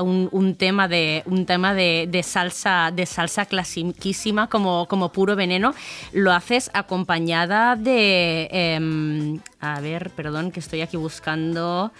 tema 0.57 0.87
de, 0.87 1.23
un 1.25 1.45
tema 1.45 1.73
de, 1.73 2.07
de 2.09 2.23
salsa, 2.23 2.91
de 2.95 3.05
salsa 3.05 3.45
clasiquísima 3.45 4.47
como, 4.47 4.87
como 4.87 5.11
puro 5.11 5.35
veneno, 5.35 5.73
lo 6.13 6.31
haces 6.31 6.71
acompañada 6.73 7.75
de... 7.75 8.47
em, 8.49 9.39
a 9.59 9.81
ver, 9.81 10.09
perdón, 10.11 10.51
que 10.53 10.61
estoy 10.61 10.79
aquí 10.79 10.95
buscando... 10.95 11.91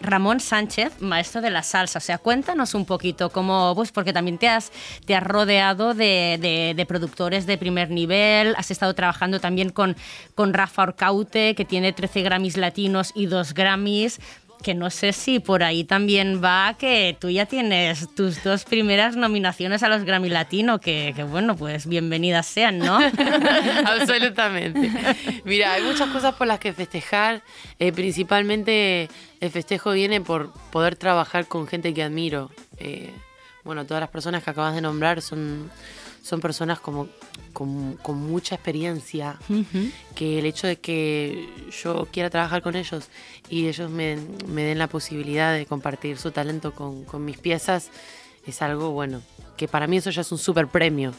Ramón 0.00 0.40
Sánchez, 0.40 1.00
maestro 1.00 1.40
de 1.40 1.50
la 1.50 1.62
salsa. 1.62 1.98
O 1.98 2.02
sea, 2.02 2.18
cuéntanos 2.18 2.74
un 2.74 2.84
poquito 2.84 3.30
cómo, 3.30 3.72
pues 3.74 3.92
porque 3.92 4.12
también 4.12 4.38
te 4.38 4.48
has, 4.48 4.70
te 5.06 5.14
has 5.14 5.22
rodeado 5.22 5.94
de, 5.94 6.74
de- 6.76 6.86
productores 6.86 7.46
de 7.46 7.58
primer 7.58 7.90
nivel, 7.90 8.54
has 8.56 8.70
estado 8.70 8.94
trabajando 8.94 9.40
también 9.40 9.70
con, 9.70 9.96
con 10.34 10.54
Rafa 10.54 10.82
Orcaute, 10.82 11.54
que 11.54 11.64
tiene 11.64 11.92
13 11.92 12.22
Grammys 12.22 12.56
latinos 12.56 13.12
y 13.14 13.26
2 13.26 13.54
Grammys. 13.54 14.20
Que 14.62 14.72
no 14.74 14.88
sé 14.88 15.12
si 15.12 15.38
por 15.38 15.62
ahí 15.62 15.84
también 15.84 16.42
va 16.42 16.74
que 16.78 17.14
tú 17.20 17.28
ya 17.28 17.44
tienes 17.44 18.08
tus 18.14 18.42
dos 18.42 18.64
primeras 18.64 19.14
nominaciones 19.14 19.82
a 19.82 19.88
los 19.90 20.02
Grammy 20.04 20.30
Latino, 20.30 20.80
que, 20.80 21.12
que 21.14 21.24
bueno, 21.24 21.56
pues 21.56 21.86
bienvenidas 21.86 22.46
sean, 22.46 22.78
¿no? 22.78 22.98
Absolutamente. 23.84 24.90
Mira, 25.44 25.74
hay 25.74 25.82
muchas 25.82 26.08
cosas 26.08 26.34
por 26.36 26.46
las 26.46 26.58
que 26.58 26.72
festejar. 26.72 27.42
Eh, 27.78 27.92
principalmente 27.92 29.08
el 29.40 29.50
festejo 29.50 29.92
viene 29.92 30.20
por 30.20 30.52
poder 30.70 30.96
trabajar 30.96 31.46
con 31.46 31.66
gente 31.66 31.92
que 31.94 32.02
admiro. 32.02 32.50
Eh, 32.78 33.12
bueno, 33.64 33.84
todas 33.84 34.00
las 34.00 34.10
personas 34.10 34.44
que 34.44 34.50
acabas 34.50 34.74
de 34.74 34.80
nombrar 34.80 35.20
son, 35.22 35.70
son 36.22 36.40
personas 36.40 36.78
como, 36.80 37.08
con, 37.52 37.94
con 37.96 38.16
mucha 38.16 38.54
experiencia. 38.54 39.38
Que 40.14 40.38
el 40.38 40.46
hecho 40.46 40.66
de 40.66 40.76
que 40.76 41.48
yo 41.82 42.06
quiera 42.12 42.30
trabajar 42.30 42.62
con 42.62 42.76
ellos 42.76 43.08
y 43.50 43.66
ellos 43.66 43.90
me, 43.90 44.18
me 44.46 44.62
den 44.62 44.78
la 44.78 44.86
posibilidad 44.86 45.52
de 45.52 45.66
compartir 45.66 46.16
su 46.16 46.30
talento 46.30 46.72
con, 46.72 47.04
con 47.04 47.24
mis 47.24 47.38
piezas 47.38 47.90
es 48.46 48.62
algo 48.62 48.90
bueno. 48.90 49.22
Que 49.56 49.68
para 49.68 49.86
mí 49.86 49.96
eso 49.96 50.10
ya 50.10 50.20
es 50.20 50.30
un 50.30 50.38
super 50.38 50.68
premio 50.68 51.12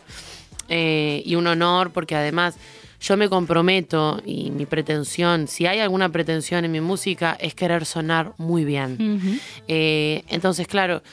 eh, 0.69 1.21
y 1.25 1.35
un 1.35 1.47
honor 1.47 1.91
porque 1.91 2.15
además 2.15 2.55
yo 2.99 3.17
me 3.17 3.29
comprometo 3.29 4.21
y 4.25 4.51
mi 4.51 4.65
pretensión, 4.65 5.47
si 5.47 5.65
hay 5.65 5.79
alguna 5.79 6.09
pretensión 6.09 6.65
en 6.65 6.71
mi 6.71 6.81
música, 6.81 7.37
es 7.39 7.53
querer 7.53 7.85
sonar 7.85 8.33
muy 8.37 8.65
bien. 8.65 9.39
Eh, 9.67 10.23
entonces, 10.29 10.67
claro, 10.67 11.03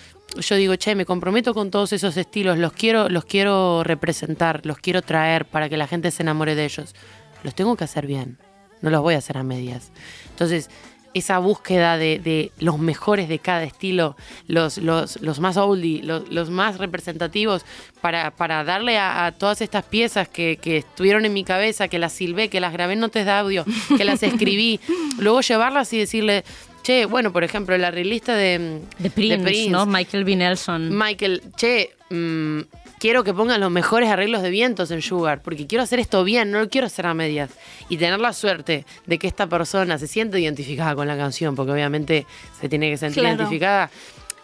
yo 0.41 0.57
digo, 0.57 0.75
che, 0.77 0.95
me 0.95 1.05
comprometo 1.05 1.55
con 1.55 1.71
todos 1.71 1.93
esos 1.93 2.17
estilos, 2.17 2.59
los 2.59 2.73
quiero, 2.73 3.09
los 3.09 3.25
quiero 3.25 3.85
representar, 3.85 4.65
los 4.65 4.79
quiero 4.79 5.03
traer 5.03 5.45
para 5.45 5.69
que 5.69 5.77
la 5.77 5.87
gente 5.87 6.11
se 6.11 6.23
enamore 6.23 6.55
de 6.55 6.65
ellos. 6.65 6.95
Los 7.43 7.55
tengo 7.55 7.77
que 7.77 7.85
hacer 7.85 8.07
bien. 8.07 8.39
no 8.81 8.91
los 8.91 9.01
voy 9.01 9.15
a 9.15 9.19
hacer 9.19 9.39
a 9.39 9.43
medias. 9.43 9.93
Entonces, 10.31 10.69
esa 11.15 11.39
búsqueda 11.39 11.97
de, 11.97 12.19
de 12.19 12.51
los 12.59 12.79
mejores 12.79 13.29
de 13.29 13.39
cada 13.39 13.65
estilo, 13.65 14.17
los, 14.49 14.79
los, 14.79 15.21
los 15.23 15.41
más 15.41 15.57
oldie, 15.57 16.03
los, 16.03 16.29
los 16.29 16.51
más 16.51 16.79
representativos, 16.79 17.65
para, 18.01 18.33
para 18.33 18.65
darle 18.65 18.99
a, 18.99 19.27
a 19.27 19.33
todas 19.33 19.61
estas 19.61 19.85
piezas 19.85 20.29
que, 20.29 20.59
que 20.61 20.79
estuvieron 20.79 21.25
en 21.25 21.33
mi 21.33 21.45
cabeza, 21.45 21.89
que 21.89 21.99
las 21.99 22.13
silbé, 22.13 22.49
que 22.51 22.61
las 22.61 22.73
grabé 22.73 22.95
en 22.95 23.01
notas 23.01 23.25
de 23.25 23.31
audio, 23.31 23.65
que 23.97 24.05
las 24.05 24.23
escribí, 24.25 24.81
luego 25.19 25.41
llevarlas 25.41 25.93
y 25.93 25.99
decirle, 25.99 26.45
che, 26.83 27.07
bueno, 27.07 27.33
por 27.33 27.45
ejemplo, 27.45 27.77
la 27.79 27.91
realista 27.91 28.35
de, 28.35 28.81
De 28.99 29.11
Prince, 29.11 29.71
¿no? 29.71 29.87
Michael 29.87 30.25
B. 30.25 30.37
Nelson. 30.37 30.97
Michael, 30.97 31.43
che, 31.57 31.95
mm, 32.11 32.61
quiero 33.05 33.23
que 33.23 33.35
pongan 33.35 33.61
los 33.61 33.71
mejores 33.71 34.09
arreglos 34.09 34.41
de 34.41 34.49
vientos 34.49 34.91
en 34.91 35.03
Sugar, 35.03 35.43
porque 35.43 35.67
quiero 35.67 35.85
hacer 35.85 35.99
esto 35.99 36.25
bien, 36.25 36.51
no 36.51 36.61
lo 36.61 36.71
quiero 36.71 36.87
hacer 36.87 37.05
a 37.05 37.13
medias. 37.13 37.51
Y 37.91 37.99
tener 37.99 38.19
la 38.19 38.33
suerte 38.33 38.87
de 39.05 39.19
que 39.19 39.27
esta 39.27 39.47
persona 39.47 39.99
se 39.99 40.07
siente 40.07 40.41
identificada 40.41 40.95
con 40.95 41.07
la 41.07 41.15
canción, 41.15 41.55
porque 41.55 41.73
obviamente 41.73 42.27
se 42.59 42.67
tiene 42.71 42.89
que 42.89 42.97
sentir 42.97 43.21
Claro. 43.23 43.37
identificada 43.37 43.91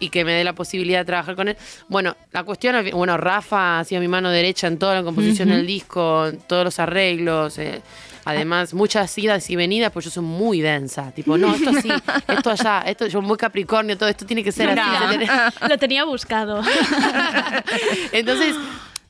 y 0.00 0.08
que 0.08 0.24
me 0.24 0.32
dé 0.32 0.42
la 0.42 0.54
posibilidad 0.54 0.98
de 1.00 1.04
trabajar 1.04 1.36
con 1.36 1.48
él. 1.48 1.56
Bueno, 1.88 2.16
la 2.32 2.42
cuestión, 2.42 2.74
es- 2.76 2.92
bueno, 2.92 3.16
Rafa 3.16 3.78
ha 3.78 3.84
sido 3.84 4.00
mi 4.00 4.08
mano 4.08 4.30
derecha 4.30 4.66
en 4.66 4.78
toda 4.78 4.94
la 4.96 5.02
composición 5.04 5.48
del 5.50 5.66
disco, 5.66 6.26
en 6.26 6.38
todos 6.40 6.64
los 6.64 6.78
arreglos. 6.80 7.58
eh, 7.58 7.80
Además, 8.26 8.74
muchas 8.74 9.16
idas 9.16 9.48
y 9.48 9.56
venidas, 9.56 9.90
pues 9.92 10.04
yo 10.04 10.10
soy 10.10 10.22
muy 10.22 10.60
densa. 10.60 11.10
Tipo, 11.10 11.38
no, 11.38 11.54
esto 11.54 11.72
sí, 11.80 11.88
esto 12.28 12.50
allá, 12.50 12.82
esto 12.86 13.06
yo 13.06 13.22
muy 13.22 13.38
Capricornio, 13.38 13.96
todo 13.96 14.10
esto 14.10 14.26
tiene 14.26 14.44
que 14.44 14.52
ser 14.52 14.78
así. 14.78 15.24
Lo 15.68 15.78
tenía 15.78 16.04
buscado. 16.04 16.62
entonces, 18.12 18.54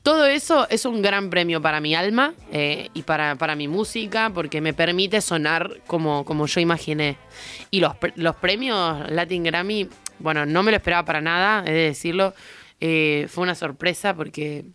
todo 0.03 0.25
eso 0.25 0.67
es 0.69 0.85
un 0.85 1.01
gran 1.01 1.29
premio 1.29 1.61
para 1.61 1.79
mi 1.79 1.93
alma 1.93 2.33
eh, 2.51 2.89
y 2.93 3.03
para, 3.03 3.35
para 3.35 3.55
mi 3.55 3.67
música, 3.67 4.31
porque 4.33 4.61
me 4.61 4.73
permite 4.73 5.21
sonar 5.21 5.79
como, 5.87 6.25
como 6.25 6.47
yo 6.47 6.59
imaginé. 6.61 7.17
Y 7.69 7.79
los, 7.81 7.93
los 8.15 8.35
premios 8.37 9.09
Latin 9.11 9.43
Grammy, 9.43 9.89
bueno, 10.21 10.45
no 10.45 10.63
me 10.63 10.71
lo 10.71 10.77
esperaba 10.77 11.05
para 11.05 11.21
nada, 11.21 11.63
he 11.65 11.71
de 11.71 11.81
decirlo. 11.85 12.33
Eh, 12.79 13.27
fue 13.29 13.43
una 13.43 13.55
sorpresa 13.55 14.15
porque, 14.15 14.65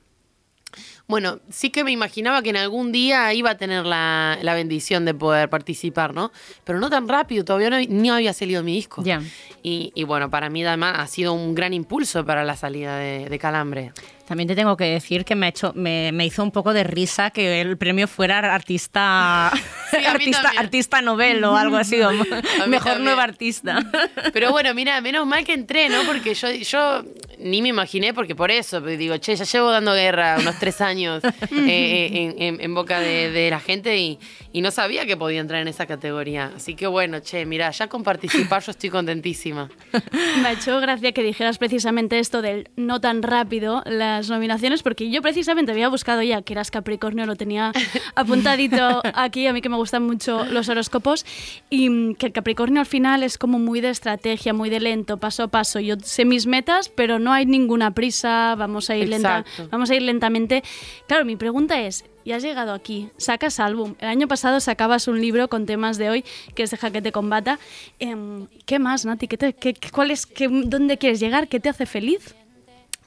bueno, 1.08 1.38
sí 1.50 1.70
que 1.70 1.84
me 1.84 1.92
imaginaba 1.92 2.42
que 2.42 2.50
en 2.50 2.56
algún 2.56 2.90
día 2.90 3.32
iba 3.32 3.50
a 3.50 3.56
tener 3.56 3.86
la, 3.86 4.38
la 4.42 4.54
bendición 4.54 5.04
de 5.04 5.14
poder 5.14 5.48
participar, 5.48 6.14
¿no? 6.14 6.32
Pero 6.64 6.80
no 6.80 6.90
tan 6.90 7.06
rápido, 7.08 7.44
todavía 7.44 7.70
no, 7.70 7.78
ni 7.78 8.10
había 8.10 8.32
salido 8.32 8.62
mi 8.62 8.72
disco. 8.72 9.02
Ya. 9.04 9.22
Y, 9.62 9.92
y 9.94 10.04
bueno, 10.04 10.30
para 10.30 10.50
mí 10.50 10.64
además 10.64 10.96
ha 10.98 11.06
sido 11.06 11.32
un 11.32 11.54
gran 11.54 11.72
impulso 11.74 12.24
para 12.24 12.44
la 12.44 12.56
salida 12.56 12.98
de, 12.98 13.28
de 13.28 13.38
Calambre. 13.38 13.92
También 14.26 14.48
te 14.48 14.56
tengo 14.56 14.76
que 14.76 14.84
decir 14.84 15.24
que 15.24 15.36
me, 15.36 15.46
ha 15.46 15.48
hecho, 15.50 15.72
me, 15.76 16.10
me 16.10 16.26
hizo 16.26 16.42
un 16.42 16.50
poco 16.50 16.72
de 16.72 16.82
risa 16.82 17.30
que 17.30 17.60
el 17.60 17.76
premio 17.78 18.08
fuera 18.08 18.38
artista, 18.52 19.48
artista, 20.08 20.52
artista 20.58 21.00
novel 21.00 21.44
o 21.44 21.56
algo 21.56 21.76
así, 21.76 22.00
o 22.02 22.10
mejor 22.66 22.68
también. 22.68 23.04
nueva 23.04 23.22
artista. 23.22 23.78
Pero 24.32 24.50
bueno, 24.50 24.74
mira, 24.74 25.00
menos 25.00 25.24
mal 25.28 25.44
que 25.44 25.52
entré, 25.52 25.88
¿no? 25.88 26.02
Porque 26.02 26.34
yo, 26.34 26.50
yo 26.50 27.04
ni 27.46 27.62
me 27.62 27.68
imaginé, 27.70 28.12
porque 28.14 28.34
por 28.34 28.50
eso, 28.50 28.80
digo, 28.80 29.16
che, 29.18 29.34
ya 29.36 29.44
llevo 29.44 29.70
dando 29.70 29.92
guerra 29.94 30.36
unos 30.40 30.58
tres 30.58 30.80
años 30.80 31.22
eh, 31.24 31.30
eh, 31.50 32.10
en, 32.12 32.42
en- 32.42 32.60
en 32.60 32.74
boca 32.74 33.00
de, 33.00 33.30
de 33.30 33.50
la 33.50 33.60
gente 33.60 33.96
y, 33.98 34.18
y 34.52 34.60
no 34.60 34.70
sabía 34.70 35.06
que 35.06 35.16
podía 35.16 35.40
entrar 35.40 35.60
en 35.62 35.68
esa 35.68 35.86
categoría. 35.86 36.52
Así 36.56 36.74
que 36.74 36.86
bueno, 36.86 37.20
che, 37.20 37.44
mira, 37.46 37.70
ya 37.70 37.88
con 37.88 38.02
participar 38.02 38.62
yo 38.62 38.70
estoy 38.70 38.90
contentísima. 38.90 39.68
Me 40.42 40.48
ha 40.48 40.52
hecho 40.52 40.78
gracia 40.80 41.12
que 41.12 41.22
dijeras 41.22 41.58
precisamente 41.58 42.18
esto 42.18 42.42
del 42.42 42.68
no 42.76 43.00
tan 43.00 43.22
rápido 43.22 43.82
las 43.86 44.28
nominaciones, 44.30 44.82
porque 44.82 45.10
yo 45.10 45.22
precisamente 45.22 45.72
había 45.72 45.88
buscado 45.88 46.22
ya 46.22 46.42
que 46.42 46.52
eras 46.52 46.70
Capricornio, 46.70 47.26
lo 47.26 47.36
tenía 47.36 47.72
apuntadito 48.14 49.02
aquí, 49.14 49.46
a 49.46 49.52
mí 49.52 49.60
que 49.60 49.68
me 49.68 49.76
gustan 49.76 50.02
mucho 50.02 50.44
los 50.46 50.68
horóscopos, 50.68 51.24
y 51.70 51.88
mm, 51.88 52.14
que 52.16 52.26
el 52.26 52.32
Capricornio 52.32 52.80
al 52.80 52.86
final 52.86 53.22
es 53.22 53.38
como 53.38 53.58
muy 53.58 53.80
de 53.80 53.90
estrategia, 53.90 54.52
muy 54.52 54.70
de 54.70 54.80
lento, 54.80 55.18
paso 55.18 55.44
a 55.44 55.48
paso. 55.48 55.78
Yo 55.80 55.96
sé 56.02 56.24
mis 56.24 56.46
metas, 56.46 56.88
pero 56.88 57.18
no 57.18 57.32
hay 57.36 57.46
ninguna 57.46 57.92
prisa, 57.92 58.54
vamos 58.56 58.90
a 58.90 58.96
ir, 58.96 59.08
lenta, 59.08 59.44
vamos 59.70 59.90
a 59.90 59.94
ir 59.94 60.02
lentamente. 60.02 60.62
Claro, 61.06 61.24
mi 61.24 61.36
pregunta 61.36 61.80
es, 61.80 62.04
ya 62.24 62.36
has 62.36 62.42
llegado 62.42 62.72
aquí, 62.72 63.08
sacas 63.16 63.60
álbum. 63.60 63.94
El 64.00 64.08
año 64.08 64.26
pasado 64.26 64.58
sacabas 64.60 65.06
un 65.06 65.20
libro 65.20 65.48
con 65.48 65.64
temas 65.66 65.96
de 65.98 66.10
hoy, 66.10 66.24
que 66.54 66.64
es 66.64 66.70
Deja 66.70 66.90
que 66.90 67.00
te 67.00 67.12
combata. 67.12 67.58
Em, 68.00 68.46
¿Qué 68.66 68.78
más, 68.78 69.04
Nati? 69.04 69.28
¿Qué 69.28 69.36
te- 69.38 69.52
qué- 69.52 69.76
cuál 69.92 70.10
es, 70.10 70.26
qué- 70.26 70.48
¿Dónde 70.48 70.98
quieres 70.98 71.20
llegar? 71.20 71.46
¿Qué 71.48 71.60
te 71.60 71.68
hace 71.68 71.86
feliz? 71.86 72.34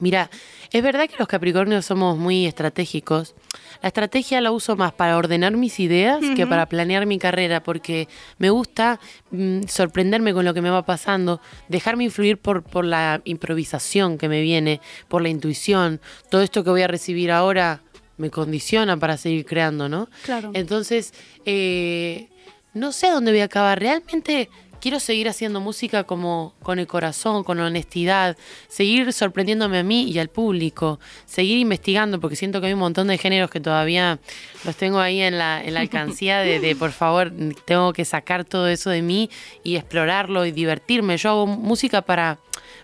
Mira, 0.01 0.29
es 0.71 0.81
verdad 0.81 1.09
que 1.09 1.17
los 1.17 1.27
Capricornios 1.27 1.85
somos 1.85 2.17
muy 2.17 2.45
estratégicos. 2.45 3.35
La 3.81 3.87
estrategia 3.87 4.41
la 4.41 4.51
uso 4.51 4.75
más 4.75 4.91
para 4.91 5.17
ordenar 5.17 5.55
mis 5.55 5.79
ideas 5.79 6.19
que 6.35 6.45
para 6.45 6.65
planear 6.67 7.05
mi 7.05 7.17
carrera, 7.17 7.63
porque 7.63 8.07
me 8.37 8.49
gusta 8.49 8.99
mm, 9.31 9.63
sorprenderme 9.67 10.33
con 10.33 10.43
lo 10.43 10.53
que 10.53 10.61
me 10.61 10.69
va 10.69 10.85
pasando, 10.85 11.39
dejarme 11.69 12.03
influir 12.03 12.37
por, 12.37 12.61
por 12.63 12.83
la 12.83 13.21
improvisación 13.23 14.17
que 14.17 14.27
me 14.27 14.41
viene, 14.41 14.81
por 15.07 15.21
la 15.21 15.29
intuición. 15.29 16.01
Todo 16.29 16.41
esto 16.41 16.63
que 16.63 16.71
voy 16.71 16.81
a 16.81 16.87
recibir 16.87 17.31
ahora 17.31 17.81
me 18.17 18.29
condiciona 18.29 18.97
para 18.97 19.15
seguir 19.15 19.45
creando, 19.45 19.87
¿no? 19.87 20.09
Claro. 20.25 20.51
Entonces, 20.53 21.13
eh, 21.45 22.27
no 22.73 22.91
sé 22.91 23.09
dónde 23.09 23.31
voy 23.31 23.39
a 23.41 23.45
acabar. 23.45 23.79
Realmente 23.79 24.49
quiero 24.79 24.99
seguir 24.99 25.29
haciendo 25.29 25.59
música 25.59 26.03
como 26.03 26.53
con 26.61 26.79
el 26.79 26.87
corazón, 26.87 27.43
con 27.43 27.59
honestidad, 27.59 28.37
seguir 28.67 29.13
sorprendiéndome 29.13 29.79
a 29.79 29.83
mí 29.83 30.09
y 30.09 30.19
al 30.19 30.29
público, 30.29 30.99
seguir 31.25 31.57
investigando, 31.57 32.19
porque 32.19 32.35
siento 32.35 32.61
que 32.61 32.67
hay 32.67 32.73
un 32.73 32.79
montón 32.79 33.07
de 33.07 33.17
géneros 33.17 33.49
que 33.49 33.59
todavía 33.59 34.19
los 34.65 34.75
tengo 34.75 34.99
ahí 34.99 35.21
en 35.21 35.37
la, 35.37 35.63
en 35.63 35.73
la 35.73 35.81
alcancía 35.81 36.39
de, 36.39 36.75
por 36.75 36.91
favor, 36.91 37.31
tengo 37.65 37.93
que 37.93 38.05
sacar 38.05 38.45
todo 38.45 38.67
eso 38.67 38.89
de 38.89 39.01
mí 39.01 39.29
y 39.63 39.75
explorarlo 39.75 40.45
y 40.45 40.51
divertirme. 40.51 41.17
Yo 41.17 41.29
hago 41.29 41.47
música 41.47 42.01
para, 42.01 42.39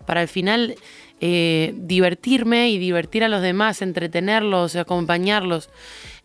para 0.05 0.21
al 0.21 0.27
final 0.27 0.75
eh, 1.21 1.73
divertirme 1.77 2.69
y 2.69 2.77
divertir 2.77 3.23
a 3.23 3.29
los 3.29 3.41
demás, 3.41 3.81
entretenerlos, 3.81 4.75
acompañarlos. 4.75 5.69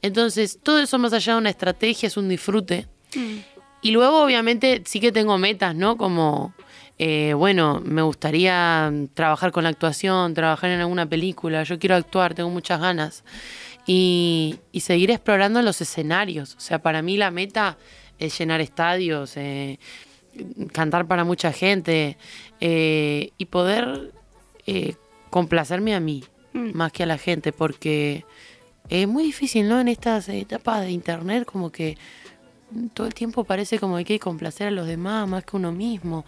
Entonces, 0.02 0.58
todo 0.62 0.80
eso 0.80 0.98
más 0.98 1.12
allá 1.12 1.34
de 1.34 1.38
una 1.38 1.50
estrategia 1.50 2.06
es 2.06 2.16
un 2.16 2.28
disfrute. 2.28 2.86
Y 3.82 3.92
luego, 3.92 4.22
obviamente, 4.22 4.82
sí 4.84 5.00
que 5.00 5.12
tengo 5.12 5.38
metas, 5.38 5.74
¿no? 5.74 5.96
Como, 5.96 6.54
eh, 6.98 7.32
bueno, 7.34 7.80
me 7.84 8.02
gustaría 8.02 8.92
trabajar 9.14 9.52
con 9.52 9.64
la 9.64 9.70
actuación, 9.70 10.34
trabajar 10.34 10.70
en 10.70 10.80
alguna 10.80 11.06
película. 11.06 11.62
Yo 11.62 11.78
quiero 11.78 11.96
actuar, 11.96 12.34
tengo 12.34 12.50
muchas 12.50 12.80
ganas. 12.80 13.24
Y, 13.86 14.58
y 14.72 14.80
seguir 14.80 15.10
explorando 15.10 15.62
los 15.62 15.80
escenarios. 15.80 16.54
O 16.56 16.60
sea, 16.60 16.80
para 16.80 17.02
mí 17.02 17.16
la 17.16 17.30
meta 17.30 17.78
es 18.18 18.38
llenar 18.38 18.60
estadios, 18.60 19.36
eh, 19.36 19.78
cantar 20.72 21.06
para 21.06 21.24
mucha 21.24 21.52
gente 21.52 22.16
eh, 22.60 23.30
y 23.38 23.44
poder 23.46 24.12
complacerme 25.30 25.96
a 25.96 26.00
mí 26.00 26.22
Mm. 26.52 26.70
más 26.74 26.92
que 26.92 27.04
a 27.04 27.06
la 27.06 27.18
gente, 27.18 27.52
porque 27.52 28.24
es 28.88 29.06
muy 29.06 29.22
difícil, 29.22 29.68
¿no? 29.68 29.80
En 29.80 29.88
estas 29.88 30.28
etapas 30.28 30.82
de 30.82 30.90
internet, 30.90 31.44
como 31.44 31.70
que 31.70 31.96
todo 32.94 33.06
el 33.06 33.14
tiempo 33.14 33.44
parece 33.44 33.78
como 33.78 33.94
que 33.94 33.98
hay 33.98 34.04
que 34.04 34.18
complacer 34.18 34.68
a 34.68 34.70
los 34.70 34.86
demás 34.86 35.28
más 35.28 35.44
que 35.44 35.56
uno 35.56 35.72
mismo. 35.72 36.24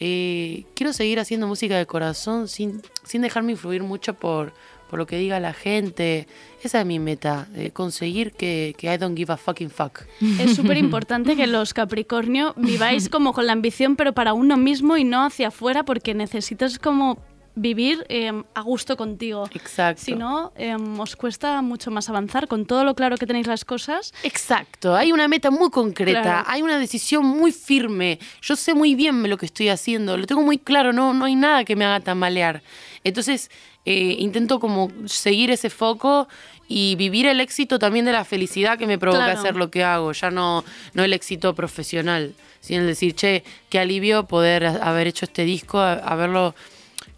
Eh, 0.00 0.64
quiero 0.74 0.92
seguir 0.92 1.20
haciendo 1.20 1.46
música 1.46 1.78
de 1.78 1.86
corazón 1.86 2.48
sin, 2.48 2.82
sin 3.04 3.22
dejarme 3.22 3.52
influir 3.52 3.82
mucho 3.82 4.14
por, 4.14 4.52
por 4.90 4.98
lo 4.98 5.06
que 5.06 5.16
diga 5.16 5.38
la 5.40 5.52
gente. 5.52 6.26
Esa 6.62 6.80
es 6.80 6.86
mi 6.86 6.98
meta, 6.98 7.48
eh, 7.54 7.70
conseguir 7.70 8.32
que, 8.32 8.74
que 8.76 8.92
I 8.92 8.96
don't 8.96 9.16
give 9.16 9.32
a 9.32 9.36
fucking 9.36 9.70
fuck. 9.70 10.00
Es 10.40 10.56
súper 10.56 10.76
importante 10.78 11.36
que 11.36 11.46
los 11.46 11.74
Capricornio 11.74 12.54
viváis 12.56 13.08
como 13.08 13.32
con 13.32 13.46
la 13.46 13.52
ambición, 13.52 13.96
pero 13.96 14.12
para 14.12 14.34
uno 14.34 14.56
mismo 14.56 14.96
y 14.96 15.04
no 15.04 15.24
hacia 15.24 15.48
afuera, 15.48 15.84
porque 15.84 16.14
necesitas 16.14 16.78
como 16.78 17.18
vivir 17.56 18.04
eh, 18.08 18.32
a 18.54 18.60
gusto 18.62 18.96
contigo. 18.96 19.48
Exacto. 19.54 20.02
Si 20.02 20.14
no, 20.14 20.52
eh, 20.56 20.74
os 20.98 21.14
cuesta 21.16 21.62
mucho 21.62 21.90
más 21.90 22.08
avanzar 22.08 22.48
con 22.48 22.66
todo 22.66 22.82
lo 22.84 22.94
claro 22.94 23.16
que 23.16 23.26
tenéis 23.26 23.46
las 23.46 23.64
cosas. 23.64 24.12
Exacto, 24.24 24.94
hay 24.96 25.12
una 25.12 25.28
meta 25.28 25.50
muy 25.50 25.70
concreta, 25.70 26.22
Claro. 26.22 26.44
hay 26.48 26.62
una 26.62 26.78
decisión 26.78 27.24
muy 27.24 27.52
firme. 27.52 28.18
Yo 28.42 28.56
sé 28.56 28.74
muy 28.74 28.94
bien 28.94 29.28
lo 29.28 29.36
que 29.38 29.46
estoy 29.46 29.68
haciendo, 29.68 30.16
lo 30.16 30.26
tengo 30.26 30.42
muy 30.42 30.58
claro, 30.58 30.92
no, 30.92 31.14
no 31.14 31.24
hay 31.26 31.36
nada 31.36 31.64
que 31.64 31.76
me 31.76 31.84
haga 31.84 32.00
tambalear. 32.00 32.62
Entonces, 33.04 33.50
eh, 33.84 34.16
intento 34.18 34.58
como 34.58 34.90
seguir 35.06 35.50
ese 35.50 35.70
foco 35.70 36.26
y 36.66 36.96
vivir 36.96 37.26
el 37.26 37.40
éxito 37.40 37.78
también 37.78 38.06
de 38.06 38.12
la 38.12 38.24
felicidad 38.24 38.78
que 38.78 38.86
me 38.86 38.98
provoca 38.98 39.24
Claro. 39.26 39.38
hacer 39.38 39.54
lo 39.56 39.70
que 39.70 39.84
hago, 39.84 40.10
ya 40.12 40.30
no, 40.30 40.64
no 40.94 41.04
el 41.04 41.12
éxito 41.12 41.54
profesional, 41.54 42.32
sino 42.60 42.80
el 42.80 42.86
decir, 42.86 43.14
che, 43.14 43.44
qué 43.68 43.78
alivio 43.78 44.24
poder 44.26 44.64
haber 44.66 45.06
hecho 45.06 45.26
este 45.26 45.44
disco, 45.44 45.78
haberlo 45.78 46.54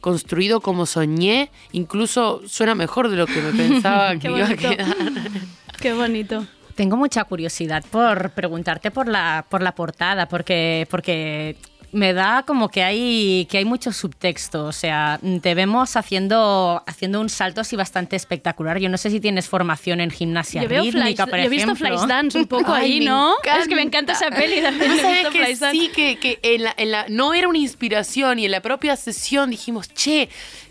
construido 0.06 0.60
como 0.60 0.86
soñé, 0.86 1.50
incluso 1.72 2.40
suena 2.46 2.76
mejor 2.76 3.08
de 3.08 3.16
lo 3.16 3.26
que 3.26 3.42
me 3.42 3.50
pensaba 3.50 4.16
que 4.20 4.28
iba 4.28 4.46
a 4.46 4.54
quedar. 4.54 4.94
Qué 5.80 5.94
bonito. 5.94 6.46
Tengo 6.76 6.96
mucha 6.96 7.24
curiosidad 7.24 7.84
por 7.90 8.30
preguntarte 8.30 8.92
por 8.92 9.08
la, 9.08 9.46
por 9.48 9.62
la 9.62 9.74
portada, 9.74 10.28
porque, 10.28 10.86
porque 10.92 11.56
me 11.92 12.12
da 12.12 12.42
como 12.46 12.68
que 12.68 12.82
hay, 12.82 13.46
que 13.50 13.58
hay 13.58 13.64
mucho 13.64 13.92
subtexto. 13.92 14.64
O 14.66 14.72
sea, 14.72 15.18
te 15.42 15.54
vemos 15.54 15.96
haciendo, 15.96 16.82
haciendo 16.86 17.20
un 17.20 17.28
salto 17.28 17.60
así 17.62 17.76
bastante 17.76 18.16
espectacular. 18.16 18.78
Yo 18.78 18.88
no 18.88 18.98
sé 18.98 19.10
si 19.10 19.20
tienes 19.20 19.48
formación 19.48 20.00
en 20.00 20.10
gimnasia 20.10 20.62
Yo 20.62 20.68
veo 20.68 20.82
rítmica, 20.82 21.26
flash- 21.26 21.30
por 21.30 21.38
yo 21.38 21.44
he 21.44 21.48
visto 21.48 21.72
ejemplo. 21.72 21.88
Flashdance 21.98 22.38
un 22.38 22.46
poco 22.46 22.72
Ay, 22.74 22.92
ahí, 22.92 23.00
¿no? 23.04 23.34
encanta. 23.38 23.60
Es 23.62 23.68
que 23.68 23.74
me 23.76 23.82
encanta 23.82 24.12
esa 24.12 24.30
peli. 24.30 24.60
también 24.62 24.90
he 24.92 24.94
visto 24.94 25.30
que 25.30 25.56
sí, 25.70 25.90
que, 25.94 26.18
que 26.18 26.38
en 26.42 26.64
la, 26.64 26.74
en 26.76 26.90
la- 26.90 27.06
no 27.08 27.32
era 27.34 27.48
una 27.48 27.58
inspiración 27.58 28.38
y 28.38 28.44
en 28.46 28.50
la 28.50 28.60
propia 28.60 28.96
sesión 28.96 29.50
dijimos, 29.50 29.88
che, 29.94 30.28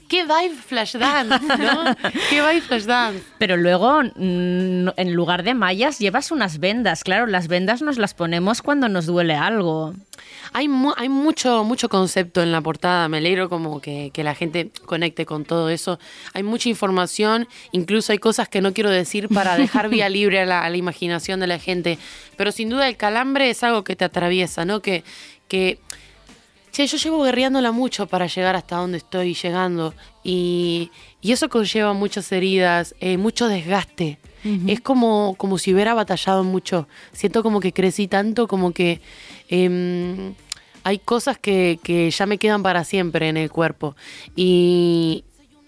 qué 0.08 0.24
vibe 0.24 0.54
Flashdance, 0.68 1.40
¿no? 1.58 1.96
qué 2.30 2.42
vibe 2.42 2.62
Flashdance. 2.62 3.24
Pero 3.40 3.58
luego, 3.58 4.04
mm, 4.04 4.90
en 4.98 5.14
lugar 5.14 5.42
de 5.44 5.54
mallas, 5.56 5.98
llevas 5.98 6.30
unas 6.32 6.60
vendas. 6.60 7.04
Claro, 7.04 7.26
las 7.26 7.48
vendas 7.48 7.82
nos 7.82 7.98
las 7.98 8.14
ponemos 8.14 8.62
cuando 8.62 8.90
nos 8.90 9.08
duele 9.08 9.34
algo. 9.34 9.96
Hay, 10.57 10.69
mu- 10.69 10.94
hay 10.95 11.10
mucho, 11.10 11.65
mucho 11.65 11.90
concepto 11.90 12.41
en 12.41 12.53
la 12.53 12.61
portada, 12.61 13.10
me 13.10 13.18
alegro 13.18 13.49
como 13.49 13.82
que, 13.82 14.10
que 14.14 14.23
la 14.23 14.34
gente 14.36 14.72
conecte 14.86 15.26
con 15.26 15.44
todo 15.44 15.69
eso. 15.69 15.99
Hay 16.34 16.44
mucha 16.44 16.69
información, 16.69 17.45
incluso 17.73 18.14
hay 18.14 18.19
cosas 18.19 18.48
que 18.48 18.61
no 18.61 18.73
quiero 18.73 18.90
decir 18.90 19.27
para 19.27 19.57
dejar 19.57 19.90
vía 19.90 20.07
libre 20.18 20.40
a 20.40 20.45
la, 20.45 20.64
a 20.64 20.69
la 20.69 20.77
imaginación 20.77 21.41
de 21.41 21.48
la 21.48 21.60
gente. 21.60 21.98
Pero 22.38 22.53
sin 22.53 22.69
duda 22.69 22.88
el 22.88 22.95
calambre 22.95 23.49
es 23.49 23.64
algo 23.64 23.84
que 23.84 23.98
te 23.98 24.06
atraviesa, 24.06 24.64
¿no? 24.64 24.82
Que, 24.82 25.03
que 25.49 25.77
Che, 26.72 26.88
yo 26.88 26.98
llevo 26.98 27.23
guerreándola 27.23 27.72
mucho 27.72 28.06
para 28.07 28.27
llegar 28.27 28.56
hasta 28.57 28.76
donde 28.77 28.98
estoy 28.98 29.34
llegando 29.34 29.94
y, 30.26 30.91
y 31.22 31.32
eso 31.32 31.48
conlleva 31.48 31.94
muchas 31.94 32.30
heridas, 32.34 32.95
eh, 32.99 33.18
mucho 33.18 33.48
desgaste. 33.48 34.19
Es 34.68 34.80
como, 34.80 35.34
como 35.40 35.57
si 35.57 35.73
hubiera 35.73 35.95
batallado 35.95 36.44
mucho. 36.44 36.88
Siento 37.14 37.41
como 37.44 37.60
que 37.61 37.72
crecí 37.73 38.07
tanto, 38.07 38.48
como 38.48 38.73
que 38.73 39.02
em, 39.49 40.36
hay 40.86 40.99
cosas 40.99 41.38
que, 41.38 41.80
que 41.84 42.10
ya 42.10 42.26
me 42.26 42.38
quedan 42.38 42.64
para 42.64 42.84
siempre 42.86 43.28
en 43.28 43.36
el 43.38 43.52
cuerpo. 43.52 43.95
Y, 44.36 45.26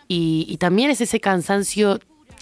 y, 0.08 0.46
y 0.48 0.58
también 0.58 0.92
es 0.92 1.02
ese 1.02 1.20
cansancio 1.20 2.00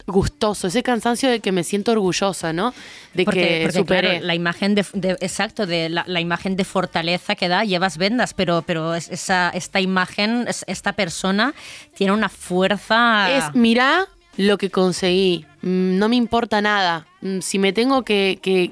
gustoso, 0.07 0.68
ese 0.68 0.84
cansancio 0.84 1.30
de 1.30 1.39
que 1.39 1.52
me 1.52 1.64
siento 1.64 1.91
orgullosa, 1.93 2.53
¿no? 2.53 2.73
De 3.15 3.26
Porque, 3.26 3.41
que 3.41 3.60
porque, 3.64 3.77
superé. 3.80 4.10
claro, 4.10 4.26
la 4.26 4.35
imagen 4.35 4.76
de, 4.76 4.85
de- 4.93 5.18
exacto, 5.22 5.65
de 5.65 5.89
la, 5.89 6.03
la 6.06 6.22
imagen 6.22 6.56
de 6.56 6.64
fortaleza 6.64 7.34
que 7.35 7.47
da, 7.47 7.64
llevas 7.64 7.97
vendas, 7.97 8.35
pero, 8.35 8.61
pero 8.68 8.93
es- 8.93 9.10
esa, 9.10 9.49
esta 9.49 9.80
imagen, 9.81 10.45
es- 10.47 10.64
esta 10.68 10.93
persona 10.93 11.56
tiene 11.95 12.14
una 12.14 12.30
fuerza. 12.30 13.35
Es, 13.35 13.56
mirá 13.56 14.06
lo 14.38 14.57
que 14.57 14.69
conseguí, 14.69 15.45
Mm, 15.61 15.97
no 15.97 16.07
me 16.10 16.15
importa 16.18 16.61
nada. 16.61 17.07
Mm, 17.22 17.39
Si 17.39 17.57
me 17.57 17.73
tengo 17.73 18.03
que, 18.03 18.38
que- 18.43 18.69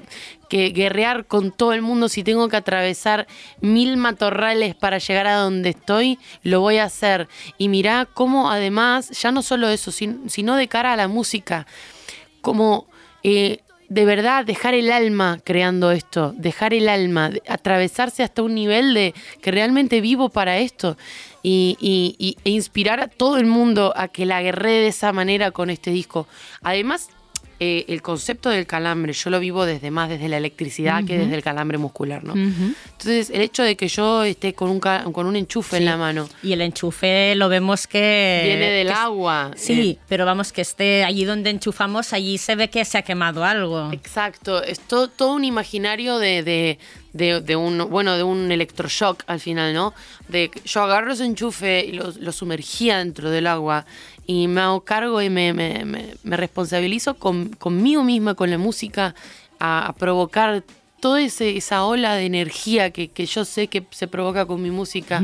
guerrear 0.74 1.26
con 1.26 1.50
todo 1.52 1.72
el 1.72 1.82
mundo, 1.82 2.08
si 2.08 2.22
tengo 2.22 2.48
que 2.48 2.56
atravesar 2.56 3.26
mil 3.60 3.96
matorrales 3.96 4.74
para 4.74 4.98
llegar 4.98 5.26
a 5.26 5.36
donde 5.36 5.70
estoy, 5.70 6.18
lo 6.42 6.60
voy 6.60 6.78
a 6.78 6.84
hacer. 6.84 7.28
Y 7.58 7.68
mirá 7.68 8.06
cómo 8.12 8.50
además, 8.50 9.10
ya 9.10 9.32
no 9.32 9.42
solo 9.42 9.68
eso, 9.68 9.90
sin- 9.90 10.30
sino 10.30 10.56
de 10.56 10.68
cara 10.68 10.92
a 10.92 10.96
la 10.96 11.08
música, 11.08 11.66
como 12.40 12.86
eh, 13.22 13.58
de 13.88 14.04
verdad 14.04 14.44
dejar 14.44 14.74
el 14.74 14.90
alma 14.90 15.38
creando 15.44 15.90
esto, 15.90 16.32
dejar 16.36 16.72
el 16.74 16.88
alma, 16.88 17.30
atravesarse 17.48 18.22
hasta 18.22 18.42
un 18.42 18.54
nivel 18.54 18.94
de 18.94 19.14
que 19.42 19.50
realmente 19.50 20.00
vivo 20.00 20.30
para 20.30 20.58
esto 20.58 20.96
y, 21.42 21.76
y- 21.80 22.16
y- 22.18 22.36
e 22.44 22.50
inspirar 22.50 23.00
a 23.00 23.08
todo 23.08 23.36
el 23.36 23.46
mundo 23.46 23.92
a 23.96 24.08
que 24.08 24.24
la 24.24 24.40
guerre 24.42 24.70
de 24.72 24.86
esa 24.88 25.12
manera 25.12 25.50
con 25.50 25.68
este 25.68 25.90
disco. 25.90 26.26
Además, 26.62 27.10
eh, 27.60 27.84
el 27.88 28.02
concepto 28.02 28.50
del 28.50 28.66
calambre, 28.66 29.12
yo 29.12 29.30
lo 29.30 29.38
vivo 29.40 29.64
desde 29.64 29.90
más 29.90 30.08
desde 30.08 30.28
la 30.28 30.36
electricidad 30.38 31.04
que 31.04 31.14
Ujú. 31.14 31.22
desde 31.24 31.36
el 31.36 31.42
calambre 31.42 31.78
muscular, 31.78 32.24
¿no? 32.24 32.32
Ujú. 32.32 32.74
Entonces, 32.92 33.30
el 33.30 33.40
hecho 33.40 33.62
de 33.62 33.76
que 33.76 33.88
yo 33.88 34.22
esté 34.24 34.54
con 34.54 34.70
un, 34.70 34.80
con 34.80 35.26
un 35.26 35.36
enchufe 35.36 35.76
en 35.76 35.82
Sí. 35.82 35.86
la 35.86 35.96
mano, 35.96 36.28
Y 36.42 36.52
el 36.52 36.60
enchufe 36.60 37.34
lo 37.36 37.48
vemos 37.48 37.86
que... 37.86 38.42
viene 38.44 38.70
del 38.70 38.88
que 38.88 38.92
agua. 38.92 39.50
Sí, 39.56 39.98
eh, 39.98 40.04
pero 40.08 40.26
vamos, 40.26 40.52
que 40.52 40.62
esté 40.62 41.04
allí 41.04 41.24
donde 41.24 41.50
enchufamos, 41.50 42.12
allí 42.12 42.38
se 42.38 42.56
ve 42.56 42.68
que 42.70 42.84
se 42.84 42.98
ha 42.98 43.02
quemado 43.02 43.44
algo. 43.44 43.90
Exacto, 43.92 44.62
es 44.62 44.80
to- 44.80 45.08
todo 45.08 45.32
un 45.34 45.44
imaginario 45.44 46.18
de, 46.18 46.42
de, 46.42 46.78
de- 47.12 47.40
de 47.40 47.56
un, 47.56 47.78
bueno, 47.90 48.16
de 48.16 48.22
un 48.22 48.50
electroshock 48.50 49.22
al 49.26 49.40
final, 49.40 49.72
¿no? 49.74 49.94
De 50.28 50.48
que 50.50 50.60
yo 50.64 50.82
agarro 50.82 51.12
ese 51.12 51.24
enchufe 51.24 51.84
y 51.84 51.92
lo, 51.92 52.12
lo 52.18 52.32
sumergía 52.32 52.98
dentro 52.98 53.30
del 53.30 53.46
agua 53.46 53.84
y 54.26 54.48
me 54.48 54.60
hago 54.62 54.80
cargo 54.84 55.20
y 55.22 55.30
me, 55.30 55.52
me- 55.52 55.84
me- 55.84 56.14
me 56.22 56.36
responsabilizo 56.36 57.14
con, 57.14 57.48
conmigo 57.50 58.02
misma, 58.04 58.34
con 58.34 58.50
la 58.50 58.58
música, 58.58 59.14
a, 59.58 59.86
a 59.88 59.92
provocar 59.94 60.62
toda 61.00 61.20
ese- 61.20 61.56
esa 61.56 61.84
ola 61.84 62.14
de 62.14 62.24
energía 62.26 62.90
que, 62.90 63.08
que 63.08 63.26
yo 63.26 63.44
sé 63.44 63.66
que 63.68 63.84
se 63.90 64.08
provoca 64.08 64.46
con 64.46 64.62
mi 64.62 64.70
música. 64.70 65.22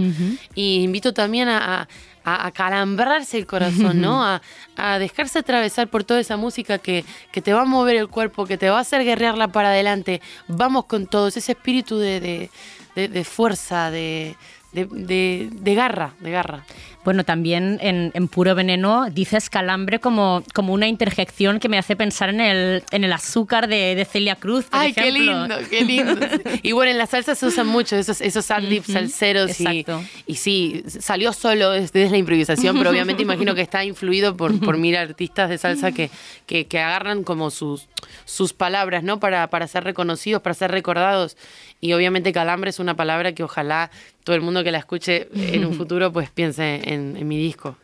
Y 0.55 0.83
invito 0.83 1.15
también 1.15 1.49
a, 1.49 1.83
a- 1.83 1.89
a 2.23 2.47
acalambrarse 2.49 3.39
el 3.39 3.47
corazón, 3.47 4.01
¿no? 4.03 4.23
A, 4.27 4.43
a 4.77 4.99
dejarse 4.99 5.39
atravesar 5.39 5.89
por 5.89 6.05
toda 6.05 6.21
esa 6.21 6.37
música 6.37 6.77
que, 6.77 7.05
que 7.33 7.41
te 7.41 7.55
va 7.55 7.63
a 7.63 7.65
mover 7.65 7.97
el 7.97 8.09
cuerpo, 8.09 8.45
que 8.47 8.59
te 8.59 8.69
va 8.69 8.77
a 8.77 8.81
hacer 8.83 9.05
guerrearla 9.05 9.49
para 9.49 9.71
adelante. 9.71 10.21
Vamos 10.49 10.85
con 10.85 11.07
todos, 11.07 11.37
ese 11.39 11.53
espíritu 11.53 11.97
de, 11.99 12.21
de- 12.21 12.51
de- 12.95 13.09
de 13.09 13.25
fuerza, 13.25 13.91
de, 13.91 14.37
de, 14.73 14.85
de- 14.87 15.49
de 15.53 15.75
garra, 15.75 16.15
de 16.21 16.31
garra. 16.31 16.65
Bueno, 17.03 17.25
también 17.25 17.79
en, 17.81 18.11
en 18.13 18.29
Puro 18.29 18.55
Veneno 18.55 19.09
dices 19.11 19.49
calambre 19.49 20.01
como, 20.01 20.43
como 20.53 20.75
una 20.75 20.87
interjección 20.87 21.59
que 21.59 21.71
me 21.71 21.79
hace 21.79 21.97
pensar 21.97 22.29
en 22.29 22.43
el, 22.43 22.85
en 22.91 23.05
el 23.05 23.13
azúcar 23.15 23.69
de, 23.69 23.95
de 23.95 24.05
Celia 24.05 24.37
Cruz, 24.37 24.67
por 24.67 24.81
Ay, 24.81 24.93
qué 24.93 25.11
lindo, 25.11 25.57
qué 25.71 25.83
lindo. 25.83 26.15
Y 26.63 26.73
bueno, 26.73 26.91
en 26.93 26.99
la 26.99 27.07
salsa 27.07 27.35
se 27.35 27.47
usan 27.47 27.67
mucho 27.69 27.97
esos, 27.97 28.21
esos 28.21 28.51
ad-libs 28.51 28.85
Ujú, 28.91 28.93
salseros 28.99 29.59
y, 29.63 29.87
y 30.27 30.35
sí, 30.35 30.83
salió 30.87 31.33
solo 31.33 31.71
desde 31.71 32.11
la 32.11 32.19
improvisación, 32.19 32.77
pero 32.77 32.91
obviamente 32.91 33.23
imagino 33.23 33.55
que 33.55 33.63
está 33.63 33.83
influido 33.83 34.37
por, 34.37 34.61
por 34.61 34.77
mil 34.77 34.95
artistas 34.95 35.49
de 35.49 35.57
salsa 35.57 35.93
que, 35.93 36.11
que, 36.45 36.67
que 36.67 36.81
agarran 36.81 37.25
como 37.25 37.51
sus, 37.51 37.89
sus 38.27 38.53
palabras, 38.53 39.03
¿no? 39.05 39.21
Para, 39.21 39.49
para 39.49 39.67
ser 39.69 39.85
reconocidos, 39.85 40.43
para 40.43 40.53
ser 40.53 40.71
recordados. 40.71 41.39
Y 41.81 41.95
obviamente 41.95 42.31
calambre 42.35 42.69
es 42.69 42.79
una 42.79 42.95
palabra 42.95 43.33
que 43.33 43.43
ojalá 43.43 43.91
todo 44.25 44.37
el 44.37 44.43
mundo 44.43 44.63
que 44.63 44.71
la 44.71 44.79
escuche 44.79 45.29
en 45.35 45.65
un 45.65 45.75
futuro 45.75 46.13
pues 46.13 46.31
piense 46.31 46.81
en, 46.93 47.17
en 47.17 47.29
mi 47.29 47.39
disco. 47.39 47.77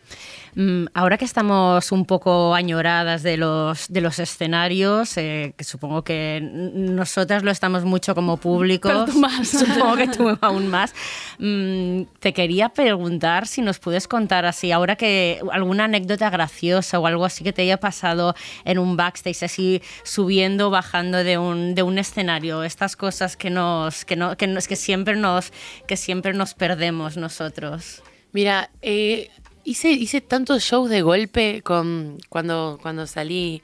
Mm, 0.56 0.86
Ahora 0.94 1.18
que 1.18 1.26
estamos 1.26 1.92
un 1.92 2.06
poco 2.06 2.54
añoradas 2.54 3.22
de 3.22 3.36
los, 3.36 3.88
de 3.88 4.00
los 4.00 4.18
escenarios, 4.18 5.14
eh, 5.18 5.52
que 5.54 5.64
supongo 5.64 6.02
que 6.02 6.40
nosotras 6.40 7.42
lo 7.42 7.50
estamos 7.50 7.84
mucho 7.84 8.14
como 8.14 8.38
público, 8.38 8.88
supongo 9.44 9.96
que 9.96 10.08
tú 10.08 10.38
aún 10.40 10.68
más, 10.68 10.94
mm, 11.38 12.04
te 12.20 12.32
quería 12.32 12.70
preguntar 12.70 13.46
si 13.46 13.60
nos 13.60 13.78
puedes 13.78 14.08
contar 14.08 14.46
así, 14.46 14.72
ahora 14.72 14.96
que 14.96 15.40
alguna 15.52 15.84
anécdota 15.84 16.30
graciosa 16.30 16.98
o 16.98 17.06
algo 17.06 17.26
así 17.26 17.44
que 17.44 17.52
te 17.52 17.60
haya 17.60 17.76
pasado 17.76 18.34
en 18.64 18.78
un 18.78 18.96
backstage, 18.96 19.42
así 19.42 19.82
subiendo 20.04 20.68
o 20.68 20.70
bajando 20.70 21.22
de 21.22 21.36
un, 21.36 21.74
de 21.74 21.82
un 21.82 21.98
escenario, 21.98 22.62
estas 22.62 22.96
cosas 22.96 23.36
que, 23.36 23.50
nos, 23.50 24.06
que, 24.06 24.16
no, 24.16 24.38
que, 24.38 24.46
nos, 24.46 24.68
que, 24.68 24.76
siempre 24.76 25.16
nos, 25.16 25.52
que 25.86 25.98
siempre 25.98 26.32
nos 26.32 26.54
perdemos 26.54 27.18
nosotros. 27.18 28.02
Mira, 28.32 28.70
eh, 28.80 29.30
hice, 29.66 29.90
hice 29.90 30.20
tantos 30.20 30.62
shows 30.62 30.88
de 30.88 31.02
golpe 31.02 31.60
con, 31.62 32.18
cuando, 32.28 32.78
cuando 32.80 33.06
salí 33.06 33.62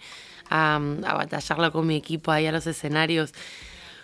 a, 0.50 0.76
a 0.76 1.14
batallarla 1.14 1.70
con 1.70 1.86
mi 1.86 1.96
equipo 1.96 2.32
ahí 2.32 2.46
a 2.46 2.52
los 2.52 2.66
escenarios. 2.66 3.32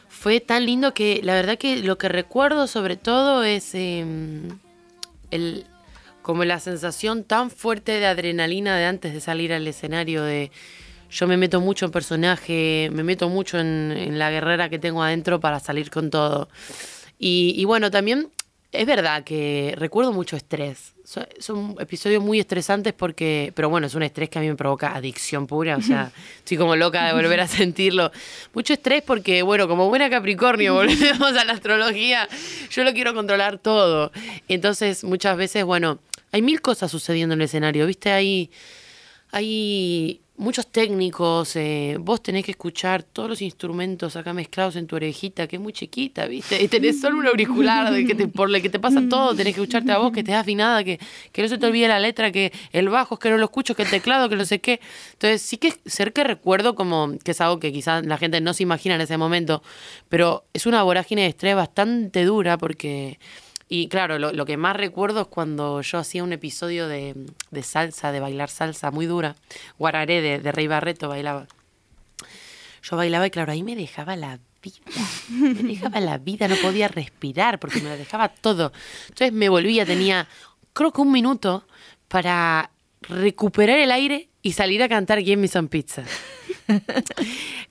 Fue 0.08 0.40
tan 0.40 0.64
lindo 0.64 0.94
que 0.94 1.20
la 1.22 1.34
verdad 1.34 1.58
que 1.58 1.82
lo 1.82 1.98
que 1.98 2.08
recuerdo 2.08 2.66
sobre 2.66 2.96
todo 2.96 3.44
es 3.44 3.74
eh, 3.74 4.04
el, 5.30 5.66
como 6.22 6.44
la 6.44 6.60
sensación 6.60 7.24
tan 7.24 7.50
fuerte 7.50 7.92
de 7.92 8.06
adrenalina 8.06 8.76
de 8.76 8.86
antes 8.86 9.12
de 9.12 9.20
salir 9.20 9.52
al 9.52 9.66
escenario, 9.66 10.22
de 10.22 10.50
yo 11.10 11.26
me 11.26 11.36
meto 11.36 11.60
mucho 11.60 11.86
en 11.86 11.90
personaje, 11.90 12.90
me 12.92 13.02
meto 13.02 13.28
mucho 13.28 13.58
en, 13.58 14.18
la 14.18 14.30
guerrera 14.30 14.68
que 14.68 14.78
tengo 14.78 15.02
adentro 15.02 15.40
para 15.40 15.58
salir 15.58 15.90
con 15.90 16.10
todo. 16.10 16.48
Y 17.18 17.64
bueno, 17.64 17.90
también 17.90 18.30
es 18.72 18.86
verdad 18.86 19.24
que 19.24 19.74
recuerdo 19.76 20.12
mucho 20.12 20.36
estrés. 20.36 20.94
Son, 21.38 21.74
episodios 21.80 22.22
muy 22.22 22.38
estresantes 22.38 22.92
porque, 22.92 23.50
pero 23.56 23.70
bueno, 23.70 23.86
es 23.86 23.94
un 23.94 24.02
estrés 24.02 24.28
que 24.28 24.38
a 24.38 24.42
mí 24.42 24.48
me 24.48 24.56
provoca 24.56 24.94
adicción 24.94 25.46
pura, 25.46 25.78
o 25.78 25.80
sea, 25.80 26.12
estoy 26.36 26.58
como 26.58 26.76
loca 26.76 27.06
de 27.06 27.14
volver 27.14 27.40
a 27.40 27.48
sentirlo. 27.48 28.12
Mucho 28.52 28.74
estrés 28.74 29.02
porque, 29.02 29.40
bueno, 29.40 29.66
como 29.68 29.88
buena 29.88 30.10
Capricornio, 30.10 30.74
volvemos 30.74 31.34
a 31.34 31.46
la 31.46 31.54
astrología, 31.54 32.28
yo 32.70 32.84
lo 32.84 32.92
quiero 32.92 33.14
controlar 33.14 33.56
todo. 33.56 34.12
Entonces, 34.48 35.02
muchas 35.02 35.38
veces, 35.38 35.64
bueno, 35.64 35.98
hay 36.30 36.42
mil 36.42 36.60
cosas 36.60 36.90
sucediendo 36.90 37.32
en 37.32 37.40
el 37.40 37.46
escenario, 37.46 37.86
¿viste? 37.86 38.12
Hay, 38.12 38.50
hay 39.32 40.20
muchos 40.38 40.68
técnicos, 40.68 41.56
eh, 41.56 41.96
vos 42.00 42.22
tenés 42.22 42.44
que 42.44 42.52
escuchar 42.52 43.02
todos 43.02 43.28
los 43.28 43.42
instrumentos 43.42 44.16
acá 44.16 44.32
mezclados 44.32 44.76
en 44.76 44.86
tu 44.86 44.96
orejita, 44.96 45.46
que 45.48 45.56
es 45.56 45.62
muy 45.62 45.72
chiquita, 45.72 46.26
¿viste? 46.26 46.62
Y 46.62 46.68
tenés 46.68 47.00
solo 47.00 47.18
un 47.18 47.26
auricular 47.26 47.92
de 47.92 48.06
que 48.06 48.14
te, 48.14 48.28
por 48.28 48.54
el 48.54 48.62
que 48.62 48.70
te 48.70 48.78
pasa 48.78 49.02
todo, 49.08 49.34
tenés 49.34 49.54
que 49.54 49.60
escucharte 49.60 49.90
a 49.90 49.98
vos, 49.98 50.12
que 50.12 50.20
estés 50.20 50.36
afinada, 50.36 50.84
que, 50.84 50.98
que 51.32 51.42
no 51.42 51.48
se 51.48 51.58
te 51.58 51.66
olvide 51.66 51.88
la 51.88 51.98
letra, 51.98 52.30
que 52.30 52.52
el 52.72 52.88
bajo 52.88 53.16
es 53.16 53.20
que 53.20 53.30
no 53.30 53.36
lo 53.36 53.44
escucho, 53.44 53.74
que 53.74 53.82
el 53.82 53.90
teclado, 53.90 54.28
que 54.28 54.36
no 54.36 54.44
sé 54.44 54.60
qué. 54.60 54.80
Entonces 55.12 55.42
sí 55.42 55.58
que 55.58 55.74
ser 55.86 56.12
que 56.12 56.22
recuerdo 56.22 56.76
como 56.76 57.18
que 57.24 57.32
es 57.32 57.40
algo 57.40 57.58
que 57.58 57.72
quizás 57.72 58.06
la 58.06 58.16
gente 58.16 58.40
no 58.40 58.54
se 58.54 58.62
imagina 58.62 58.94
en 58.94 59.00
ese 59.00 59.16
momento, 59.18 59.62
pero 60.08 60.44
es 60.54 60.66
una 60.66 60.82
vorágine 60.84 61.22
de 61.22 61.28
estrés 61.28 61.56
bastante 61.56 62.24
dura 62.24 62.58
porque 62.58 63.18
Y 63.68 63.88
claro, 63.88 64.18
lo, 64.18 64.32
lo 64.32 64.46
que 64.46 64.56
más 64.56 64.76
recuerdo 64.76 65.22
es 65.22 65.26
cuando 65.26 65.82
yo 65.82 65.98
hacía 65.98 66.24
un 66.24 66.32
episodio 66.32 66.88
de, 66.88 67.14
de 67.50 67.62
salsa, 67.62 68.12
de 68.12 68.20
bailar 68.20 68.48
salsa 68.48 68.90
muy 68.90 69.06
dura. 69.06 69.36
Guararé 69.78 70.22
de, 70.22 70.38
de 70.38 70.52
Rey 70.52 70.66
Barreto 70.66 71.08
bailaba. 71.08 71.46
Yo 72.82 72.96
bailaba 72.96 73.26
y 73.26 73.30
claro, 73.30 73.52
ahí 73.52 73.62
me 73.62 73.76
dejaba 73.76 74.16
la 74.16 74.38
vida. 74.62 75.02
Me 75.30 75.62
dejaba 75.62 76.00
la 76.00 76.18
vida, 76.18 76.48
no 76.48 76.56
podía 76.56 76.88
respirar 76.88 77.58
porque 77.58 77.80
me 77.80 77.90
lo 77.90 77.96
dejaba 77.96 78.28
todo. 78.28 78.72
Entonces 79.08 79.32
me 79.32 79.48
volvía, 79.48 79.84
tenía 79.84 80.26
creo 80.72 80.92
que 80.92 81.00
un 81.00 81.12
minuto 81.12 81.66
para 82.08 82.70
recuperar 83.02 83.78
el 83.78 83.90
aire 83.90 84.28
y 84.42 84.52
salir 84.52 84.82
a 84.82 84.88
cantar 84.88 85.20
Give 85.20 85.36
Me 85.36 85.48
Some 85.48 85.68
Pizza. 85.68 86.04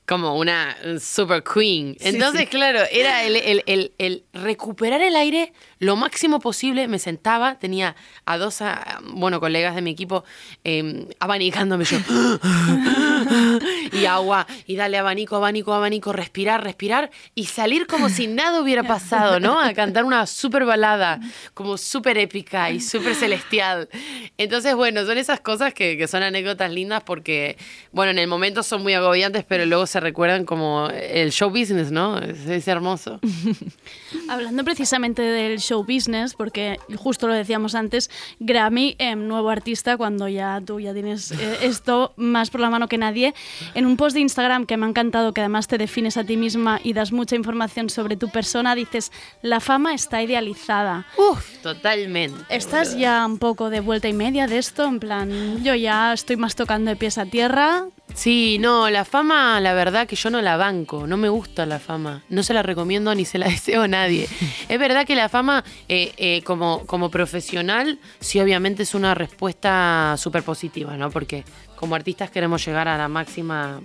Como 0.08 0.36
una 0.38 0.76
super 1.02 1.44
queen. 1.44 1.98
Entonces, 2.00 2.42
sí. 2.42 2.48
claro, 2.48 2.80
era 2.92 3.26
el, 3.26 3.36
el- 3.36 3.64
el- 3.66 3.92
el 3.98 4.24
recuperar 4.34 5.02
el 5.02 5.16
aire 5.18 5.52
lo 5.80 5.98
máximo 5.98 6.40
posible. 6.40 6.88
Me 6.88 6.98
sentaba, 6.98 7.60
tenía 7.60 7.96
a 8.26 8.38
dos, 8.38 8.62
ah, 8.62 9.00
bueno, 9.04 9.40
colegas 9.42 9.76
de 9.76 9.82
mi 9.82 9.92
equipo 9.92 10.24
eh, 10.64 11.08
abanicándome 11.20 11.84
yo. 11.84 11.98
y 13.92 14.06
agua, 14.06 14.48
y 14.66 14.76
darle 14.76 14.98
abanico, 14.98 15.36
abanico, 15.36 15.74
abanico, 15.74 16.14
respirar, 16.14 16.64
respirar 16.64 17.12
y 17.36 17.46
salir 17.46 17.88
como 17.88 18.10
si 18.10 18.28
nada 18.28 18.62
hubiera 18.62 18.84
pasado, 18.84 19.40
¿no? 19.40 19.60
A 19.60 19.74
cantar 19.74 20.04
una 20.06 20.26
super 20.26 20.66
balada, 20.66 21.20
como 21.54 21.78
súper 21.78 22.18
épica 22.18 22.72
y 22.72 22.80
súper 22.80 23.16
celestial. 23.16 23.90
Entonces, 24.38 24.76
bueno, 24.76 25.06
son 25.06 25.18
esas 25.18 25.40
cosas 25.40 25.74
que, 25.74 25.98
que 25.98 26.08
son 26.08 26.24
anécdotas 26.24 26.72
lindas 26.72 27.04
porque, 27.04 27.58
bueno, 27.92 28.12
en 28.12 28.20
el 28.20 28.28
momento 28.28 28.64
son 28.64 28.84
muy 28.84 28.94
agobiantes, 28.94 29.44
pero 29.46 29.66
luego 29.66 29.86
se 29.86 29.97
recuerdan 30.00 30.46
como 30.46 30.90
el 30.90 31.32
show 31.32 31.50
business, 31.50 31.92
¿no? 31.92 32.18
Es, 32.20 32.46
es 32.48 32.68
hermoso. 32.68 33.20
Hablando 34.30 34.64
precisamente 34.64 35.22
del 35.22 35.60
show 35.60 35.84
business, 35.84 36.34
porque 36.34 36.80
justo 36.96 37.28
lo 37.28 37.34
decíamos 37.34 37.76
antes, 37.76 38.10
Grammy, 38.40 38.96
eh, 39.00 39.16
nuevo 39.16 39.50
artista, 39.50 39.98
cuando 39.98 40.28
ya 40.28 40.62
tú 40.66 40.80
ya 40.80 40.94
tienes 40.94 41.32
eh, 41.32 41.58
esto 41.62 42.14
más 42.16 42.50
por 42.50 42.62
la 42.62 42.70
mano 42.70 42.88
que 42.88 42.98
nadie, 42.98 43.34
en 43.74 43.86
un 43.86 43.98
post 43.98 44.16
de 44.16 44.22
Instagram 44.22 44.66
que 44.66 44.78
me 44.78 44.86
ha 44.86 44.90
encantado, 44.90 45.34
que 45.34 45.42
además 45.42 45.68
te 45.68 45.78
defines 45.78 46.18
a 46.18 46.24
ti 46.24 46.38
misma 46.38 46.80
y 46.84 46.94
das 46.94 47.12
mucha 47.12 47.36
información 47.36 47.90
sobre 47.90 48.18
tu 48.18 48.30
persona, 48.30 48.76
dices, 48.76 49.12
la 49.42 49.60
fama 49.60 49.94
está 49.94 50.22
idealizada. 50.22 51.06
Uf, 51.18 51.58
totalmente. 51.62 52.38
¿Estás 52.50 52.90
boludo. 52.90 53.02
ya 53.02 53.26
un 53.26 53.38
poco 53.38 53.70
de 53.70 53.80
vuelta 53.80 54.08
y 54.08 54.14
media 54.14 54.48
de 54.48 54.58
esto? 54.58 54.86
En 54.86 55.00
plan, 55.00 55.64
yo 55.64 55.76
ya 55.76 56.14
estoy 56.14 56.38
más 56.38 56.56
tocando 56.56 56.90
de 56.90 56.96
pies 56.96 57.18
a 57.18 57.26
tierra. 57.26 57.88
Sí, 58.14 58.58
no, 58.60 58.90
la 58.90 59.06
fama, 59.06 59.60
la 59.60 59.74
verdad 59.74 60.08
que 60.08 60.16
yo 60.16 60.30
no 60.32 60.42
la 60.42 60.58
banco, 60.58 61.06
no 61.06 61.18
me 61.18 61.30
gusta 61.30 61.66
la 61.68 61.78
fama, 61.78 62.24
no 62.30 62.42
se 62.42 62.54
la 62.54 62.64
recomiendo 62.64 63.14
ni 63.14 63.26
se 63.26 63.38
la 63.38 63.48
deseo 63.50 63.84
a 63.84 63.88
nadie. 63.88 64.28
es 64.68 64.80
verdad 64.80 65.06
que 65.06 65.16
la 65.16 65.30
fama 65.30 65.64
eh, 65.88 66.14
eh, 66.18 66.42
como, 66.44 66.86
como 66.88 67.12
profesional, 67.12 68.00
sí 68.20 68.40
obviamente 68.40 68.84
es 68.84 68.96
una 68.96 69.14
respuesta 69.14 70.16
súper 70.18 70.42
positiva, 70.44 70.98
¿no? 70.98 71.12
Porque 71.12 71.44
como 71.76 71.94
artistas 71.96 72.32
queremos 72.32 72.66
llegar 72.66 72.88
a 72.88 72.98
la 72.98 73.08
máxima, 73.08 73.82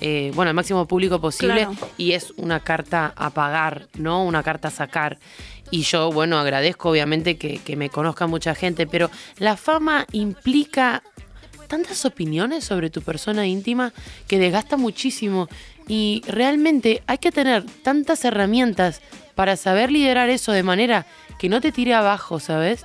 eh, 0.00 0.32
bueno, 0.34 0.48
al 0.48 0.54
máximo 0.56 0.86
público 0.88 1.20
posible 1.20 1.66
Claro. 1.66 1.76
y 1.96 2.12
es 2.12 2.32
una 2.36 2.58
carta 2.60 3.12
a 3.14 3.30
pagar, 3.30 3.86
¿no? 3.94 4.24
Una 4.24 4.42
carta 4.42 4.68
a 4.68 4.72
sacar. 4.72 5.18
Y 5.70 5.82
yo, 5.82 6.10
bueno, 6.10 6.38
agradezco 6.38 6.90
obviamente 6.90 7.36
que, 7.36 7.58
que 7.58 7.76
me 7.76 7.90
conozca 7.90 8.26
mucha 8.26 8.56
gente, 8.56 8.88
pero 8.88 9.08
la 9.38 9.56
fama 9.56 10.04
implica 10.10 11.02
tantas 11.68 12.04
opiniones 12.04 12.64
sobre 12.64 12.90
tu 12.90 13.02
persona 13.02 13.46
íntima 13.46 13.92
que 14.26 14.38
desgasta 14.38 14.76
muchísimo. 14.76 15.48
Y 15.86 16.22
realmente 16.26 17.02
hay 17.06 17.18
que 17.18 17.30
tener 17.30 17.64
tantas 17.82 18.24
herramientas 18.24 19.00
para 19.34 19.56
saber 19.56 19.92
liderar 19.92 20.28
eso 20.30 20.52
de 20.52 20.62
manera 20.62 21.06
que 21.38 21.48
no 21.48 21.60
te 21.60 21.70
tire 21.70 21.94
abajo, 21.94 22.40
¿sabes? 22.40 22.84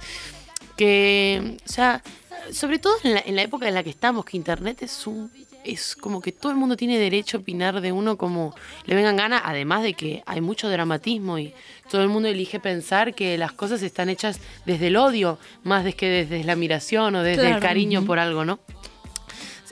Que, 0.77 1.57
o 1.65 1.72
sea, 1.72 2.03
sobre 2.51 2.77
todo 2.77 2.93
en 3.03 3.15
la, 3.15 3.23
en 3.26 3.35
la 3.35 3.41
época 3.41 3.68
en 3.68 3.73
la 3.73 3.84
que 3.84 3.89
estamos, 3.89 4.26
que 4.26 4.38
Internet 4.38 4.84
es 4.84 5.07
un... 5.07 5.31
Es 5.64 5.95
como 5.95 6.22
que 6.22 6.31
todo 6.31 6.52
el 6.52 6.57
mundo 6.57 6.76
tiene 6.76 6.98
derecho 6.99 7.38
a 7.38 7.40
opinar 7.40 7.81
de 7.81 7.91
uno 7.91 8.18
como 8.18 8.53
le 8.85 8.95
vengan 8.95 9.15
ganas, 9.15 9.41
además 9.45 9.84
de 9.84 9.94
que 9.94 10.23
hay 10.26 10.41
mucho 10.41 10.69
dramatismo 10.69 11.40
y 11.40 11.53
todo 11.90 12.02
el 12.02 12.10
mundo 12.10 12.27
elige 12.27 12.60
pensar 12.60 13.14
que 13.14 13.38
las 13.38 13.53
cosas 13.53 13.81
están 13.81 14.10
hechas 14.10 14.40
desde 14.65 14.88
el 14.88 14.98
odio, 14.98 15.40
más 15.64 15.84
que 15.95 16.10
desde 16.10 16.44
la 16.44 16.53
admiración 16.53 17.15
o 17.15 17.23
desde 17.23 17.49
el 17.49 17.60
cariño 17.60 18.03
por 18.06 18.19
algo, 18.19 18.45
¿no? 18.45 18.60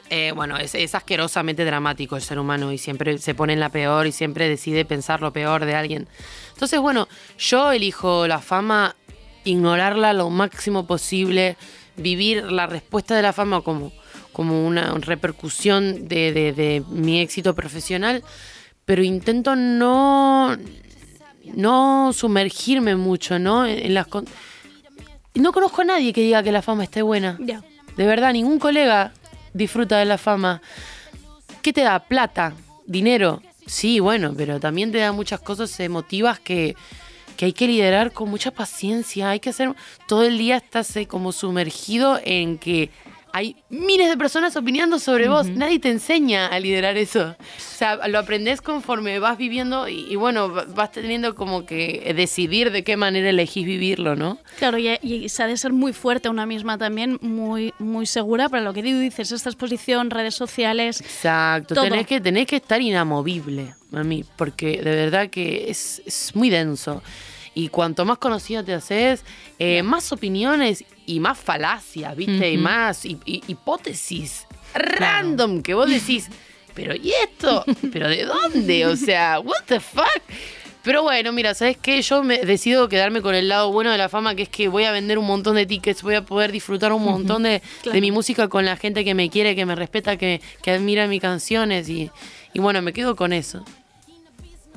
Eh, 0.10 0.34
bueno, 0.36 0.58
es, 0.58 0.76
es 0.76 0.94
asquerosamente 0.94 1.64
dramático 1.64 2.18
el 2.18 2.22
ser 2.22 2.38
humano 2.38 2.74
y 2.74 2.78
siempre 2.78 3.18
se 3.18 3.34
pone 3.34 3.54
en 3.54 3.62
la 3.62 3.70
peor 3.70 4.08
y 4.08 4.12
siempre 4.12 4.50
decide 4.50 4.84
pensar 4.84 5.22
lo 5.22 5.32
peor 5.32 5.64
de 5.64 5.74
alguien. 5.74 6.10
Entonces, 6.54 6.82
bueno, 6.82 7.08
yo 7.38 7.72
elijo 7.72 8.28
la 8.28 8.40
fama, 8.40 8.98
ignorarla 9.46 10.12
lo 10.12 10.30
máximo 10.30 10.86
posible, 10.86 11.56
vivir 11.96 12.44
la 12.52 12.68
respuesta 12.68 13.16
de 13.16 13.22
la 13.22 13.32
fama 13.32 13.62
como, 13.62 13.94
como 14.32 14.66
una 14.66 14.94
repercusión 14.96 16.08
de, 16.08 16.32
de- 16.34 16.54
de 16.54 16.84
mi 16.90 17.20
éxito 17.22 17.54
profesional, 17.56 18.24
pero 18.86 19.04
intento 19.04 19.56
no, 19.56 20.56
no 21.56 22.12
sumergirme 22.14 22.96
mucho, 22.96 23.40
¿no? 23.40 23.66
En, 23.66 23.78
en 23.86 23.94
las 23.94 24.08
con- 24.08 24.26
no 25.34 25.52
conozco 25.54 25.82
a 25.82 25.86
nadie 25.86 26.14
que 26.14 26.22
diga 26.22 26.44
que 26.44 26.52
la 26.52 26.62
fama 26.62 26.84
esté 26.84 27.02
buena. 27.02 27.38
De 27.98 28.06
verdad, 28.06 28.34
ningún 28.34 28.60
colega 28.60 29.14
disfruta 29.54 29.98
de 29.98 30.06
la 30.06 30.18
fama. 30.18 30.62
¿Qué 31.62 31.72
te 31.74 31.82
da? 31.82 32.00
Plata, 32.00 32.54
dinero. 32.86 33.42
Sí, 33.66 34.00
bueno, 34.00 34.34
pero 34.36 34.60
también 34.60 34.92
te 34.92 34.98
da 34.98 35.12
muchas 35.12 35.40
cosas 35.40 35.80
emotivas 35.80 36.40
que, 36.40 36.76
que 37.38 37.46
hay 37.46 37.54
que 37.54 37.68
liderar 37.68 38.12
con 38.12 38.30
mucha 38.30 38.52
paciencia. 38.52 39.30
Hay 39.30 39.40
que 39.40 39.52
hacer. 39.52 39.74
Todo 40.08 40.24
el 40.24 40.38
día 40.38 40.58
estás 40.58 40.96
eh, 40.98 41.06
como 41.08 41.32
sumergido 41.32 42.20
en 42.24 42.58
que 42.58 42.90
hay 43.34 43.56
miles 43.70 44.10
de 44.10 44.18
personas 44.18 44.56
opinando 44.56 45.00
sobre 45.00 45.28
vos. 45.28 45.48
Nadie 45.48 45.80
te 45.80 45.90
enseña 45.90 46.48
a 46.48 46.60
liderar 46.60 46.98
eso. 46.98 47.36
O 47.40 47.62
sea, 47.78 48.08
lo 48.08 48.20
aprendes 48.20 48.62
conforme 48.62 49.20
vas 49.20 49.38
viviendo 49.38 49.88
y, 49.88 50.06
y 50.12 50.16
bueno, 50.16 50.52
va- 50.54 50.66
vas 50.66 50.92
teniendo 50.92 51.34
como 51.36 51.66
que 51.66 52.14
decidir 52.16 52.72
de 52.72 52.84
qué 52.84 52.98
manera 52.98 53.30
elegís 53.30 53.66
vivirlo, 53.66 54.16
¿no? 54.16 54.38
Claro, 54.60 54.78
y, 54.78 54.90
y 55.02 55.30
se 55.30 55.44
ha 55.44 55.48
de 55.48 55.58
ser 55.58 55.74
muy 55.74 55.94
fuerte 55.94 56.30
una 56.30 56.46
misma 56.46 56.78
también, 56.78 57.18
muy, 57.22 57.74
muy 57.80 58.06
segura 58.06 58.50
para 58.50 58.64
lo 58.64 58.74
que 58.74 58.82
tú 58.84 58.90
dices, 59.00 59.32
esta 59.32 59.50
exposición, 59.50 60.10
redes 60.10 60.36
sociales. 60.36 61.02
Exacto, 61.02 61.76
Todo. 61.76 61.86
tenés 61.86 62.06
que, 62.08 62.22
tenés 62.22 62.46
que 62.48 62.58
estar 62.58 62.82
inamovible, 62.82 63.74
mami, 63.92 64.24
porque 64.36 64.82
de 64.82 64.96
verdad 64.96 65.30
que 65.30 65.70
es, 65.70 66.02
es 66.06 66.36
muy 66.36 66.50
denso. 66.50 67.02
Y 67.54 67.68
cuanto 67.68 68.06
más 68.06 68.18
conocido 68.18 68.64
te 68.64 68.74
haces, 68.74 69.26
eh, 69.60 69.84
más 69.84 70.12
opiniones 70.14 70.86
y 71.06 71.20
más 71.20 71.38
falacias, 71.38 72.16
¿viste? 72.16 72.50
Y 72.52 72.56
Ujú. 72.56 72.64
más 72.64 73.06
hi- 73.06 73.20
hi- 73.26 73.44
hipótesis 73.48 74.48
random 74.74 75.62
que 75.62 75.74
vos 75.74 75.90
decís, 75.90 76.30
pero 76.74 76.96
¿y 76.96 77.12
esto? 77.12 77.66
¿Pero 77.92 78.08
de 78.08 78.24
dónde? 78.26 78.86
O 78.86 78.96
sea, 78.96 79.40
¿what 79.42 79.64
the 79.66 79.80
fuck? 79.80 80.06
Pero 80.84 81.04
bueno, 81.04 81.32
mira, 81.32 81.54
¿sabes 81.54 81.78
qué? 81.78 82.02
Yo 82.02 82.24
me 82.24 82.40
decido 82.40 82.90
quedarme 82.90 83.22
con 83.22 83.36
el 83.36 83.50
lado 83.50 83.72
bueno 83.72 83.92
de 83.92 84.00
la 84.00 84.10
fama, 84.10 84.34
que 84.34 84.44
es 84.44 84.50
que 84.50 84.68
voy 84.68 84.86
a 84.86 84.92
vender 84.92 85.20
un 85.20 85.26
montón 85.28 85.56
de 85.56 85.68
tickets, 85.68 86.02
voy 86.02 86.16
a 86.16 86.24
poder 86.26 86.52
disfrutar 86.52 86.92
un 86.94 87.04
montón 87.04 87.44
de, 87.44 87.62
Claro. 87.84 87.94
de 87.94 88.02
mi 88.02 88.12
música 88.12 88.48
con 88.48 88.66
la 88.66 88.76
gente 88.78 89.04
que 89.06 89.14
me 89.14 89.30
quiere, 89.30 89.56
que 89.56 89.66
me 89.68 89.76
respeta, 89.76 90.18
que, 90.18 90.42
que 90.64 90.72
admira 90.72 91.06
mis 91.08 91.22
canciones 91.22 91.88
y, 91.88 92.10
y 92.54 92.60
bueno, 92.60 92.82
me 92.82 92.94
quedo 92.94 93.16
con 93.16 93.32
eso. 93.32 93.64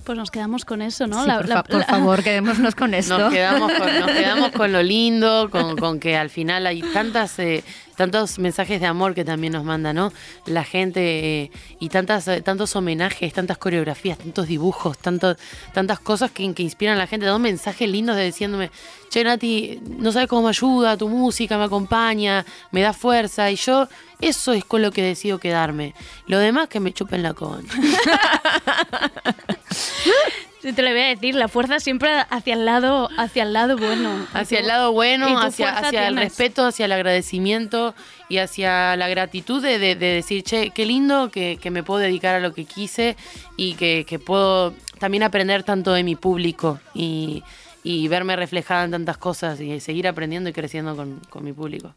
Pues 0.04 0.18
nos 0.18 0.30
quedamos 0.30 0.64
con 0.66 0.82
eso, 0.82 1.06
¿no? 1.06 1.24
Sí, 1.24 1.30
por, 1.30 1.48
fa- 1.48 1.62
por 1.62 1.84
favor, 1.84 2.22
quedémonos 2.22 2.74
con 2.74 2.92
esto. 2.92 3.18
Nos 3.18 3.32
quedamos 3.32 3.72
con, 3.72 4.00
nos 4.00 4.10
quedamos 4.10 4.50
con 4.56 4.70
lo 4.72 4.82
lindo, 4.82 5.48
con, 5.50 5.76
con 5.78 5.98
que 5.98 6.16
al 6.16 6.28
final 6.30 6.66
hay 6.66 6.82
tantas, 6.82 7.38
eh, 7.38 7.64
tantos 7.94 8.38
mensajes 8.38 8.80
de 8.80 8.86
amor 8.86 9.14
que 9.14 9.24
también 9.24 9.52
nos 9.52 9.64
manda, 9.64 9.92
¿no? 9.92 10.12
La 10.46 10.64
gente 10.64 11.42
eh, 11.42 11.50
y 11.80 11.88
tantas, 11.88 12.28
eh, 12.28 12.42
tantos 12.42 12.74
homenajes, 12.76 13.32
tantas 13.32 13.58
coreografías, 13.58 14.18
tantos 14.18 14.46
dibujos, 14.46 14.98
tanto, 14.98 15.36
tantas 15.72 16.00
cosas 16.00 16.30
que, 16.30 16.42
inspiran 16.42 16.96
a 16.96 16.98
la 16.98 17.06
gente. 17.06 17.26
Dos 17.26 17.40
mensajes 17.40 17.88
lindos 17.88 18.16
de 18.16 18.24
diciéndome, 18.24 18.70
che, 19.10 19.24
Nati, 19.24 19.80
no 19.98 20.12
sabes 20.12 20.28
cómo 20.28 20.42
me 20.42 20.48
ayuda, 20.48 20.96
tu 20.96 21.08
música 21.08 21.58
me 21.58 21.64
acompaña, 21.64 22.44
me 22.70 22.80
da 22.80 22.92
fuerza. 22.92 23.50
Y 23.50 23.56
yo, 23.56 23.88
eso 24.20 24.52
es 24.52 24.64
con 24.64 24.82
lo 24.82 24.90
que 24.90 25.02
decido 25.02 25.38
quedarme. 25.38 25.94
Lo 26.26 26.38
demás 26.38 26.68
que 26.68 26.80
me 26.80 26.92
chupen 26.92 27.22
la 27.22 27.34
concha. 27.34 27.74
Te 30.72 30.82
lo 30.82 30.90
voy 30.90 31.00
a 31.00 31.06
decir, 31.08 31.34
la 31.34 31.48
fuerza 31.48 31.78
siempre 31.80 32.10
hacia 32.30 32.54
el 32.54 32.64
lado, 32.64 33.08
hacia 33.18 33.42
el 33.42 33.52
lado 33.52 33.76
bueno. 33.76 34.26
Hacia 34.32 34.60
el 34.60 34.66
lado 34.66 34.92
bueno, 34.92 35.26
hacia, 35.38 35.68
hacia 35.88 36.08
el 36.08 36.14
respeto, 36.16 36.64
hacia 36.66 36.86
el 36.86 36.92
agradecimiento 36.92 37.94
y 38.28 38.38
hacia 38.38 38.96
la 38.96 39.08
gratitud 39.08 39.62
de, 39.62 39.78
de- 39.78 39.94
de 39.96 40.06
decir, 40.06 40.42
che, 40.42 40.70
qué 40.70 40.86
lindo 40.86 41.30
que, 41.30 41.58
que 41.60 41.70
me 41.70 41.82
puedo 41.82 42.00
dedicar 42.00 42.34
a 42.34 42.40
lo 42.40 42.54
que 42.54 42.64
quise 42.64 43.16
y 43.56 43.74
que, 43.74 44.04
que 44.08 44.18
puedo 44.18 44.74
también 44.98 45.22
aprender 45.22 45.62
tanto 45.64 45.92
de 45.92 46.02
mi 46.02 46.16
público 46.16 46.80
y, 46.94 47.42
y 47.82 48.08
verme 48.08 48.34
reflejada 48.36 48.84
en 48.84 48.92
tantas 48.92 49.18
cosas 49.18 49.60
y 49.60 49.80
seguir 49.80 50.08
aprendiendo 50.08 50.48
y 50.48 50.52
creciendo 50.54 50.96
con, 50.96 51.20
con 51.28 51.44
mi 51.44 51.52
público. 51.52 51.94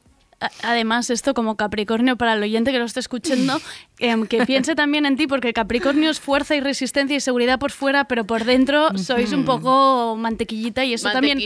Además, 0.61 1.09
esto 1.09 1.33
como 1.33 1.55
Capricornio, 1.57 2.15
para 2.15 2.33
el 2.33 2.43
oyente 2.43 2.71
que 2.71 2.77
lo 2.77 2.85
esté 2.85 2.99
escuchando, 2.99 3.59
em, 3.99 4.27
que 4.27 4.45
piense 4.45 4.75
también 4.75 5.05
en 5.07 5.17
ti, 5.17 5.25
porque 5.25 5.51
Capricornio 5.51 6.11
es 6.11 6.19
fuerza 6.19 6.55
y 6.55 6.59
resistencia 6.59 7.17
y 7.17 7.19
seguridad 7.19 7.57
por 7.57 7.71
fuera, 7.71 8.03
pero 8.05 8.25
por 8.25 8.43
dentro 8.43 8.95
sois 8.97 9.33
un 9.33 9.45
poco 9.45 10.15
mantequillita 10.15 10.85
y 10.85 10.93
eso 10.93 11.09
también... 11.11 11.39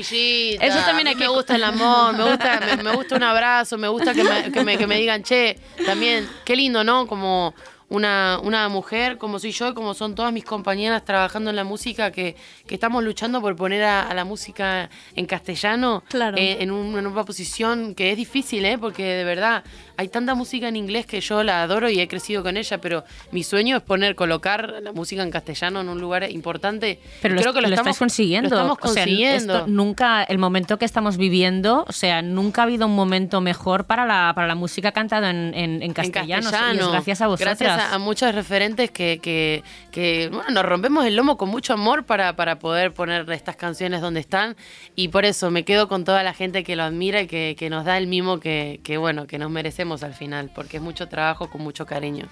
Eso 0.62 0.80
también 0.86 1.08
hay 1.08 1.16
que... 1.16 1.22
me 1.24 1.30
gusta 1.30 1.56
el 1.56 1.64
amor, 1.64 2.18
me 2.18 2.24
gusta, 2.30 2.60
me, 2.76 2.84
me 2.84 2.92
gusta 2.96 3.16
un 3.16 3.24
abrazo, 3.24 3.78
me 3.78 3.88
gusta 3.88 4.14
que 4.14 4.24
me, 4.26 4.52
que 4.52 4.64
me- 4.66 4.78
que 4.78 4.88
me 4.88 4.98
digan, 4.98 5.24
che, 5.24 5.58
también, 5.86 6.28
qué 6.44 6.56
lindo, 6.58 6.84
¿no? 6.84 7.08
Como 7.08 7.54
una, 7.92 8.40
una 8.42 8.68
mujer 8.70 9.18
como 9.18 9.38
soy 9.38 9.52
yo 9.52 9.74
como 9.76 9.94
son 9.94 10.16
todas 10.16 10.32
mis 10.34 10.44
compañeras 10.46 11.04
trabajando 11.06 11.50
en 11.50 11.56
la 11.56 11.64
música, 11.64 12.12
que, 12.12 12.36
que 12.66 12.74
estamos 12.76 13.04
luchando 13.04 13.42
por 13.42 13.56
poner 13.56 13.84
a, 13.84 14.04
a 14.10 14.14
la 14.14 14.24
música 14.26 14.90
en 15.16 15.26
castellano 15.26 16.04
Claro. 16.10 16.38
eh, 16.38 16.58
en, 16.62 16.72
un- 16.72 16.98
en 16.98 17.06
una 17.06 17.24
posición 17.26 17.94
que 17.96 18.12
es 18.12 18.18
difícil, 18.18 18.64
¿eh? 18.66 18.78
Porque 18.78 19.04
de 19.04 19.24
verdad 19.24 19.64
hay 19.98 20.08
tanta 20.08 20.36
música 20.36 20.68
en 20.68 20.76
inglés 20.78 21.06
que 21.06 21.22
yo 21.22 21.44
la 21.44 21.64
adoro 21.64 21.90
y 21.90 22.00
he 22.00 22.08
crecido 22.08 22.42
con 22.44 22.58
ella, 22.58 22.80
pero 22.80 23.04
mi 23.32 23.44
sueño 23.44 23.78
es 23.78 23.84
poner, 23.84 24.16
colocar 24.16 24.76
la 24.82 24.92
música 24.94 25.22
en 25.22 25.30
castellano 25.30 25.82
en 25.82 25.90
un 25.90 26.00
lugar 26.00 26.30
importante. 26.32 27.00
Pero 27.22 27.34
Y 27.34 27.38
lo, 27.38 27.42
creo 27.42 27.54
que 27.54 27.62
lo, 27.62 27.68
lo 27.68 27.76
estamos 27.76 27.98
consiguiendo. 28.00 28.50
Lo 28.50 28.56
estamos 28.56 28.78
O 28.82 28.88
sea, 28.94 29.04
consiguiendo. 29.04 29.54
esto 29.58 29.68
nunca, 29.68 30.24
el 30.24 30.38
momento 30.38 30.78
que 30.80 30.86
estamos 30.86 31.18
viviendo, 31.18 31.86
o 31.88 31.92
sea, 31.92 32.22
nunca 32.22 32.62
ha 32.62 32.66
habido 32.66 32.86
un 32.88 32.96
momento 32.96 33.42
mejor 33.42 33.84
para 33.86 34.06
la, 34.06 34.32
para 34.34 34.48
la 34.48 34.56
música 34.56 34.92
cantada 34.92 35.30
en, 35.30 35.54
en, 35.56 35.82
en 35.84 35.94
castellano. 35.94 36.50
Y 36.74 36.78
es 36.78 36.88
gracias 36.88 37.22
a 37.22 37.28
vosotras. 37.28 37.60
Gracias 37.60 37.81
a, 37.82 37.98
muchos 37.98 38.34
referentes 38.34 38.92
que, 38.92 39.20
que, 39.22 39.64
que, 39.92 40.30
bueno, 40.32 40.50
nos 40.52 40.66
rompemos 40.66 41.06
el 41.06 41.16
lomo 41.16 41.38
con 41.38 41.50
mucho 41.50 41.74
amor 41.74 42.06
para, 42.06 42.36
para 42.36 42.60
poder 42.60 42.94
poner 42.94 43.30
estas 43.32 43.56
canciones 43.56 44.02
donde 44.02 44.20
están. 44.20 44.56
Y 44.96 45.10
por 45.10 45.26
eso 45.26 45.52
me 45.52 45.64
quedo 45.64 45.88
con 45.88 46.04
toda 46.04 46.24
la 46.24 46.34
gente 46.34 46.64
que 46.64 46.76
lo 46.76 46.84
admira 46.84 47.22
y 47.22 47.28
que, 47.28 47.56
que 47.58 47.70
nos 47.70 47.86
da 47.86 47.98
el 47.98 48.08
mimo 48.08 48.40
que, 48.40 48.80
que, 48.84 48.98
bueno, 48.98 49.28
que 49.28 49.38
nos 49.38 49.52
merecemos 49.52 50.04
al 50.04 50.14
final, 50.14 50.52
porque 50.54 50.78
es 50.78 50.84
mucho 50.84 51.08
trabajo 51.08 51.50
con 51.50 51.62
mucho 51.62 51.86
cariño. 51.86 52.28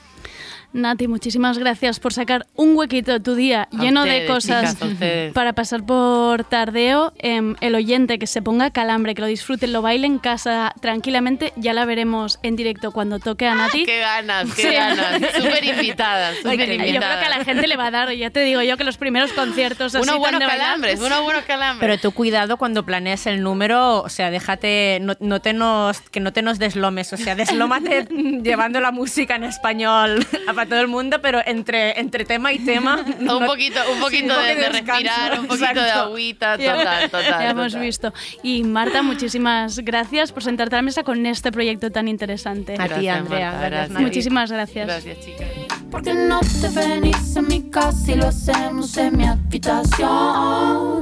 Nati, 0.71 1.07
muchísimas 1.07 1.57
gracias 1.57 1.99
por 1.99 2.13
sacar 2.13 2.45
un 2.55 2.75
huequito 2.75 3.11
de 3.11 3.19
tu 3.19 3.33
día 3.33 3.67
A 3.73 3.81
lleno 3.81 4.03
de 4.03 4.09
ustedes, 4.11 4.29
cosas 4.29 4.75
chicas, 4.79 5.29
a 5.29 5.33
para 5.33 5.53
pasar 5.53 5.83
por 5.83 6.43
tardeo. 6.43 7.11
Em, 7.17 7.55
el 7.61 7.73
oyente 7.73 8.19
que 8.19 8.27
se 8.27 8.43
ponga 8.43 8.69
calambre, 8.69 9.15
que 9.15 9.21
lo 9.21 9.27
disfrute, 9.27 9.65
lo 9.65 9.81
baile 9.81 10.05
en 10.05 10.19
casa 10.19 10.73
tranquilamente, 10.79 11.53
ya 11.55 11.73
la 11.73 11.85
veremos 11.85 12.39
en 12.43 12.55
directo 12.55 12.91
cuando 12.91 13.17
toque 13.17 13.47
a 13.47 13.55
Nati. 13.55 13.81
Ah, 13.81 13.85
¡Qué 13.87 13.99
ganas, 13.99 14.53
qué 14.53 14.61
Sí. 14.69 14.73
ganas! 14.75 15.21
Súper 15.35 15.63
invitada, 15.63 16.35
súper 16.35 16.57
que- 16.57 16.67
Yo 16.67 16.73
creo 16.75 16.85
invitada. 16.87 17.19
que 17.19 17.25
a 17.25 17.29
la 17.37 17.43
gente 17.45 17.67
le 17.67 17.75
va 17.75 17.87
a 17.87 17.91
dar, 17.91 18.11
ya 18.13 18.29
te 18.29 18.41
digo 18.41 18.61
yo, 18.61 18.77
que 18.77 18.83
los 18.83 18.97
primeros 18.97 19.33
conciertos 19.33 19.95
así 19.95 20.03
Unos 20.03 20.19
buenos 20.19 20.39
de 20.39 20.45
bailar, 20.45 20.65
calambres, 20.67 20.99
unos 20.99 21.21
buenos 21.23 21.43
calambres. 21.45 21.79
Pero 21.89 21.99
tú 21.99 22.11
cuidado 22.15 22.57
cuando 22.57 22.85
planees 22.85 23.25
el 23.25 23.41
número, 23.41 24.03
o 24.03 24.09
sea, 24.09 24.29
déjate, 24.29 24.99
no, 25.01 25.15
no 25.19 25.39
te 25.41 25.53
nos, 25.53 25.99
que 26.01 26.19
no 26.19 26.31
te 26.31 26.43
nos 26.43 26.59
deslomes, 26.59 27.11
o 27.11 27.17
sea, 27.17 27.33
deslómate 27.33 28.05
llevando 28.43 28.79
la 28.81 28.91
música 28.91 29.35
en 29.35 29.45
español 29.45 30.27
para 30.59 30.69
todo 30.69 30.81
el 30.81 30.89
mundo, 30.89 31.21
pero 31.21 31.39
entre, 31.45 31.97
entre 31.97 32.25
tema 32.25 32.51
y 32.51 32.59
tema... 32.59 33.05
un 33.19 33.45
poquito, 33.45 33.79
un 33.93 34.01
poquito 34.01 34.37
de, 34.37 34.55
de 34.55 34.69
respirar, 34.69 35.39
un 35.39 35.47
poquito 35.47 35.81
de 35.81 35.91
agüita, 35.91 36.57
total, 36.57 37.09
total. 37.09 37.29
Ya 37.39 37.51
hemos 37.51 37.71
total. 37.71 37.81
visto. 37.81 38.13
Y 38.43 38.63
Marta, 38.63 39.01
muchísimas 39.01 39.79
gracias 39.79 40.33
por 40.33 40.43
sentarte 40.43 40.75
a 40.75 40.79
la 40.79 40.81
mesa 40.81 41.03
con 41.03 41.25
este 41.25 41.53
proyecto 41.53 41.91
tan 41.91 42.09
interesante. 42.09 42.75
A 42.77 42.89
ti, 42.89 43.07
Andrea, 43.07 43.51
Marta, 43.51 43.69
gracias, 43.69 43.89
gracias. 43.89 44.01
Muchísimas 44.01 44.51
gracias. 44.51 44.87
Gracias, 44.87 45.25
chicas. 45.25 45.47
¿Por 45.89 46.03
qué 46.03 46.13
no 46.13 46.41
te 46.41 46.67
venís 46.69 47.37
a 47.37 47.41
mi 47.41 47.69
casa 47.69 48.11
y 48.11 48.15
lo 48.15 48.27
hacemos 48.27 48.97
en 48.97 49.17
mi 49.17 49.25
habitación? 49.25 50.99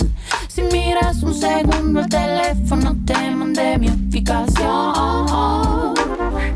Si 0.48 0.62
miras 0.62 1.24
un 1.24 1.34
segundo 1.34 2.02
el 2.02 2.10
teléfono, 2.10 2.96
te 3.06 3.32
mandé 3.32 3.80
mi 3.80 3.90
ubicación. 3.90 5.97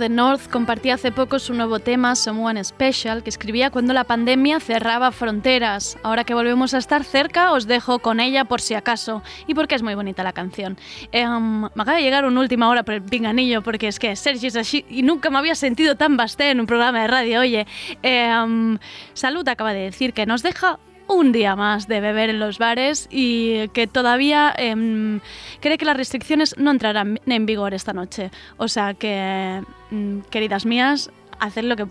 North 0.10 0.50
compartía 0.50 0.96
hace 0.96 1.12
poco 1.12 1.40
su 1.40 1.54
nuevo 1.54 1.80
tema, 1.80 2.16
Someone 2.16 2.64
Special, 2.64 3.24
que 3.24 3.30
escribía 3.30 3.70
cuando 3.70 3.94
la 3.94 4.04
pandemia 4.04 4.60
cerraba 4.60 5.12
fronteras. 5.12 5.98
Ahora 6.04 6.24
que 6.24 6.34
volvemos 6.34 6.74
a 6.74 6.78
estar 6.78 7.04
cerca, 7.04 7.52
os 7.52 7.68
dejo 7.68 8.00
con 8.00 8.20
ella 8.20 8.46
por 8.46 8.62
si 8.62 8.74
acaso 8.74 9.24
y 9.48 9.54
porque 9.54 9.76
es 9.76 9.84
muy 9.84 9.96
bonita 9.96 10.24
la 10.24 10.34
canción. 10.34 10.78
Em, 11.12 11.62
me 11.62 11.82
acaba 11.82 11.96
de 11.96 12.04
llegar 12.04 12.26
una 12.26 12.40
última 12.40 12.70
hora 12.70 12.84
por 12.84 12.96
el 12.96 13.04
pinganillo, 13.04 13.62
porque 13.62 13.88
es 13.88 14.00
que 14.00 14.16
Sergi 14.16 14.48
es 14.48 14.56
así 14.56 14.86
y 14.90 15.04
nunca 15.04 15.30
me 15.30 15.38
había 15.38 15.56
sentido 15.56 15.96
tan 15.96 16.18
basté 16.18 16.52
en 16.52 16.60
un 16.60 16.66
programa 16.66 17.02
de 17.02 17.08
radio. 17.08 17.40
Oye, 17.42 17.68
em, 18.02 18.78
Salud 19.14 19.48
acaba 19.48 19.74
de 19.74 19.82
decir 19.82 20.14
que 20.14 20.26
nos 20.26 20.44
deja 20.44 20.80
un 21.08 21.32
día 21.32 21.56
más 21.56 21.88
de 21.88 22.02
beber 22.02 22.30
en 22.30 22.40
los 22.40 22.58
bares 22.58 23.08
y 23.10 23.70
que 23.70 23.88
todavía 23.88 24.54
em, 24.58 25.20
cree 25.60 25.78
que 25.78 25.86
las 25.86 25.98
restricciones 25.98 26.56
no 26.58 26.72
entrarán 26.72 27.20
en 27.26 27.46
vigor 27.46 27.74
esta 27.74 27.94
noche. 27.94 28.32
O 28.58 28.68
sea 28.68 28.94
que, 28.94 29.62
mm, 29.92 30.20
queridas 30.30 30.66
mías, 30.66 31.10
haced 31.40 31.64
lo 31.64 31.76
que, 31.76 31.86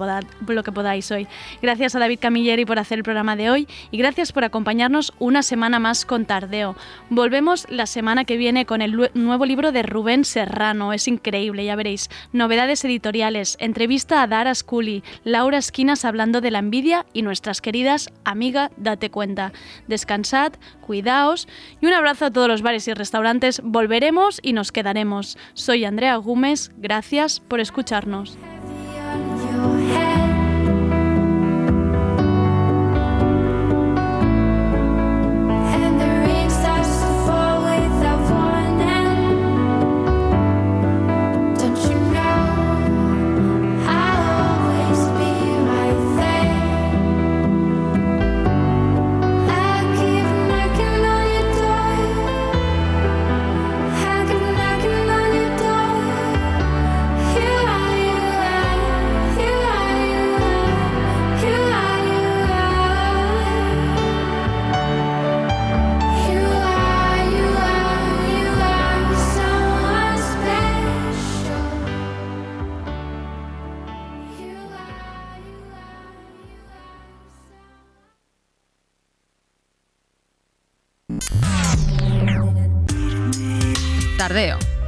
podáis 0.73 1.11
hoy. 1.11 1.27
Gracias 1.63 1.95
a 1.95 1.99
David 1.99 2.19
Camilleri 2.21 2.65
por 2.65 2.79
hacer 2.79 2.99
el 2.99 3.05
programa 3.05 3.37
de 3.37 3.51
hoy 3.51 3.69
y 3.91 3.99
gracias 3.99 4.33
por 4.33 4.45
acompañarnos 4.45 5.13
una 5.19 5.43
semana 5.43 5.79
más 5.79 6.05
con 6.05 6.25
Tardeo. 6.25 6.77
Volvemos 7.11 7.67
la 7.71 7.87
semana 7.87 8.25
que 8.25 8.37
viene 8.37 8.67
con 8.67 8.83
el 8.83 9.11
nuevo 9.15 9.45
libro 9.47 9.73
de 9.73 9.83
Rubén 9.83 10.25
Serrano. 10.25 10.93
Es 10.93 11.09
increíble, 11.09 11.65
ya 11.65 11.77
veréis. 11.77 12.11
Novedades 12.33 12.85
editoriales, 12.85 13.57
entrevista 13.61 14.23
a 14.23 14.27
Dara 14.27 14.55
Scully, 14.55 15.03
Laura 15.25 15.59
Esquinas 15.59 16.05
hablando 16.05 16.41
de 16.41 16.51
la 16.51 16.59
envidia 16.59 17.07
y 17.13 17.23
nuestras 17.23 17.61
queridas 17.61 18.11
Amiga, 18.25 18.71
date 18.77 19.11
cuenta. 19.11 19.53
Descansad, 19.87 20.53
cuidaos 20.81 21.49
y 21.81 21.87
un 21.87 21.93
abrazo 21.93 22.27
a 22.27 22.31
todos 22.31 22.49
los 22.49 22.63
bares 22.63 22.89
y 22.89 22.95
restaurantes. 22.95 23.61
Volveremos 23.63 24.41
y 24.43 24.53
nos 24.53 24.73
quedaremos. 24.73 25.39
Soy 25.55 25.85
Andrea 25.85 26.17
Gómez, 26.17 26.71
gracias 26.77 27.41
por 27.41 27.61
escucharnos. 27.61 28.39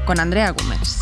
Con 0.08 0.20
Andrea 0.20 0.52
Gómez. 0.52 0.96